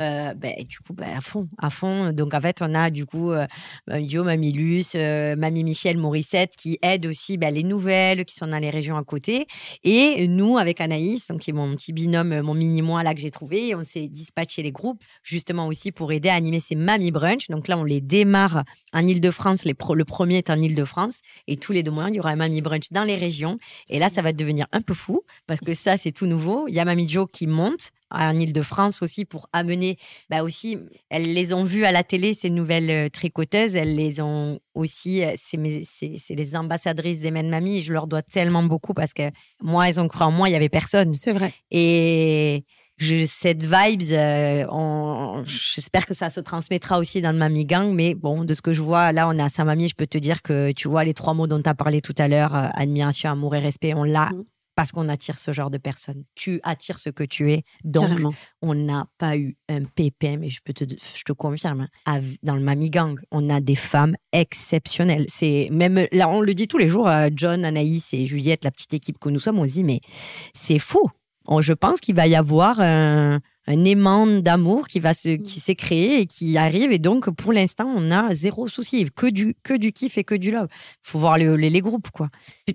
Euh, 0.00 0.34
ben, 0.34 0.54
du 0.64 0.78
coup, 0.80 0.92
ben, 0.94 1.16
à 1.16 1.20
fond, 1.20 1.48
à 1.58 1.70
fond. 1.70 2.12
Donc, 2.12 2.34
en 2.34 2.40
fait, 2.40 2.58
on 2.60 2.74
a 2.74 2.90
du 2.90 3.06
coup 3.06 3.32
euh, 3.32 3.46
Guillaume, 3.90 4.26
Mamie 4.26 4.52
Luce, 4.52 4.94
Mamie 4.94 5.64
Michel, 5.64 5.96
Morissette 5.98 6.56
qui 6.56 6.78
aident 6.82 7.06
aussi 7.06 7.38
ben, 7.38 7.52
les 7.52 7.62
nouvelles 7.62 8.24
qui 8.24 8.34
sont 8.34 8.46
dans 8.46 8.58
les 8.58 8.70
régions 8.70 8.96
à 8.96 9.04
côté. 9.04 9.46
Et 9.84 10.26
nous, 10.28 10.58
avec 10.58 10.80
Anaïs, 10.80 11.28
donc, 11.28 11.40
qui 11.40 11.50
est 11.50 11.54
mon 11.54 11.74
petit 11.74 11.92
binôme, 11.92 12.42
mon 12.42 12.54
mini-moi 12.54 13.02
là 13.02 13.14
que 13.14 13.20
j'ai 13.20 13.30
trouvé, 13.30 13.74
on 13.74 13.84
s'est 13.84 14.08
dispatché 14.08 14.62
les 14.62 14.72
groupes 14.72 15.02
justement 15.22 15.66
aussi 15.66 15.92
pour 15.92 16.12
aider 16.12 16.28
à 16.28 16.34
animer 16.34 16.60
ces 16.60 16.74
Mamie 16.74 17.10
Brunch. 17.10 17.48
Donc 17.48 17.68
là, 17.68 17.78
on 17.78 17.84
les 17.84 18.00
démarre 18.00 18.64
en 18.92 19.06
Ile-de-France. 19.06 19.64
Le 19.64 20.04
premier 20.04 20.38
est 20.38 20.50
en 20.50 20.60
Ile-de-France. 20.60 21.20
Et 21.46 21.56
tous 21.56 21.72
les 21.72 21.82
deux 21.82 21.90
mois, 21.90 22.06
il 22.08 22.14
y 22.14 22.20
aura 22.20 22.30
un 22.30 22.36
Mamie 22.36 22.60
Brunch 22.60 22.90
dans 22.90 23.04
les 23.04 23.16
régions. 23.16 23.58
Et 23.88 23.98
là, 23.98 24.10
ça 24.10 24.22
va 24.22 24.32
devenir 24.32 24.66
un 24.72 24.80
peu 24.80 24.94
fou 24.94 25.22
parce 25.46 25.60
que 25.60 25.74
ça, 25.74 25.96
c'est 25.96 26.12
tout 26.12 26.26
nouveau. 26.26 26.66
Il 26.68 26.74
y 26.74 26.80
a 26.80 26.84
Mamie 26.84 27.08
Joe 27.08 27.26
qui 27.32 27.46
monte 27.46 27.91
en 28.12 28.38
Ile-de-France 28.38 29.02
aussi 29.02 29.24
pour 29.24 29.48
amener, 29.52 29.96
bah 30.30 30.42
aussi, 30.42 30.78
elles 31.10 31.32
les 31.32 31.52
ont 31.52 31.64
vues 31.64 31.84
à 31.84 31.92
la 31.92 32.04
télé, 32.04 32.34
ces 32.34 32.50
nouvelles 32.50 32.90
euh, 32.90 33.08
tricoteuses, 33.08 33.76
elles 33.76 33.96
les 33.96 34.20
ont 34.20 34.60
aussi, 34.74 35.24
euh, 35.24 35.32
c'est 35.36 36.34
les 36.34 36.56
ambassadrices 36.56 37.20
des 37.20 37.30
Mêmes 37.30 37.48
Mamies, 37.48 37.82
je 37.82 37.92
leur 37.92 38.06
dois 38.06 38.22
tellement 38.22 38.62
beaucoup 38.62 38.94
parce 38.94 39.12
que 39.12 39.30
moi, 39.62 39.88
elles 39.88 40.00
ont 40.00 40.08
cru 40.08 40.24
en 40.24 40.30
moi, 40.30 40.48
il 40.48 40.52
y 40.52 40.56
avait 40.56 40.68
personne. 40.68 41.14
C'est 41.14 41.32
vrai. 41.32 41.52
Et 41.70 42.64
je, 42.98 43.24
cette 43.26 43.62
vibes, 43.62 44.02
euh, 44.12 45.44
j'espère 45.44 46.06
que 46.06 46.14
ça 46.14 46.30
se 46.30 46.40
transmettra 46.40 46.98
aussi 46.98 47.20
dans 47.20 47.32
le 47.32 47.38
Mamie 47.38 47.64
Gang, 47.64 47.92
mais 47.92 48.14
bon, 48.14 48.44
de 48.44 48.54
ce 48.54 48.62
que 48.62 48.72
je 48.72 48.82
vois, 48.82 49.12
là, 49.12 49.28
on 49.28 49.32
est 49.32 49.42
à 49.42 49.48
Saint-Mamie, 49.48 49.88
je 49.88 49.94
peux 49.94 50.06
te 50.06 50.18
dire 50.18 50.42
que, 50.42 50.72
tu 50.72 50.88
vois, 50.88 51.04
les 51.04 51.14
trois 51.14 51.34
mots 51.34 51.46
dont 51.46 51.60
tu 51.60 51.68
as 51.68 51.74
parlé 51.74 52.00
tout 52.00 52.14
à 52.18 52.28
l'heure, 52.28 52.54
admiration, 52.54 53.30
amour 53.30 53.54
et 53.54 53.60
respect, 53.60 53.94
on 53.94 54.04
l'a 54.04 54.30
mmh 54.30 54.44
parce 54.74 54.92
qu'on 54.92 55.08
attire 55.08 55.38
ce 55.38 55.52
genre 55.52 55.70
de 55.70 55.78
personnes. 55.78 56.24
Tu 56.34 56.60
attires 56.62 56.98
ce 56.98 57.10
que 57.10 57.24
tu 57.24 57.52
es. 57.52 57.62
Donc, 57.84 58.10
on 58.60 58.74
n'a 58.74 59.06
pas 59.18 59.36
eu 59.36 59.56
un 59.68 59.84
PPM, 59.84 60.44
et 60.44 60.48
je, 60.48 60.60
peux 60.64 60.72
te, 60.72 60.84
je 60.84 61.22
te 61.24 61.32
confirme, 61.32 61.88
hein, 62.06 62.20
dans 62.42 62.54
le 62.54 62.62
Mami 62.62 62.90
Gang, 62.90 63.20
on 63.30 63.50
a 63.50 63.60
des 63.60 63.74
femmes 63.74 64.16
exceptionnelles. 64.32 65.26
C'est 65.28 65.68
même 65.70 66.06
là, 66.12 66.28
on 66.28 66.40
le 66.40 66.54
dit 66.54 66.68
tous 66.68 66.78
les 66.78 66.88
jours 66.88 67.08
à 67.08 67.28
John, 67.34 67.64
Anaïs 67.64 68.12
et 68.14 68.26
Juliette, 68.26 68.64
la 68.64 68.70
petite 68.70 68.94
équipe 68.94 69.18
que 69.18 69.28
nous 69.28 69.40
sommes, 69.40 69.58
on 69.58 69.66
se 69.66 69.74
dit, 69.74 69.84
mais 69.84 70.00
c'est 70.54 70.78
fou. 70.78 71.10
Je 71.60 71.72
pense 71.72 72.00
qu'il 72.00 72.14
va 72.14 72.26
y 72.26 72.36
avoir 72.36 72.80
un, 72.80 73.40
un 73.66 73.84
aimant 73.84 74.26
d'amour 74.26 74.88
qui 74.88 74.98
va 74.98 75.14
se, 75.14 75.30
mm. 75.30 75.42
qui 75.42 75.60
s'est 75.60 75.74
créé 75.74 76.20
et 76.20 76.26
qui 76.26 76.58
arrive. 76.58 76.92
Et 76.92 76.98
donc, 76.98 77.30
pour 77.30 77.52
l'instant, 77.52 77.92
on 77.94 78.10
a 78.10 78.34
zéro 78.34 78.68
souci, 78.68 79.06
que 79.14 79.26
du, 79.26 79.54
que 79.62 79.74
du 79.74 79.92
kiff 79.92 80.18
et 80.18 80.24
que 80.24 80.34
du 80.34 80.50
love. 80.50 80.68
Faut 81.02 81.18
voir 81.18 81.38
les, 81.38 81.56
les, 81.56 81.80
groupes, 81.80 82.10
quoi. 82.10 82.28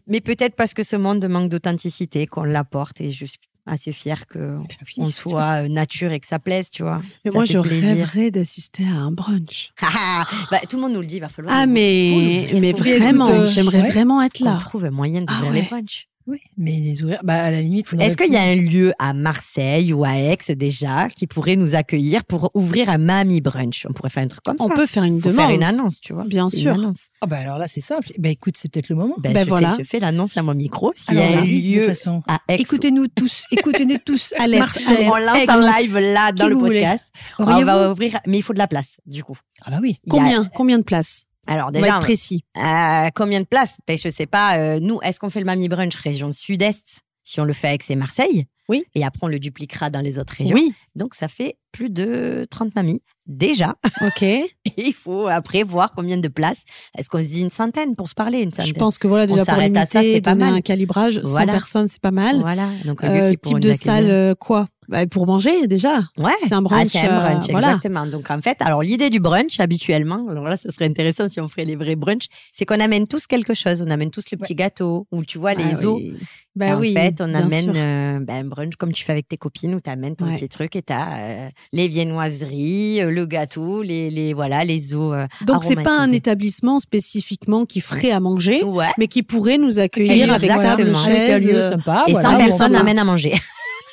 Mais 0.07 0.21
peut-être 0.21 0.55
parce 0.55 0.73
que 0.73 0.83
ce 0.83 0.95
monde 0.95 1.25
manque 1.27 1.49
d'authenticité 1.49 2.27
qu'on 2.27 2.43
l'apporte 2.43 3.01
et 3.01 3.11
je 3.11 3.25
suis 3.25 3.39
assez 3.67 3.91
fière 3.91 4.27
que 4.27 4.57
on 4.97 5.11
soit 5.11 5.67
nature 5.67 6.13
et 6.13 6.19
que 6.19 6.25
ça 6.25 6.39
plaise, 6.39 6.69
tu 6.69 6.83
vois. 6.83 6.97
Mais 7.25 7.31
moi, 7.31 7.45
je 7.45 7.57
rêverais 7.57 8.31
d'assister 8.31 8.85
à 8.85 8.95
un 8.95 9.11
brunch. 9.11 9.73
bah, 10.51 10.59
tout 10.69 10.77
le 10.77 10.83
monde 10.83 10.93
nous 10.93 11.01
le 11.01 11.07
dit, 11.07 11.17
il 11.17 11.21
va 11.21 11.29
falloir. 11.29 11.53
Ah, 11.53 11.67
mais, 11.67 12.47
mais 12.53 12.71
vraiment, 12.71 13.45
j'aimerais 13.45 13.89
vraiment 13.89 14.21
être 14.21 14.39
là. 14.39 14.55
On 14.55 14.57
trouve 14.57 14.85
un 14.85 14.91
moyen 14.91 15.21
de 15.21 15.27
ah, 15.29 15.51
les 15.51 15.63
brunchs. 15.63 16.07
Oui, 16.27 16.39
mais 16.57 16.71
les 16.71 17.03
ouvrir, 17.03 17.21
bah, 17.23 17.41
à 17.41 17.51
la 17.51 17.61
limite. 17.61 17.87
Est-ce 17.97 18.17
qu'il 18.17 18.33
y 18.33 18.35
a 18.35 18.41
un 18.41 18.55
lieu 18.55 18.93
à 18.99 19.13
Marseille 19.13 19.93
ou 19.93 20.03
à 20.03 20.17
Aix 20.17 20.37
déjà 20.49 21.07
qui 21.07 21.25
pourrait 21.25 21.55
nous 21.55 21.73
accueillir 21.73 22.25
pour 22.25 22.51
ouvrir 22.53 22.89
un 22.89 22.97
Mamie 22.97 23.39
Brunch? 23.39 23.85
On 23.89 23.93
pourrait 23.93 24.09
faire 24.09 24.23
un 24.23 24.27
truc 24.27 24.43
comme 24.43 24.57
ça. 24.57 24.65
On 24.65 24.69
peut 24.69 24.85
faire 24.85 25.03
une 25.03 25.21
Faut 25.21 25.29
demande. 25.29 25.45
faire 25.45 25.55
une 25.55 25.63
annonce, 25.63 26.01
tu 26.01 26.11
vois. 26.11 26.25
Bien 26.25 26.49
sûr. 26.49 26.75
Ah 27.21 27.27
bah 27.27 27.37
alors 27.37 27.57
là, 27.57 27.69
c'est 27.69 27.79
simple. 27.79 28.11
Bah 28.17 28.27
écoute, 28.27 28.55
c'est 28.57 28.69
peut-être 28.69 28.89
le 28.89 28.95
moment. 28.95 29.15
Ben, 29.19 29.37
je, 29.37 29.47
voilà. 29.47 29.69
fais, 29.69 29.83
je 29.83 29.87
fais 29.87 29.99
l'annonce 29.99 30.35
à 30.35 30.41
mon 30.41 30.53
micro. 30.53 30.91
S'il 30.95 31.15
y 31.15 31.21
a 31.21 31.37
un 31.37 31.41
lieu 31.41 31.87
façon... 31.87 32.21
à 32.27 32.41
Aix. 32.49 32.57
Écoutez-nous 32.59 33.07
tous. 33.07 33.45
Écoutez-nous 33.51 33.99
tous. 33.99 34.33
Alerte, 34.37 34.75
Marseille, 34.75 35.07
On 35.09 35.15
lance 35.15 35.37
Aix, 35.37 35.49
un 35.49 35.79
live 35.79 35.97
là 35.97 36.31
dans 36.33 36.49
le 36.49 36.57
podcast. 36.57 37.05
On 37.39 37.45
va 37.45 37.89
ouvrir, 37.89 38.19
mais 38.27 38.39
il 38.39 38.41
faut 38.41 38.53
de 38.53 38.59
la 38.59 38.67
place, 38.67 38.97
du 39.05 39.23
coup. 39.23 39.37
Ah 39.65 39.71
bah 39.71 39.79
oui. 39.81 39.97
Combien 40.09 40.43
Combien 40.43 40.77
de 40.77 40.83
places? 40.83 41.26
Alors 41.47 41.71
déjà, 41.71 41.85
on 41.85 41.89
va 41.89 41.97
être 41.97 42.03
précis. 42.03 42.43
Euh, 42.57 43.09
combien 43.15 43.39
de 43.39 43.45
places? 43.45 43.77
Ben, 43.87 43.97
Je 43.97 44.09
sais 44.09 44.25
pas. 44.25 44.57
Euh, 44.57 44.79
nous, 44.79 44.99
est-ce 45.01 45.19
qu'on 45.19 45.29
fait 45.29 45.39
le 45.39 45.45
Mamie 45.45 45.69
Brunch 45.69 45.95
région 45.95 46.31
sud-est 46.31 47.01
Si 47.23 47.39
on 47.39 47.45
le 47.45 47.53
fait 47.53 47.69
avec 47.69 47.83
c'est 47.83 47.95
Marseille? 47.95 48.45
Oui. 48.69 48.83
Et 48.95 49.05
après, 49.05 49.21
on 49.23 49.27
le 49.27 49.39
dupliquera 49.39 49.89
dans 49.89 50.01
les 50.01 50.19
autres 50.19 50.33
régions. 50.33 50.55
Oui. 50.55 50.73
Donc, 50.95 51.13
ça 51.13 51.29
fait 51.29 51.57
plus 51.71 51.89
de 51.89 52.45
30 52.49 52.75
mamies 52.75 53.01
déjà. 53.25 53.75
Ok. 54.01 54.21
Et 54.23 54.47
il 54.77 54.93
faut 54.93 55.27
après 55.27 55.63
voir 55.63 55.93
combien 55.95 56.17
de 56.17 56.27
places. 56.27 56.65
Est-ce 56.97 57.09
qu'on 57.09 57.21
se 57.21 57.27
dit 57.27 57.41
une 57.41 57.49
centaine 57.49 57.95
pour 57.95 58.09
se 58.09 58.13
parler 58.13 58.41
une 58.41 58.51
centaine? 58.51 58.67
Je 58.67 58.73
pense 58.73 58.97
que 58.97 59.07
voilà, 59.07 59.25
déjà 59.25 59.45
pour 59.45 59.61
limiter, 59.61 59.79
à 59.79 59.85
ça, 59.85 60.01
c'est 60.01 60.21
pas 60.21 60.35
mal. 60.35 60.53
un 60.53 60.61
calibrage, 60.61 61.21
100 61.23 61.45
personnes, 61.45 61.87
c'est 61.87 62.01
pas 62.01 62.11
mal. 62.11 62.41
Voilà. 62.41 62.67
Donc, 62.83 63.03
euh, 63.03 63.33
type 63.41 63.59
de 63.59 63.71
salle, 63.71 64.09
euh, 64.09 64.35
quoi? 64.35 64.67
Bah, 64.87 65.05
pour 65.07 65.27
manger 65.27 65.67
déjà. 65.67 65.99
Ouais. 66.17 66.31
C'est 66.39 66.53
un 66.53 66.61
brunch. 66.61 66.87
Ah, 66.95 66.99
c'est 67.01 67.07
un 67.07 67.19
brunch, 67.21 67.45
euh, 67.49 67.51
voilà. 67.51 67.67
exactement. 67.67 68.05
Donc 68.07 68.29
en 68.31 68.41
fait, 68.41 68.57
alors 68.61 68.81
l'idée 68.83 69.09
du 69.09 69.19
brunch 69.19 69.59
habituellement, 69.59 70.27
alors 70.29 70.45
là, 70.45 70.57
ça 70.57 70.71
serait 70.71 70.85
intéressant 70.85 71.27
si 71.27 71.39
on 71.41 71.47
ferait 71.47 71.65
les 71.65 71.75
vrais 71.75 71.95
brunchs, 71.95 72.27
c'est 72.51 72.65
qu'on 72.65 72.79
amène 72.79 73.07
tous 73.07 73.27
quelque 73.27 73.53
chose. 73.53 73.83
On 73.85 73.89
amène 73.91 74.11
tous 74.11 74.31
le 74.31 74.37
petit 74.37 74.55
gâteau 74.55 75.07
ou 75.11 75.25
tu 75.25 75.37
vois 75.37 75.53
les 75.53 75.63
ah, 75.83 75.87
os. 75.87 75.97
Oui. 75.97 76.15
Bah, 76.55 76.75
en 76.75 76.79
oui, 76.79 76.91
fait, 76.93 77.21
on 77.21 77.35
amène 77.35 77.71
euh, 77.75 78.19
ben, 78.19 78.45
un 78.45 78.47
brunch 78.47 78.75
comme 78.77 78.91
tu 78.91 79.03
fais 79.03 79.11
avec 79.11 79.27
tes 79.27 79.37
copines 79.37 79.75
où 79.75 79.79
tu 79.81 79.91
amènes 79.91 80.15
ton 80.15 80.25
Ouais. 80.25 80.33
petit 80.33 80.49
truc 80.49 80.75
et 80.75 80.81
tu 80.81 80.91
as 80.91 81.51
les 81.71 81.87
viennoiseries, 81.87 82.99
euh, 83.01 83.11
le 83.11 83.27
gâteau, 83.27 83.83
les, 83.83 84.09
les 84.09 84.33
voilà, 84.33 84.63
les 84.63 84.95
os. 84.95 85.13
euh, 85.13 85.27
Donc 85.45 85.63
c'est 85.63 85.75
pas 85.75 85.99
un 85.99 86.11
établissement 86.11 86.79
spécifiquement 86.79 87.65
qui 87.65 87.79
ferait 87.79 88.09
à 88.09 88.19
manger, 88.19 88.63
Ouais. 88.63 88.87
mais 88.97 89.07
qui 89.07 89.21
pourrait 89.21 89.59
nous 89.59 89.77
accueillir 89.77 90.33
avec 90.33 90.49
table, 90.49 90.63
Exactement. 90.65 91.03
Avec 91.03 91.17
un 91.19 91.25
chaise. 91.37 91.47
lieu 91.47 91.55
euh, 91.57 91.71
sympa. 91.71 92.05
Et 92.07 92.13
voilà, 92.13 92.29
100 92.29 92.33
où 92.33 92.41
on 92.41 92.45
personnes 92.45 92.75
amènent 92.75 92.99
à 92.99 93.03
manger. 93.03 93.35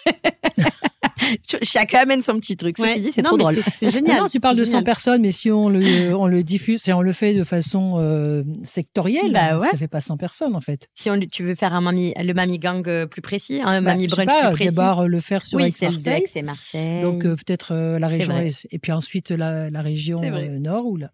Chacun 1.63 2.01
amène 2.01 2.23
son 2.23 2.39
petit 2.39 2.57
truc. 2.57 2.77
Ceci 2.79 2.89
ouais. 2.95 3.01
dit, 3.01 3.13
c'est 3.13 3.23
trop 3.23 3.37
mais 3.37 3.45
drôle. 3.45 3.63
c'est- 3.63 3.91
génial. 3.91 4.19
Non, 4.23 4.29
tu 4.29 4.41
parles 4.41 4.57
de 4.57 4.65
100 4.65 4.71
génial. 4.71 4.85
personnes, 4.85 5.23
mais 5.23 5.31
si 5.31 5.51
on 5.51 5.69
le, 5.69 6.15
on 6.15 6.27
le 6.27 6.43
diffuse, 6.43 6.83
si 6.83 6.93
on 6.93 7.01
le 7.03 7.13
fait 7.13 7.35
de 7.35 7.45
façon 7.45 7.95
euh, 7.99 8.43
sectorielle, 8.63 9.33
Bah 9.33 9.57
ouais. 9.59 9.69
ça 9.69 9.77
fait 9.77 9.89
pas 9.89 10.01
100 10.01 10.17
personnes 10.17 10.55
en 10.57 10.61
fait. 10.61 10.89
Si 10.95 11.11
on, 11.11 11.19
tu 11.21 11.43
veux 11.43 11.55
faire 11.55 11.73
un 11.75 11.81
mami, 11.81 12.15
le 12.17 12.33
mamie 12.35 12.59
gang 12.59 12.87
euh, 12.89 13.07
plus 13.07 13.23
précis, 13.23 13.61
un 13.63 13.81
Bah, 13.83 13.93
mamie 13.93 14.05
je 14.05 14.11
sais 14.11 14.25
brunch 14.25 14.29
pas, 14.29 14.49
plus 14.49 14.57
précis. 14.57 14.75
D'abord 14.77 15.09
le 15.09 15.21
faire 15.21 15.45
sur 15.45 15.59
oui, 15.59 15.71
c'est 15.75 15.91
Marseille. 15.91 16.25
Marseille. 16.43 17.01
Donc 17.01 17.25
euh, 17.25 17.35
peut-être 17.37 17.73
euh, 17.75 17.99
la 17.99 18.09
région 18.09 18.37
est- 18.39 18.67
et 18.71 18.79
puis 18.79 18.93
ensuite 18.93 19.31
la, 19.31 19.71
la 19.71 19.81
région 19.83 20.21
euh, 20.23 20.59
nord 20.59 20.87
ou 20.87 20.97
là. 20.97 21.11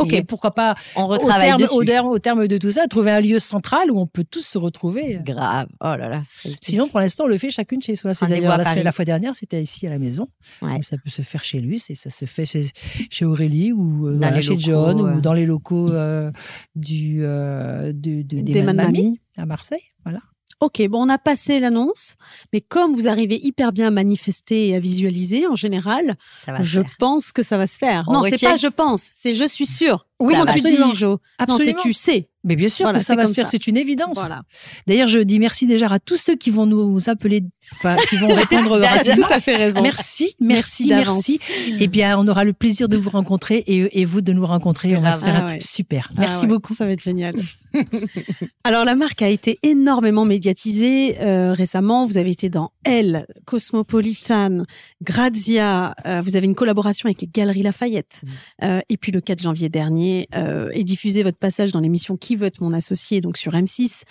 Ok. 0.00 0.12
Et 0.12 0.22
pourquoi 0.24 0.52
pas 0.52 0.74
on 0.96 1.04
au 1.04 1.18
terme, 1.18 1.62
au, 1.70 1.84
terme, 1.84 2.06
au 2.08 2.18
terme 2.18 2.48
de 2.48 2.58
tout 2.58 2.70
ça, 2.70 2.86
trouver 2.88 3.10
un 3.12 3.20
lieu 3.20 3.38
central 3.38 3.90
où 3.90 3.98
on 3.98 4.06
peut 4.06 4.24
tous 4.28 4.44
se 4.44 4.58
retrouver. 4.58 5.20
Grave. 5.24 5.68
Oh 5.80 5.96
là 5.96 6.08
là. 6.08 6.22
Sinon, 6.60 6.88
pour 6.88 7.00
l'instant, 7.00 7.24
on 7.24 7.28
le 7.28 7.38
fait 7.38 7.50
chacune 7.50 7.82
chez 7.82 7.96
soi. 7.96 8.14
C'est 8.14 8.26
d'ailleurs 8.26 8.56
la, 8.56 8.92
fois 8.92 9.04
dernière, 9.04 9.34
c'était 9.36 9.62
ici 9.62 9.86
à 9.86 9.90
la 9.90 9.98
maison. 9.98 10.26
Ouais. 10.62 10.72
Donc, 10.72 10.84
ça 10.84 10.96
peut 10.96 11.10
se 11.10 11.22
faire 11.22 11.44
chez 11.44 11.60
lui, 11.60 11.82
et 11.88 11.94
ça 11.94 12.10
se 12.10 12.24
fait 12.24 12.46
chez, 12.46 12.66
chez 13.10 13.24
Aurélie 13.24 13.72
ou 13.72 14.08
euh, 14.08 14.16
voilà, 14.16 14.40
chez 14.40 14.50
locaux, 14.50 14.60
John 14.60 15.00
euh. 15.00 15.14
ou 15.16 15.20
dans 15.20 15.32
les 15.32 15.46
locaux 15.46 15.90
euh, 15.90 16.30
du 16.74 17.20
euh, 17.22 17.92
de, 17.92 18.22
de- 18.22 18.40
des, 18.40 18.42
Des 18.42 18.62
Mamie. 18.62 19.20
à 19.36 19.46
Marseille. 19.46 19.82
Voilà. 20.04 20.20
Ok, 20.60 20.86
bon, 20.88 21.06
on 21.06 21.08
a 21.08 21.16
passé 21.16 21.58
l'annonce, 21.58 22.16
mais 22.52 22.60
comme 22.60 22.94
vous 22.94 23.08
arrivez 23.08 23.40
hyper 23.42 23.72
bien 23.72 23.86
à 23.86 23.90
manifester 23.90 24.68
et 24.68 24.76
à 24.76 24.78
visualiser 24.78 25.46
en 25.46 25.56
général, 25.56 26.16
Ça 26.44 26.52
va 26.52 26.58
se 26.58 26.64
je 26.64 26.82
faire. 26.82 26.90
pense 26.98 27.32
que 27.32 27.42
ça 27.42 27.56
va 27.56 27.66
se 27.66 27.78
faire. 27.78 28.04
On 28.08 28.12
non, 28.12 28.22
c'est 28.24 28.38
pas 28.40 28.56
je 28.56 28.66
pense, 28.66 29.08
c'est 29.14 29.34
je 29.34 29.44
suis 29.46 29.64
sûre. 29.66 30.06
Oui, 30.20 30.34
va 30.34 30.52
tu 30.52 30.60
se 30.60 30.66
dis. 30.68 30.76
Jo 30.94 31.12
Non, 31.12 31.18
c'est 31.56 31.70
Absolument. 31.70 31.78
tu 31.80 31.92
sais. 31.94 32.28
Mais 32.44 32.56
bien 32.56 32.68
sûr 32.68 32.84
Voilà, 32.84 32.98
que 32.98 33.04
ça 33.04 33.14
c'est 33.14 33.20
va 33.20 33.26
se 33.26 33.32
faire, 33.34 33.48
c'est 33.48 33.66
une 33.66 33.76
évidence. 33.78 34.18
Voilà. 34.18 34.42
D'ailleurs, 34.86 35.08
je 35.08 35.18
dis 35.18 35.38
merci 35.38 35.66
déjà 35.66 35.88
à 35.88 35.98
tous 35.98 36.16
ceux 36.18 36.36
qui 36.36 36.50
vont 36.50 36.66
nous 36.66 37.08
appeler 37.08 37.42
enfin, 37.78 37.96
qui 38.08 38.16
vont 38.16 38.34
répondre 38.34 38.78
rapidement. 38.80 39.26
tout 39.28 39.32
à 39.32 39.40
fait 39.40 39.56
raison. 39.56 39.82
Merci, 39.82 40.34
merci, 40.40 40.88
Merci 40.88 41.38
merci. 41.38 41.40
Et 41.80 41.88
bien, 41.88 42.18
on 42.18 42.26
aura 42.28 42.44
le 42.44 42.52
plaisir 42.52 42.88
de 42.88 42.96
vous 42.96 43.10
rencontrer 43.10 43.56
et, 43.66 44.00
et 44.00 44.04
vous 44.04 44.20
de 44.20 44.32
nous 44.32 44.46
rencontrer. 44.46 44.96
On 44.96 45.00
va 45.00 45.12
se 45.12 45.24
faire 45.24 45.34
Ah 45.36 45.40
un 45.40 45.46
truc 45.46 45.62
super. 45.62 46.08
Ah 46.12 46.20
Merci 46.20 46.42
ouais, 46.42 46.48
beaucoup. 46.48 46.74
Ça 46.74 46.84
va 46.84 46.92
être 46.92 47.02
génial. 47.02 47.34
Alors, 48.64 48.84
la 48.84 48.94
marque 48.96 49.22
a 49.22 49.28
été 49.28 49.58
énormément 49.62 50.24
médiatisée 50.24 51.18
euh, 51.20 51.52
récemment. 51.52 52.04
Vous 52.04 52.18
avez 52.18 52.30
été 52.30 52.48
dans 52.48 52.72
Elle, 52.84 53.26
Cosmopolitan, 53.44 54.64
Grazia. 55.02 55.94
euh, 56.06 56.20
vous 56.20 56.36
avez 56.36 56.46
une 56.46 56.54
collaboration 56.54 57.06
avec 57.06 57.20
les 57.20 57.28
Galeries 57.32 57.62
Lafayette. 57.62 58.22
Euh, 58.62 58.80
et 58.88 58.96
puis, 58.96 59.12
le 59.12 59.20
4 59.20 59.40
janvier 59.42 59.68
dernier, 59.68 60.28
est 60.72 60.84
diffusé 60.84 61.22
votre 61.22 61.38
passage 61.38 61.72
dans 61.72 61.80
l'émission 61.80 62.16
Qui 62.16 62.36
veut 62.36 62.46
être 62.46 62.60
mon 62.60 62.72
associé, 62.72 63.20
donc 63.20 63.36
sur 63.36 63.52
M6. 63.52 64.02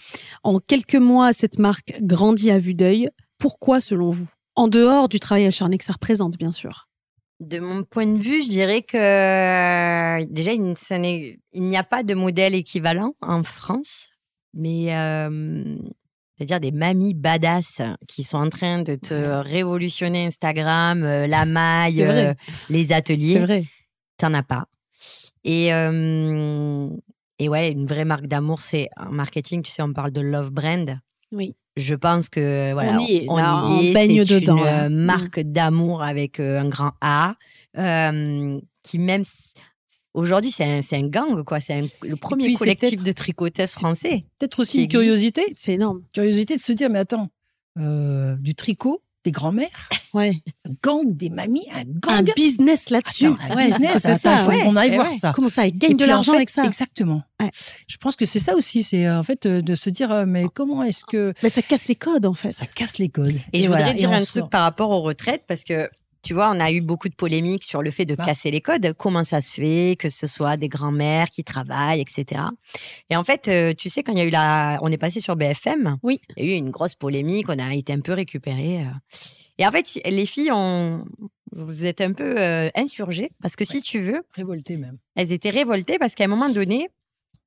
En 0.43 0.59
quelques 0.59 0.95
mois, 0.95 1.33
cette 1.33 1.59
marque 1.59 1.93
grandit 2.01 2.51
à 2.51 2.59
vue 2.59 2.73
d'œil. 2.73 3.09
Pourquoi, 3.39 3.81
selon 3.81 4.11
vous? 4.11 4.29
En 4.55 4.67
dehors 4.67 5.09
du 5.09 5.19
travail 5.19 5.45
acharné 5.45 5.77
que 5.77 5.85
ça 5.85 5.93
représente, 5.93 6.37
bien 6.37 6.51
sûr. 6.51 6.87
De 7.39 7.59
mon 7.59 7.83
point 7.83 8.05
de 8.05 8.17
vue, 8.17 8.43
je 8.43 8.49
dirais 8.49 8.81
que 8.81 10.23
déjà, 10.25 10.51
il, 10.51 10.75
n'y 11.53 11.77
a 11.77 11.83
pas 11.83 12.03
de 12.03 12.13
modèle 12.13 12.53
équivalent 12.53 13.15
en 13.21 13.43
France, 13.43 14.09
mais 14.53 14.93
euh, 14.93 15.77
c'est-à-dire 16.35 16.59
des 16.59 16.73
mamies 16.73 17.13
badass 17.13 17.81
qui 18.09 18.25
sont 18.25 18.39
en 18.39 18.49
train 18.49 18.81
de 18.81 18.95
te 18.95 19.13
révolutionner 19.13 20.25
Instagram, 20.25 21.03
euh, 21.03 21.27
la 21.27 21.45
maille, 21.45 21.93
C'est 21.95 22.09
euh, 22.09 22.33
les 22.69 22.85
C'est 22.87 22.93
ateliers. 22.93 23.39
vrai. 23.39 23.65
T'en 24.17 24.33
as 24.33 24.43
pas. 24.43 24.65
Et, 25.45 25.67
et 25.67 27.49
ouais, 27.49 27.71
une 27.71 27.85
vraie 27.85 28.03
marque 28.03 28.27
d'amour, 28.27 28.61
c'est 28.61 28.89
en 28.97 29.11
marketing, 29.11 29.61
tu 29.61 29.71
sais, 29.71 29.81
on 29.81 29.93
parle 29.93 30.11
de 30.11 30.19
love 30.19 30.49
brand. 30.51 30.99
Oui. 31.31 31.55
Je 31.79 31.95
pense 31.95 32.29
que 32.29 32.73
voilà, 32.73 32.95
On 32.95 32.99
y 32.99 33.15
est, 33.15 33.25
là, 33.25 33.25
y 33.27 33.71
on 33.71 33.81
est. 33.81 33.93
baigne 33.93 34.25
C'est 34.25 34.39
dedans, 34.41 34.57
Une 34.57 34.63
là. 34.63 34.83
euh, 34.83 34.89
Mm. 34.89 34.93
marque 35.05 35.39
d'amour 35.39 36.03
avec 36.03 36.39
euh, 36.39 36.59
un 36.61 36.69
grand 36.69 36.91
A, 37.01 37.35
euh, 37.77 38.59
qui 38.83 38.99
même 38.99 39.23
aujourd'hui 40.13 40.51
c'est 40.51 40.63
un, 40.65 40.81
un 40.91 41.07
gang 41.07 41.43
quoi. 41.43 41.59
C'est 41.59 41.81
le 42.03 42.15
premier 42.15 42.45
puis, 42.45 42.55
collectif 42.55 43.01
de 43.03 43.11
tricoteuses 43.11 43.71
français. 43.71 44.25
Peut-être 44.39 44.59
aussi 44.59 44.83
une 44.83 44.87
curiosité. 44.89 45.43
C'est 45.55 45.73
énorme. 45.73 46.01
Curiosité 46.13 46.55
de 46.55 46.61
se 46.61 46.71
dire, 46.73 46.89
mais 46.89 46.99
attends, 46.99 47.29
euh, 47.77 48.35
du 48.39 48.55
tricot, 48.55 48.99
des 49.25 49.31
grands-mères, 49.31 49.67
Ouais. 50.13 50.33
un 50.65 50.71
gang 50.81 51.03
des 51.05 51.29
mamies, 51.29 51.67
un 51.73 51.81
Un 51.81 52.21
gang. 52.23 52.33
business 52.35 52.89
là-dessus. 52.89 53.25
Un 53.27 53.55
Ouais, 53.55 53.65
business, 53.65 53.97
c'est 53.99 54.15
ça. 54.17 54.33
il 54.35 54.39
faut 54.39 54.49
ouais. 54.49 54.63
qu'on 54.63 54.75
aille 54.75 54.89
Eh 54.93 54.95
voir 54.95 55.09
ouais. 55.11 55.17
ça. 55.17 55.33
Comment 55.35 55.49
ça 55.49 55.67
Ils 55.67 55.77
gagnent 55.77 55.97
de 55.97 56.05
en 56.05 56.07
l'argent 56.07 56.31
fait, 56.31 56.37
avec 56.37 56.49
ça. 56.49 56.63
Exactement. 56.65 57.21
Ouais. 57.41 57.49
Je 57.87 57.97
pense 57.97 58.15
que 58.15 58.25
c'est 58.25 58.39
ça 58.39 58.55
aussi, 58.55 58.81
c'est 58.83 59.05
euh, 59.05 59.19
en 59.19 59.23
fait 59.23 59.45
euh, 59.45 59.61
de 59.61 59.75
se 59.75 59.89
dire, 59.89 60.11
euh, 60.11 60.25
mais 60.25 60.45
comment 60.53 60.83
est-ce 60.83 61.03
que 61.05 61.33
Mais 61.43 61.49
ça 61.49 61.61
casse 61.61 61.87
les 61.87 61.95
codes 61.95 62.25
en 62.25 62.33
fait. 62.33 62.51
ça 62.51 62.65
casse 62.65 62.97
les 62.97 63.09
codes 63.09 63.35
Et, 63.53 63.61
je 63.61 63.67
voilà, 63.67 63.83
voudrais 63.87 63.99
dire 63.99 64.09
on 64.09 64.13
un 64.13 64.19
sort. 64.23 64.41
truc 64.43 64.51
par 64.51 64.61
rapport 64.63 64.89
aux 64.91 65.01
retraites 65.01 65.43
parce 65.47 65.63
que 65.63 65.89
tu 66.21 66.33
vois, 66.33 66.51
on 66.51 66.59
a 66.59 66.71
eu 66.71 66.81
beaucoup 66.81 67.07
de 67.09 67.15
polémiques 67.15 67.63
sur 67.63 67.81
le 67.81 67.91
fait 67.91 68.05
de 68.05 68.15
Bah. 68.15 68.25
casser 68.25 68.51
les 68.51 68.61
codes. 68.61 68.93
Comment 68.97 69.23
ça 69.23 69.41
se 69.41 69.55
fait 69.55 69.95
que 69.97 70.09
ce 70.09 70.27
soit 70.27 70.57
des 70.57 70.67
grands-mères 70.67 71.29
qui 71.29 71.43
travaillent, 71.43 72.01
etc. 72.01 72.41
Et 73.09 73.15
en 73.15 73.23
fait, 73.23 73.47
euh, 73.47 73.73
tu 73.73 73.89
sais, 73.89 74.03
quand 74.03 74.11
il 74.11 74.17
y 74.17 74.21
a 74.21 74.25
eu 74.25 74.29
la, 74.29 74.79
on 74.81 74.91
est 74.91 74.97
passé 74.97 75.21
sur 75.21 75.35
BFM. 75.35 75.97
Oui. 76.03 76.19
Il 76.37 76.45
y 76.45 76.49
a 76.49 76.55
eu 76.55 76.57
une 76.57 76.71
grosse 76.71 76.95
polémique. 76.95 77.47
On 77.49 77.57
a 77.57 77.73
été 77.73 77.93
un 77.93 78.01
peu 78.01 78.13
récupérés. 78.13 78.81
euh. 78.81 79.17
Et 79.57 79.65
en 79.67 79.71
fait, 79.71 79.99
les 80.05 80.25
filles 80.25 80.51
ont, 80.51 81.03
vous 81.51 81.85
êtes 81.85 82.01
un 82.01 82.13
peu 82.13 82.35
euh, 82.39 82.69
insurgées 82.75 83.31
parce 83.41 83.55
que 83.55 83.65
si 83.65 83.81
tu 83.81 83.99
veux, 83.99 84.21
révolté 84.33 84.77
même. 84.77 84.97
elles 85.15 85.31
étaient 85.31 85.49
révoltées 85.49 85.97
parce 85.99 86.15
qu'à 86.15 86.25
un 86.25 86.27
moment 86.27 86.49
donné, 86.49 86.87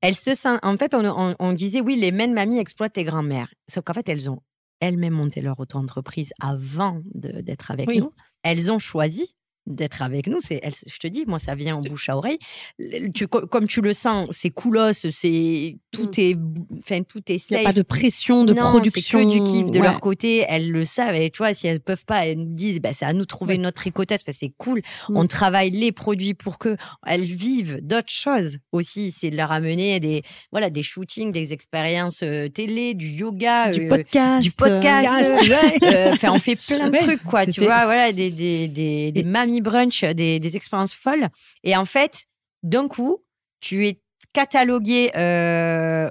elles 0.01 0.15
se 0.15 0.35
sentent. 0.35 0.59
En 0.63 0.77
fait, 0.77 0.93
on, 0.93 1.05
on- 1.05 1.35
on 1.39 1.53
disait 1.53 1.79
oui, 1.81 1.95
les 1.95 2.11
mêmes 2.11 2.33
mamies 2.33 2.59
exploitent 2.59 2.93
tes 2.93 3.03
grands-mères. 3.03 3.53
Sauf 3.67 3.83
qu'en 3.83 3.93
fait, 3.93 4.07
elles 4.09 4.29
ont 4.29 4.39
elles-mêmes 4.79 5.13
monté 5.13 5.39
leur 5.41 5.59
auto-entreprise 5.59 6.33
avant 6.41 7.01
d'être 7.15 7.71
avec 7.71 7.87
Oui. 7.87 7.99
nous. 7.99 8.11
Elles 8.43 8.71
ont 8.71 8.79
choisi 8.79 9.35
d'être 9.65 10.01
avec 10.01 10.27
nous. 10.27 10.39
C'est, 10.41 10.61
je 10.87 10.97
te 10.97 11.07
dis, 11.07 11.23
moi, 11.27 11.39
ça 11.39 11.55
vient 11.55 11.75
en 11.77 11.81
bouche 11.81 12.09
à 12.09 12.17
oreille. 12.17 12.37
Le- 12.79 13.11
Tu, 13.11 13.27
co- 13.27 13.45
comme 13.47 13.67
tu 13.67 13.81
le 13.81 13.93
sens, 13.93 14.27
c'est 14.31 14.49
coolos, 14.49 14.93
c'est 14.93 15.77
tout 15.91 16.07
Mm. 16.07 16.19
est, 16.19 16.37
enfin 16.79 17.01
tout 17.03 17.19
est 17.27 17.33
Il 17.33 17.33
n'y 17.35 17.39
safe. 17.39 17.59
a 17.61 17.63
pas 17.65 17.73
de 17.73 17.81
pression, 17.81 18.43
de 18.45 18.53
Non, 18.53 18.61
production. 18.69 19.19
C'est 19.19 19.25
que 19.25 19.29
du 19.31 19.43
kiff 19.43 19.71
de 19.71 19.79
Ouais. 19.79 19.85
leur 19.85 19.99
côté. 19.99 20.45
Elles 20.49 20.71
le 20.71 20.83
savent. 20.85 21.15
Et 21.15 21.29
tu 21.29 21.37
vois, 21.37 21.53
si 21.53 21.67
elles 21.67 21.79
peuvent 21.79 22.05
pas, 22.05 22.25
elles 22.27 22.37
nous 22.39 22.53
disent, 22.55 22.79
bah, 22.81 22.89
c'est 22.93 23.05
à 23.05 23.13
nous 23.13 23.21
de 23.21 23.25
trouver 23.25 23.53
Ouais. 23.55 23.59
notre 23.61 23.75
tricoteuse. 23.81 24.19
Enfin, 24.23 24.31
c'est 24.37 24.53
cool. 24.57 24.81
Mm. 25.09 25.17
On 25.17 25.27
travaille 25.27 25.69
les 25.71 25.91
produits 25.91 26.33
pour 26.33 26.57
que 26.57 26.75
elles 27.05 27.21
vivent 27.23 27.79
d'autres 27.81 28.11
choses 28.11 28.57
aussi. 28.71 29.11
C'est 29.11 29.29
de 29.29 29.37
leur 29.37 29.51
amener 29.51 29.99
des, 29.99 30.23
voilà, 30.51 30.69
des 30.69 30.83
shootings, 30.83 31.31
des 31.31 31.53
expériences 31.53 32.21
euh, 32.23 32.47
télé, 32.49 32.93
du 32.95 33.07
yoga, 33.09 33.69
Du 33.69 33.85
euh, 33.85 33.87
podcast. 33.89 34.43
du 34.43 34.51
podcast. 34.51 35.23
Euh, 35.83 36.11
Enfin, 36.13 36.31
on 36.33 36.39
fait 36.39 36.55
plein 36.55 36.89
de 36.89 36.97
trucs, 36.97 37.23
quoi. 37.23 37.45
Tu 37.45 37.61
vois, 37.61 37.85
voilà, 37.85 38.11
des, 38.11 38.29
des, 38.31 38.67
des, 38.67 39.11
des 39.11 39.21
Et- 39.21 39.23
brunch, 39.61 40.03
des, 40.03 40.39
des 40.39 40.55
expériences 40.55 40.93
folles. 40.95 41.29
Et 41.63 41.75
en 41.75 41.85
fait, 41.85 42.25
d'un 42.63 42.87
coup, 42.87 43.19
tu 43.59 43.87
es 43.87 43.99
catalogué 44.33 45.11
euh, 45.15 46.09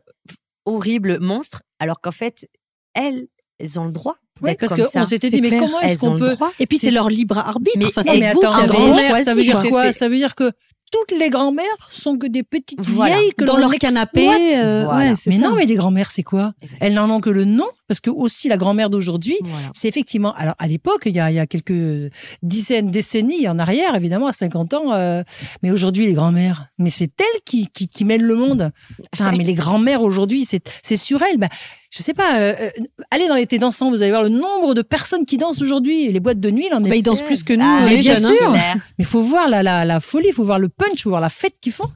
horrible 0.65 1.19
monstre, 1.21 1.63
alors 1.79 2.01
qu'en 2.01 2.11
fait, 2.13 2.49
elles, 2.95 3.27
elles 3.59 3.79
ont 3.79 3.87
le 3.87 3.93
droit 3.93 4.17
Ouais, 4.41 4.57
parce 4.59 4.75
qu'on 4.75 5.05
s'était 5.05 5.31
dit, 5.31 5.41
mais 5.41 5.49
clair. 5.49 5.61
comment 5.61 5.81
est-ce 5.81 6.01
qu'on 6.01 6.19
peut. 6.19 6.37
Et 6.59 6.67
puis 6.67 6.77
c'est 6.79 6.91
leur 6.91 7.09
libre 7.09 7.39
arbitre. 7.39 7.79
Mais- 7.79 7.87
enfin, 7.87 8.03
c'est 8.03 8.19
mais 8.19 8.33
vous 8.33 8.41
attends, 8.41 8.67
grand-mère, 8.67 9.19
ça 9.21 9.35
veut 9.35 9.43
dire 9.43 9.63
quoi 9.69 9.93
Ça 9.93 10.09
veut 10.09 10.17
dire 10.17 10.35
que 10.35 10.51
toutes 10.91 11.17
les 11.19 11.31
grand-mères 11.31 11.65
sont 11.91 12.19
que 12.19 12.27
des 12.27 12.43
petites 12.43 12.81
Voilà. 12.81 13.15
vieilles 13.17 13.33
que 13.39 13.45
Dans 13.45 13.55
l'on 13.55 13.69
leur 13.69 13.75
canapé. 13.79 14.27
euh, 14.59 14.85
Voilà. 14.85 15.11
ouais, 15.11 15.17
c'est 15.17 15.31
Mais 15.31 15.37
ça. 15.37 15.43
non, 15.49 15.55
mais 15.55 15.65
les 15.65 15.75
grand-mères, 15.77 16.11
c'est 16.11 16.23
quoi? 16.25 16.55
Exactement. 16.61 16.87
Elles 16.87 16.95
n'en 16.95 17.11
ont 17.11 17.21
que 17.21 17.31
le 17.31 17.45
nom, 17.45 17.69
parce 17.93 18.01
que 18.01 18.09
aussi 18.09 18.49
la 18.49 18.57
grand-mère 18.57 18.89
d'aujourd'hui, 18.89 19.37
Voilà. 19.43 19.67
c'est 19.75 19.87
effectivement. 19.87 20.33
Alors 20.35 20.55
à 20.59 20.67
l'époque, 20.67 21.03
il 21.05 21.15
y 21.15 21.21
a, 21.21 21.31
il 21.31 21.35
y 21.35 21.39
a 21.39 21.47
quelques 21.47 22.11
dizaines, 22.43 22.91
décennies 22.91 23.47
en 23.49 23.59
arrière, 23.59 23.95
évidemment, 23.95 24.29
à 24.29 24.33
50 24.33 24.73
ans. 24.73 24.95
euh, 24.95 25.23
mais 25.63 25.71
aujourd'hui, 25.71 26.07
les 26.07 26.15
grand-mères, 26.15 26.69
mais 26.79 26.89
c'est 26.89 27.13
elles 27.21 27.41
qui, 27.45 27.69
qui, 27.69 27.89
qui 27.89 28.05
mènent 28.07 28.23
le 28.23 28.35
monde. 28.35 28.71
Ah, 29.21 29.33
mais 29.37 29.45
les 29.45 29.53
grand-mères 29.53 30.01
aujourd'hui, 30.01 30.47
c'est 30.47 30.63
c'est 30.83 30.97
sur 30.97 31.23
elles. 31.23 31.37
Ben, 31.37 31.51
je 31.91 32.03
sais 32.03 32.15
pas. 32.15 32.39
euh, 32.39 32.55
euh, 32.59 32.71
allez 33.11 33.29
dans 33.29 33.35
l'été 33.35 33.59
dansant, 33.59 33.91
vous 33.91 34.01
allez 34.03 34.11
voir 34.11 34.23
le 34.23 34.31
nombre 34.31 34.73
de 34.75 34.81
personnes 34.81 35.27
qui 35.27 35.37
dansent 35.37 35.61
aujourd'hui. 35.61 36.11
Les 36.11 36.21
boîtes 36.21 36.41
de 36.41 36.51
nuit, 36.51 36.69
il 36.71 36.75
en 36.75 36.83
est. 36.85 36.89
Bah, 36.89 36.97
ils 36.97 37.03
dansent 37.03 37.21
plus 37.21 37.43
que 37.45 37.53
nous, 37.53 37.63
Ah, 37.67 37.87
les 37.91 38.01
bien 38.01 38.15
jeunes. 38.15 38.25
hein. 38.25 38.35
sûr. 38.41 38.51
Mais 38.53 38.73
il 39.01 39.05
faut 39.05 39.21
voir 39.21 39.51
la, 39.51 39.63
la, 39.63 39.85
la 39.85 40.01
folie, 40.01 40.29
il 40.29 40.33
faut 40.35 40.45
voir 40.45 40.59
le 40.59 40.71
punch, 40.71 40.93
il 40.95 41.03
faut 41.03 41.11
voir 41.11 41.21
la 41.21 41.29
fête 41.29 41.57
qu'ils 41.61 41.73
font. 41.73 41.91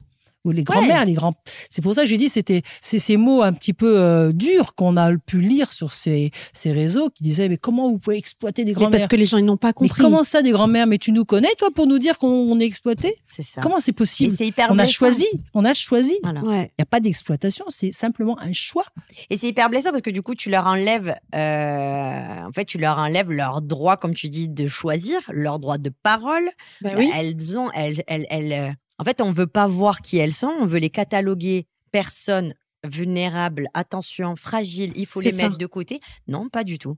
Ou 0.45 0.51
les 0.51 0.63
grands-mères, 0.63 1.03
les 1.05 1.13
grands. 1.13 1.33
C'est 1.69 1.81
pour 1.81 1.93
ça 1.93 2.03
que 2.03 2.07
j'ai 2.09 2.17
dit 2.17 2.29
c'était 2.29 2.61
c'est 2.81 2.99
ces 2.99 3.17
mots 3.17 3.41
un 3.41 3.51
petit 3.51 3.73
peu 3.73 3.99
euh, 3.99 4.31
durs 4.31 4.75
qu'on 4.75 4.95
a 4.95 5.11
pu 5.17 5.41
lire 5.41 5.73
sur 5.73 5.91
ces, 5.93 6.31
ces 6.53 6.71
réseaux 6.71 7.09
qui 7.09 7.23
disaient 7.23 7.49
mais 7.49 7.57
comment 7.57 7.89
vous 7.89 7.99
pouvez 7.99 8.17
exploiter 8.17 8.63
des 8.63 8.71
Mais 8.71 8.75
grands-mères 8.75 8.91
parce 8.91 9.07
que 9.07 9.15
les 9.17 9.25
gens 9.25 9.37
ils 9.37 9.43
n'ont 9.45 9.57
pas 9.57 9.69
Mais 9.69 9.73
compris. 9.89 10.01
comment 10.01 10.23
ça 10.23 10.41
des 10.41 10.51
grands-mères? 10.51 10.87
Mais 10.87 10.99
tu 10.99 11.11
nous 11.11 11.25
connais 11.25 11.53
toi 11.57 11.69
pour 11.75 11.85
nous 11.85 11.99
dire 11.99 12.17
qu'on 12.17 12.27
on 12.29 12.59
est 12.61 12.65
exploité? 12.65 13.15
C'est 13.27 13.43
ça. 13.43 13.61
Comment 13.61 13.81
c'est 13.81 13.91
Et 13.91 13.93
possible 13.93 14.33
c'est 14.37 14.47
hyper 14.47 14.67
On 14.71 14.79
a 14.79 14.87
choisi, 14.87 15.27
on 15.53 15.65
a 15.65 15.73
choisi. 15.73 16.13
Il 16.17 16.19
Voilà. 16.23 16.41
Ouais. 16.43 16.71
n'y 16.79 16.83
a 16.83 16.85
pas 16.85 16.99
d'exploitation, 17.01 17.65
c'est 17.69 17.91
simplement 17.91 18.39
un 18.39 18.53
choix. 18.53 18.85
Et 19.29 19.35
c'est 19.37 19.47
hyper 19.47 19.69
blessant 19.69 19.89
parce 19.89 20.01
que 20.03 20.11
du 20.11 20.21
coup, 20.21 20.35
tu 20.35 20.49
leur 20.49 20.65
enlèves, 20.67 21.13
euh, 21.35 22.43
en 22.47 22.51
fait, 22.51 22.65
tu 22.65 22.77
leur 22.77 22.97
enlèves 22.99 23.31
leur 23.31 23.61
droit, 23.61 23.97
comme 23.97 24.13
tu 24.13 24.29
dis, 24.29 24.47
de 24.47 24.67
choisir, 24.67 25.19
leur 25.31 25.59
droit 25.59 25.77
de 25.77 25.89
parole. 26.03 26.49
Bah 26.81 26.91
oui. 26.97 27.11
Elles 27.15 27.57
ont, 27.57 27.69
elles, 27.71 28.01
elles, 28.07 28.25
elles, 28.29 28.53
euh, 28.53 28.69
en 28.99 29.03
fait, 29.03 29.21
on 29.21 29.31
veut 29.31 29.47
pas 29.47 29.67
voir 29.67 30.01
qui 30.01 30.17
elles 30.17 30.33
sont, 30.33 30.53
on 30.59 30.65
veut 30.65 30.79
les 30.79 30.89
cataloguer 30.89 31.67
personnes 31.91 32.53
vulnérables, 32.83 33.67
attention, 33.73 34.35
fragiles, 34.35 34.93
il 34.95 35.05
faut 35.05 35.21
les 35.21 35.31
ça. 35.31 35.43
mettre 35.43 35.57
de 35.57 35.65
côté. 35.65 35.99
Non, 36.27 36.49
pas 36.49 36.63
du 36.63 36.79
tout. 36.79 36.97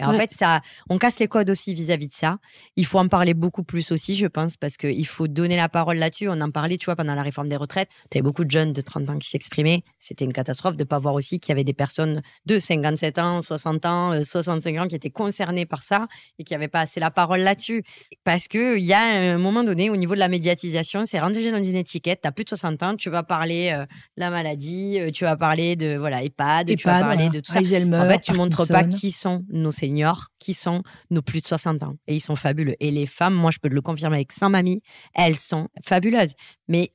Et 0.00 0.04
en 0.04 0.12
fait, 0.14 0.32
ça, 0.32 0.60
on 0.88 0.98
casse 0.98 1.18
les 1.18 1.28
codes 1.28 1.50
aussi 1.50 1.74
vis-à-vis 1.74 2.08
de 2.08 2.12
ça. 2.12 2.38
Il 2.76 2.86
faut 2.86 2.98
en 2.98 3.08
parler 3.08 3.34
beaucoup 3.34 3.62
plus 3.62 3.90
aussi, 3.92 4.16
je 4.16 4.26
pense, 4.26 4.56
parce 4.56 4.76
qu'il 4.76 5.06
faut 5.06 5.28
donner 5.28 5.56
la 5.56 5.68
parole 5.68 5.96
là-dessus. 5.96 6.28
On 6.28 6.40
en 6.40 6.50
parlait, 6.50 6.78
tu 6.78 6.86
vois, 6.86 6.96
pendant 6.96 7.14
la 7.14 7.22
réforme 7.22 7.48
des 7.48 7.56
retraites. 7.56 7.90
Tu 8.10 8.18
avais 8.18 8.22
beaucoup 8.22 8.44
de 8.44 8.50
jeunes 8.50 8.72
de 8.72 8.80
30 8.80 9.10
ans 9.10 9.18
qui 9.18 9.28
s'exprimaient. 9.28 9.82
C'était 9.98 10.24
une 10.24 10.32
catastrophe 10.32 10.76
de 10.76 10.84
pas 10.84 10.98
voir 10.98 11.14
aussi 11.14 11.40
qu'il 11.40 11.50
y 11.50 11.52
avait 11.52 11.64
des 11.64 11.74
personnes 11.74 12.22
de 12.46 12.58
57 12.58 13.18
ans, 13.18 13.42
60 13.42 13.86
ans, 13.86 14.12
euh, 14.12 14.22
65 14.22 14.78
ans 14.78 14.86
qui 14.86 14.94
étaient 14.94 15.10
concernées 15.10 15.66
par 15.66 15.82
ça 15.82 16.06
et 16.38 16.44
qui 16.44 16.54
n'avaient 16.54 16.68
pas 16.68 16.80
assez 16.80 17.00
la 17.00 17.10
parole 17.10 17.40
là-dessus. 17.40 17.82
Parce 18.24 18.48
qu'il 18.48 18.78
y 18.80 18.92
a 18.92 19.00
un 19.00 19.38
moment 19.38 19.64
donné, 19.64 19.90
au 19.90 19.96
niveau 19.96 20.14
de 20.14 20.20
la 20.20 20.28
médiatisation, 20.28 21.04
c'est 21.06 21.20
rentré 21.20 21.50
dans 21.50 21.62
une 21.62 21.76
étiquette. 21.76 22.20
Tu 22.22 22.28
as 22.28 22.32
plus 22.32 22.44
de 22.44 22.50
60 22.50 22.82
ans, 22.82 22.96
tu 22.96 23.10
vas 23.10 23.22
parler 23.22 23.72
euh, 23.74 23.82
de 23.82 24.20
la 24.20 24.30
maladie, 24.30 24.98
euh, 25.00 25.10
tu 25.10 25.24
vas 25.24 25.36
parler 25.36 25.76
de 25.76 25.96
voilà, 25.96 26.22
EHPAD, 26.22 26.76
tu 26.76 26.86
vas 26.86 26.98
EHPAD, 26.98 27.00
parler 27.00 27.16
voilà. 27.16 27.30
de 27.30 27.40
tout 27.40 27.52
ça. 27.52 27.58
Alzheimer, 27.58 27.98
En 27.98 28.08
fait, 28.08 28.20
tu 28.20 28.32
montres 28.32 28.66
pas 28.68 28.84
qui 28.84 29.10
sont 29.10 29.44
nos 29.50 29.70
seniors, 29.70 29.87
qui 30.38 30.54
sont 30.54 30.82
nos 31.10 31.22
plus 31.22 31.40
de 31.40 31.46
60 31.46 31.82
ans. 31.82 31.96
Et 32.06 32.14
ils 32.16 32.20
sont 32.20 32.36
fabuleux. 32.36 32.74
Et 32.80 32.90
les 32.90 33.06
femmes, 33.06 33.34
moi, 33.34 33.50
je 33.50 33.58
peux 33.58 33.68
le 33.68 33.80
confirmer 33.80 34.16
avec 34.16 34.32
100 34.32 34.50
mamies, 34.50 34.82
elles 35.14 35.36
sont 35.36 35.68
fabuleuses. 35.84 36.34
Mais 36.68 36.92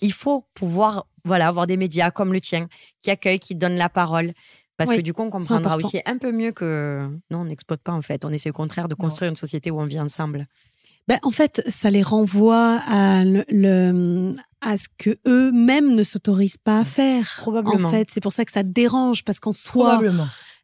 il 0.00 0.12
faut 0.12 0.46
pouvoir 0.54 1.06
voilà, 1.24 1.48
avoir 1.48 1.66
des 1.66 1.76
médias 1.76 2.10
comme 2.10 2.32
le 2.32 2.40
tien 2.40 2.68
qui 3.02 3.10
accueillent, 3.10 3.38
qui 3.38 3.54
donnent 3.54 3.76
la 3.78 3.88
parole. 3.88 4.32
Parce 4.76 4.90
Oui, 4.90 4.96
que 4.96 5.02
du 5.02 5.12
coup, 5.12 5.22
on 5.22 5.30
comprendra 5.30 5.76
aussi 5.76 6.00
un 6.04 6.18
peu 6.18 6.32
mieux 6.32 6.50
que 6.52 7.08
non, 7.30 7.40
on 7.40 7.44
n'exploite 7.44 7.80
pas 7.80 7.92
en 7.92 8.02
fait. 8.02 8.24
On 8.24 8.30
essaie 8.30 8.50
au 8.50 8.54
contraire 8.54 8.88
de 8.88 8.94
construire 8.94 9.30
une 9.30 9.36
société 9.36 9.70
où 9.70 9.78
on 9.80 9.86
vit 9.86 10.00
ensemble. 10.00 10.46
Ben, 11.06 11.18
en 11.22 11.30
fait, 11.30 11.62
ça 11.68 11.90
les 11.90 12.02
renvoie 12.02 12.80
à, 12.86 13.24
le, 13.24 13.44
le- 13.48 14.32
à 14.62 14.76
ce 14.76 14.88
que 14.98 15.16
eux-mêmes 15.28 15.94
ne 15.94 16.02
s'autorisent 16.02 16.56
pas 16.56 16.80
à 16.80 16.84
faire. 16.84 17.34
Probablement. 17.38 17.88
En 17.88 17.90
fait, 17.90 18.08
c'est 18.10 18.20
pour 18.22 18.32
ça 18.32 18.44
que 18.44 18.50
ça 18.52 18.62
dérange 18.62 19.22
parce 19.22 19.38
qu'en 19.38 19.52
soi, 19.52 20.00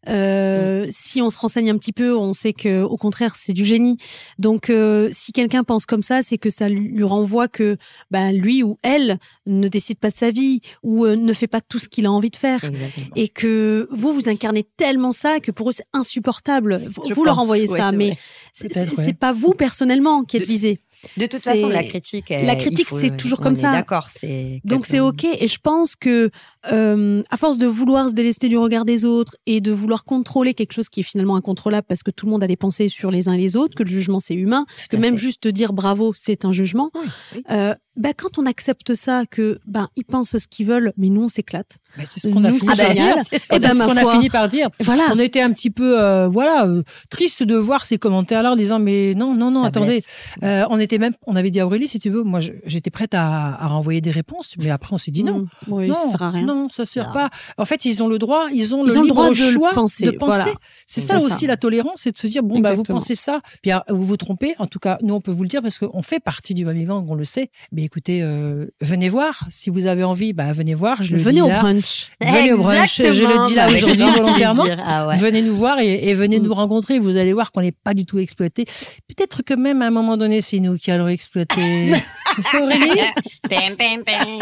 Euh, 0.08 0.86
Si 0.90 1.20
on 1.20 1.28
se 1.30 1.38
renseigne 1.38 1.70
un 1.70 1.76
petit 1.76 1.92
peu, 1.92 2.16
on 2.16 2.32
sait 2.32 2.52
que 2.52 2.82
au 2.82 2.96
contraire, 2.96 3.36
c'est 3.36 3.52
du 3.52 3.64
génie. 3.64 3.98
Donc, 4.38 4.70
euh, 4.70 5.08
si 5.12 5.32
quelqu'un 5.32 5.62
pense 5.62 5.84
comme 5.86 6.02
ça, 6.02 6.22
c'est 6.22 6.38
que 6.38 6.48
ça 6.50 6.68
lui 6.68 7.02
renvoie 7.04 7.48
que 7.48 7.76
ben, 8.10 8.32
lui 8.32 8.62
ou 8.62 8.78
elle 8.82 9.18
ne 9.46 9.68
décide 9.68 9.98
pas 9.98 10.10
de 10.10 10.16
sa 10.16 10.30
vie 10.30 10.60
ou 10.82 11.04
euh, 11.04 11.16
ne 11.16 11.32
fait 11.32 11.46
pas 11.46 11.60
tout 11.60 11.78
ce 11.78 11.88
qu'il 11.88 12.06
a 12.06 12.12
envie 12.12 12.30
de 12.30 12.36
faire. 12.36 12.64
Exactement. 12.64 13.06
Et 13.16 13.28
que 13.28 13.88
vous, 13.90 14.12
vous 14.12 14.28
incarnez 14.28 14.64
tellement 14.76 15.12
ça 15.12 15.38
que 15.40 15.50
pour 15.50 15.68
eux, 15.70 15.72
c'est 15.72 15.86
insupportable. 15.92 16.80
Vous, 16.86 17.02
Je 17.08 17.14
vous 17.14 17.24
leur 17.24 17.38
envoyez 17.38 17.68
Ouais, 17.68 17.78
ça, 17.78 17.92
mais 17.92 18.16
c'est 18.54 18.74
ouais. 18.98 19.12
pas 19.12 19.32
vous 19.32 19.52
personnellement 19.52 20.24
qui 20.24 20.38
êtes 20.38 20.46
visé. 20.46 20.80
De 21.16 21.26
toute 21.26 21.40
façon, 21.40 21.68
la 21.68 21.82
critique. 21.82 22.30
La 22.30 22.56
critique, 22.56 22.88
c'est 22.90 23.16
toujours 23.16 23.40
comme 23.40 23.56
ça. 23.56 23.72
D'accord, 23.72 24.08
c'est. 24.10 24.60
Donc 24.64 24.86
c'est 24.86 25.00
ok 25.00 25.24
et 25.24 25.48
je 25.48 25.58
pense 25.62 25.96
que 25.96 26.30
euh, 26.72 27.22
à 27.30 27.36
force 27.36 27.58
de 27.58 27.66
vouloir 27.66 28.10
se 28.10 28.14
délester 28.14 28.48
du 28.48 28.58
regard 28.58 28.84
des 28.84 29.04
autres 29.04 29.36
et 29.46 29.60
de 29.60 29.72
vouloir 29.72 30.04
contrôler 30.04 30.54
quelque 30.54 30.72
chose 30.72 30.88
qui 30.88 31.00
est 31.00 31.04
finalement 31.04 31.36
incontrôlable 31.36 31.86
parce 31.88 32.02
que 32.02 32.10
tout 32.10 32.26
le 32.26 32.32
monde 32.32 32.44
a 32.44 32.46
des 32.46 32.56
pensées 32.56 32.88
sur 32.88 33.10
les 33.10 33.28
uns 33.28 33.32
et 33.32 33.38
les 33.38 33.56
autres, 33.56 33.74
que 33.74 33.82
le 33.82 33.88
jugement 33.88 34.20
c'est 34.20 34.34
humain, 34.34 34.66
que 34.90 34.96
même 34.96 35.14
fait. 35.14 35.22
juste 35.22 35.48
dire 35.48 35.72
bravo 35.72 36.12
c'est 36.14 36.44
un 36.44 36.52
jugement. 36.52 36.90
Oui, 36.94 37.00
oui. 37.36 37.42
euh, 37.50 37.74
ben, 37.96 38.12
quand 38.16 38.38
on 38.38 38.46
accepte 38.46 38.94
ça, 38.94 39.24
que 39.26 39.58
ben 39.66 39.88
ils 39.96 40.04
pensent 40.04 40.38
ce 40.38 40.46
qu'ils 40.46 40.66
veulent, 40.66 40.92
mais 40.96 41.08
nous 41.08 41.24
on 41.24 41.28
s'éclate. 41.28 41.76
Mais 41.98 42.04
c'est 42.08 42.20
ce 42.20 42.28
qu'on 42.28 42.44
a 42.44 42.52
fini 42.52 42.66
par 42.76 42.94
dire. 42.94 43.16
Ben, 43.16 43.38
ce 43.60 43.78
qu'on 43.78 43.96
a 43.96 44.00
foi. 44.02 44.12
fini 44.12 44.30
par 44.30 44.48
dire. 44.48 44.68
Voilà. 44.80 45.08
On 45.12 45.18
était 45.18 45.40
un 45.42 45.52
petit 45.52 45.70
peu, 45.70 46.00
euh, 46.00 46.28
voilà, 46.28 46.66
euh, 46.66 46.82
triste 47.10 47.42
de 47.42 47.56
voir 47.56 47.84
ces 47.86 47.98
commentaires-là 47.98 48.52
en 48.52 48.56
disant 48.56 48.78
mais 48.78 49.12
non, 49.14 49.34
non, 49.34 49.50
non, 49.50 49.62
Ça 49.62 49.68
attendez. 49.68 50.02
Euh, 50.44 50.64
on 50.70 50.78
était 50.78 50.98
même, 50.98 51.12
on 51.26 51.34
avait 51.36 51.50
dit 51.50 51.58
à 51.60 51.66
Aurélie, 51.66 51.88
si 51.88 51.98
tu 51.98 52.10
veux, 52.10 52.22
moi 52.22 52.38
j'étais 52.64 52.90
prête 52.90 53.12
à, 53.12 53.56
à 53.60 53.66
renvoyer 53.66 54.00
des 54.00 54.12
réponses, 54.12 54.54
mais 54.58 54.70
après 54.70 54.94
on 54.94 54.98
s'est 54.98 55.10
dit 55.10 55.24
non. 55.24 55.40
Mm. 55.40 55.48
Oui, 55.68 55.88
non, 55.88 55.94
ça 55.94 56.10
sert 56.10 56.22
à 56.22 56.30
rien. 56.30 56.46
non, 56.46 56.68
ça 56.70 56.86
sert 56.86 57.08
Non. 57.08 57.12
pas. 57.12 57.30
En 57.58 57.64
fait, 57.64 57.84
ils 57.84 58.02
ont 58.02 58.08
le 58.08 58.18
droit, 58.18 58.46
ils 58.52 58.74
ont 58.74 58.84
Ils 58.86 58.92
le 58.92 58.98
ont 58.98 59.00
le 59.00 59.06
libre 59.06 59.14
droit 59.16 59.28
de 59.30 59.34
choix 59.34 59.72
penser, 59.72 60.06
de 60.06 60.10
penser. 60.12 60.38
voilà. 60.42 60.54
C'est 60.86 61.00
ça 61.00 61.18
ça. 61.18 61.26
aussi 61.26 61.46
la 61.48 61.56
tolérance, 61.56 61.94
c'est 62.02 62.12
de 62.12 62.18
se 62.18 62.28
dire 62.28 62.42
bon 62.44 62.60
bah 62.60 62.72
vous 62.74 62.84
pensez 62.84 63.14
ça, 63.16 63.40
puis 63.62 63.72
ah, 63.72 63.84
vous 63.88 64.04
vous 64.04 64.16
trompez. 64.16 64.54
En 64.58 64.66
tout 64.66 64.78
cas, 64.78 64.96
nous 65.02 65.14
on 65.14 65.20
peut 65.20 65.32
vous 65.32 65.42
le 65.42 65.48
dire 65.48 65.60
parce 65.60 65.78
qu'on 65.78 66.02
fait 66.02 66.20
partie 66.20 66.54
du 66.54 66.64
Mamigang, 66.64 67.04
on 67.08 67.14
le 67.14 67.24
sait. 67.24 67.50
Mais 67.80 67.86
écoutez, 67.86 68.22
euh, 68.22 68.66
venez 68.82 69.08
voir 69.08 69.46
si 69.48 69.70
vous 69.70 69.86
avez 69.86 70.04
envie, 70.04 70.34
bah 70.34 70.52
venez 70.52 70.74
voir. 70.74 71.02
Je 71.02 71.16
le 71.16 71.22
Venez 71.22 71.36
dis 71.36 71.40
au 71.40 71.48
là. 71.48 71.60
brunch. 71.60 72.10
Venez 72.20 72.52
au 72.52 72.58
brunch, 72.58 72.98
je 72.98 73.04
le 73.22 73.48
dis 73.48 73.54
là 73.54 73.68
bah 73.70 73.74
aujourd'hui 73.74 74.04
volontairement. 74.18 74.66
Ah 74.84 75.06
ouais. 75.06 75.16
Venez 75.16 75.40
nous 75.40 75.54
voir 75.54 75.78
et, 75.78 76.10
et 76.10 76.12
venez 76.12 76.38
Mm. 76.40 76.42
nous 76.42 76.52
rencontrer. 76.52 76.98
Vous 76.98 77.16
allez 77.16 77.32
voir 77.32 77.52
qu'on 77.52 77.62
n'est 77.62 77.72
pas 77.72 77.94
du 77.94 78.04
tout 78.04 78.18
exploité. 78.18 78.64
Peut-être 79.08 79.42
que 79.42 79.54
même 79.54 79.80
à 79.80 79.86
un 79.86 79.90
moment 79.90 80.18
donné, 80.18 80.42
c'est 80.42 80.58
nous 80.60 80.76
qui 80.76 80.90
allons 80.90 81.08
exploiter. 81.08 81.94
C'est 82.42 82.62
Aurélie 82.62 83.00
Pim, 83.48 83.74
pim, 83.78 84.02
pim. 84.04 84.38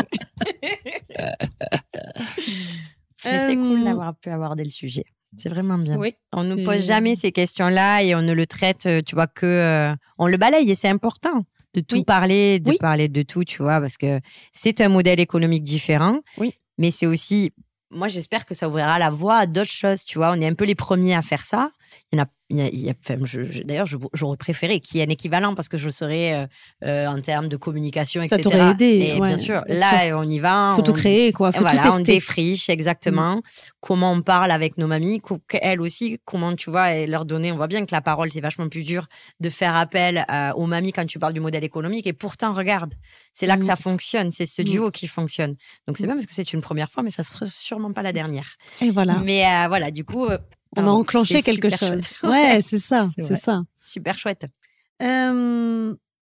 Mais 3.25 3.39
c'est 3.49 3.55
cool 3.55 3.81
Euh, 3.81 3.85
d'avoir 3.85 4.15
pu 4.17 4.31
aborder 4.31 4.65
le 4.65 4.71
sujet. 4.71 5.05
C'est 5.37 5.49
vraiment 5.49 5.79
bien. 5.79 5.97
Oui. 5.97 6.15
On 6.33 6.43
ne 6.43 6.49
c'est- 6.49 6.55
nous 6.57 6.65
pose 6.65 6.85
jamais 6.85 7.15
ces 7.15 7.31
questions-là 7.33 8.03
et 8.03 8.15
on 8.17 8.23
ne 8.23 8.33
le 8.33 8.47
traite, 8.47 8.87
euh, 8.87 9.01
tu 9.07 9.15
vois, 9.15 9.27
que. 9.29 9.47
euh, 9.47 9.95
on 10.19 10.27
le 10.27 10.37
balaye 10.39 10.69
et 10.71 10.75
c'est 10.75 10.89
important 10.89 11.45
de 11.75 11.81
tout 11.81 11.97
Oui. 11.97 12.05
parler, 12.05 12.61
de 12.61 12.71
Oui. 12.71 12.77
parler 12.79 13.09
de 13.09 13.23
tout, 13.23 13.45
tu 13.45 13.63
vois, 13.63 13.81
parce 13.81 13.97
que 13.97 14.21
c'est 14.53 14.81
un 14.81 14.89
modèle 14.89 15.21
économique 15.21 15.65
différent. 15.65 16.21
Oui. 16.39 16.55
Mais 16.79 16.91
c'est 16.91 17.07
aussi. 17.07 17.53
Moi, 17.91 18.09
j'espère 18.09 18.45
que 18.45 18.55
ça 18.55 18.69
ouvrira 18.69 18.99
la 18.99 19.11
voie 19.11 19.37
à 19.37 19.47
d'autres 19.47 19.71
choses, 19.71 20.05
tu 20.05 20.19
vois. 20.19 20.31
On 20.33 20.41
est 20.41 20.47
un 20.47 20.55
peu 20.55 20.65
les 20.65 20.75
premiers 20.75 21.15
à 21.15 21.23
faire 21.23 21.45
ça. 21.45 21.71
Il 22.11 22.19
y 22.19 22.21
en 22.23 22.25
a. 22.25 22.29
enfin, 23.07 23.17
D'ailleurs, 23.67 23.87
j'aurais 24.15 24.37
préféré 24.39 24.81
qu'il 24.81 24.97
y 24.99 25.01
ait 25.03 25.07
un 25.07 25.11
équivalent 25.11 25.55
parce 25.55 25.69
que 25.69 25.77
je 25.77 25.91
serais 25.91 26.33
euh, 26.33 26.47
euh, 26.87 27.07
en 27.07 27.21
termes 27.21 27.49
de 27.49 27.59
communication, 27.59 28.23
Ça 28.23 28.37
etc. 28.37 28.43
t'aurait 28.45 28.71
aidé, 28.71 29.13
Et 29.15 29.21
ouais, 29.21 29.29
bien 29.29 29.37
sûr, 29.37 29.63
bien 29.67 29.77
là, 29.77 30.17
on 30.19 30.23
y 30.23 30.39
va. 30.39 30.73
Faut 30.75 30.81
tout 30.81 30.93
on- 30.93 30.95
créer 30.95 31.33
quoi. 31.33 31.53
Faut 31.53 31.61
voilà, 31.61 31.83
tout 31.83 31.89
on 31.89 31.97
tester. 31.99 32.13
défriche 32.15 32.71
exactement 32.71 33.43
comment 33.81 34.11
on 34.13 34.23
parle 34.23 34.51
avec 34.51 34.79
nos 34.79 34.87
mamies, 34.87 35.21
qu'elles 35.49 35.83
aussi, 35.83 36.19
comment 36.25 36.55
tu 36.55 36.71
vois, 36.71 36.95
et 36.95 37.07
leur 37.07 37.27
donner. 37.27 37.53
On 37.53 37.57
voit 37.57 37.67
bien 37.67 37.85
que 37.85 37.95
la 37.95 38.01
parole, 38.01 38.33
c'est 38.33 38.41
vachement 38.41 38.71
plus 38.71 38.85
dur 38.85 39.07
de 39.41 39.51
faire 39.51 39.77
appel 39.77 40.25
euh, 40.31 40.53
aux 40.55 40.65
mamies 40.67 40.93
quand 40.93 41.05
tu 41.05 41.19
parles 41.19 41.35
du 41.35 41.41
modèle 41.41 41.65
économique. 41.65 42.07
Et 42.07 42.15
pourtant, 42.15 42.55
regarde, 42.55 42.95
c'est 43.35 43.45
là 43.45 43.59
que 43.59 43.65
Mm. 43.65 43.67
ça 43.67 43.77
fonctionne, 43.77 44.31
c'est 44.31 44.47
ce 44.47 44.63
Mm. 44.63 44.65
duo 44.65 44.91
qui 44.91 45.09
fonctionne. 45.09 45.55
Donc 45.87 45.99
c'est 45.99 46.05
Mm. 46.05 46.07
bien 46.07 46.15
parce 46.17 46.25
que 46.27 46.33
c'est 46.33 46.55
une 46.55 46.63
première 46.63 46.91
fois, 46.91 47.03
mais 47.03 47.11
ça 47.11 47.23
sera 47.23 47.45
sûrement 47.45 47.93
pas 47.93 48.01
la 48.03 48.13
dernière. 48.15 48.57
Et 48.81 48.91
voilà. 48.91 49.17
Mais 49.27 49.45
euh, 49.47 49.69
voilà, 49.69 49.91
du 49.91 50.05
coup. 50.07 50.27
On 50.77 50.87
a 50.87 50.91
enclenché 50.91 51.43
quelque 51.43 51.71
chose. 51.71 52.07
chouette. 52.07 52.31
Ouais, 52.31 52.61
c'est 52.63 52.79
ça, 52.79 53.09
C'est 53.17 53.37
ça. 53.37 53.63
Super 53.81 54.19
chouette. 54.19 54.47
Euh, 55.03 55.95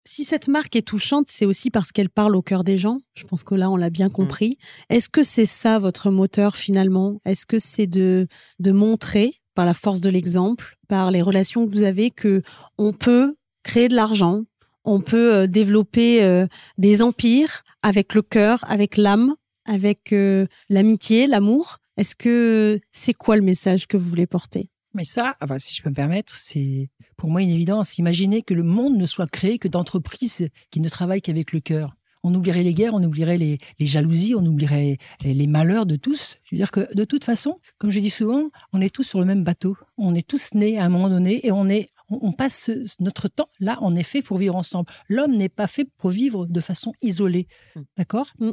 si 0.05 0.23
cette 0.23 0.47
marque 0.47 0.75
est 0.75 0.87
touchante, 0.87 1.27
c'est 1.29 1.45
aussi 1.45 1.69
parce 1.69 1.91
qu'elle 1.91 2.09
parle 2.09 2.35
au 2.35 2.41
cœur 2.41 2.63
des 2.63 2.77
gens. 2.77 2.99
Je 3.13 3.25
pense 3.25 3.43
que 3.43 3.55
là, 3.55 3.69
on 3.69 3.75
l'a 3.75 3.89
bien 3.89 4.09
compris. 4.09 4.57
Est-ce 4.89 5.09
que 5.09 5.23
c'est 5.23 5.45
ça 5.45 5.79
votre 5.79 6.09
moteur 6.09 6.57
finalement? 6.57 7.21
Est-ce 7.25 7.45
que 7.45 7.59
c'est 7.59 7.87
de, 7.87 8.27
de 8.59 8.71
montrer 8.71 9.35
par 9.55 9.65
la 9.65 9.73
force 9.73 10.01
de 10.01 10.09
l'exemple, 10.09 10.77
par 10.87 11.11
les 11.11 11.21
relations 11.21 11.67
que 11.67 11.71
vous 11.71 11.83
avez, 11.83 12.11
que 12.11 12.41
on 12.77 12.93
peut 12.93 13.35
créer 13.63 13.87
de 13.87 13.95
l'argent, 13.95 14.43
on 14.85 15.01
peut 15.01 15.33
euh, 15.33 15.47
développer 15.47 16.23
euh, 16.23 16.47
des 16.77 17.01
empires 17.01 17.63
avec 17.81 18.15
le 18.15 18.21
cœur, 18.21 18.63
avec 18.67 18.97
l'âme, 18.97 19.35
avec 19.65 20.13
euh, 20.13 20.47
l'amitié, 20.69 21.27
l'amour? 21.27 21.79
Est-ce 21.99 22.15
que 22.15 22.79
c'est 22.93 23.13
quoi 23.13 23.35
le 23.35 23.41
message 23.41 23.85
que 23.85 23.97
vous 23.97 24.07
voulez 24.07 24.25
porter? 24.25 24.69
Mais 24.93 25.03
ça, 25.03 25.35
enfin, 25.41 25.59
si 25.59 25.75
je 25.75 25.83
peux 25.83 25.89
me 25.89 25.95
permettre, 25.95 26.33
c'est 26.33 26.89
pour 27.17 27.29
moi 27.29 27.41
une 27.41 27.49
évidence. 27.49 27.97
Imaginez 27.97 28.41
que 28.41 28.53
le 28.53 28.63
monde 28.63 28.95
ne 28.95 29.05
soit 29.05 29.29
créé 29.29 29.59
que 29.59 29.67
d'entreprises 29.67 30.47
qui 30.71 30.79
ne 30.79 30.87
travaillent 30.87 31.21
qu'avec 31.21 31.51
le 31.51 31.59
cœur. 31.59 31.97
On 32.23 32.33
oublierait 32.33 32.63
les 32.63 32.73
guerres, 32.73 32.93
on 32.93 33.03
oublierait 33.03 33.37
les, 33.37 33.57
les 33.79 33.85
jalousies, 33.85 34.33
on 34.33 34.45
oublierait 34.45 34.97
les, 35.25 35.33
les 35.33 35.47
malheurs 35.47 35.85
de 35.85 35.97
tous. 35.97 36.37
Je 36.45 36.55
veux 36.55 36.57
dire 36.59 36.71
que 36.71 36.87
de 36.95 37.03
toute 37.03 37.25
façon, 37.25 37.59
comme 37.79 37.91
je 37.91 37.99
dis 37.99 38.09
souvent, 38.09 38.49
on 38.71 38.79
est 38.79 38.95
tous 38.95 39.03
sur 39.03 39.19
le 39.19 39.25
même 39.25 39.43
bateau. 39.43 39.75
On 39.97 40.15
est 40.15 40.25
tous 40.25 40.53
nés 40.53 40.79
à 40.79 40.85
un 40.85 40.89
moment 40.89 41.09
donné 41.09 41.45
et 41.45 41.51
on 41.51 41.67
est 41.67 41.89
on, 42.09 42.19
on 42.21 42.31
passe 42.31 42.71
notre 43.01 43.27
temps 43.27 43.49
là, 43.59 43.77
on 43.81 43.93
est 43.93 44.03
fait 44.03 44.21
pour 44.21 44.37
vivre 44.37 44.55
ensemble. 44.55 44.89
L'homme 45.09 45.35
n'est 45.35 45.49
pas 45.49 45.67
fait 45.67 45.85
pour 45.97 46.11
vivre 46.11 46.45
de 46.45 46.61
façon 46.61 46.93
isolée. 47.01 47.47
Mm. 47.75 47.81
D'accord? 47.97 48.31
Mm. 48.39 48.51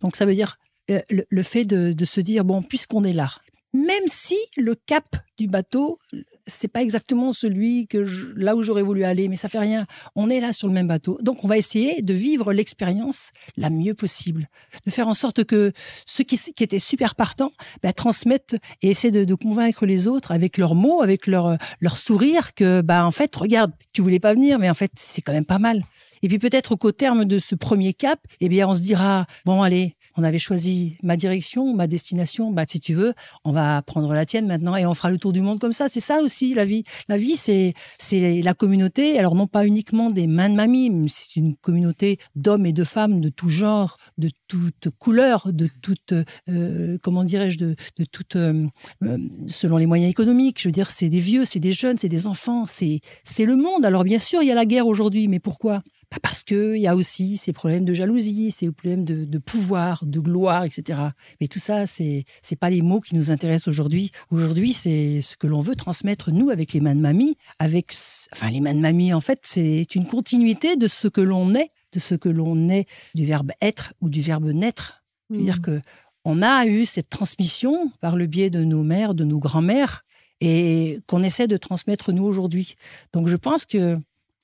Donc 0.00 0.16
ça 0.16 0.26
veut 0.26 0.34
dire 0.34 0.58
euh, 0.90 1.00
le, 1.30 1.42
fait 1.42 1.64
de, 1.64 2.04
se 2.04 2.20
dire 2.20 2.44
bon, 2.44 2.62
puisqu'on 2.62 3.04
est 3.04 3.12
là, 3.12 3.30
même 3.72 4.04
si 4.06 4.36
le 4.56 4.74
cap 4.74 5.04
du 5.36 5.46
bateau, 5.46 5.98
c'est 6.46 6.68
pas 6.68 6.82
exactement 6.82 7.32
celui 7.32 7.86
que 7.86 8.06
je- 8.06 8.28
là 8.34 8.56
où 8.56 8.62
j'aurais 8.62 8.82
voulu 8.82 9.04
aller, 9.04 9.28
mais 9.28 9.36
ça 9.36 9.48
fait 9.48 9.58
rien. 9.58 9.86
On 10.16 10.30
est 10.30 10.40
là 10.40 10.52
sur 10.52 10.66
le 10.66 10.72
même 10.72 10.88
bateau, 10.88 11.18
donc 11.22 11.44
on 11.44 11.48
va 11.48 11.58
essayer 11.58 12.00
de 12.00 12.14
vivre 12.14 12.52
l'expérience 12.52 13.30
la 13.56 13.68
mieux 13.70 13.94
possible, 13.94 14.48
de 14.86 14.90
faire 14.90 15.08
en 15.08 15.14
sorte 15.14 15.44
que 15.44 15.72
ceux 16.06 16.24
qui, 16.24 16.40
étaient 16.60 16.78
super 16.78 17.14
partants 17.14 17.52
bah, 17.82 17.92
transmettent 17.92 18.56
et 18.82 18.90
essaient 18.90 19.10
de, 19.10 19.24
de 19.24 19.34
convaincre 19.34 19.84
les 19.84 20.08
autres 20.08 20.32
avec 20.32 20.56
leurs 20.56 20.74
mots, 20.74 21.02
avec 21.02 21.26
leur 21.26 21.58
leur 21.80 21.98
sourire 21.98 22.54
que 22.54 22.80
bah 22.80 23.04
en 23.04 23.10
fait 23.10 23.34
regarde, 23.36 23.72
tu 23.92 24.00
voulais 24.00 24.20
pas 24.20 24.32
venir, 24.32 24.58
mais 24.58 24.70
en 24.70 24.74
fait 24.74 24.90
c'est 24.94 25.20
quand 25.20 25.32
même 25.32 25.44
pas 25.44 25.58
mal. 25.58 25.84
Et 26.22 26.28
puis 26.28 26.38
peut-être 26.38 26.74
qu'au 26.74 26.92
terme 26.92 27.26
de 27.26 27.38
ce 27.38 27.54
premier 27.54 27.92
cap, 27.92 28.18
eh 28.40 28.48
bien 28.48 28.68
on 28.68 28.74
se 28.74 28.80
dira 28.80 29.26
bon 29.44 29.62
allez, 29.62 29.96
on 30.18 30.24
avait 30.24 30.40
choisi 30.40 30.96
ma 31.04 31.16
direction, 31.16 31.74
ma 31.74 31.86
destination, 31.86 32.50
bah 32.50 32.64
si 32.68 32.80
tu 32.80 32.94
veux, 32.94 33.14
on 33.44 33.52
va 33.52 33.80
prendre 33.82 34.12
la 34.12 34.26
tienne 34.26 34.48
maintenant 34.48 34.74
et 34.74 34.84
on 34.84 34.92
fera 34.92 35.10
le 35.10 35.18
tour 35.18 35.32
du 35.32 35.40
monde 35.40 35.60
comme 35.60 35.72
ça. 35.72 35.88
C'est 35.88 36.00
ça 36.00 36.20
aussi 36.20 36.54
la 36.54 36.64
vie. 36.64 36.82
La 37.08 37.16
vie, 37.16 37.36
c'est 37.36 37.72
c'est 37.98 38.42
la 38.42 38.52
communauté. 38.52 39.16
Alors 39.18 39.36
non 39.36 39.46
pas 39.46 39.64
uniquement 39.64 40.10
des 40.10 40.26
mains 40.26 40.50
de 40.50 40.56
mamie, 40.56 40.90
mais 40.90 41.06
c'est 41.08 41.36
une 41.36 41.54
communauté 41.54 42.18
d'hommes 42.34 42.66
et 42.66 42.72
de 42.72 42.82
femmes 42.82 43.20
de 43.20 43.28
tout 43.28 43.48
genre, 43.48 43.96
de 44.18 44.30
toute 44.48 44.88
couleur, 44.98 45.52
de 45.52 45.68
toute 45.82 46.12
euh, 46.48 46.98
comment 47.04 47.22
dirais-je, 47.22 47.58
de, 47.58 47.76
de 47.98 48.04
toute 48.04 48.34
euh, 48.34 48.66
euh, 49.04 49.18
selon 49.46 49.76
les 49.76 49.86
moyens 49.86 50.10
économiques. 50.10 50.60
Je 50.60 50.66
veux 50.66 50.72
dire, 50.72 50.90
c'est 50.90 51.08
des 51.08 51.20
vieux, 51.20 51.44
c'est 51.44 51.60
des 51.60 51.72
jeunes, 51.72 51.96
c'est 51.96 52.08
des 52.08 52.26
enfants, 52.26 52.66
c'est 52.66 53.00
c'est 53.22 53.44
le 53.44 53.54
monde. 53.54 53.84
Alors 53.84 54.02
bien 54.02 54.18
sûr, 54.18 54.42
il 54.42 54.48
y 54.48 54.52
a 54.52 54.56
la 54.56 54.66
guerre 54.66 54.88
aujourd'hui, 54.88 55.28
mais 55.28 55.38
pourquoi? 55.38 55.84
Bah, 56.10 56.18
parce 56.22 56.42
qu'il 56.42 56.76
y 56.76 56.86
a 56.86 56.96
aussi 56.96 57.36
ces 57.36 57.52
problèmes 57.52 57.84
de 57.84 57.92
jalousie, 57.92 58.50
ces 58.50 58.70
problèmes 58.70 59.04
de, 59.04 59.24
de 59.24 59.38
pouvoir, 59.38 60.04
de 60.06 60.20
gloire, 60.20 60.64
etc. 60.64 61.00
Mais 61.40 61.48
tout 61.48 61.58
ça, 61.58 61.86
c'est 61.86 62.24
c'est 62.40 62.56
pas 62.56 62.70
les 62.70 62.80
mots 62.80 63.00
qui 63.00 63.14
nous 63.14 63.30
intéressent 63.30 63.68
aujourd'hui. 63.68 64.10
Aujourd'hui, 64.30 64.72
c'est 64.72 65.20
ce 65.20 65.36
que 65.36 65.46
l'on 65.46 65.60
veut 65.60 65.74
transmettre 65.74 66.30
nous 66.32 66.50
avec 66.50 66.72
les 66.72 66.80
mains 66.80 66.94
de 66.94 67.00
mamie, 67.00 67.36
avec 67.58 67.92
enfin 68.32 68.50
les 68.50 68.60
mains 68.60 68.74
de 68.74 68.80
mamie. 68.80 69.12
En 69.12 69.20
fait, 69.20 69.40
c'est 69.42 69.94
une 69.94 70.06
continuité 70.06 70.76
de 70.76 70.88
ce 70.88 71.08
que 71.08 71.20
l'on 71.20 71.54
est, 71.54 71.68
de 71.92 71.98
ce 71.98 72.14
que 72.14 72.28
l'on 72.28 72.68
est 72.70 72.86
du 73.14 73.26
verbe 73.26 73.52
être 73.60 73.92
ou 74.00 74.08
du 74.08 74.22
verbe 74.22 74.46
naître. 74.46 75.04
Mmh. 75.28 75.34
C'est-à-dire 75.34 75.60
que 75.60 75.80
on 76.24 76.42
a 76.42 76.66
eu 76.66 76.84
cette 76.84 77.08
transmission 77.08 77.90
par 78.00 78.16
le 78.16 78.26
biais 78.26 78.50
de 78.50 78.64
nos 78.64 78.82
mères, 78.82 79.14
de 79.14 79.24
nos 79.24 79.38
grands-mères, 79.38 80.04
et 80.40 81.00
qu'on 81.06 81.22
essaie 81.22 81.46
de 81.46 81.56
transmettre 81.56 82.12
nous 82.12 82.24
aujourd'hui. 82.24 82.76
Donc 83.12 83.28
je 83.28 83.36
pense 83.36 83.64
que 83.64 83.98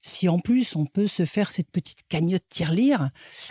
si 0.06 0.28
en 0.28 0.39
plus 0.39 0.76
on 0.76 0.85
peut 0.85 1.06
se 1.06 1.24
faire 1.24 1.51
cette 1.51 1.70
petite 1.70 2.01
cagnotte 2.10 2.44
tirelire 2.51 3.09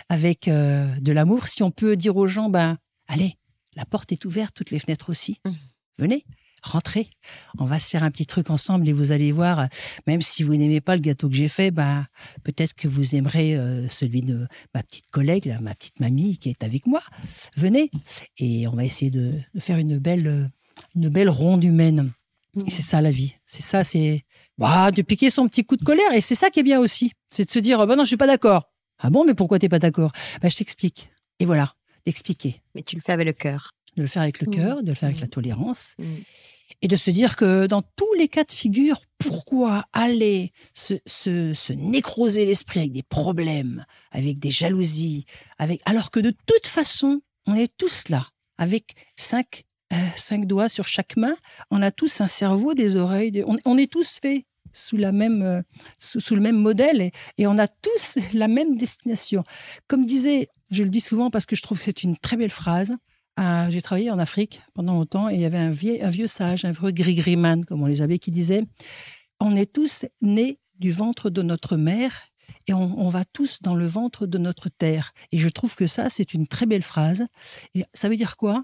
avec 0.08 0.46
euh, 0.46 0.94
de 1.00 1.10
l'amour, 1.10 1.48
si 1.48 1.64
on 1.64 1.72
peut 1.72 1.96
dire 1.96 2.16
aux 2.16 2.28
gens, 2.28 2.48
ben 2.48 2.78
allez, 3.08 3.34
la 3.74 3.84
porte 3.84 4.12
est 4.12 4.24
ouverte, 4.24 4.54
toutes 4.54 4.70
les 4.70 4.78
fenêtres 4.78 5.10
aussi, 5.10 5.40
Mhm. 5.44 5.54
venez. 5.98 6.24
Rentrez, 6.62 7.10
on 7.58 7.66
va 7.66 7.78
se 7.78 7.90
faire 7.90 8.04
un 8.04 8.10
petit 8.10 8.24
truc 8.24 8.48
ensemble 8.48 8.88
et 8.88 8.92
vous 8.94 9.12
allez 9.12 9.32
voir, 9.32 9.58
euh, 9.58 9.66
même 10.06 10.22
si 10.22 10.42
vous 10.44 10.54
n'aimez 10.56 10.80
pas 10.80 10.94
le 10.94 11.02
gâteau 11.02 11.28
que 11.28 11.34
j'ai 11.34 11.48
fait, 11.48 11.70
ben, 11.70 12.06
peut-être 12.42 12.72
que 12.72 12.88
vous 12.88 13.14
aimerez 13.16 13.54
euh, 13.56 13.86
celui 13.90 14.22
de 14.22 14.46
ma 14.74 14.82
petite 14.82 15.10
collègue, 15.10 15.44
là, 15.44 15.58
ma 15.60 15.74
petite 15.74 16.00
mamie 16.00 16.38
qui 16.38 16.48
est 16.48 16.62
avec 16.64 16.86
moi. 16.86 17.02
Venez 17.56 17.90
et 18.38 18.66
on 18.68 18.72
va 18.76 18.84
essayer 18.86 19.10
de, 19.10 19.32
de 19.54 19.60
faire 19.60 19.76
une 19.76 19.98
belle, 19.98 20.50
une 20.94 21.08
belle 21.10 21.28
ronde 21.28 21.64
humaine. 21.64 22.12
Et 22.66 22.70
c'est 22.70 22.82
ça 22.82 23.00
la 23.02 23.10
vie. 23.10 23.34
C'est 23.44 23.62
ça, 23.62 23.82
c'est 23.84 24.24
bah, 24.58 24.90
de 24.90 25.02
piquer 25.02 25.30
son 25.30 25.46
petit 25.48 25.64
coup 25.64 25.76
de 25.76 25.84
colère. 25.84 26.12
Et 26.12 26.20
c'est 26.20 26.34
ça 26.34 26.50
qui 26.50 26.60
est 26.60 26.64
bien 26.64 26.80
aussi. 26.80 27.12
C'est 27.28 27.44
de 27.46 27.50
se 27.50 27.58
dire, 27.58 27.86
bah 27.86 27.96
non, 27.96 28.04
je 28.04 28.08
suis 28.08 28.16
pas 28.16 28.26
d'accord. 28.26 28.70
Ah 28.98 29.10
bon, 29.10 29.24
mais 29.24 29.34
pourquoi 29.34 29.58
t'es 29.58 29.68
pas 29.68 29.78
d'accord? 29.78 30.12
Bah, 30.40 30.48
Je 30.48 30.56
t'explique. 30.56 31.10
Et 31.40 31.44
voilà, 31.46 31.74
d'expliquer. 32.06 32.62
Mais 32.74 32.82
tu 32.82 32.94
le 32.96 33.00
fais 33.02 33.12
avec 33.12 33.26
le 33.26 33.32
cœur. 33.32 33.72
De 33.96 34.02
le 34.02 34.08
faire 34.08 34.22
avec 34.22 34.40
le 34.40 34.46
Mmh. 34.48 34.50
cœur, 34.50 34.82
de 34.82 34.88
le 34.88 34.94
faire 34.94 35.06
avec 35.08 35.18
Mmh. 35.18 35.22
la 35.22 35.28
tolérance. 35.28 35.94
Et 36.82 36.88
de 36.88 36.96
se 36.96 37.10
dire 37.10 37.36
que 37.36 37.66
dans 37.66 37.82
tous 37.82 38.12
les 38.18 38.26
cas 38.28 38.42
de 38.44 38.50
figure, 38.52 38.98
pourquoi 39.18 39.84
aller 39.92 40.52
se, 40.72 40.94
se, 41.06 41.54
se 41.54 41.72
nécroser 41.72 42.44
l'esprit 42.44 42.80
avec 42.80 42.92
des 42.92 43.02
problèmes, 43.04 43.84
avec 44.10 44.38
des 44.40 44.50
jalousies, 44.50 45.26
avec 45.58 45.80
alors 45.84 46.10
que 46.10 46.18
de 46.20 46.30
toute 46.46 46.66
façon, 46.66 47.20
on 47.46 47.54
est 47.54 47.72
tous 47.76 48.08
là, 48.08 48.28
avec 48.58 48.94
cinq, 49.16 49.64
euh, 49.94 50.08
cinq 50.16 50.46
doigts 50.46 50.68
sur 50.68 50.86
chaque 50.86 51.16
main, 51.16 51.34
on 51.70 51.82
a 51.82 51.90
tous 51.90 52.20
un 52.20 52.28
cerveau, 52.28 52.74
des 52.74 52.96
oreilles, 52.96 53.44
on, 53.46 53.78
est 53.78 53.90
tous 53.90 54.18
faits 54.20 54.44
sous, 54.72 54.96
la 54.96 55.12
même, 55.12 55.42
euh, 55.42 55.62
sous, 55.98 56.34
le 56.34 56.40
même 56.40 56.56
modèle 56.56 57.10
et, 57.38 57.46
on 57.46 57.58
a 57.58 57.68
tous 57.68 58.18
la 58.34 58.48
même 58.48 58.76
destination. 58.76 59.44
Comme 59.86 60.06
disait, 60.06 60.48
je 60.70 60.82
le 60.82 60.90
dis 60.90 61.00
souvent 61.00 61.30
parce 61.30 61.46
que 61.46 61.56
je 61.56 61.62
trouve 61.62 61.78
que 61.78 61.84
c'est 61.84 62.02
une 62.02 62.16
très 62.16 62.36
belle 62.36 62.50
phrase, 62.50 62.94
ah, 63.36 63.68
J'ai 63.68 63.82
travaillé 63.82 64.10
en 64.10 64.18
Afrique 64.20 64.62
pendant 64.74 64.94
longtemps 64.94 65.28
et 65.28 65.34
il 65.34 65.40
y 65.40 65.44
avait 65.44 65.58
un 65.58 65.70
vieux, 65.70 65.98
un 66.04 66.08
vieux 66.08 66.28
sage, 66.28 66.64
un 66.64 66.70
vieux 66.70 66.92
grigriman, 66.92 67.64
comme 67.64 67.82
on 67.82 67.86
les 67.86 68.00
avait, 68.00 68.18
qui 68.18 68.30
disait 68.30 68.62
On 69.40 69.56
est 69.56 69.72
tous 69.72 70.06
nés 70.22 70.60
du 70.78 70.92
ventre 70.92 71.30
de 71.30 71.42
notre 71.42 71.76
mère 71.76 72.12
et 72.68 72.74
on, 72.74 72.98
on 72.98 73.08
va 73.08 73.24
tous 73.24 73.60
dans 73.60 73.74
le 73.74 73.86
ventre 73.86 74.26
de 74.26 74.38
notre 74.38 74.68
terre. 74.68 75.12
Et 75.32 75.38
je 75.38 75.48
trouve 75.48 75.74
que 75.74 75.88
ça, 75.88 76.10
c'est 76.10 76.32
une 76.32 76.46
très 76.46 76.66
belle 76.66 76.82
phrase. 76.82 77.26
Et 77.74 77.84
ça 77.92 78.08
veut 78.08 78.16
dire 78.16 78.36
quoi? 78.36 78.62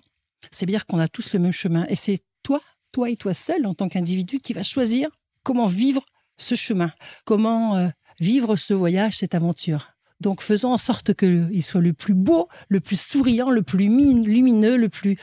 Veut 0.61 0.67
dire 0.67 0.87
qu'on 0.87 0.99
a 0.99 1.09
tous 1.09 1.33
le 1.33 1.39
même 1.39 1.53
chemin. 1.53 1.87
Et 1.89 1.97
c'est 1.97 2.19
toi, 2.43 2.61
toi 2.93 3.11
et 3.11 3.17
toi 3.17 3.35
seul, 3.35 3.67
en 3.67 3.75
tant 3.75 3.89
qu'individu, 3.89 4.41
qui 4.41 4.53
va 4.53 4.63
choisir 4.63 5.09
comment 5.43 5.67
vivre 5.67 6.05
ce 6.37 6.55
chemin, 6.55 6.93
comment 7.25 7.77
euh, 7.77 7.89
vivre 8.19 8.57
ce 8.57 8.75
voyage, 8.75 9.19
cette 9.19 9.35
aventure. 9.35 9.93
Donc 10.21 10.43
faisons 10.43 10.73
en 10.73 10.79
sorte 10.79 11.15
qu'il 11.15 11.65
soit 11.65 11.81
le 11.81 11.95
plus 11.95 12.13
beau, 12.13 12.49
le 12.69 12.81
plus 12.81 13.01
souriant, 13.01 13.49
le 13.51 13.63
plus 13.63 13.89
mi- 13.89 14.23
lumineux, 14.23 14.77
le 14.77 14.91
plus, 14.91 15.17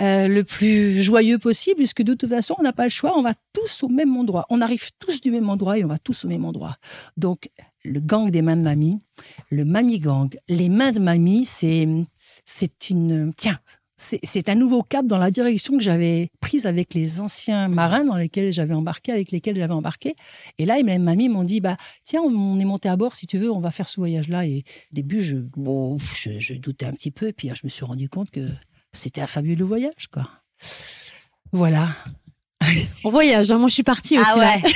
euh, 0.00 0.28
le 0.28 0.44
plus 0.44 1.02
joyeux 1.02 1.38
possible, 1.38 1.76
puisque 1.76 2.02
de 2.02 2.14
toute 2.14 2.30
façon, 2.30 2.54
on 2.58 2.62
n'a 2.62 2.72
pas 2.72 2.84
le 2.84 2.90
choix, 2.90 3.18
on 3.18 3.22
va 3.22 3.34
tous 3.52 3.82
au 3.82 3.88
même 3.88 4.16
endroit. 4.16 4.46
On 4.48 4.62
arrive 4.62 4.90
tous 4.98 5.20
du 5.20 5.30
même 5.30 5.50
endroit 5.50 5.76
et 5.76 5.84
on 5.84 5.88
va 5.88 5.98
tous 5.98 6.24
au 6.24 6.28
même 6.28 6.46
endroit. 6.46 6.78
Donc 7.18 7.50
le 7.84 8.00
gang 8.00 8.30
des 8.30 8.40
mains 8.40 8.56
de 8.56 8.62
mamie, 8.62 8.98
le 9.50 9.66
mamie 9.66 9.98
gang, 9.98 10.30
les 10.48 10.70
mains 10.70 10.92
de 10.92 11.00
mamie, 11.00 11.44
c'est 11.44 11.86
c'est 12.46 12.88
une 12.88 13.32
tiens, 13.36 13.58
c'est 14.02 14.48
un 14.48 14.54
nouveau 14.54 14.82
cap 14.82 15.06
dans 15.06 15.18
la 15.18 15.30
direction 15.30 15.76
que 15.76 15.82
j'avais 15.82 16.30
prise 16.40 16.64
avec 16.66 16.94
les 16.94 17.20
anciens 17.20 17.68
marins 17.68 18.04
dans 18.04 18.16
lesquels 18.16 18.50
j'avais 18.50 18.74
embarqué, 18.74 19.12
avec 19.12 19.30
lesquels 19.30 19.56
j'avais 19.56 19.74
embarqué. 19.74 20.14
Et 20.58 20.64
là, 20.64 20.82
mes 20.82 20.98
mamies 20.98 21.28
m'ont 21.28 21.44
dit, 21.44 21.60
bah, 21.60 21.76
tiens, 22.04 22.22
on 22.22 22.58
est 22.58 22.64
monté 22.64 22.88
à 22.88 22.96
bord, 22.96 23.14
si 23.14 23.26
tu 23.26 23.36
veux, 23.36 23.50
on 23.52 23.60
va 23.60 23.70
faire 23.70 23.88
ce 23.88 24.00
voyage-là. 24.00 24.46
Et 24.46 24.64
au 24.92 24.94
début, 24.94 25.20
je, 25.20 25.36
bon, 25.36 25.98
je, 26.16 26.38
je 26.38 26.54
doutais 26.54 26.86
un 26.86 26.92
petit 26.92 27.10
peu, 27.10 27.28
et 27.28 27.32
puis 27.34 27.48
je 27.54 27.60
me 27.64 27.68
suis 27.68 27.84
rendu 27.84 28.08
compte 28.08 28.30
que 28.30 28.46
c'était 28.94 29.20
un 29.20 29.26
fabuleux 29.26 29.66
voyage, 29.66 30.08
quoi. 30.10 30.28
Voilà. 31.52 31.88
On 33.04 33.10
voyage, 33.10 33.50
hein. 33.50 33.58
moi 33.58 33.68
je 33.68 33.74
suis 33.74 33.82
partie 33.82 34.18
aussi. 34.18 34.30
Ah 34.34 34.38
là. 34.38 34.56
ouais. 34.56 34.72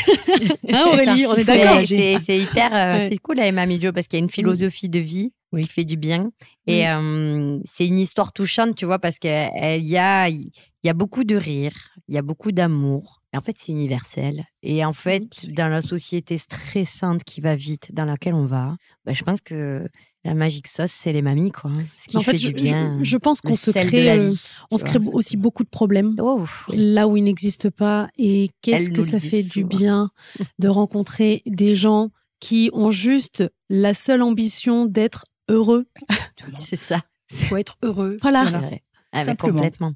Hein, 0.75 0.85
Aurélie, 0.87 1.27
on 1.27 1.35
est 1.35 1.45
d'accord. 1.45 1.81
C'est 1.87 2.39
hyper, 2.39 2.75
euh, 2.75 2.99
Ouais. 2.99 3.09
c'est 3.13 3.19
cool 3.19 3.39
avec 3.39 3.53
Mamie 3.55 3.81
Jo 3.81 3.93
parce 3.93 4.09
qu'il 4.09 4.19
y 4.19 4.23
a 4.23 4.25
une 4.25 4.31
philosophie 4.31 4.89
de 4.89 4.99
vie 4.99 5.33
Oui. 5.55 5.63
qui 5.63 5.69
fait 5.71 5.85
du 5.85 5.97
bien. 5.97 6.31
Et 6.67 6.89
euh, 6.89 7.59
c'est 7.65 7.87
une 7.87 7.99
histoire 7.99 8.33
touchante, 8.33 8.75
tu 8.77 8.85
vois, 8.87 8.99
parce 8.99 9.19
qu'il 9.19 9.31
y 9.31 9.97
a, 9.99 10.29
y 10.29 10.89
a 10.89 10.95
beaucoup 10.95 11.25
de 11.25 11.37
rire, 11.37 11.75
il 12.09 12.15
y 12.15 12.19
a 12.19 12.23
beaucoup 12.23 12.53
d'amour. 12.53 13.21
Et 13.33 13.37
en 13.37 13.41
fait, 13.41 13.57
c'est 13.59 13.73
universel. 13.73 14.45
Et 14.63 14.85
en 14.85 14.93
fait, 14.93 15.51
dans 15.53 15.69
la 15.69 15.83
société 15.83 16.39
stressante 16.39 17.25
qui 17.25 17.41
va 17.41 17.55
vite, 17.55 17.93
dans 17.93 18.05
laquelle 18.05 18.35
on 18.35 18.45
va, 18.47 18.77
bah, 19.05 19.13
je 19.13 19.23
pense 19.25 19.41
que 19.41 19.87
la 20.27 20.33
magique 20.35 20.69
sauce, 20.69 20.91
c'est 20.93 21.13
les 21.13 21.21
mamies, 21.21 21.51
quoi. 21.53 21.71
hein. 21.75 21.83
Ce 21.99 22.07
qui 22.09 22.17
En 22.17 22.23
fait, 22.23 22.31
fait 22.33 22.39
je, 22.39 22.49
du 22.49 22.55
bien. 22.55 22.97
je- 23.03 23.05
je 23.05 23.17
pense 23.19 23.43
qu'on 23.43 23.55
se 23.57 23.71
crée, 23.73 24.11
euh, 24.11 24.31
vie, 24.31 24.41
on 24.71 24.79
se 24.79 24.85
crée 24.85 24.99
aussi 25.13 25.37
beaucoup 25.37 25.65
de 25.65 25.69
problèmes 25.69 26.15
Oh, 26.19 26.45
là 26.73 27.07
où 27.09 27.17
ils 27.19 27.25
n'existent 27.25 27.69
pas. 27.71 28.09
Et 28.17 28.49
qu'est-ce 28.63 28.89
que 28.89 29.03
ça 29.03 29.19
fait 29.21 29.43
du 29.43 29.51
souvent. 29.61 29.69
bien 29.69 30.11
de 30.59 30.69
rencontrer 30.69 31.43
des 31.47 31.75
gens 31.77 32.09
qui 32.41 32.71
ont 32.73 32.91
juste 32.91 33.45
la 33.69 33.93
seule 33.95 34.23
ambition 34.23 34.87
d'être 34.87 35.27
heureux. 35.49 35.87
c'est 36.59 36.77
ça. 36.77 37.01
Il 37.31 37.37
faut 37.47 37.57
être 37.57 37.77
heureux. 37.83 38.17
Voilà. 38.23 38.45
C'est 38.45 38.51
vrai. 38.59 38.83
Ah, 39.13 39.37
complètement. 39.37 39.95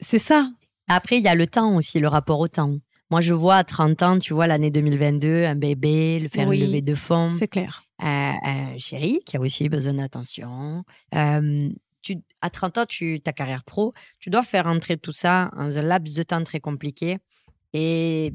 C'est- 0.00 0.18
ça. 0.18 0.50
Après, 0.88 1.16
il 1.18 1.22
y 1.24 1.28
a 1.28 1.34
le 1.34 1.46
temps 1.46 1.74
aussi, 1.76 1.98
le 2.00 2.08
rapport 2.08 2.40
au 2.40 2.48
temps. 2.48 2.76
Moi, 3.10 3.20
je 3.20 3.34
vois 3.34 3.56
à 3.56 3.64
30 3.64 4.02
ans, 4.02 4.18
tu 4.18 4.32
vois, 4.34 4.46
l'année 4.46 4.70
2022, 4.70 5.44
un 5.44 5.54
bébé, 5.54 6.18
le 6.18 6.28
faire 6.28 6.48
Oui, 6.48 6.58
levée 6.58 6.82
de 6.82 6.94
fonds, 6.94 7.30
C'est 7.30 7.48
clair. 7.48 7.84
euh, 8.02 8.04
un 8.06 8.78
chéri 8.78 9.20
qui 9.26 9.36
a 9.36 9.40
aussi 9.40 9.68
besoin 9.68 9.94
d'attention. 9.94 10.84
Euh, 11.14 11.68
tu, 12.02 12.16
à 12.42 12.50
30 12.50 12.78
ans, 12.78 12.86
tu, 12.86 13.20
ta 13.20 13.32
carrière 13.32 13.64
pro, 13.64 13.92
tu 14.18 14.30
dois 14.30 14.42
faire 14.42 14.66
entrer 14.66 14.96
tout 14.96 15.12
ça 15.12 15.50
dans 15.56 15.78
un 15.78 15.82
laps 15.82 16.14
de 16.14 16.22
temps 16.22 16.42
très 16.44 16.60
compliqué. 16.60 17.18
Et 17.72 18.32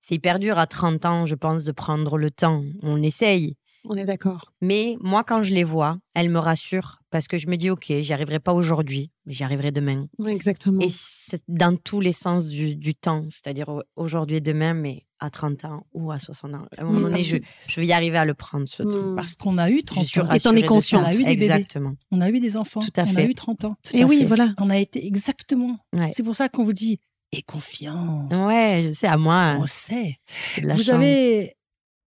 c'est 0.00 0.14
hyper 0.16 0.38
dur 0.38 0.58
à 0.58 0.66
30 0.66 1.04
ans, 1.06 1.26
je 1.26 1.34
pense, 1.34 1.64
de 1.64 1.72
prendre 1.72 2.16
le 2.18 2.30
temps. 2.30 2.64
On 2.82 3.02
essaye. 3.02 3.56
On 3.86 3.96
est 3.96 4.04
d'accord. 4.04 4.52
Mais 4.60 4.96
moi, 5.00 5.24
quand 5.24 5.42
je 5.42 5.52
les 5.52 5.64
vois, 5.64 5.98
elles 6.14 6.30
me 6.30 6.38
rassurent 6.38 7.00
parce 7.10 7.28
que 7.28 7.38
je 7.38 7.48
me 7.48 7.56
dis, 7.56 7.70
OK, 7.70 7.92
j'y 8.00 8.12
arriverai 8.12 8.40
pas 8.40 8.52
aujourd'hui, 8.52 9.10
mais 9.26 9.32
j'y 9.34 9.44
arriverai 9.44 9.72
demain. 9.72 10.06
Oui, 10.18 10.32
exactement. 10.32 10.80
Et 10.80 10.88
c'est 10.90 11.42
dans 11.48 11.76
tous 11.76 12.00
les 12.00 12.12
sens 12.12 12.48
du, 12.48 12.76
du 12.76 12.94
temps, 12.94 13.24
c'est-à-dire 13.30 13.68
au- 13.68 13.82
aujourd'hui 13.96 14.36
et 14.38 14.40
demain, 14.40 14.74
mais 14.74 15.04
à 15.20 15.30
30 15.30 15.64
ans 15.64 15.86
ou 15.92 16.10
à 16.10 16.18
60 16.18 16.54
ans. 16.54 16.66
À 16.76 16.82
un 16.82 16.84
moment 16.84 17.00
donné, 17.00 17.20
je, 17.20 17.36
vais 17.80 17.86
y 17.86 17.92
arriver 17.92 18.16
à 18.18 18.24
le 18.24 18.34
prendre, 18.34 18.66
ce 18.68 18.82
temps. 18.82 19.12
Mm. 19.12 19.16
Parce 19.16 19.36
qu'on 19.36 19.58
a 19.58 19.70
eu 19.70 19.78
Je 19.78 19.82
30 19.84 20.06
suis 20.06 20.20
ans. 20.20 20.30
Et 20.32 20.40
t'en 20.40 20.54
es 20.56 20.80
ça. 20.80 20.98
On 20.98 21.04
a 21.04 21.12
eu 21.14 21.18
des 21.18 21.24
bébés. 21.24 21.44
Exactement. 21.44 21.94
On 22.10 22.20
a 22.20 22.30
eu 22.30 22.40
des 22.40 22.56
enfants. 22.56 22.80
Tout 22.80 22.88
à 22.96 23.02
On 23.02 23.06
a 23.06 23.12
fait. 23.12 23.26
eu 23.26 23.34
30 23.34 23.64
ans. 23.64 23.76
Tout 23.82 23.96
Et 23.96 24.02
à 24.02 24.06
oui, 24.06 24.18
fait. 24.20 24.24
voilà. 24.24 24.54
On 24.58 24.70
a 24.70 24.78
été 24.78 25.06
exactement. 25.06 25.76
Ouais. 25.92 26.10
C'est 26.12 26.22
pour 26.22 26.34
ça 26.34 26.48
qu'on 26.48 26.64
vous 26.64 26.72
dit, 26.72 26.98
et 27.32 27.42
confiant. 27.42 28.28
Ouais, 28.30 28.80
c'est 28.94 29.06
à 29.08 29.16
moi. 29.16 29.56
On 29.58 29.66
sait. 29.66 30.18
vous 30.62 30.68
chance. 30.78 30.88
avez 30.90 31.54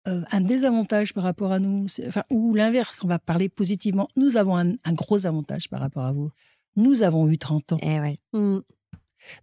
euh, 0.08 0.22
un 0.32 0.42
désavantage 0.42 1.14
par 1.14 1.24
rapport 1.24 1.52
à 1.52 1.60
nous, 1.60 1.86
enfin, 2.08 2.24
ou 2.30 2.54
l'inverse, 2.56 3.04
on 3.04 3.08
va 3.08 3.20
parler 3.20 3.50
positivement. 3.50 4.08
Nous 4.16 4.38
avons 4.38 4.58
un, 4.58 4.72
un 4.84 4.94
gros 4.94 5.26
avantage 5.26 5.70
par 5.70 5.80
rapport 5.80 6.06
à 6.06 6.12
vous. 6.12 6.32
Nous 6.76 7.04
avons 7.04 7.30
eu 7.30 7.38
30 7.38 7.74
ans. 7.74 7.80
Eh 7.82 8.00
ouais. 8.00 8.18
Mm. 8.34 8.60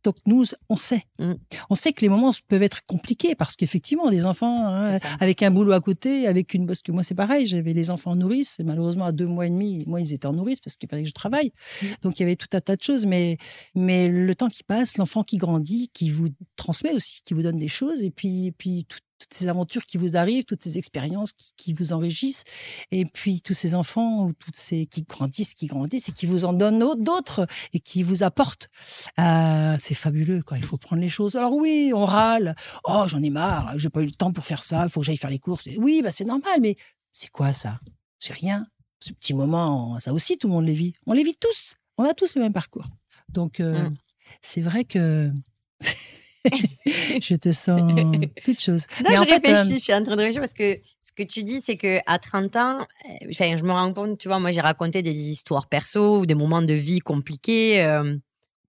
Donc 0.02 0.16
nous, 0.26 0.44
on 0.68 0.76
sait. 0.76 1.02
Mm. 1.18 1.34
On 1.70 1.74
sait 1.74 1.92
que 1.92 2.00
les 2.00 2.08
moments 2.08 2.32
peuvent 2.48 2.62
être 2.62 2.84
compliqués 2.86 3.34
parce 3.34 3.56
qu'effectivement, 3.56 4.10
des 4.10 4.26
enfants 4.26 4.66
hein, 4.66 4.98
avec 5.20 5.42
un 5.42 5.50
boulot 5.50 5.72
à 5.72 5.80
côté, 5.80 6.26
avec 6.26 6.54
une 6.54 6.66
bosse 6.66 6.82
que 6.82 6.92
moi 6.92 7.02
c'est 7.02 7.14
pareil, 7.14 7.46
j'avais 7.46 7.72
les 7.72 7.90
enfants 7.90 8.12
en 8.12 8.16
nourrice, 8.16 8.58
et 8.58 8.64
malheureusement 8.64 9.04
à 9.04 9.12
deux 9.12 9.26
mois 9.26 9.46
et 9.46 9.50
demi, 9.50 9.84
moi 9.86 10.00
ils 10.00 10.12
étaient 10.12 10.26
en 10.26 10.32
nourrice 10.32 10.60
parce 10.60 10.76
qu'il 10.76 10.88
fallait 10.88 11.02
que 11.02 11.08
je 11.08 11.14
travaille. 11.14 11.52
Mm. 11.82 11.86
Donc 12.02 12.18
il 12.18 12.22
y 12.22 12.24
avait 12.24 12.36
tout 12.36 12.48
un 12.52 12.60
tas 12.60 12.76
de 12.76 12.82
choses, 12.82 13.06
mais, 13.06 13.38
mais 13.74 14.08
le 14.08 14.34
temps 14.34 14.48
qui 14.48 14.64
passe, 14.64 14.96
l'enfant 14.96 15.22
qui 15.22 15.36
grandit, 15.36 15.88
qui 15.92 16.10
vous 16.10 16.28
transmet 16.56 16.92
aussi, 16.92 17.20
qui 17.24 17.34
vous 17.34 17.42
donne 17.42 17.58
des 17.58 17.68
choses, 17.68 18.02
et 18.02 18.10
puis, 18.10 18.52
puis 18.58 18.84
tout- 18.88 18.98
toutes 19.18 19.34
ces 19.34 19.48
aventures 19.48 19.84
qui 19.84 19.98
vous 19.98 20.16
arrivent, 20.16 20.44
toutes 20.44 20.62
ces 20.62 20.78
expériences 20.78 21.32
qui, 21.32 21.50
qui 21.56 21.72
vous 21.72 21.92
enrichissent, 21.92 22.44
et 22.92 23.04
puis 23.04 23.40
tous 23.42 23.54
ces 23.54 23.74
enfants 23.74 24.24
ou 24.26 24.32
toutes 24.32 24.56
ces 24.56 24.86
qui 24.86 25.02
grandissent, 25.02 25.54
qui 25.54 25.66
grandissent 25.66 26.08
et 26.08 26.12
qui 26.12 26.26
vous 26.26 26.44
en 26.44 26.52
donnent 26.52 26.82
au- 26.82 26.94
d'autres 26.94 27.46
et 27.72 27.80
qui 27.80 28.02
vous 28.02 28.22
apportent. 28.22 28.68
Euh, 29.18 29.76
c'est 29.78 29.94
fabuleux. 29.94 30.42
Il 30.56 30.64
faut 30.64 30.76
prendre 30.78 31.02
les 31.02 31.08
choses. 31.08 31.36
Alors 31.36 31.52
oui, 31.54 31.92
on 31.94 32.04
râle. 32.04 32.54
Oh, 32.84 33.04
j'en 33.06 33.22
ai 33.22 33.30
marre. 33.30 33.78
J'ai 33.78 33.90
pas 33.90 34.00
eu 34.02 34.06
le 34.06 34.12
temps 34.12 34.32
pour 34.32 34.46
faire 34.46 34.62
ça. 34.62 34.84
Il 34.84 34.88
faut 34.90 35.00
que 35.00 35.06
j'aille 35.06 35.16
faire 35.16 35.30
les 35.30 35.38
courses. 35.38 35.68
Oui, 35.78 36.00
bah 36.02 36.12
c'est 36.12 36.24
normal, 36.24 36.60
mais 36.60 36.76
c'est 37.12 37.30
quoi 37.30 37.52
ça? 37.52 37.80
C'est 38.18 38.32
rien. 38.32 38.66
Ce 39.00 39.12
petit 39.12 39.34
moment, 39.34 39.98
ça 40.00 40.12
aussi, 40.12 40.38
tout 40.38 40.48
le 40.48 40.54
monde 40.54 40.66
les 40.66 40.74
vit. 40.74 40.92
On 41.06 41.12
les 41.12 41.22
vit 41.24 41.36
tous. 41.38 41.76
On 41.98 42.04
a 42.04 42.14
tous 42.14 42.34
le 42.36 42.42
même 42.42 42.52
parcours. 42.52 42.86
Donc, 43.28 43.60
euh, 43.60 43.88
Mm. 43.88 43.96
c'est 44.42 44.60
vrai 44.60 44.84
que 44.84 45.30
je 47.20 47.34
te 47.34 47.52
sens 47.52 47.80
toute 48.44 48.60
chose. 48.60 48.86
Non, 49.02 49.10
mais 49.10 49.16
je 49.16 49.20
en 49.20 49.24
fait, 49.24 49.46
réfléchis, 49.46 49.72
euh, 49.72 49.76
je 49.76 49.82
suis 49.82 49.94
en 49.94 50.02
train 50.02 50.14
de 50.16 50.20
réfléchir 50.20 50.40
parce 50.40 50.54
que 50.54 50.74
ce 51.02 51.12
que 51.16 51.22
tu 51.22 51.42
dis, 51.42 51.60
c'est 51.60 51.76
que 51.76 51.98
à 52.06 52.18
30 52.18 52.56
ans, 52.56 52.80
euh, 52.80 53.26
enfin, 53.30 53.56
je 53.56 53.62
me 53.64 53.72
rends 53.72 53.92
compte, 53.92 54.18
tu 54.18 54.28
vois, 54.28 54.38
moi 54.38 54.50
j'ai 54.52 54.60
raconté 54.60 55.02
des 55.02 55.10
histoires 55.28 55.68
perso 55.68 56.20
ou 56.20 56.26
des 56.26 56.34
moments 56.34 56.62
de 56.62 56.74
vie 56.74 57.00
compliqués 57.00 57.82
euh, 57.82 58.16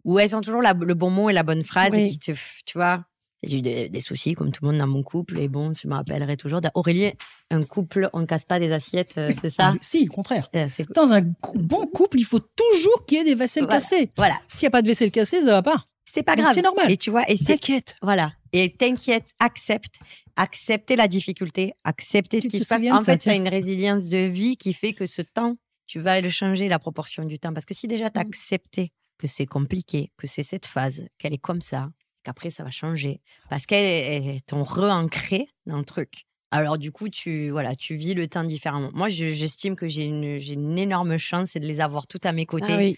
où 0.06 0.20
elles 0.20 0.36
ont 0.36 0.42
toujours 0.42 0.62
la- 0.62 0.74
le 0.74 0.94
bon 0.94 1.10
mot 1.10 1.30
et 1.30 1.34
la 1.34 1.44
bonne 1.44 1.64
phrase 1.64 1.94
et 1.98 2.04
qui 2.06 2.20
te, 2.20 2.32
tu 2.66 2.78
vois. 2.78 3.06
J'ai 3.42 3.60
eu 3.60 3.62
des, 3.62 3.88
des 3.88 4.02
soucis 4.02 4.34
comme 4.34 4.52
tout 4.52 4.66
le 4.66 4.72
monde 4.72 4.80
dans 4.80 4.88
mon 4.88 5.02
couple 5.02 5.40
et 5.40 5.48
bon, 5.48 5.72
je 5.72 5.88
me 5.88 5.94
rappellerai 5.94 6.36
toujours. 6.36 6.60
Aurélie, 6.74 7.14
un 7.52 7.62
couple, 7.62 8.10
on 8.12 8.20
ne 8.20 8.26
casse 8.26 8.44
pas 8.44 8.60
des 8.60 8.70
assiettes, 8.74 9.14
c'est 9.16 9.50
ça? 9.50 9.74
Ah, 9.76 9.78
si, 9.80 10.08
au 10.10 10.14
contraire. 10.14 10.50
Dans 10.94 11.14
un 11.14 11.22
bon 11.56 11.86
couple, 11.88 12.20
il 12.20 12.26
faut 12.26 12.40
toujours 12.40 13.06
qu'il 13.06 13.18
y 13.18 13.22
ait 13.22 13.24
des 13.24 13.36
vaisselles 13.36 13.64
Voilà. 13.64 13.80
cassées. 13.80 14.12
Voilà, 14.18 14.38
S'il 14.50 14.66
n'y 14.66 14.68
a 14.68 14.72
pas 14.72 14.82
de 14.82 14.88
vaisselle 14.88 15.12
cassée, 15.12 15.42
ça 15.42 15.52
va 15.52 15.62
pas. 15.62 15.86
C'est 16.12 16.24
pas 16.24 16.36
grave. 16.36 16.52
c'est 16.54 16.62
normal. 16.62 16.92
Et 16.92 16.98
tu 16.98 17.10
vois, 17.12 17.30
et 17.30 17.38
T'inquiète. 17.38 17.96
Voilà. 18.02 18.34
Et 18.54 18.72
t'inquiète, 18.74 19.32
accepte. 19.40 19.96
Accepter 20.36 20.96
la 20.96 21.08
difficulté, 21.08 21.74
accepter 21.84 22.42
ce 22.42 22.48
qui 22.48 22.60
se 22.60 22.66
passe. 22.68 22.84
En 22.92 23.02
fait, 23.02 23.18
tu 23.20 23.30
as 23.30 23.36
une 23.36 23.48
résilience 23.50 24.08
de 24.08 24.20
vie 24.20 24.58
qui 24.58 24.74
fait 24.74 24.94
que 24.94 25.06
ce 25.06 25.22
temps, 25.22 25.56
tu 25.86 26.00
vas 26.00 26.22
le 26.22 26.30
changer, 26.30 26.68
la 26.68 26.80
proportion 26.80 27.26
du 27.26 27.40
temps. 27.40 27.54
Parce 27.54 27.66
que 27.66 27.74
si 27.74 27.88
déjà 27.88 28.10
tu 28.10 28.18
as 28.18 28.22
accepté 28.22 28.92
que 29.18 29.28
c'est 29.28 29.46
compliqué, 29.46 30.12
que 30.18 30.28
c'est 30.28 30.44
cette 30.44 30.66
phase, 30.66 31.08
qu'elle 31.18 31.34
est 31.34 31.38
comme 31.40 31.62
ça, 31.62 31.90
qu'après 32.24 32.52
ça 32.52 32.64
va 32.64 32.72
changer, 32.72 33.20
parce 33.50 33.66
qu'elles 33.66 34.42
t'ont 34.44 34.64
re-ancré 34.64 35.48
dans 35.66 35.78
le 35.78 35.84
truc. 35.86 36.26
Alors 36.52 36.78
du 36.78 36.92
coup, 36.92 37.10
tu 37.10 37.50
voilà, 37.50 37.76
tu 37.76 37.96
vis 37.96 38.14
le 38.14 38.28
temps 38.28 38.44
différemment. 38.46 38.90
Moi, 38.94 39.10
je- 39.10 39.34
j'estime 39.34 39.76
que 39.76 39.88
j'ai 39.88 40.04
une, 40.06 40.24
une 40.24 40.78
énorme 40.80 41.18
chance, 41.18 41.50
c'est 41.54 41.60
de 41.60 41.68
les 41.68 41.82
avoir 41.82 42.08
toutes 42.08 42.26
à 42.26 42.32
mes 42.32 42.46
côtés 42.46 42.72
Ah 42.74 42.78
oui. 42.78 42.98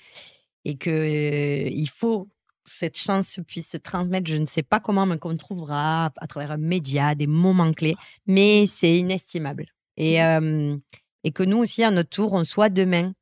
et 0.64 0.76
que 0.76 0.90
euh, 0.90 1.70
il 1.70 1.90
faut 1.90 2.30
cette 2.66 2.98
chance 2.98 3.40
puisse 3.48 3.70
se 3.70 3.78
transmettre. 3.78 4.30
Je 4.30 4.38
ne 4.38 4.46
sais 4.46 4.64
pas 4.64 4.80
comment, 4.80 5.06
mais 5.06 5.18
qu'on 5.18 5.36
trouvera 5.36 6.12
à 6.18 6.28
travers 6.28 6.52
un 6.52 6.58
média, 6.58 7.16
des 7.16 7.28
moments 7.28 7.74
clés, 7.74 7.96
mais 8.28 8.66
c'est 8.66 8.98
inestimable. 8.98 9.68
Et, 9.98 10.24
euh, 10.24 10.76
et 11.24 11.32
que 11.32 11.44
nous 11.44 11.58
aussi, 11.58 11.84
à 11.84 11.92
notre 11.92 12.10
tour, 12.10 12.34
on 12.34 12.44
soit 12.44 12.70
demain. 12.70 13.14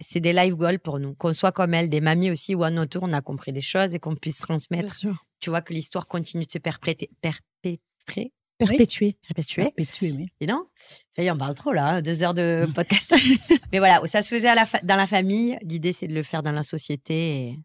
C'est 0.00 0.20
des 0.20 0.32
live 0.32 0.54
goals 0.54 0.78
pour 0.78 0.98
nous, 0.98 1.14
qu'on 1.14 1.34
soit 1.34 1.52
comme 1.52 1.74
elles, 1.74 1.90
des 1.90 2.00
mamies 2.00 2.30
aussi, 2.30 2.54
où 2.54 2.64
à 2.64 2.70
notre 2.70 2.98
tour, 2.98 3.02
on 3.06 3.12
a 3.12 3.20
compris 3.20 3.52
des 3.52 3.60
choses 3.60 3.94
et 3.94 3.98
qu'on 3.98 4.16
puisse 4.16 4.38
transmettre. 4.38 4.94
Tu 5.40 5.50
vois 5.50 5.60
que 5.60 5.74
l'histoire 5.74 6.06
continue 6.08 6.46
de 6.46 6.50
se 6.50 6.56
perpétrer, 6.56 7.10
perpétrer, 7.20 8.32
Perpétuer. 8.56 9.16
perpétuer. 9.28 9.62
Perpétué, 9.64 10.12
oui. 10.12 10.28
Et 10.40 10.46
non 10.46 10.66
Ça 11.14 11.22
y 11.22 11.26
est, 11.26 11.30
on 11.30 11.36
parle 11.36 11.54
trop 11.54 11.72
là, 11.72 11.96
hein, 11.96 12.02
deux 12.02 12.22
heures 12.22 12.32
de 12.34 12.66
podcast. 12.74 13.14
Mais 13.72 13.78
voilà, 13.78 14.00
ça 14.06 14.22
se 14.22 14.34
faisait 14.34 14.48
à 14.48 14.54
la 14.54 14.64
fa- 14.64 14.80
dans 14.82 14.96
la 14.96 15.06
famille. 15.06 15.58
L'idée, 15.62 15.92
c'est 15.92 16.08
de 16.08 16.14
le 16.14 16.22
faire 16.22 16.42
dans 16.42 16.50
la 16.52 16.62
société 16.64 17.14
et 17.48 17.58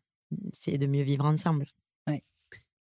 c'est 0.52 0.78
de 0.78 0.86
mieux 0.88 1.04
vivre 1.04 1.26
ensemble. 1.26 1.66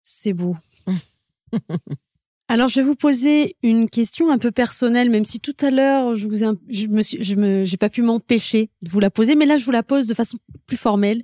C'est 0.03 0.33
beau. 0.33 0.57
Alors, 2.47 2.67
je 2.67 2.79
vais 2.79 2.85
vous 2.85 2.95
poser 2.95 3.55
une 3.61 3.87
question 3.91 4.31
un 4.31 4.39
peu 4.39 4.49
personnelle, 4.51 5.11
même 5.11 5.23
si 5.23 5.39
tout 5.39 5.55
à 5.61 5.69
l'heure, 5.69 6.17
je 6.17 6.25
vous 6.25 6.43
ai, 6.43 6.47
je 6.67 6.87
me 6.87 7.03
suis, 7.03 7.23
je 7.23 7.35
me, 7.35 7.63
j'ai 7.63 7.77
pas 7.77 7.89
pu 7.91 8.01
m'empêcher 8.01 8.71
de 8.81 8.89
vous 8.89 8.99
la 8.99 9.11
poser, 9.11 9.35
mais 9.35 9.45
là, 9.45 9.57
je 9.57 9.65
vous 9.65 9.71
la 9.71 9.83
pose 9.83 10.07
de 10.07 10.15
façon 10.15 10.39
plus 10.65 10.77
formelle. 10.77 11.21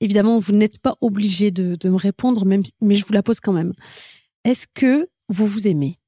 Évidemment, 0.00 0.40
vous 0.40 0.52
n'êtes 0.52 0.78
pas 0.78 0.96
obligé 1.00 1.52
de, 1.52 1.76
de 1.76 1.88
me 1.88 1.94
répondre, 1.96 2.44
même, 2.44 2.64
mais 2.80 2.96
je 2.96 3.06
vous 3.06 3.12
la 3.12 3.22
pose 3.22 3.38
quand 3.38 3.52
même. 3.52 3.72
Est-ce 4.42 4.66
que 4.66 5.08
vous 5.28 5.46
vous 5.46 5.68
aimez? 5.68 6.00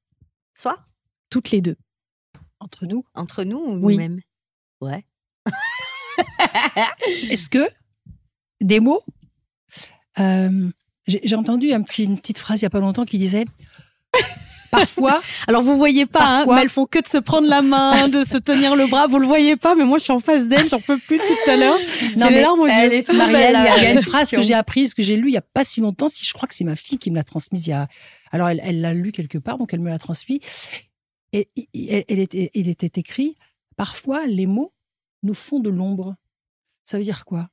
Soit 0.53 0.83
toutes 1.29 1.51
les 1.51 1.61
deux 1.61 1.77
Entre 2.59 2.85
nous, 2.85 3.05
entre 3.13 3.45
nous 3.45 3.59
ou 3.59 3.75
Oui. 3.85 3.93
nous-mêmes? 3.93 4.19
Ouais. 4.81 5.05
est-ce 7.29 7.47
que 7.49 7.65
des 8.61 8.81
mots? 8.81 9.01
Euh, 10.19 10.69
J'ai 11.07 11.35
entendu 11.35 11.71
un 11.73 11.81
petit, 11.83 12.03
une 12.03 12.17
petite 12.17 12.37
phrase 12.39 12.59
il 12.61 12.63
y 12.63 12.65
a 12.65 12.69
pas 12.69 12.79
longtemps 12.79 13.05
qui 13.05 13.17
disait 13.17 13.45
parfois 14.71 15.21
Alors, 15.47 15.61
vous 15.61 15.77
voyez 15.77 16.05
pas, 16.05 16.19
hein, 16.19 16.37
Parfois- 16.39 16.55
mais 16.55 16.61
elles 16.63 16.69
font 16.69 16.85
que 16.85 16.99
de 17.01 17.07
se 17.07 17.17
prendre 17.17 17.47
la 17.47 17.61
main, 17.61 18.07
de 18.09 18.23
se 18.23 18.37
tenir 18.37 18.75
le 18.75 18.87
bras. 18.87 19.07
Vous 19.07 19.19
le 19.19 19.25
voyez 19.25 19.55
pas, 19.55 19.75
mais 19.75 19.85
moi, 19.85 19.97
je 19.97 20.03
suis 20.03 20.11
en 20.13 20.19
face 20.19 20.47
d'elle, 20.47 20.67
j'en 20.67 20.79
peux 20.81 20.97
plus 20.97 21.17
tout 21.17 21.49
à 21.49 21.55
l'heure. 21.55 21.77
J'ai 22.01 22.15
les 22.29 22.41
larmes 22.41 22.59
aux 22.59 22.67
yeux. 22.67 22.73
est 22.93 23.09
Marielle, 23.13 23.53
belle, 23.53 23.55
il 23.61 23.81
y 23.81 23.85
a- 23.87 23.91
il 23.91 23.97
une 23.97 24.03
phrase 24.03 24.29
que 24.31 24.41
j'ai 24.41 24.53
apprise, 24.53 24.93
que 24.93 25.03
j'ai 25.03 25.15
lue 25.15 25.29
il 25.29 25.33
y 25.33 25.37
a 25.37 25.41
pas 25.41 25.63
si 25.63 25.79
longtemps. 25.81 26.09
Si 26.09 26.25
je 26.25 26.33
crois 26.33 26.47
que 26.47 26.55
c'est 26.55 26.63
ma 26.65 26.75
fille 26.75 26.97
qui 26.97 27.11
me 27.11 27.15
l'a 27.15 27.23
transmise 27.23 27.65
il 27.65 27.69
y 27.69 27.73
a. 27.73 27.87
Alors 28.31 28.49
elle 28.49 28.81
l'a 28.81 28.93
lu 28.93 29.11
quelque 29.13 29.37
part, 29.37 29.57
donc 29.57 29.73
elle 29.73 29.79
me 29.79 29.89
l'a 29.89 29.99
transmis. 29.99 30.41
Et 31.33 31.49
elle 32.09 32.19
était, 32.19 32.51
il 32.53 32.67
était 32.69 32.99
écrit 32.99 33.35
parfois 33.77 34.25
les 34.25 34.47
mots 34.47 34.73
nous 35.23 35.33
font 35.33 35.59
de 35.59 35.69
l'ombre. 35.69 36.15
Ça 36.83 36.97
veut 36.97 37.03
dire 37.03 37.23
quoi? 37.25 37.49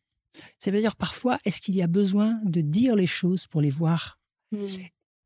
Ça 0.59 0.71
veut 0.71 0.81
dire 0.81 0.97
parfois 0.97 1.39
est-ce 1.45 1.61
qu'il 1.61 1.77
y 1.77 1.83
a 1.83 1.87
besoin 1.87 2.41
de 2.45 2.61
dire 2.61 2.97
les 2.97 3.07
choses 3.07 3.47
pour 3.47 3.61
les 3.61 3.71
voir? 3.71 4.19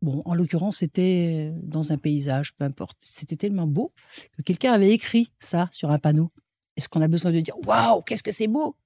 Bon, 0.00 0.22
en 0.24 0.34
l'occurrence, 0.34 0.78
c'était 0.78 1.52
dans 1.62 1.92
un 1.92 1.98
paysage, 1.98 2.54
peu 2.54 2.64
importe. 2.64 2.96
C'était 3.00 3.36
tellement 3.36 3.66
beau 3.66 3.92
que 4.36 4.42
quelqu'un 4.42 4.72
avait 4.72 4.90
écrit 4.90 5.32
ça 5.40 5.68
sur 5.72 5.90
un 5.90 5.98
panneau. 5.98 6.30
Est-ce 6.76 6.88
qu'on 6.88 7.02
a 7.02 7.08
besoin 7.08 7.32
de 7.32 7.40
dire 7.40 7.56
waouh, 7.66 8.02
qu'est-ce 8.02 8.22
que 8.22 8.30
c'est 8.30 8.46
beau 8.46 8.76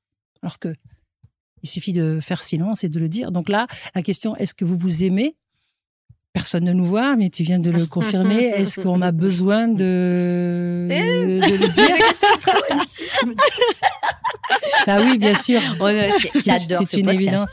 Alors 0.43 0.59
que 0.59 0.75
il 1.63 1.69
suffit 1.69 1.93
de 1.93 2.19
faire 2.21 2.43
silence 2.43 2.83
et 2.83 2.89
de 2.89 2.99
le 2.99 3.09
dire. 3.09 3.31
Donc 3.31 3.49
là, 3.49 3.67
la 3.95 4.03
question 4.03 4.35
est-ce 4.37 4.55
que 4.55 4.65
vous 4.65 4.77
vous 4.77 5.05
aimez? 5.05 5.37
Personne 6.33 6.65
ne 6.65 6.73
nous 6.73 6.87
voit, 6.87 7.15
mais 7.17 7.29
tu 7.29 7.43
viens 7.43 7.59
de 7.59 7.71
le 7.71 7.85
confirmer. 7.87 8.45
Est-ce 8.57 8.81
qu'on 8.81 9.03
a 9.03 9.13
besoin 9.13 9.69
de, 9.69 10.89
de 10.89 11.41
le 11.41 11.69
dire 11.75 11.97
Ah 14.87 15.01
oui, 15.03 15.19
bien 15.19 15.35
sûr. 15.35 15.61
J'adore 16.45 16.79
C'est 16.81 16.87
ce 16.87 16.97
une 17.01 17.07
podcast. 17.07 17.11
évidence. 17.11 17.51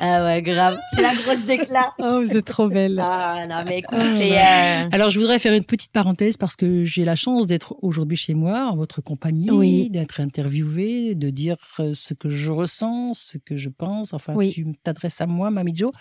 Ah 0.00 0.24
ouais, 0.24 0.42
grave. 0.42 0.76
C'est 0.94 1.00
la 1.02 1.14
grosse 1.14 1.44
déclat. 1.46 1.92
Oh, 1.98 2.20
vous 2.20 2.36
êtes 2.36 2.44
trop 2.44 2.68
belle. 2.68 2.98
Ah 3.02 3.46
non, 3.48 3.62
mais 3.66 3.78
écoute, 3.78 3.96
c'est. 4.16 4.36
euh, 4.38 4.88
Alors, 4.92 5.08
je 5.10 5.18
voudrais 5.20 5.38
faire 5.38 5.54
une 5.54 5.64
petite 5.64 5.92
parenthèse 5.92 6.36
parce 6.36 6.56
que 6.56 6.84
j'ai 6.84 7.04
la 7.04 7.14
chance 7.14 7.46
d'être 7.46 7.76
aujourd'hui 7.82 8.16
chez 8.16 8.34
moi, 8.34 8.70
en 8.70 8.76
votre 8.76 9.00
compagnie, 9.00 9.50
Oui. 9.50 9.88
d'être 9.90 10.20
interviewée, 10.20 11.14
de 11.14 11.30
dire 11.30 11.56
euh, 11.80 11.92
ce 11.94 12.12
que 12.12 12.28
je 12.28 12.50
ressens, 12.50 13.14
ce 13.14 13.38
que 13.38 13.56
je 13.56 13.68
pense. 13.70 14.12
Enfin, 14.12 14.34
Oui. 14.34 14.50
tu 14.52 14.66
t'adresses 14.82 15.20
à 15.20 15.26
moi, 15.26 15.50
Mamie 15.50 15.74
Jo. 15.74 15.92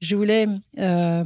Je 0.00 0.16
voulais, 0.16 0.46
euh, 0.78 1.22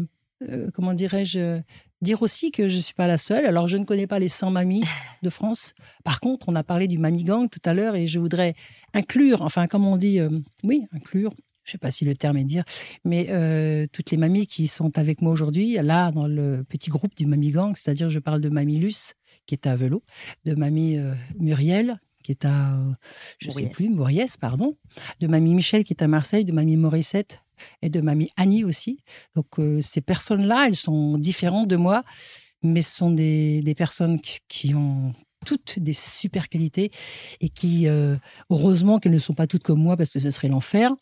euh, 0.49 0.69
comment 0.75 0.93
dirais-je, 0.95 1.61
dire 2.03 2.21
aussi 2.23 2.51
que 2.53 2.69
je 2.69 2.77
ne 2.77 2.81
suis 2.81 2.95
pas 2.95 3.07
la 3.07 3.17
seule. 3.19 3.47
Alors, 3.47 3.69
je 3.69 3.77
ne 3.77 3.85
connais 3.85 4.07
pas 4.07 4.19
les 4.19 4.29
100 4.29 4.51
mamies 4.51 4.85
de 5.23 5.31
France. 5.31 5.73
Par 6.05 6.21
contre, 6.21 6.49
on 6.49 6.55
a 6.57 6.63
parlé 6.65 6.89
du 6.89 6.99
Mamie 6.99 7.25
Gang 7.25 7.49
tout 7.49 7.63
à 7.65 7.73
l'heure 7.75 7.95
et 7.97 8.07
je 8.07 8.19
voudrais 8.19 8.55
inclure, 8.93 9.43
enfin, 9.43 9.67
comme 9.67 9.87
on 9.87 9.97
dit, 9.97 10.19
euh, 10.21 10.29
oui, 10.65 10.83
inclure. 10.93 11.31
Je 11.69 11.73
ne 11.73 11.73
sais 11.73 11.79
pas 11.79 11.91
si 11.91 12.07
le 12.07 12.17
terme 12.17 12.39
est 12.39 12.45
dire, 12.45 12.65
mais 13.05 13.27
euh, 13.29 13.87
toutes 13.93 14.11
les 14.11 14.17
mamies 14.17 14.47
qui 14.47 14.69
sont 14.69 14.97
avec 14.97 15.21
moi 15.21 15.31
aujourd'hui, 15.31 15.75
là, 15.75 16.11
dans 16.13 16.27
le 16.27 16.65
petit 16.67 16.89
groupe 16.89 17.15
du 17.15 17.27
Mamie 17.27 17.51
Gang, 17.51 17.77
c'est-à-dire 17.77 18.09
je 18.09 18.19
parle 18.21 18.41
de 18.41 18.49
Mamie 18.49 18.79
Luce, 18.79 19.13
qui 19.45 19.55
est 19.55 19.67
à 19.67 19.77
Velo, 19.77 20.03
de 20.47 20.55
Mamie 20.55 20.97
euh, 20.97 21.13
Muriel, 21.39 21.99
qui 22.23 22.33
est 22.33 22.47
à, 22.47 22.73
euh, 22.73 22.93
je 23.39 23.49
ne 23.49 23.53
sais 23.53 23.67
plus, 23.67 23.91
Mauriès, 23.91 24.39
pardon, 24.39 24.79
de 25.21 25.27
Mamie 25.27 25.53
Michel, 25.53 25.85
qui 25.85 25.93
est 25.93 26.03
à 26.03 26.09
Marseille, 26.09 26.47
de 26.47 26.53
Mamie 26.53 26.79
Morissette 26.79 27.43
et 27.83 27.91
de 27.91 28.01
Mamie 28.01 28.31
Annie 28.39 28.65
aussi. 28.65 29.05
Donc 29.35 29.59
euh, 29.59 29.83
ces 29.83 30.01
personnes-là, 30.01 30.69
elles 30.69 30.77
sont 30.77 31.19
différentes 31.19 31.69
de 31.69 31.77
moi, 31.77 32.03
mais 32.63 32.81
ce 32.81 32.97
sont 32.97 33.11
des, 33.11 33.61
des 33.61 33.75
personnes 33.75 34.23
qui, 34.23 34.39
qui 34.49 34.75
ont 34.75 35.13
toutes 35.45 35.79
des 35.79 35.93
super 35.93 36.49
qualités 36.49 36.91
et 37.41 37.49
qui, 37.49 37.89
euh, 37.89 38.17
heureusement 38.51 38.99
qu'elles 38.99 39.13
ne 39.13 39.19
sont 39.19 39.35
pas 39.35 39.47
toutes 39.47 39.63
comme 39.63 39.81
moi, 39.81 39.97
parce 39.97 40.11
que 40.11 40.21
ce 40.21 40.31
serait 40.31 40.49
l'enfer 40.49 40.95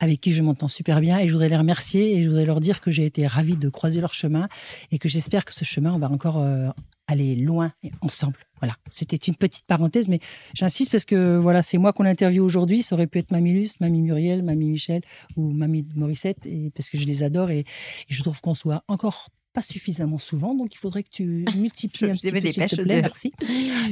avec 0.00 0.20
qui 0.20 0.32
je 0.32 0.42
m'entends 0.42 0.66
super 0.68 1.00
bien 1.00 1.18
et 1.18 1.28
je 1.28 1.32
voudrais 1.32 1.48
les 1.50 1.56
remercier 1.56 2.16
et 2.16 2.22
je 2.22 2.28
voudrais 2.28 2.46
leur 2.46 2.58
dire 2.60 2.80
que 2.80 2.90
j'ai 2.90 3.04
été 3.06 3.26
ravie 3.26 3.56
de 3.56 3.68
croiser 3.68 4.00
leur 4.00 4.14
chemin 4.14 4.48
et 4.90 4.98
que 4.98 5.08
j'espère 5.08 5.44
que 5.44 5.52
ce 5.52 5.64
chemin, 5.64 5.92
on 5.92 5.98
va 5.98 6.10
encore 6.10 6.38
euh, 6.38 6.68
aller 7.06 7.36
loin 7.36 7.72
ensemble. 8.00 8.36
Voilà, 8.60 8.74
c'était 8.88 9.16
une 9.16 9.36
petite 9.36 9.66
parenthèse, 9.66 10.08
mais 10.08 10.18
j'insiste 10.54 10.90
parce 10.90 11.04
que 11.04 11.36
voilà, 11.36 11.62
c'est 11.62 11.78
moi 11.78 11.92
qu'on 11.92 12.04
interviewe 12.04 12.42
aujourd'hui. 12.44 12.82
Ça 12.82 12.94
aurait 12.94 13.06
pu 13.06 13.18
être 13.18 13.30
Mamie 13.30 13.52
Luce, 13.52 13.78
Mamie 13.80 14.00
Muriel, 14.02 14.42
Mamie 14.42 14.70
Michel 14.70 15.02
ou 15.36 15.50
Mamie 15.52 15.86
Morissette, 15.94 16.46
et 16.46 16.70
parce 16.74 16.88
que 16.90 16.98
je 16.98 17.04
les 17.04 17.22
adore 17.22 17.50
et, 17.50 17.60
et 17.60 17.64
je 18.08 18.22
trouve 18.22 18.40
qu'on 18.40 18.54
soit 18.54 18.82
encore 18.88 19.28
pas 19.52 19.62
suffisamment 19.62 20.18
souvent, 20.18 20.54
donc 20.54 20.74
il 20.74 20.78
faudrait 20.78 21.02
que 21.02 21.08
tu 21.10 21.44
multiplies 21.56 22.06
un 22.10 22.12
petit 22.12 22.30
peu, 22.30 22.40
s'il 22.52 22.64
te 22.66 22.82
plaît, 22.82 22.96
de- 22.96 23.00
merci. 23.00 23.32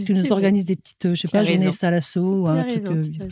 Tu 0.07 0.15
nous 0.15 0.27
organises 0.33 0.67
des 0.67 0.77
petites, 0.77 1.07
euh, 1.07 1.15
je 1.15 1.23
sais 1.23 1.29
Tu 1.29 1.37
as 1.37 1.41
pas, 1.41 1.45
journées 1.45 1.73
salasso 1.73 2.47
un 2.47 2.63
truc 2.65 2.87
raison, 2.87 3.11
euh, 3.21 3.29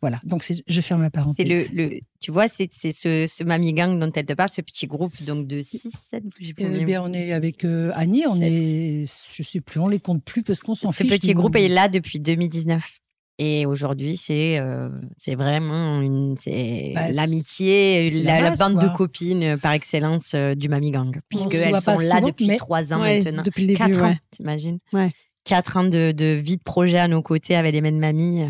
Voilà, 0.00 0.20
donc 0.24 0.44
je 0.66 0.80
ferme 0.80 1.02
la 1.02 1.10
parenthèse. 1.10 1.70
le, 1.72 1.88
le, 1.90 2.00
tu 2.20 2.30
vois, 2.30 2.48
c'est 2.48 2.68
ce, 2.72 3.26
ce 3.26 3.44
Mamie 3.44 3.72
Gang 3.74 3.98
dont 3.98 4.10
elle 4.14 4.26
te 4.26 4.32
parle, 4.32 4.48
ce 4.48 4.60
petit 4.60 4.86
groupe 4.86 5.12
donc 5.24 5.46
de 5.46 5.60
6, 5.60 5.78
7, 6.10 6.22
je 6.40 6.46
sais 6.46 6.52
plus 6.54 6.64
Eh 6.64 6.64
combien. 6.64 6.84
bien, 6.84 7.02
on 7.02 7.12
est 7.12 7.32
avec 7.32 7.64
euh, 7.64 7.90
Annie, 7.94 8.24
on 8.26 8.40
est, 8.40 9.04
je 9.34 9.42
sais 9.42 9.60
plus, 9.60 9.80
on 9.80 9.88
les 9.88 10.00
compte 10.00 10.24
plus 10.24 10.42
parce 10.42 10.60
qu'on 10.60 10.74
s'en 10.74 10.92
Ce 10.92 11.02
fiche. 11.02 11.12
petit 11.12 11.34
nous. 11.34 11.40
groupe 11.40 11.56
est 11.56 11.68
là 11.68 11.88
depuis 11.88 12.20
2019. 12.20 13.00
Et 13.40 13.66
aujourd'hui, 13.66 14.16
c'est 14.16 14.58
euh, 14.58 14.88
c'est 15.16 15.36
vraiment 15.36 16.00
une, 16.00 16.34
Bah, 16.92 17.12
l'amitié, 17.12 18.10
la, 18.10 18.32
la 18.34 18.40
la 18.40 18.50
base, 18.50 18.58
bande 18.58 18.80
quoi. 18.80 18.88
de 18.88 18.96
copines 18.96 19.42
euh, 19.44 19.56
par 19.56 19.72
excellence 19.74 20.32
euh, 20.34 20.56
du 20.56 20.68
Mamie 20.68 20.90
Gang. 20.90 21.16
Puisqu'elles 21.28 21.80
sont 21.80 21.92
là 21.98 22.16
souvent, 22.16 22.26
depuis 22.26 22.56
trois 22.56 22.92
ans 22.92 23.00
Ouais, 23.00 23.20
maintenant. 23.22 23.44
depuis 23.44 23.62
le 23.62 23.68
début. 23.68 23.78
Quatre 23.78 24.02
ouais. 24.02 24.08
ans, 24.10 24.16
t'imagines? 24.32 24.78
Ouais. 24.92 25.12
Quatre 25.44 25.76
ans 25.76 25.84
de, 25.84 26.10
de 26.10 26.26
vie 26.34 26.56
de 26.56 26.62
projet 26.64 26.98
à 26.98 27.06
nos 27.06 27.22
côtés 27.22 27.54
avec 27.54 27.72
les 27.72 27.80
mêmes 27.80 28.00
mamies. 28.00 28.42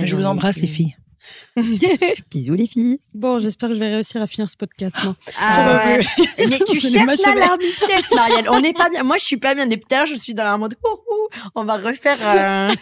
Je 0.00 0.16
vous 0.16 0.24
embrasse, 0.24 0.60
les 0.60 0.66
filles. 0.66 0.96
Bisous 2.30 2.54
les 2.54 2.66
filles. 2.66 2.98
Bon, 3.14 3.38
j'espère 3.38 3.68
que 3.68 3.74
je 3.74 3.80
vais 3.80 3.94
réussir 3.94 4.20
à 4.20 4.26
finir 4.26 4.48
ce 4.50 4.56
podcast. 4.56 4.96
Ah 5.38 5.94
ouais. 5.96 6.00
Mais 6.38 6.58
tu 6.66 6.80
cherches 6.80 7.18
les 7.18 7.34
la 7.34 7.34
larmichette, 7.46 8.10
Marielle. 8.14 8.46
On 8.50 8.60
n'est 8.60 8.72
pas 8.72 8.90
bien. 8.90 9.02
Moi, 9.04 9.18
je 9.18 9.24
suis 9.24 9.36
pas 9.36 9.54
bien. 9.54 9.66
Depuis 9.66 9.84
tout 9.88 10.06
je 10.06 10.16
suis 10.16 10.34
dans 10.34 10.44
un 10.44 10.58
mode. 10.58 10.74
ouh, 10.84 10.88
ouh, 10.88 11.28
on 11.54 11.64
va 11.64 11.76
refaire 11.76 12.18
euh, 12.20 12.72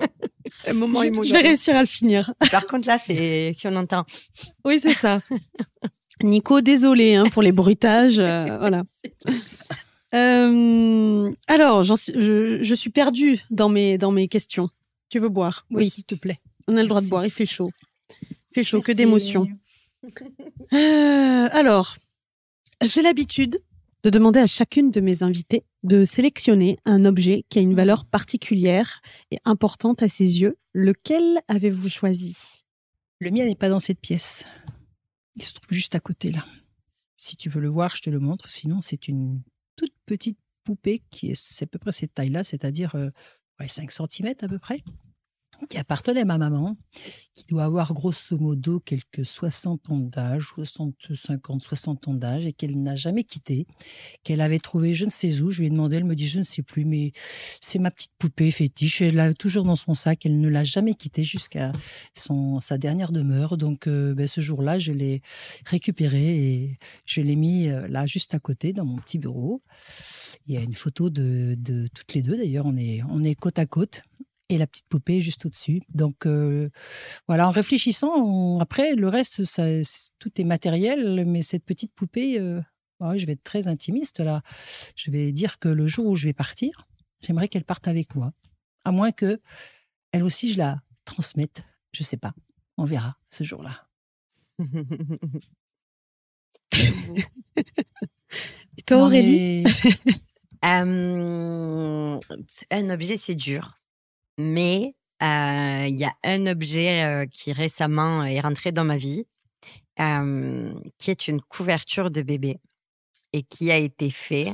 un 0.68 0.72
moment 0.72 1.02
Je 1.02 1.32
vais 1.32 1.42
réussir 1.42 1.76
à 1.76 1.80
le 1.80 1.86
finir. 1.86 2.32
Par 2.50 2.66
contre, 2.66 2.88
là, 2.88 2.98
c'est 2.98 3.52
si 3.54 3.66
on 3.66 3.76
entend. 3.76 4.04
Oui, 4.64 4.78
c'est 4.78 4.94
ça. 4.94 5.20
Nico, 6.22 6.60
désolé 6.60 7.16
hein, 7.16 7.24
pour 7.30 7.42
les 7.42 7.52
bruitages. 7.52 8.20
euh, 8.20 8.58
voilà. 8.58 8.82
Euh, 10.14 11.30
alors, 11.48 11.82
je 11.84 12.74
suis 12.74 12.90
perdue 12.90 13.40
dans 13.50 13.68
mes, 13.68 13.98
dans 13.98 14.12
mes 14.12 14.28
questions. 14.28 14.68
Tu 15.08 15.18
veux 15.18 15.28
boire? 15.28 15.66
Oui, 15.70 15.88
s'il 15.90 16.04
te 16.04 16.14
plaît. 16.14 16.40
On 16.68 16.76
a 16.76 16.82
le 16.82 16.88
droit 16.88 17.00
de 17.00 17.08
boire, 17.08 17.24
il 17.24 17.30
fait 17.30 17.46
chaud. 17.46 17.70
Il 18.20 18.54
fait 18.54 18.64
chaud, 18.64 18.82
que 18.82 18.92
d'émotions. 18.92 19.46
Euh, 20.72 21.48
alors, 21.52 21.94
j'ai 22.82 23.02
l'habitude 23.02 23.62
de 24.02 24.10
demander 24.10 24.40
à 24.40 24.48
chacune 24.48 24.90
de 24.90 25.00
mes 25.00 25.22
invitées 25.22 25.64
de 25.82 26.04
sélectionner 26.04 26.78
un 26.84 27.04
objet 27.04 27.44
qui 27.48 27.58
a 27.58 27.62
une 27.62 27.74
valeur 27.74 28.04
particulière 28.04 29.00
et 29.30 29.38
importante 29.44 30.02
à 30.02 30.08
ses 30.08 30.40
yeux. 30.40 30.56
Lequel 30.74 31.40
avez-vous 31.46 31.88
choisi? 31.88 32.64
Le 33.20 33.30
mien 33.30 33.44
n'est 33.44 33.54
pas 33.54 33.68
dans 33.68 33.78
cette 33.78 34.00
pièce. 34.00 34.44
Il 35.36 35.44
se 35.44 35.52
trouve 35.52 35.70
juste 35.70 35.94
à 35.94 36.00
côté 36.00 36.32
là. 36.32 36.44
Si 37.16 37.36
tu 37.36 37.48
veux 37.48 37.60
le 37.60 37.68
voir, 37.68 37.94
je 37.94 38.02
te 38.02 38.10
le 38.10 38.18
montre. 38.18 38.48
Sinon, 38.48 38.82
c'est 38.82 39.06
une 39.06 39.42
toute 39.76 39.94
petite 40.06 40.38
poupée 40.64 41.02
qui 41.10 41.30
est, 41.30 41.40
c'est 41.40 41.64
à 41.64 41.66
peu 41.68 41.78
près 41.78 41.92
cette 41.92 42.14
taille-là, 42.14 42.42
c'est-à-dire 42.44 42.94
euh, 42.96 43.10
ouais, 43.60 43.68
5 43.68 43.90
cm 43.92 44.34
à 44.40 44.48
peu 44.48 44.58
près, 44.58 44.82
qui 45.68 45.78
appartenait 45.78 46.22
à 46.22 46.24
ma 46.24 46.38
maman, 46.38 46.76
qui 47.34 47.44
doit 47.48 47.64
avoir 47.64 47.92
grosso 47.94 48.36
modo 48.38 48.80
quelques 48.80 49.24
60 49.24 49.90
ans 49.90 49.98
d'âge, 49.98 50.48
60, 50.54 50.94
50, 51.14 51.62
60 51.62 52.08
ans 52.08 52.14
d'âge, 52.14 52.46
et 52.46 52.52
qu'elle 52.52 52.82
n'a 52.82 52.96
jamais 52.96 53.24
quitté, 53.24 53.66
qu'elle 54.22 54.40
avait 54.40 54.58
trouvé 54.58 54.94
je 54.94 55.04
ne 55.04 55.10
sais 55.10 55.40
où. 55.40 55.50
Je 55.50 55.60
lui 55.60 55.66
ai 55.66 55.70
demandé, 55.70 55.96
elle 55.96 56.04
me 56.04 56.14
dit 56.14 56.26
je 56.26 56.38
ne 56.38 56.44
sais 56.44 56.62
plus, 56.62 56.84
mais 56.84 57.12
c'est 57.60 57.78
ma 57.78 57.90
petite 57.90 58.12
poupée 58.18 58.50
fétiche. 58.50 59.00
Elle 59.02 59.16
l'a 59.16 59.34
toujours 59.34 59.64
dans 59.64 59.76
son 59.76 59.94
sac, 59.94 60.26
elle 60.26 60.40
ne 60.40 60.48
l'a 60.48 60.64
jamais 60.64 60.94
quittée 60.94 61.24
jusqu'à 61.24 61.72
sa 62.60 62.78
dernière 62.78 63.12
demeure. 63.12 63.56
Donc 63.56 63.86
euh, 63.86 64.14
ben, 64.14 64.26
ce 64.26 64.40
jour-là, 64.40 64.78
je 64.78 64.92
l'ai 64.92 65.22
récupérée 65.66 66.36
et 66.36 66.76
je 67.06 67.20
l'ai 67.20 67.36
mis 67.36 67.68
euh, 67.68 67.86
là 67.88 68.06
juste 68.06 68.34
à 68.34 68.38
côté 68.38 68.72
dans 68.72 68.84
mon 68.84 68.98
petit 68.98 69.18
bureau. 69.18 69.62
Il 70.46 70.54
y 70.54 70.56
a 70.56 70.60
une 70.60 70.74
photo 70.74 71.10
de, 71.10 71.54
de 71.58 71.88
toutes 71.94 72.14
les 72.14 72.22
deux 72.22 72.36
d'ailleurs, 72.36 72.66
on 72.66 72.76
est, 72.76 73.02
on 73.08 73.22
est 73.22 73.34
côte 73.34 73.58
à 73.58 73.66
côte 73.66 74.02
et 74.52 74.58
la 74.58 74.66
petite 74.66 74.86
poupée 74.88 75.22
juste 75.22 75.46
au-dessus. 75.46 75.80
Donc 75.94 76.26
euh, 76.26 76.68
voilà, 77.28 77.48
en 77.48 77.50
réfléchissant, 77.50 78.12
on- 78.16 78.60
après 78.60 78.94
le 78.94 79.08
reste, 79.08 79.44
ça- 79.44 79.64
tout 80.18 80.30
est 80.40 80.44
matériel, 80.44 81.24
mais 81.26 81.42
cette 81.42 81.64
petite 81.64 81.92
poupée, 81.94 82.38
euh, 82.38 82.60
ouais, 83.00 83.18
je 83.18 83.26
vais 83.26 83.32
être 83.32 83.42
très 83.42 83.68
intimiste 83.68 84.20
là. 84.20 84.42
Je 84.96 85.10
vais 85.10 85.32
dire 85.32 85.58
que 85.58 85.68
le 85.68 85.86
jour 85.86 86.06
où 86.06 86.14
je 86.16 86.24
vais 86.26 86.32
partir, 86.34 86.86
j'aimerais 87.20 87.48
qu'elle 87.48 87.64
parte 87.64 87.88
avec 87.88 88.14
moi, 88.14 88.32
à 88.84 88.92
moins 88.92 89.12
que 89.12 89.40
elle 90.12 90.22
aussi 90.24 90.52
je 90.52 90.58
la 90.58 90.82
transmette. 91.04 91.64
Je 91.92 92.02
sais 92.02 92.16
pas, 92.18 92.34
on 92.78 92.84
verra 92.84 93.16
ce 93.30 93.44
jour-là. 93.44 93.88
Et 98.78 98.82
toi, 98.82 99.02
Aurélie? 99.04 99.64
mais- 99.64 99.70
Euh, 100.64 102.20
un 102.70 102.90
objet, 102.90 103.16
c'est 103.16 103.34
dur. 103.34 103.76
Mais 104.38 104.94
euh, 105.22 105.86
il 105.88 105.98
y 105.98 106.04
a 106.04 106.12
un 106.24 106.46
objet 106.46 107.02
euh, 107.04 107.26
qui 107.26 107.52
récemment 107.52 108.24
est 108.24 108.40
rentré 108.40 108.72
dans 108.72 108.84
ma 108.84 108.96
vie, 108.96 109.24
euh, 110.00 110.72
qui 110.98 111.10
est 111.10 111.28
une 111.28 111.40
couverture 111.40 112.10
de 112.10 112.22
bébé 112.22 112.58
et 113.32 113.42
qui 113.42 113.70
a 113.70 113.76
été 113.76 114.10
fait 114.10 114.52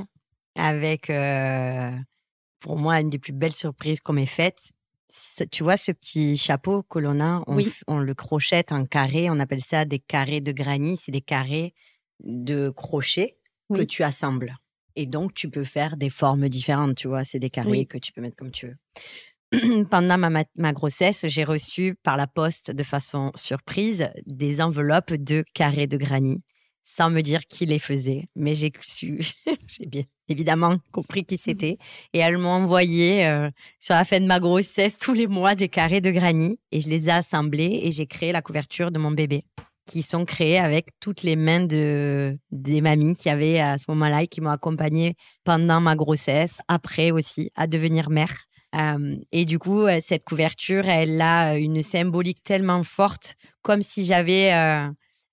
avec, 0.55 1.09
euh, 1.09 1.91
pour 2.59 2.77
moi, 2.77 2.99
une 2.99 3.09
des 3.09 3.19
plus 3.19 3.33
belles 3.33 3.53
surprises 3.55 3.99
qu'on 4.01 4.13
m'ait 4.13 4.25
faites. 4.25 4.71
Ce- 5.11 5.43
Tu 5.43 5.63
vois 5.63 5.77
ce 5.77 5.91
petit 5.91 6.37
chapeau 6.37 6.83
que 6.83 6.99
l'on 6.99 7.19
a, 7.19 7.43
on, 7.47 7.55
Oui. 7.55 7.71
on 7.87 7.99
le 7.99 8.13
crochette 8.13 8.71
en 8.71 8.85
carré, 8.85 9.29
on 9.29 9.39
appelle 9.39 9.61
ça 9.61 9.85
des 9.85 9.99
carrés 9.99 10.41
de 10.41 10.51
granit, 10.51 10.97
c'est 10.97 11.11
des 11.11 11.21
carrés 11.21 11.73
de 12.23 12.69
crochet 12.69 13.37
que 13.73 13.81
tu 13.81 14.03
assembles. 14.03 14.55
Et 14.95 15.05
donc, 15.05 15.33
tu 15.33 15.49
peux 15.49 15.63
faire 15.63 15.95
des 15.97 16.09
formes 16.09 16.49
différentes, 16.49 16.95
tu 16.95 17.07
vois. 17.07 17.23
C'est 17.23 17.39
des 17.39 17.49
carrés 17.49 17.69
Oui. 17.69 17.87
que 17.87 17.97
tu 17.97 18.11
peux 18.11 18.21
mettre 18.21 18.35
comme 18.35 18.51
tu 18.51 18.67
veux. 18.67 18.77
Pendant 19.89 20.17
ma, 20.17 20.29
ma- 20.29 20.43
ma 20.55 20.73
grossesse, 20.73 21.25
j'ai 21.27 21.43
reçu 21.43 21.95
par 22.03 22.17
la 22.17 22.27
poste, 22.27 22.71
de 22.71 22.83
façon 22.83 23.31
surprise, 23.35 24.09
des 24.25 24.61
enveloppes 24.61 25.13
de 25.13 25.43
carrés 25.55 25.87
de 25.87 25.97
granit, 25.97 26.43
sans 26.83 27.09
me 27.09 27.21
dire 27.21 27.41
qui 27.47 27.65
les 27.65 27.79
faisait. 27.79 28.27
Mais 28.35 28.53
j'ai 28.53 28.71
su, 28.81 29.19
j'ai 29.67 29.85
bien 29.87 30.03
évidemment 30.27 30.75
compris 30.91 31.25
qui 31.25 31.37
c'était. 31.37 31.77
Et 32.13 32.19
elles 32.19 32.37
m'ont 32.37 32.49
envoyé 32.49 33.25
euh, 33.25 33.49
sur 33.79 33.95
la 33.95 34.05
fin 34.05 34.19
de 34.19 34.27
ma 34.27 34.39
grossesse 34.39 34.99
tous 34.99 35.13
les 35.13 35.27
mois 35.27 35.55
des 35.55 35.67
carrés 35.69 36.01
de 36.01 36.11
granit. 36.11 36.59
Et 36.71 36.79
je 36.79 36.89
les 36.89 37.09
ai 37.09 37.13
assemblés 37.13 37.81
et 37.83 37.91
j'ai 37.91 38.05
créé 38.05 38.31
la 38.31 38.43
couverture 38.43 38.91
de 38.91 38.99
mon 38.99 39.11
bébé 39.11 39.45
qui 39.89 40.03
sont 40.03 40.23
créés 40.23 40.59
avec 40.59 40.89
toutes 40.99 41.23
les 41.23 41.35
mains 41.35 41.65
de, 41.65 42.37
des 42.51 42.79
mamies 42.79 43.15
qui 43.15 43.27
avaient 43.27 43.59
à 43.59 43.79
ce 43.79 43.85
moment-là 43.89 44.21
et 44.21 44.27
qui 44.27 44.39
m'ont 44.39 44.51
accompagnée 44.51 45.15
pendant 45.43 45.81
ma 45.81 45.95
grossesse, 45.95 46.59
après 46.67 47.09
aussi, 47.09 47.49
à 47.55 47.65
devenir 47.65 48.11
mère. 48.11 48.45
Et 49.31 49.45
du 49.45 49.59
coup, 49.59 49.83
euh, 49.85 49.99
cette 50.01 50.23
couverture, 50.23 50.87
elle 50.87 51.21
a 51.21 51.57
une 51.57 51.81
symbolique 51.81 52.43
tellement 52.43 52.83
forte, 52.83 53.35
comme 53.61 53.81
si 53.81 54.05
j'avais 54.05 54.53
euh, 54.53 54.89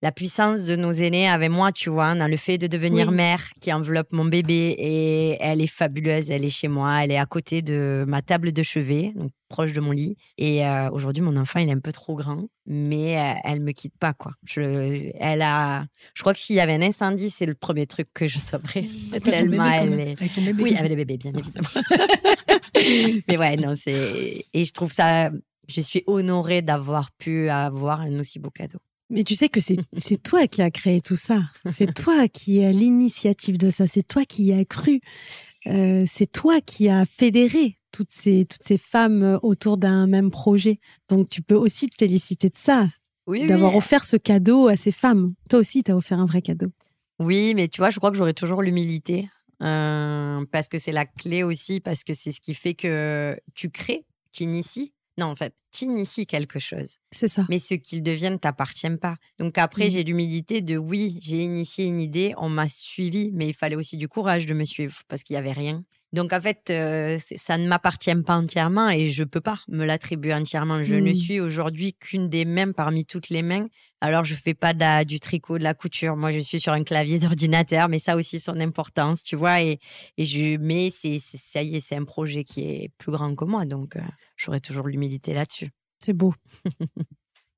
la 0.07 0.13
puissance 0.13 0.63
de 0.63 0.77
nos 0.77 0.93
aînés 0.93 1.29
avec 1.29 1.51
moi, 1.51 1.73
tu 1.73 1.91
vois, 1.91 2.15
dans 2.15 2.29
le 2.29 2.37
fait 2.37 2.59
de 2.59 2.69
devenir 2.69 3.09
Oui. 3.09 3.15
mère 3.17 3.43
qui 3.61 3.73
enveloppe 3.73 4.13
mon 4.13 4.25
bébé. 4.25 4.77
Et 4.79 5.37
elle 5.41 5.61
est 5.61 5.67
fabuleuse, 5.67 6.31
elle 6.31 6.45
est 6.45 6.51
chez 6.51 6.69
moi, 6.69 7.03
elle 7.03 7.11
est 7.11 7.19
à 7.19 7.27
côté 7.27 7.61
de 7.61 8.05
ma 8.07 8.23
table 8.23 8.53
de 8.53 8.63
chevet, 8.63 9.13
donc 9.17 9.33
proche 9.49 9.73
de 9.73 9.81
mon 9.81 9.91
lit. 9.91 10.17
Et 10.39 10.65
euh, 10.65 10.91
aujourd'hui, 10.93 11.25
mon 11.25 11.37
enfant, 11.37 11.59
il 11.59 11.69
est 11.69 11.73
un 11.73 11.81
peu 11.81 11.91
trop 11.91 12.15
grand, 12.15 12.45
mais 12.67 13.19
euh, 13.19 13.35
elle 13.43 13.61
me 13.63 13.73
quitte 13.73 13.99
pas, 13.99 14.13
quoi. 14.15 14.31
Je, 14.45 15.11
elle 15.19 15.43
a, 15.43 15.85
je 16.15 16.23
crois 16.23 16.35
que 16.35 16.39
s'il 16.39 16.55
y 16.55 16.61
avait 16.61 16.75
un 16.75 16.83
incendie, 16.83 17.29
c'est 17.29 17.47
le 17.47 17.55
premier 17.55 17.89
truc 17.89 18.07
que 18.15 18.29
je 18.29 18.39
ton 18.39 18.61
Tellement 19.25 19.65
elle 19.73 19.99
est. 19.99 20.13
Avec 20.21 20.35
ton 20.37 20.45
bébé. 20.45 20.63
Oui, 20.63 20.77
avec 20.77 20.91
le 20.91 20.97
bébé, 20.97 21.17
bien 21.17 21.33
évidemment. 21.35 21.69
Mais 23.29 23.37
ouais, 23.37 23.57
non, 23.57 23.75
c'est. 23.75 24.45
Et 24.55 24.65
je 24.65 24.73
trouve 24.73 24.93
ça. 24.93 25.31
Je 25.67 25.81
suis 25.81 26.05
honorée 26.07 26.63
d'avoir 26.63 27.11
pu 27.11 27.49
avoir 27.49 28.03
un 28.03 28.21
aussi 28.21 28.39
beau 28.39 28.51
cadeau. 28.51 28.79
Mais 29.11 29.23
tu 29.25 29.35
sais 29.35 29.49
que 29.49 29.61
c'est 29.97 30.23
toi 30.23 30.47
qui 30.49 30.63
as 30.63 30.71
créé 30.71 31.01
tout 31.01 31.17
ça. 31.17 31.43
C'est 31.71 31.95
toi 31.95 32.29
qui 32.29 32.59
es 32.59 32.67
à 32.67 32.73
l'initiative 32.73 33.57
de 33.59 33.71
ça. 33.71 33.87
C'est 33.87 34.07
toi 34.07 34.25
qui 34.25 34.45
y 34.45 34.53
as 34.53 34.65
cru. 34.65 35.01
Euh, 35.67 36.05
c'est 36.07 36.31
toi 36.31 36.61
qui 36.61 36.89
as 36.89 37.07
fédéré 37.07 37.77
toutes 37.93 38.11
ces, 38.11 38.45
toutes 38.47 38.65
ces 38.65 38.79
femmes 38.79 39.23
euh, 39.23 39.39
autour 39.43 39.77
d'un 39.79 40.07
même 40.07 40.31
projet. 40.31 40.79
Donc 41.09 41.29
tu 41.31 41.43
peux 41.43 41.55
aussi 41.55 41.89
te 41.89 41.97
féliciter 41.97 42.49
de 42.49 42.57
ça, 42.57 42.87
Oui, 43.27 43.47
d'avoir 43.47 43.75
offert 43.75 44.05
ce 44.05 44.17
cadeau 44.17 44.69
à 44.69 44.77
ces 44.77 44.93
femmes. 44.93 45.35
Toi 45.51 45.61
aussi, 45.61 45.83
tu 45.83 45.91
as 45.93 45.97
offert 45.97 46.19
un 46.21 46.27
vrai 46.27 46.43
cadeau. 46.43 46.69
Oui, 47.19 47.55
mais 47.55 47.69
tu 47.69 47.81
vois, 47.81 47.91
je 47.91 47.99
crois 47.99 48.11
que 48.11 48.17
j'aurai 48.17 48.35
toujours 48.35 48.61
l'humilité. 48.63 49.29
euh, 49.63 50.45
parce 50.53 50.69
que 50.69 50.77
c'est 50.79 50.93
la 50.93 51.07
clé 51.07 51.43
aussi, 51.43 51.81
parce 51.81 52.05
que 52.05 52.13
c'est 52.13 52.31
ce 52.33 52.41
qui 52.43 52.53
fait 52.55 52.75
que 52.75 53.35
tu 53.55 53.71
crées, 53.71 54.05
tu 54.33 54.43
inities. 54.45 54.93
Non, 55.19 55.27
en 55.27 55.35
fait, 55.35 55.55
tu 55.73 55.87
inities 55.87 56.27
quelque 56.27 56.59
chose. 56.59 56.99
C'est 57.11 57.29
ça. 57.29 57.47
mais 57.49 57.59
ce 57.59 57.75
qu'ils 57.75 58.03
deviennent 58.03 58.39
t'appartient 58.39 58.91
pas. 59.01 59.17
Donc 59.39 59.57
après, 59.59 59.85
Mhm. 59.85 59.91
j'ai 59.91 60.05
l'humilité 60.05 60.61
de 60.61 60.77
oui, 60.77 61.19
j'ai 61.23 61.43
initié 61.43 61.87
une 61.87 62.01
idée, 62.01 62.35
on 62.37 62.49
m'a 62.51 62.69
suivi, 62.69 63.31
mais 63.33 63.47
il 63.49 63.55
fallait 63.55 63.77
aussi 63.77 63.97
du 63.97 64.09
courage 64.09 64.45
de 64.47 64.53
me 64.55 64.65
suivre 64.65 65.01
parce 65.09 65.23
qu'il 65.23 65.35
y 65.35 65.39
avait 65.39 65.53
rien. 65.53 65.85
Donc 66.17 66.33
en 66.33 66.41
fait, 66.41 66.71
euh, 66.71 67.19
ça 67.21 67.59
ne 67.59 67.69
m'appartient 67.69 68.15
pas 68.27 68.37
entièrement 68.37 68.89
et 68.89 69.11
je 69.11 69.23
peux 69.23 69.41
pas 69.41 69.61
me 69.69 69.85
l'attribuer 69.85 70.33
entièrement. 70.35 70.83
Je 70.83 70.97
ne 70.97 71.09
Mhm. 71.11 71.15
suis 71.15 71.41
aujourd'hui 71.41 71.93
qu'une 71.95 72.29
des 72.29 72.45
mains 72.45 72.73
parmi 72.73 73.05
toutes 73.05 73.29
les 73.29 73.43
mains. 73.43 73.67
Alors 74.01 74.25
je 74.25 74.35
fais 74.35 74.55
pas 74.55 74.73
la- 74.73 75.05
du 75.05 75.21
tricot, 75.21 75.59
de 75.59 75.63
la 75.63 75.75
couture. 75.75 76.17
Moi, 76.17 76.31
je 76.31 76.41
suis 76.41 76.59
sur 76.59 76.73
un 76.73 76.85
clavier 76.85 77.19
d'ordinateur, 77.39 77.89
mais 77.89 77.99
ça 77.99 78.17
aussi 78.17 78.41
son 78.41 78.59
importance, 78.61 79.23
tu 79.23 79.37
vois. 79.37 79.63
Et, 79.63 79.79
et 80.17 80.25
je, 80.25 80.57
mais 80.57 80.91
c'est- 80.91 81.19
ça 81.19 81.63
y 81.63 81.77
est, 81.77 81.81
c'est 81.81 81.97
un 81.97 82.05
projet 82.05 82.45
qui 82.45 82.63
est 82.63 82.91
plus 82.99 83.13
grand 83.13 83.35
que 83.35 83.45
moi, 83.45 83.65
donc 83.67 83.97
euh, 83.97 84.01
j'aurai 84.37 84.61
toujours 84.61 84.89
l'humilité 84.89 85.35
là-dessus. 85.35 85.69
C'est 85.99 86.13
beau. 86.15 86.35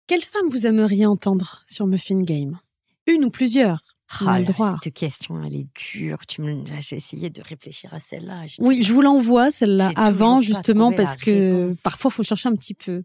Quelle 0.09 0.23
femme 0.25 0.49
vous 0.51 0.67
aimeriez 0.67 1.07
entendre 1.07 1.63
sur 1.67 1.87
Muffin 1.87 2.23
Game? 2.23 2.59
Une 3.07 3.25
ou 3.25 3.31
plusieurs? 3.31 3.88
On 4.21 4.27
a 4.27 4.33
Ah 4.33 4.39
le 4.41 4.47
droit. 4.47 4.75
Cette 4.83 4.95
question, 4.95 5.43
elle 5.45 5.55
est 5.55 5.67
dure. 5.75 6.19
Tu 6.27 6.43
me... 6.43 6.65
J'ai 6.81 6.97
essayé 6.97 7.31
de 7.31 7.43
réfléchir 7.43 7.93
à 7.93 7.99
celle-là. 7.99 8.45
Oui, 8.59 8.83
je 8.83 8.93
vous 8.93 9.03
l'envoie 9.03 9.51
celle-là 9.51 9.91
avant 9.97 10.41
justement 10.41 10.93
parce 10.93 11.17
que 11.17 11.63
réponse. 11.65 11.81
parfois 11.81 12.11
il 12.11 12.15
faut 12.15 12.23
chercher 12.23 12.49
un 12.49 12.55
petit 12.55 12.75
peu. 12.75 13.05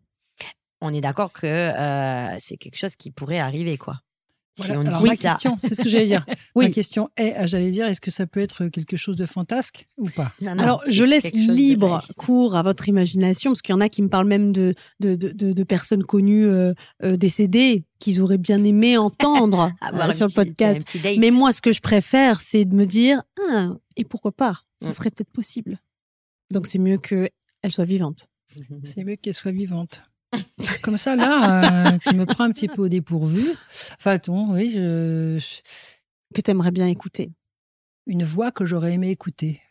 On 0.82 0.94
est 0.94 1.02
d'accord 1.02 1.32
que 1.32 1.48
euh, 1.48 2.36
c'est 2.40 2.58
quelque 2.58 2.78
chose 2.78 2.96
qui 2.98 3.10
pourrait 3.10 3.40
arriver, 3.40 3.78
quoi. 3.78 4.02
Voilà. 4.58 4.74
Si 4.74 4.78
on 4.78 4.82
Alors, 4.88 5.02
dit 5.02 5.08
ma 5.08 5.16
ça. 5.16 5.22
question, 5.32 5.58
c'est 5.62 5.74
ce 5.76 5.82
que 5.82 5.90
j'allais 5.90 6.06
dire. 6.06 6.26
Oui. 6.56 6.66
Ma 6.66 6.72
question 6.72 7.10
est, 7.18 7.34
ah, 7.36 7.48
j'allais 7.48 7.72
dire, 7.72 7.88
est-ce 7.88 8.00
que 8.02 8.12
ça 8.12 8.28
peut 8.28 8.40
être 8.40 8.68
quelque 8.68 8.96
chose 8.98 9.16
de 9.16 9.26
fantasque 9.26 9.88
ou 9.98 10.08
pas? 10.10 10.32
Non, 10.42 10.54
non, 10.54 10.62
Alors, 10.64 10.84
je 10.88 11.04
laisse 11.04 11.34
libre 11.34 12.00
cours 12.18 12.56
à 12.56 12.62
votre 12.62 12.88
imagination, 12.88 13.52
parce 13.52 13.64
qu'il 13.64 13.74
y 13.74 13.76
en 13.76 13.82
a 13.82 13.90
qui 13.90 14.04
me 14.04 14.10
parlent 14.10 14.28
même 14.28 14.52
de, 14.52 14.76
de, 15.00 15.16
de, 15.16 15.30
de- 15.30 15.54
de 15.54 15.64
personnes 15.64 16.04
connues 16.04 16.46
euh, 16.46 16.74
euh, 17.04 17.18
décédées 17.18 17.86
qu'ils 18.00 18.22
auraient 18.22 18.38
bien 18.38 18.64
aimé 18.64 18.98
entendre 19.10 19.72
euh, 19.92 20.12
sur 20.12 20.28
le 20.28 20.34
podcast. 20.34 20.82
Mais 21.18 21.32
moi, 21.32 21.52
ce 21.52 21.62
que 21.62 21.72
je 21.72 21.82
préfère, 21.82 22.40
c'est 22.42 22.66
de 22.66 22.76
me 22.76 22.86
dire 22.86 23.24
ah, 23.50 23.70
et 23.98 24.04
pourquoi 24.06 24.32
pas? 24.32 24.62
Ça 24.82 24.90
Mm. 24.90 24.92
serait 24.92 25.10
peut-être 25.12 25.32
possible. 25.32 25.80
Donc, 26.52 26.68
c'est 26.68 26.78
mieux 26.80 26.98
qu'elle 27.00 27.30
soit 27.72 27.86
vivante. 27.86 28.28
C'est 28.84 29.04
mieux 29.04 29.16
qu'elle 29.16 29.34
soit 29.34 29.52
vivante. 29.52 30.04
Comme 30.82 30.98
ça, 30.98 31.16
là, 31.16 31.94
euh, 31.94 31.98
tu 32.08 32.16
me 32.16 32.26
prends 32.26 32.44
un 32.46 32.52
petit 32.52 32.68
peu 32.68 32.84
au 32.84 32.88
dépourvu. 32.90 33.44
Enfin, 33.98 34.18
ton, 34.20 34.54
oui, 34.54 34.72
je- 34.74 35.38
je- 35.40 35.62
Que 36.36 36.42
tu 36.42 36.52
aimerais 36.52 36.72
bien 36.72 36.88
écouter. 36.88 37.32
une 38.06 38.24
voix 38.24 38.52
que 38.52 38.66
j'aurais 38.66 38.94
aimé 38.94 39.10
écouter. 39.10 39.62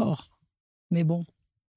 Oh. 0.00 0.14
Mais 0.90 1.04
bon, 1.04 1.24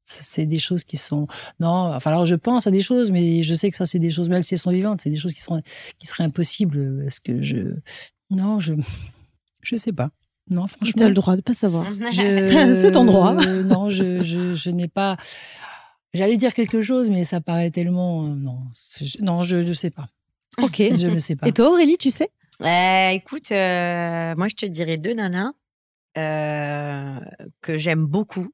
c'est 0.04 0.46
des 0.46 0.60
choses 0.60 0.84
qui 0.86 0.96
sont. 0.98 1.28
Non, 1.60 1.94
enfin, 1.94 2.12
alors 2.12 2.26
je 2.26 2.36
pense 2.36 2.66
à 2.68 2.72
des 2.72 2.82
choses, 2.82 3.12
mais 3.12 3.44
je 3.44 3.54
sais 3.54 3.70
que 3.70 3.76
ça, 3.76 3.86
c'est 3.86 4.00
des 4.00 4.12
choses, 4.12 4.30
même 4.30 4.44
si 4.44 4.54
elles 4.54 4.60
sont 4.60 4.72
vivantes, 4.72 5.02
c'est 5.02 5.10
des 5.10 5.18
choses 5.18 5.34
qui, 5.34 5.42
sont, 5.42 5.62
qui 5.98 6.08
seraient 6.08 6.24
impossibles 6.24 7.04
parce 7.04 7.20
que 7.20 7.42
je. 7.42 7.74
Non, 8.30 8.60
je. 8.62 8.74
Je 9.62 9.76
sais 9.76 9.92
pas. 9.92 10.12
Non, 10.50 10.66
Tu 10.68 10.74
as 10.74 10.78
franchement. 10.78 11.08
le 11.10 11.14
droit 11.14 11.36
de 11.36 11.42
pas 11.42 11.54
savoir. 11.54 11.84
je- 12.14 12.72
C'est 12.74 12.92
ton 12.94 13.04
droit. 13.04 13.34
non, 13.66 13.90
je, 13.90 14.22
je, 14.24 14.56
je 14.56 14.70
n'ai 14.70 14.88
pas. 14.88 15.18
J'allais 16.14 16.38
dire 16.38 16.54
quelque 16.54 16.82
chose, 16.82 17.10
mais 17.10 17.24
ça 17.24 17.42
paraît 17.42 17.72
tellement. 17.72 18.26
euh, 18.26 18.34
Non, 18.36 18.60
je, 19.02 19.22
non, 19.22 19.44
je 19.44 19.58
ne 19.58 19.74
sais 19.74 19.92
pas. 19.92 20.08
Ok. 20.62 20.78
Je 20.98 21.08
ne 21.08 21.20
sais 21.20 21.36
pas. 21.36 21.48
Et 21.48 21.52
toi, 21.52 21.70
Aurélie, 21.70 21.98
tu 21.98 22.10
sais? 22.10 22.30
Euh, 22.62 23.10
écoute, 23.10 23.52
euh, 23.52 24.34
moi 24.36 24.48
je 24.48 24.56
te 24.56 24.66
dirais 24.66 24.98
deux 24.98 25.14
nanas 25.14 25.52
euh, 26.18 27.20
que 27.62 27.78
j'aime 27.78 28.06
beaucoup 28.06 28.50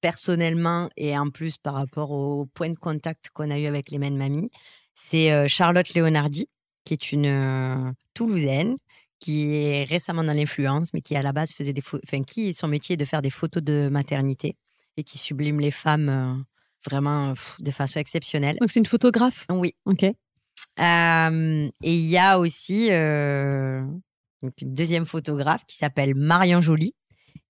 personnellement 0.00 0.88
et 0.96 1.16
en 1.16 1.30
plus 1.30 1.56
par 1.58 1.74
rapport 1.74 2.10
au 2.10 2.46
point 2.46 2.70
de 2.70 2.76
contact 2.76 3.30
qu'on 3.32 3.50
a 3.50 3.58
eu 3.58 3.66
avec 3.66 3.90
les 3.92 3.98
mêmes 3.98 4.16
mamies. 4.16 4.50
C'est 4.94 5.30
euh, 5.32 5.46
Charlotte 5.46 5.94
Leonardi, 5.94 6.48
qui 6.84 6.94
est 6.94 7.12
une 7.12 7.26
euh, 7.26 7.92
Toulousaine 8.14 8.76
qui 9.20 9.54
est 9.54 9.84
récemment 9.84 10.24
dans 10.24 10.32
l'influence, 10.32 10.92
mais 10.92 11.00
qui 11.00 11.14
à 11.16 11.22
la 11.22 11.32
base 11.32 11.52
faisait 11.52 11.72
des 11.72 11.82
enfin 12.04 12.24
qui 12.24 12.52
son 12.52 12.66
métier 12.68 12.94
est 12.94 12.96
de 12.96 13.04
faire 13.04 13.22
des 13.22 13.30
photos 13.30 13.62
de 13.62 13.88
maternité 13.88 14.56
et 14.96 15.04
qui 15.04 15.18
sublime 15.18 15.60
les 15.60 15.70
femmes 15.70 16.08
euh, 16.08 16.34
vraiment 16.88 17.34
pff, 17.34 17.56
de 17.60 17.70
façon 17.70 18.00
exceptionnelle. 18.00 18.56
Donc, 18.60 18.70
c'est 18.70 18.80
une 18.80 18.86
photographe? 18.86 19.46
Oui. 19.50 19.74
Ok. 19.86 20.04
Euh, 20.80 21.68
et 21.82 21.94
il 21.94 22.06
y 22.06 22.18
a 22.18 22.38
aussi 22.38 22.88
euh, 22.90 23.80
une 24.42 24.74
deuxième 24.74 25.04
photographe 25.04 25.64
qui 25.66 25.76
s'appelle 25.76 26.14
Marion 26.16 26.60
Joly 26.60 26.94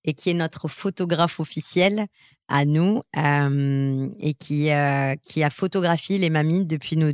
et 0.04 0.12
qui 0.12 0.30
est 0.30 0.34
notre 0.34 0.68
photographe 0.68 1.40
officiel 1.40 2.06
à 2.48 2.66
nous 2.66 3.02
euh, 3.16 4.08
et 4.20 4.34
qui, 4.34 4.68
qui 5.22 5.42
a 5.42 5.50
photographié 5.50 6.18
les 6.18 6.28
mamies 6.28 6.66
depuis, 6.66 6.98
nos, 6.98 7.12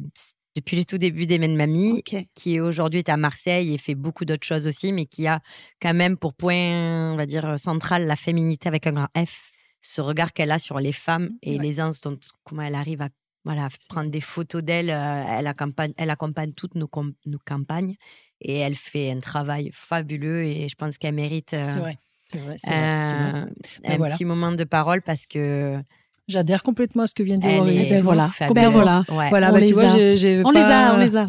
depuis 0.57 0.77
le 0.77 0.85
tout 0.85 0.99
début 0.99 1.27
des 1.27 1.39
Men 1.39 1.55
Mamies, 1.55 2.03
qui 2.35 2.59
aujourd'hui 2.59 2.99
est 2.99 3.09
à 3.09 3.17
Marseille 3.17 3.73
et 3.73 3.79
fait 3.79 3.95
beaucoup 3.95 4.25
d'autres 4.25 4.47
choses 4.47 4.67
aussi, 4.67 4.93
mais 4.93 5.07
qui 5.07 5.29
a 5.29 5.41
quand 5.81 5.95
même 5.95 6.17
pour 6.17 6.35
point, 6.35 7.13
on 7.13 7.17
va 7.17 7.27
dire, 7.27 7.57
central 7.61 8.09
la 8.09 8.17
féminité 8.17 8.67
avec 8.67 8.89
un 8.89 8.93
grand 8.93 9.09
F, 9.17 9.53
ce 9.81 10.01
regard 10.01 10.33
qu'elle 10.33 10.51
a 10.53 10.59
sur 10.59 10.79
les 10.79 10.93
femmes 10.93 11.31
et 11.43 11.57
Ouais. 11.57 11.63
l'aisance 11.65 12.01
dont 12.01 12.19
comment 12.45 12.63
elle 12.63 12.75
arrive 12.75 13.03
à 13.03 13.09
voilà, 13.45 13.69
prendre 13.89 14.11
des 14.11 14.21
photos 14.21 14.63
d'elle. 14.63 14.91
euh, 14.91 15.25
elle, 15.27 15.47
accompagne, 15.47 15.93
elle 15.97 16.11
accompagne 16.11 16.53
toutes 16.53 16.75
nos, 16.75 16.87
com- 16.89 17.15
nos 17.25 17.39
campagnes 17.47 17.95
et 18.43 18.57
elle 18.59 18.75
fait 18.75 19.11
un 19.11 19.21
travail 19.21 19.71
fabuleux 19.73 20.45
et 20.45 20.69
je 20.69 20.75
pense 20.75 20.99
qu'elle 20.99 21.15
mérite 21.15 21.55
euh, 21.55 21.69
C'est 21.71 21.79
vrai. 21.79 21.99
C'est 22.31 22.39
vrai. 22.41 22.57
c'est 22.59 22.69
vrai, 22.71 22.79
un, 22.79 23.49
Ben 23.83 23.93
un 23.93 23.97
voilà. 23.97 24.15
petit 24.15 24.25
moment 24.27 24.53
de 24.53 24.65
parole 24.65 25.01
parce 25.03 25.27
que 25.27 25.81
J'adhère 26.29 26.63
complètement 26.63 27.03
à 27.03 27.07
ce 27.09 27.15
que 27.15 27.25
vient 27.25 27.39
de 27.39 27.43
dire 27.49 27.59
Aurélie. 27.61 27.89
ben 27.91 28.03
voilà. 28.03 28.31
Ben 28.55 28.69
voilà. 28.71 29.03
Ouais. 29.09 29.31
Voilà, 29.31 29.49
On 29.51 29.53
bah, 29.55 29.59
les 29.59 29.67
tu 29.67 29.73
vois, 29.73 29.85
a. 29.91 29.97
j'ai- 29.97 30.17
j'ai 30.17 30.43
On 30.45 30.51
les 30.53 30.61
pas- 30.61 30.91
a, 30.91 30.95
on 30.95 30.99
les 30.99 31.17
a. 31.17 31.27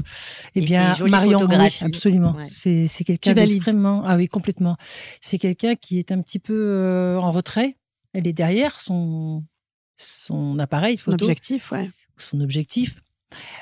Eh 0.53 0.59
Et 0.59 0.61
bien, 0.63 0.93
Marion, 1.09 1.39
oui, 1.49 1.55
absolument. 1.81 2.33
Ouais. 2.33 2.45
C'est 2.51 2.85
c'est 2.85 3.03
quelqu'un 3.03 3.31
Tu 3.31 3.35
valides. 3.35 3.53
d'extrêmement. 3.53 4.03
Ah 4.05 4.15
oui, 4.17 4.27
complètement. 4.27 4.77
C'est 5.19 5.39
quelqu'un 5.39 5.73
qui 5.73 5.97
est 5.97 6.11
un 6.11 6.21
petit 6.21 6.37
peu 6.37 6.53
euh, 6.53 7.17
en 7.17 7.31
retrait. 7.31 7.73
Elle 8.13 8.27
est 8.27 8.33
derrière 8.33 8.79
son 8.79 9.43
son 9.97 10.57
appareil 10.59 10.97
Son 10.97 11.11
photo, 11.11 11.25
objectif, 11.25 11.71
ouais. 11.71 11.89
son 12.17 12.41
objectif. 12.41 13.01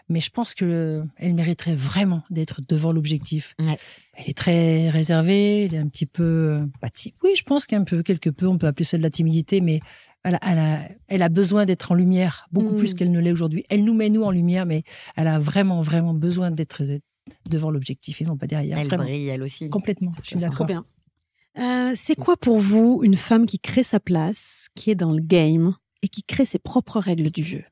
Mais 0.07 0.19
je 0.21 0.31
pense 0.31 0.55
que 0.55 0.65
euh, 0.65 1.03
elle 1.17 1.33
mériterait 1.35 1.75
vraiment 1.75 2.23
d'être 2.31 2.61
devant 2.67 2.91
l'objectif. 2.91 3.53
Ouais. 3.59 3.77
Elle 4.15 4.29
est 4.31 4.37
très 4.37 4.89
réservée, 4.89 5.65
elle 5.65 5.73
est 5.75 5.77
un 5.79 5.87
petit 5.87 6.07
peu 6.07 6.61
ti- 6.93 7.13
Oui, 7.23 7.31
je 7.35 7.43
pense 7.43 7.67
qu'un 7.67 7.83
peu, 7.83 8.01
quelque 8.01 8.31
peu, 8.31 8.47
on 8.47 8.57
peut 8.57 8.65
appeler 8.65 8.85
ça 8.85 8.97
de 8.97 9.03
la 9.03 9.11
timidité, 9.11 9.61
mais 9.61 9.79
elle 10.23 10.35
a, 10.35 10.39
elle 10.41 10.57
a, 10.57 10.89
elle 11.07 11.21
a 11.21 11.29
besoin 11.29 11.65
d'être 11.65 11.91
en 11.91 11.95
lumière 11.95 12.47
beaucoup 12.51 12.73
Mm. 12.73 12.77
plus 12.77 12.93
qu'elle 12.95 13.11
ne 13.11 13.19
l'est 13.19 13.31
aujourd'hui. 13.31 13.63
Elle 13.69 13.83
nous 13.83 13.93
met 13.93 14.09
nous 14.09 14.23
en 14.23 14.31
lumière, 14.31 14.65
mais 14.65 14.81
elle 15.15 15.27
a 15.27 15.37
vraiment, 15.37 15.81
vraiment 15.81 16.15
besoin 16.15 16.49
d'être 16.49 16.81
devant 17.47 17.69
l'objectif 17.69 18.21
et 18.21 18.25
non 18.25 18.37
pas 18.37 18.47
derrière. 18.47 18.79
Elle 18.79 18.87
vraiment. 18.87 19.03
brille, 19.03 19.27
elle 19.27 19.43
aussi. 19.43 19.69
Complètement. 19.69 20.13
C'est 20.23 20.39
Trop 20.49 20.65
bien. 20.65 20.83
Euh, 21.59 21.93
c'est 21.95 22.15
quoi 22.15 22.37
pour 22.37 22.59
vous 22.59 23.01
une 23.03 23.17
femme 23.17 23.45
qui 23.45 23.59
crée 23.59 23.83
sa 23.83 23.99
place, 23.99 24.67
qui 24.75 24.91
est 24.91 24.95
dans 24.95 25.11
le 25.11 25.21
game 25.21 25.75
et 26.01 26.07
qui 26.07 26.23
crée 26.23 26.45
ses 26.45 26.59
propres 26.59 26.99
règles 26.99 27.29
du 27.31 27.43
jeu? 27.43 27.63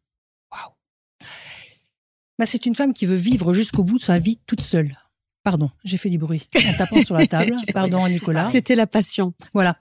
Bah, 2.40 2.46
c'est 2.46 2.66
une 2.68 2.76
femme 2.76 2.94
qui 2.94 3.06
veut 3.08 3.16
vivre 3.16 3.52
jusqu'au 3.54 3.84
bout 3.84 3.98
de 3.98 4.04
sa 4.04 4.20
vie 4.20 4.40
toute 4.46 4.62
seule. 4.62 4.96
Pardon, 5.44 5.70
j'ai 5.84 5.98
fait 5.98 6.10
du 6.10 6.18
bruit 6.20 6.48
en 6.56 6.74
tapant 6.78 7.02
sur 7.02 7.16
la 7.18 7.26
table. 7.28 7.56
Pardon, 7.74 8.08
Nicolas. 8.08 8.50
C'était 8.52 8.76
la 8.76 8.86
passion. 8.86 9.34
Voilà. 9.54 9.78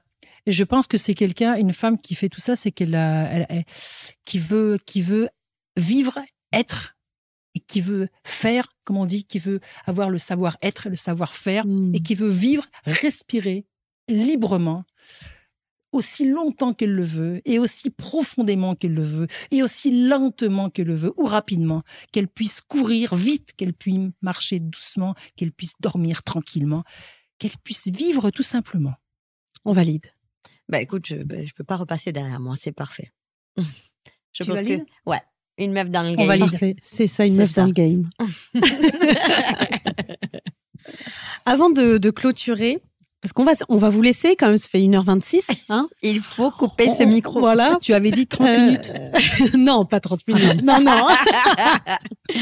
Et 0.47 0.53
je 0.53 0.65
pense 0.65 0.87
que 0.87 0.97
c'est 0.97 1.15
quelqu'un, 1.15 1.57
une 1.57 1.73
femme 1.73 1.99
qui 1.99 2.15
fait 2.15 2.29
tout 2.29 2.41
ça, 2.41 2.55
c'est 2.57 2.71
qu'elle 2.71 2.95
elle- 2.95 3.47
elle- 3.49 3.65
qui 4.25 4.39
veut, 4.39 4.79
qui 4.87 5.03
veut 5.03 5.29
vivre, 5.77 6.19
être, 6.53 6.97
et 7.55 7.61
qui 7.61 7.81
veut 7.81 8.09
faire, 8.25 8.69
comme 8.85 8.97
on 8.97 9.07
dit, 9.07 9.25
qui 9.25 9.39
veut 9.39 9.61
avoir 9.87 10.09
le 10.09 10.19
savoir-être, 10.19 10.89
le 10.89 10.97
savoir-faire, 10.97 11.67
Mm. 11.67 11.95
et 11.95 12.01
qui 12.01 12.15
veut 12.15 12.29
vivre, 12.29 12.65
respirer 12.85 13.67
librement, 14.09 14.85
aussi 15.93 16.29
longtemps 16.29 16.75
qu'elle 16.75 16.93
le 16.93 17.05
veut, 17.05 17.41
et 17.45 17.59
aussi 17.59 17.91
profondément 17.91 18.75
qu'elle 18.75 18.95
le 18.95 19.03
veut, 19.03 19.27
et 19.51 19.63
aussi 19.63 20.07
lentement 20.09 20.69
qu'elle 20.69 20.89
le 20.89 20.95
veut, 20.95 21.13
ou 21.17 21.25
rapidement, 21.27 21.83
qu'elle 22.13 22.29
puisse 22.29 22.61
courir 22.61 23.15
vite, 23.15 23.55
qu'elle 23.57 23.73
puisse 23.73 24.11
marcher 24.21 24.59
doucement, 24.61 25.15
qu'elle 25.37 25.53
puisse 25.53 25.75
dormir 25.81 26.23
tranquillement, 26.23 26.85
qu'elle 27.39 27.57
puisse 27.65 27.89
vivre 27.89 28.31
tout 28.31 28.43
simplement. 28.43 28.95
On 29.65 29.73
valide. 29.73 30.07
Bah 30.69 30.81
écoute, 30.81 31.07
je, 31.07 31.17
bah, 31.17 31.45
je 31.45 31.53
peux 31.55 31.65
pas 31.65 31.77
repasser 31.77 32.13
derrière 32.13 32.41
moi, 32.41 32.57
c'est 32.59 32.73
parfait. 32.73 33.13
je 33.57 33.63
Tu 34.33 34.45
pense 34.45 34.57
valides? 34.57 34.85
Que 34.85 35.11
ouais, 35.11 35.21
une 35.59 35.73
meuf 35.73 35.89
dans 35.91 36.03
le 36.03 36.11
On 36.11 36.15
game. 36.17 36.27
valide. 36.27 36.51
Parfait. 36.51 36.77
C'est 36.83 37.07
ça, 37.07 37.25
une 37.25 37.37
meuf 37.37 37.53
ça. 37.53 37.63
dans 37.63 37.67
le 37.69 37.73
game. 37.73 38.11
Avant 41.45 41.71
de, 41.71 41.99
de 41.99 42.11
clôturer, 42.11 42.81
parce 43.27 43.33
qu'on 43.33 43.43
va, 43.43 43.53
on 43.69 43.77
va 43.77 43.89
vous 43.89 44.03
laisser 44.03 44.37
quand 44.37 44.47
même, 44.47 44.57
ça 44.57 44.69
fait 44.69 44.79
1h26. 44.79 45.65
Hein 45.69 45.89
Il 46.03 46.21
faut 46.21 46.53
couper 46.53 46.95
ce 46.95 47.03
micro. 47.03 47.41
Voilà. 47.41 47.77
Tu 47.83 47.93
avais 47.93 48.13
dit 48.13 48.29
30 48.29 48.47
Euh, 48.47 48.65
minutes. 48.67 48.93
non, 49.59 49.85
pas 49.85 49.99
30 49.99 50.21
minutes. 50.29 50.63
non, 50.63 50.81
non. 50.81 51.07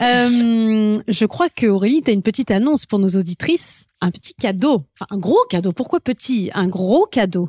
Euh, 0.00 0.98
je 1.08 1.24
crois 1.24 1.48
que 1.48 1.66
Aurélie, 1.66 2.02
tu 2.02 2.10
as 2.10 2.14
une 2.14 2.22
petite 2.22 2.50
annonce 2.50 2.84
pour 2.86 2.98
nos 2.98 3.08
auditrices. 3.08 3.86
Un 4.00 4.10
petit 4.10 4.34
cadeau. 4.34 4.84
Enfin, 4.98 5.06
un 5.10 5.18
gros 5.18 5.42
cadeau. 5.48 5.72
Pourquoi 5.72 6.00
petit? 6.00 6.50
Un 6.54 6.66
gros 6.66 7.06
cadeau. 7.06 7.48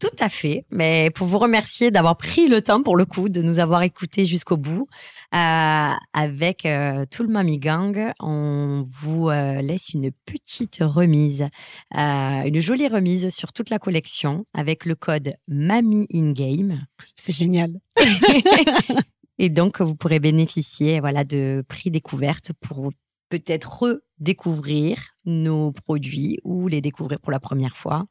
Tout 0.00 0.08
à 0.20 0.28
fait. 0.28 0.66
Mais 0.70 1.10
pour 1.14 1.26
vous 1.26 1.38
remercier 1.38 1.90
d'avoir 1.90 2.16
pris 2.16 2.46
le 2.48 2.60
temps, 2.62 2.82
pour 2.82 2.96
le 2.96 3.04
coup, 3.06 3.28
de 3.28 3.40
nous 3.42 3.58
avoir 3.58 3.82
écoutés 3.82 4.24
jusqu'au 4.24 4.56
bout. 4.56 4.86
Euh, 5.34 5.92
avec 6.14 6.64
euh, 6.64 7.04
tout 7.10 7.22
le 7.22 7.28
Mami 7.28 7.58
Gang, 7.58 8.12
on 8.18 8.86
vous 8.90 9.28
euh, 9.28 9.60
laisse 9.60 9.90
une 9.90 10.10
petite 10.24 10.78
remise, 10.80 11.48
une 11.94 12.60
jolie 12.60 12.88
remise 12.88 13.28
sur 13.28 13.52
toute 13.52 13.68
la 13.68 13.78
collection 13.78 14.46
avec 14.54 14.86
le 14.86 14.94
code 14.94 15.34
Mami 15.46 16.06
in 16.14 16.32
Game. 16.32 16.80
C'est 17.14 17.34
génial. 17.34 17.78
Et 19.38 19.50
donc, 19.50 19.82
vous 19.82 19.94
pourrez 19.94 20.18
bénéficier 20.18 20.98
voilà, 20.98 21.24
de 21.24 21.62
prix 21.68 21.90
découvertes 21.90 22.52
pour 22.60 22.90
peut-être 23.28 23.82
redécouvrir 23.82 24.98
nos 25.24 25.72
produits 25.72 26.38
ou 26.44 26.68
les 26.68 26.80
découvrir 26.80 27.20
pour 27.20 27.30
la 27.32 27.40
première 27.40 27.76
fois. 27.76 28.06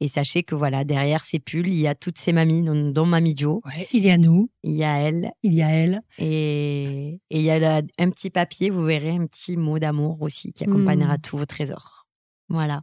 Et 0.00 0.08
sachez 0.08 0.42
que 0.42 0.54
voilà, 0.54 0.84
derrière 0.84 1.24
ces 1.24 1.38
pulls, 1.38 1.68
il 1.68 1.76
y 1.80 1.86
a 1.86 1.94
toutes 1.94 2.18
ces 2.18 2.32
mamies, 2.32 2.62
dont, 2.62 2.90
dont 2.90 3.06
Mamie 3.06 3.34
Jo, 3.36 3.62
Ouais, 3.64 3.88
il 3.92 4.02
y 4.04 4.10
a 4.10 4.18
nous, 4.18 4.50
il 4.62 4.72
y 4.76 4.84
a 4.84 4.96
elle, 4.98 5.30
il 5.42 5.54
y 5.54 5.62
a 5.62 5.70
elle. 5.70 6.00
et, 6.18 7.20
et 7.30 7.38
il 7.38 7.42
y 7.42 7.50
a 7.50 7.58
là 7.58 7.82
un 7.98 8.10
petit 8.10 8.30
papier, 8.30 8.70
vous 8.70 8.82
verrez 8.84 9.10
un 9.10 9.26
petit 9.26 9.56
mot 9.56 9.78
d'amour 9.78 10.20
aussi 10.22 10.52
qui 10.52 10.64
accompagnera 10.64 11.14
Mm. 11.16 11.20
tous 11.22 11.36
vos 11.38 11.46
trésors. 11.46 12.06
Voilà. 12.48 12.82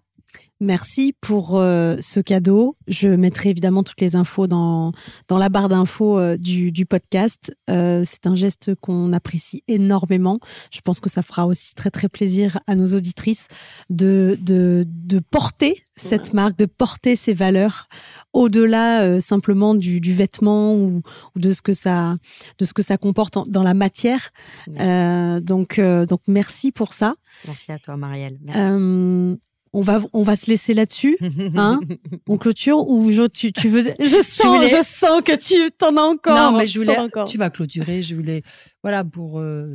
Merci 0.59 1.14
pour 1.22 1.57
euh, 1.59 1.97
ce 2.01 2.19
cadeau. 2.19 2.76
Je 2.88 3.09
mettrai 3.09 3.49
évidemment 3.49 3.84
toutes 3.84 4.01
les 4.01 4.15
infos 4.15 4.47
dans, 4.47 4.91
dans 5.27 5.38
la 5.38 5.49
barre 5.49 5.69
d'infos 5.69 6.18
euh, 6.18 6.35
du, 6.35 6.72
du 6.72 6.85
podcast. 6.88 7.55
Euh, 7.69 8.01
c'est 8.03 8.26
un 8.26 8.34
geste 8.35 8.73
qu'on 8.76 9.14
apprécie 9.14 9.64
énormément. 9.68 10.39
Je 10.73 10.81
pense 10.81 10.99
que 10.99 11.09
ça 11.11 11.22
fera 11.22 11.45
aussi 11.45 11.76
très 11.76 11.91
très 11.91 12.09
plaisir 12.09 12.59
à 12.65 12.73
nos 12.76 12.88
auditrices 12.95 13.47
de, 13.91 14.35
de, 14.41 14.84
de 14.88 15.19
porter 15.19 15.84
cette 15.95 16.34
marque, 16.34 16.57
de 16.57 16.65
porter 16.65 17.15
ces 17.15 17.34
valeurs 17.34 17.88
au-delà 18.34 19.19
simplement 19.22 19.76
du, 19.76 19.99
du 20.01 20.14
vêtement 20.15 20.73
ou, 20.76 21.01
ou 21.35 21.39
de, 21.39 21.51
ce 21.53 21.61
que 21.61 21.73
ça, 21.73 22.18
de 22.57 22.65
ce 22.65 22.73
que 22.73 22.81
ça 22.84 22.97
comporte 22.97 23.38
en- 23.38 23.45
dans 23.45 23.64
la 23.64 23.73
matière. 23.76 24.31
Donc, 24.68 25.80
donc 25.80 26.22
merci 26.27 26.72
pour 26.72 26.93
ça. 26.93 27.15
Merci 27.45 27.72
à 27.72 27.77
toi, 27.80 27.95
Marielle. 27.97 28.39
Merci. 28.43 29.39
On, 29.73 29.81
va, 29.81 29.99
on 30.14 30.23
va 30.23 30.35
se 30.35 30.48
laisser 30.49 30.73
là-dessus. 30.73 31.18
hein 31.56 31.80
On 32.27 32.38
clôture 32.38 32.88
ou 32.88 33.11
je, 33.11 33.27
tu, 33.27 33.52
tu 33.52 33.69
veux 33.69 33.84
Je 33.99 34.22
sens, 34.23 34.69
je 34.69 34.81
sens 34.84 35.22
que 35.22 35.35
tu 35.35 35.72
t'en 35.72 35.95
as 35.98 36.02
encore. 36.02 36.52
non, 36.52 36.57
mais 36.57 36.68
je 36.68 36.80
voulais. 36.80 36.98
Tu 37.27 37.38
vas 37.38 37.49
clôturer. 37.49 38.02
Je 38.03 38.15
voulais, 38.15 38.41
voilà, 38.84 39.03
pour 39.03 39.39
euh, 39.39 39.68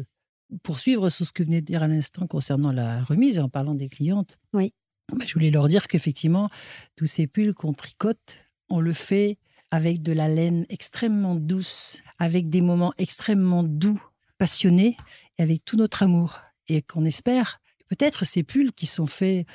poursuivre 0.63 1.09
sur 1.09 1.27
ce 1.27 1.33
que 1.33 1.43
venait 1.43 1.61
de 1.61 1.67
dire 1.67 1.83
à 1.83 1.89
l'instant 1.89 2.27
concernant 2.27 2.73
la 2.73 3.03
remise 3.05 3.39
en 3.39 3.49
parlant 3.49 3.75
des 3.75 3.89
clientes. 3.89 4.39
Oui. 4.53 4.73
Bah, 5.13 5.25
je 5.27 5.35
voulais 5.35 5.51
leur 5.51 5.69
dire 5.69 5.89
qu'effectivement, 5.89 6.49
tous 6.97 7.07
ces 7.07 7.27
pulls 7.27 7.55
qu'on 7.55 7.73
tricote, 7.73 8.39
on 8.71 8.81
le 8.81 8.93
fait 8.93 9.39
avec 9.71 10.03
de 10.03 10.13
la 10.13 10.29
laine 10.29 10.67
extrêmement 10.69 11.35
douce, 11.35 12.03
avec 12.19 12.51
des 12.51 12.61
moments 12.61 12.93
extrêmement 12.99 13.63
doux, 13.63 14.03
passionnés, 14.39 14.97
et 15.39 15.43
avec 15.43 15.65
tout 15.65 15.77
notre 15.77 16.03
amour. 16.03 16.41
Et 16.69 16.83
qu'on 16.83 17.05
espère, 17.05 17.61
peut-être 17.93 18.25
ces 18.25 18.43
pulls 18.43 18.73
qui 18.73 18.87
sont 18.87 19.05
faits 19.05 19.47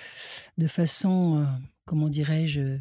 de 0.60 0.68
façon, 0.68 1.40
euh, 1.40 1.46
comment 1.86 2.08
dirais-je, 2.08 2.78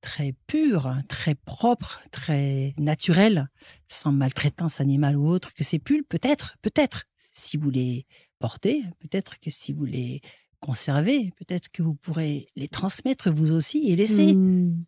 très 0.00 0.34
pure, 0.46 0.96
très 1.08 1.34
propre, 1.34 2.00
très 2.10 2.72
naturelle, 2.78 3.50
sans 3.86 4.12
maltraitance 4.12 4.80
animale 4.80 5.18
ou 5.18 5.28
autre, 5.28 5.52
que 5.52 5.62
ces 5.62 5.78
pulls, 5.78 6.04
peut-être, 6.04 6.56
peut-être, 6.62 7.04
si 7.32 7.58
vous 7.58 7.68
les 7.68 8.06
portées, 8.38 8.82
peut-être 8.98 9.38
que 9.40 9.50
si 9.50 9.74
vous 9.74 9.84
les 9.84 10.22
conservez, 10.58 11.32
peut-être 11.36 11.68
que 11.70 11.82
vous 11.82 11.94
pourrez 11.94 12.46
les 12.56 12.68
transmettre 12.68 13.30
vous 13.30 13.52
aussi 13.52 13.90
et 13.90 13.96
laisser. 13.96 14.32
Hmm. 14.32 14.84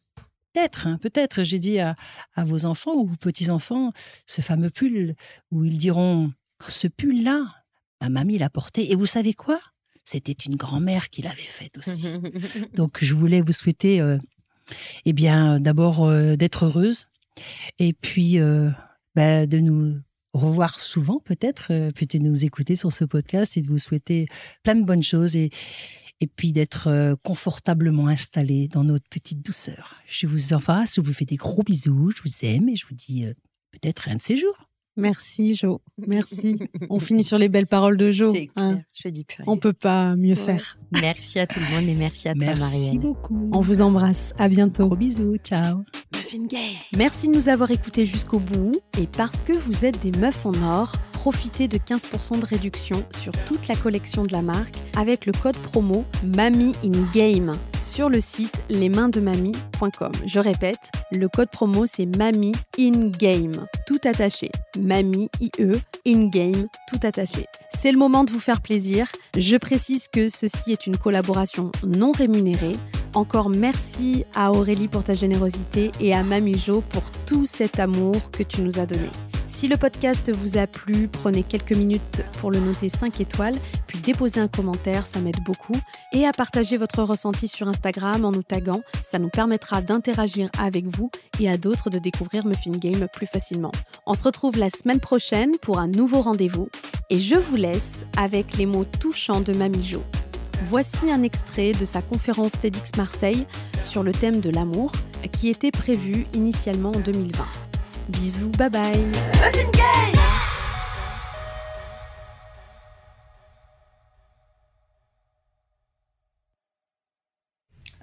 Peut-être, 0.54 0.86
hein, 0.86 0.96
peut-être, 0.96 1.44
j'ai 1.44 1.58
dit 1.58 1.78
à, 1.78 1.94
à 2.34 2.44
vos 2.44 2.64
enfants 2.64 2.94
ou 2.94 3.06
vos 3.06 3.16
petits-enfants, 3.16 3.92
ce 4.26 4.40
fameux 4.40 4.70
pull 4.70 5.14
où 5.50 5.64
ils 5.64 5.76
diront 5.76 6.32
Ce 6.66 6.88
pull-là, 6.88 7.44
ma 8.00 8.08
mamie 8.08 8.38
l'a 8.38 8.48
porté. 8.48 8.90
Et 8.90 8.94
vous 8.94 9.04
savez 9.04 9.34
quoi? 9.34 9.60
C'était 10.06 10.32
une 10.32 10.54
grand-mère 10.54 11.10
qui 11.10 11.20
l'avait 11.20 11.36
faite 11.42 11.78
aussi. 11.78 12.12
Donc, 12.74 12.98
je 13.02 13.12
voulais 13.12 13.40
vous 13.40 13.52
souhaiter, 13.52 14.00
euh, 14.00 14.18
eh 15.04 15.12
bien, 15.12 15.58
d'abord 15.58 16.04
euh, 16.04 16.36
d'être 16.36 16.66
heureuse 16.66 17.08
et 17.80 17.92
puis 17.92 18.38
euh, 18.38 18.70
bah, 19.16 19.46
de 19.46 19.58
nous 19.58 20.00
revoir 20.32 20.78
souvent, 20.78 21.18
peut-être, 21.18 21.72
euh, 21.72 21.90
puis 21.92 22.06
de 22.06 22.18
nous 22.18 22.44
écouter 22.44 22.76
sur 22.76 22.92
ce 22.92 23.04
podcast 23.04 23.56
et 23.56 23.62
de 23.62 23.66
vous 23.66 23.78
souhaiter 23.80 24.26
plein 24.62 24.76
de 24.76 24.84
bonnes 24.84 25.02
choses 25.02 25.34
et, 25.34 25.50
et 26.20 26.28
puis 26.28 26.52
d'être 26.52 26.86
euh, 26.86 27.16
confortablement 27.24 28.06
installé 28.06 28.68
dans 28.68 28.84
notre 28.84 29.08
petite 29.08 29.44
douceur. 29.44 29.96
Je 30.06 30.28
vous 30.28 30.52
embrasse, 30.52 30.94
je 30.96 31.00
vous 31.00 31.12
fais 31.12 31.24
des 31.24 31.36
gros 31.36 31.64
bisous, 31.64 32.12
je 32.16 32.22
vous 32.22 32.46
aime 32.46 32.68
et 32.68 32.76
je 32.76 32.86
vous 32.86 32.94
dis 32.94 33.24
euh, 33.24 33.34
peut-être 33.72 34.08
un 34.08 34.16
de 34.16 34.22
ces 34.22 34.36
jours. 34.36 34.68
Merci 34.96 35.54
Jo, 35.54 35.80
merci. 36.06 36.58
On 36.90 36.98
finit 36.98 37.22
sur 37.24 37.38
les 37.38 37.48
belles 37.48 37.66
paroles 37.66 37.96
de 37.96 38.12
Jo. 38.12 38.32
C'est 38.32 38.48
hein. 38.56 38.70
clair, 38.72 38.82
je 38.94 39.08
dis 39.08 39.24
plus 39.24 39.42
rien. 39.42 39.52
On 39.52 39.56
peut 39.58 39.72
pas 39.72 40.16
mieux 40.16 40.30
Ouais. 40.30 40.36
faire. 40.36 40.78
Merci 40.92 41.38
à 41.38 41.46
tout 41.46 41.60
le 41.60 41.66
monde 41.74 41.88
et 41.88 41.94
merci 41.94 42.28
à 42.28 42.34
toi, 42.34 42.44
Merci 42.46 42.60
Marianne. 42.60 43.00
beaucoup. 43.00 43.50
On 43.52 43.60
vous 43.60 43.82
embrasse. 43.82 44.32
À 44.38 44.48
bientôt. 44.48 44.86
Gros 44.86 44.96
bisous, 44.96 45.36
ciao. 45.44 45.82
Merci 46.96 47.28
de 47.28 47.34
nous 47.34 47.48
avoir 47.48 47.70
écoutés 47.70 48.04
jusqu'au 48.06 48.38
bout. 48.38 48.72
Et 48.98 49.06
parce 49.06 49.42
que 49.42 49.52
vous 49.52 49.84
êtes 49.84 50.00
des 50.02 50.16
meufs 50.18 50.44
en 50.46 50.52
or, 50.62 50.92
profitez 51.12 51.68
de 51.68 51.78
15% 51.78 52.40
de 52.40 52.44
réduction 52.46 53.02
sur 53.16 53.32
toute 53.46 53.68
la 53.68 53.76
collection 53.76 54.24
de 54.24 54.32
la 54.32 54.42
marque 54.42 54.74
avec 54.96 55.26
le 55.26 55.32
code 55.32 55.56
promo 55.56 56.04
MAMI 56.24 56.72
in 56.84 57.10
Game 57.14 57.52
sur 57.76 58.08
le 58.08 58.20
site 58.20 58.62
lesmainsdemamie.com. 58.68 60.12
Je 60.26 60.40
répète, 60.40 60.90
le 61.12 61.28
code 61.28 61.50
promo 61.50 61.84
c'est 61.86 62.06
MAMI 62.06 62.52
in 62.78 63.08
Game, 63.18 63.66
tout 63.86 64.00
attaché. 64.04 64.50
MAMI 64.86 65.28
IE 65.40 65.50
in 66.06 66.28
Game, 66.28 66.68
tout 66.88 67.00
attaché. 67.02 67.46
C'est 67.70 67.90
le 67.90 67.98
moment 67.98 68.22
de 68.22 68.30
vous 68.30 68.38
faire 68.38 68.60
plaisir. 68.60 69.10
Je 69.36 69.56
précise 69.56 70.06
que 70.06 70.28
ceci 70.28 70.70
est 70.70 70.86
une 70.86 70.96
collaboration 70.96 71.72
non 71.84 72.12
rémunérée. 72.12 72.76
Encore 73.12 73.50
merci 73.50 74.24
à 74.34 74.52
Aurélie 74.52 74.88
pour 74.88 75.02
ta 75.02 75.14
générosité 75.14 75.90
et 76.00 76.14
à 76.14 76.22
Mamie 76.22 76.58
Jo 76.58 76.82
pour 76.88 77.02
tout 77.26 77.46
cet 77.46 77.80
amour 77.80 78.30
que 78.30 78.44
tu 78.44 78.62
nous 78.62 78.78
as 78.78 78.86
donné. 78.86 79.10
Si 79.56 79.68
le 79.68 79.78
podcast 79.78 80.30
vous 80.30 80.58
a 80.58 80.66
plu, 80.66 81.08
prenez 81.08 81.42
quelques 81.42 81.72
minutes 81.72 82.22
pour 82.40 82.50
le 82.50 82.60
noter 82.60 82.90
5 82.90 83.22
étoiles, 83.22 83.56
puis 83.86 84.00
déposez 84.00 84.38
un 84.38 84.48
commentaire, 84.48 85.06
ça 85.06 85.18
m'aide 85.20 85.42
beaucoup, 85.46 85.80
et 86.12 86.26
à 86.26 86.32
partager 86.32 86.76
votre 86.76 87.02
ressenti 87.02 87.48
sur 87.48 87.66
Instagram 87.66 88.26
en 88.26 88.32
nous 88.32 88.42
taguant, 88.42 88.82
ça 89.02 89.18
nous 89.18 89.30
permettra 89.30 89.80
d'interagir 89.80 90.50
avec 90.58 90.84
vous 90.94 91.10
et 91.40 91.48
à 91.48 91.56
d'autres 91.56 91.88
de 91.88 91.98
découvrir 91.98 92.46
Muffin 92.46 92.72
Game 92.72 93.08
plus 93.10 93.26
facilement. 93.26 93.72
On 94.04 94.14
se 94.14 94.24
retrouve 94.24 94.58
la 94.58 94.68
semaine 94.68 95.00
prochaine 95.00 95.52
pour 95.62 95.78
un 95.78 95.88
nouveau 95.88 96.20
rendez-vous, 96.20 96.68
et 97.08 97.18
je 97.18 97.36
vous 97.36 97.56
laisse 97.56 98.04
avec 98.14 98.58
les 98.58 98.66
mots 98.66 98.84
touchants 98.84 99.40
de 99.40 99.54
Mamie 99.54 99.82
Jo. 99.82 100.02
Voici 100.68 101.10
un 101.10 101.22
extrait 101.22 101.72
de 101.72 101.86
sa 101.86 102.02
conférence 102.02 102.52
TEDx 102.60 102.90
Marseille 102.98 103.46
sur 103.80 104.02
le 104.02 104.12
thème 104.12 104.40
de 104.40 104.50
l'amour 104.50 104.92
qui 105.32 105.48
était 105.48 105.70
prévue 105.70 106.26
initialement 106.34 106.90
en 106.90 107.00
2020. 107.00 107.65
Bisous, 108.08 108.50
bye 108.50 108.70
bye 108.70 109.04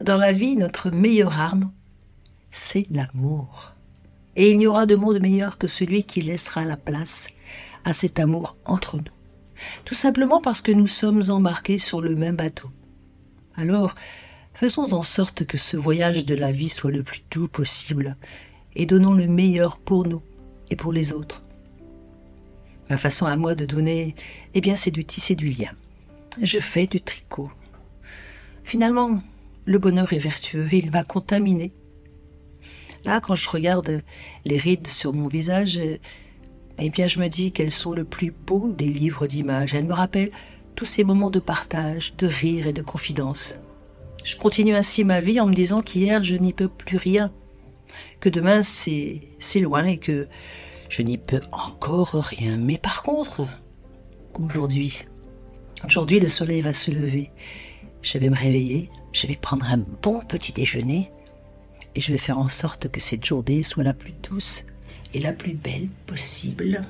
Dans 0.01 0.17
la 0.17 0.33
vie, 0.33 0.57
notre 0.57 0.89
meilleure 0.89 1.39
arme, 1.39 1.71
c'est 2.51 2.85
l'amour. 2.91 3.73
Et 4.35 4.51
il 4.51 4.57
n'y 4.57 4.67
aura 4.67 4.85
de 4.85 4.95
monde 4.95 5.21
meilleur 5.21 5.57
que 5.57 5.67
celui 5.67 6.03
qui 6.03 6.21
laissera 6.21 6.65
la 6.65 6.75
place 6.75 7.27
à 7.85 7.93
cet 7.93 8.19
amour 8.19 8.57
entre 8.65 8.97
nous. 8.97 9.03
Tout 9.85 9.93
simplement 9.93 10.41
parce 10.41 10.59
que 10.59 10.73
nous 10.73 10.87
sommes 10.87 11.23
embarqués 11.29 11.77
sur 11.77 12.01
le 12.01 12.15
même 12.15 12.35
bateau. 12.35 12.69
Alors, 13.55 13.95
faisons 14.53 14.91
en 14.91 15.03
sorte 15.03 15.45
que 15.45 15.57
ce 15.57 15.77
voyage 15.77 16.25
de 16.25 16.35
la 16.35 16.51
vie 16.51 16.69
soit 16.69 16.91
le 16.91 17.03
plus 17.03 17.23
doux 17.31 17.47
possible 17.47 18.17
et 18.75 18.85
donnons 18.85 19.13
le 19.13 19.27
meilleur 19.27 19.77
pour 19.77 20.07
nous 20.07 20.21
et 20.69 20.75
pour 20.75 20.91
les 20.91 21.13
autres. 21.13 21.43
Ma 22.89 22.97
façon 22.97 23.25
à 23.25 23.35
moi 23.35 23.55
de 23.55 23.65
donner, 23.65 24.15
eh 24.53 24.61
bien, 24.61 24.75
c'est 24.75 24.91
de 24.91 25.01
tisser 25.01 25.35
du 25.35 25.47
lien. 25.47 25.71
Je 26.41 26.59
fais 26.59 26.87
du 26.87 27.01
tricot. 27.01 27.49
Finalement, 28.63 29.21
le 29.65 29.77
bonheur 29.77 30.11
est 30.13 30.17
vertueux 30.17 30.67
il 30.71 30.91
m'a 30.91 31.03
contaminé. 31.03 31.71
Là, 33.05 33.19
quand 33.21 33.35
je 33.35 33.49
regarde 33.49 34.01
les 34.45 34.57
rides 34.57 34.87
sur 34.87 35.13
mon 35.13 35.27
visage, 35.27 35.79
eh 36.79 36.89
bien, 36.89 37.07
je 37.07 37.19
me 37.19 37.27
dis 37.27 37.51
qu'elles 37.51 37.71
sont 37.71 37.93
le 37.93 38.03
plus 38.03 38.31
beau 38.31 38.71
des 38.71 38.87
livres 38.87 39.27
d'images. 39.27 39.73
Elles 39.73 39.85
me 39.85 39.93
rappellent 39.93 40.31
tous 40.75 40.85
ces 40.85 41.03
moments 41.03 41.29
de 41.29 41.39
partage, 41.39 42.13
de 42.17 42.27
rire 42.27 42.67
et 42.67 42.73
de 42.73 42.81
confidence. 42.81 43.57
Je 44.23 44.37
continue 44.37 44.75
ainsi 44.75 45.03
ma 45.03 45.19
vie 45.19 45.39
en 45.39 45.47
me 45.47 45.53
disant 45.53 45.81
qu'hier, 45.81 46.23
je 46.23 46.35
n'y 46.35 46.53
peux 46.53 46.69
plus 46.69 46.97
rien, 46.97 47.31
que 48.23 48.29
demain, 48.29 48.63
c'est 48.63 49.59
loin 49.59 49.83
et 49.83 49.97
que 49.97 50.29
je 50.87 51.01
n'y 51.01 51.17
peux 51.17 51.41
encore 51.51 52.13
rien. 52.13 52.55
Mais 52.55 52.77
par 52.77 53.03
contre, 53.03 53.45
aujourd'hui, 54.39 55.03
aujourd'hui, 55.83 56.21
le 56.21 56.29
soleil 56.29 56.61
va 56.61 56.71
se 56.71 56.89
lever. 56.89 57.31
Je 58.01 58.17
vais 58.17 58.29
me 58.29 58.37
réveiller, 58.37 58.89
je 59.11 59.27
vais 59.27 59.35
prendre 59.35 59.65
un 59.65 59.79
bon 60.01 60.21
petit 60.21 60.53
déjeuner 60.53 61.11
et 61.95 61.99
je 61.99 62.13
vais 62.13 62.17
faire 62.17 62.37
en 62.37 62.47
sorte 62.47 62.87
que 62.89 63.01
cette 63.01 63.25
journée 63.25 63.61
soit 63.61 63.83
la 63.83 63.93
plus 63.93 64.13
douce 64.23 64.65
et 65.13 65.19
la 65.19 65.33
plus 65.33 65.53
belle 65.53 65.89
possible. 66.07 66.81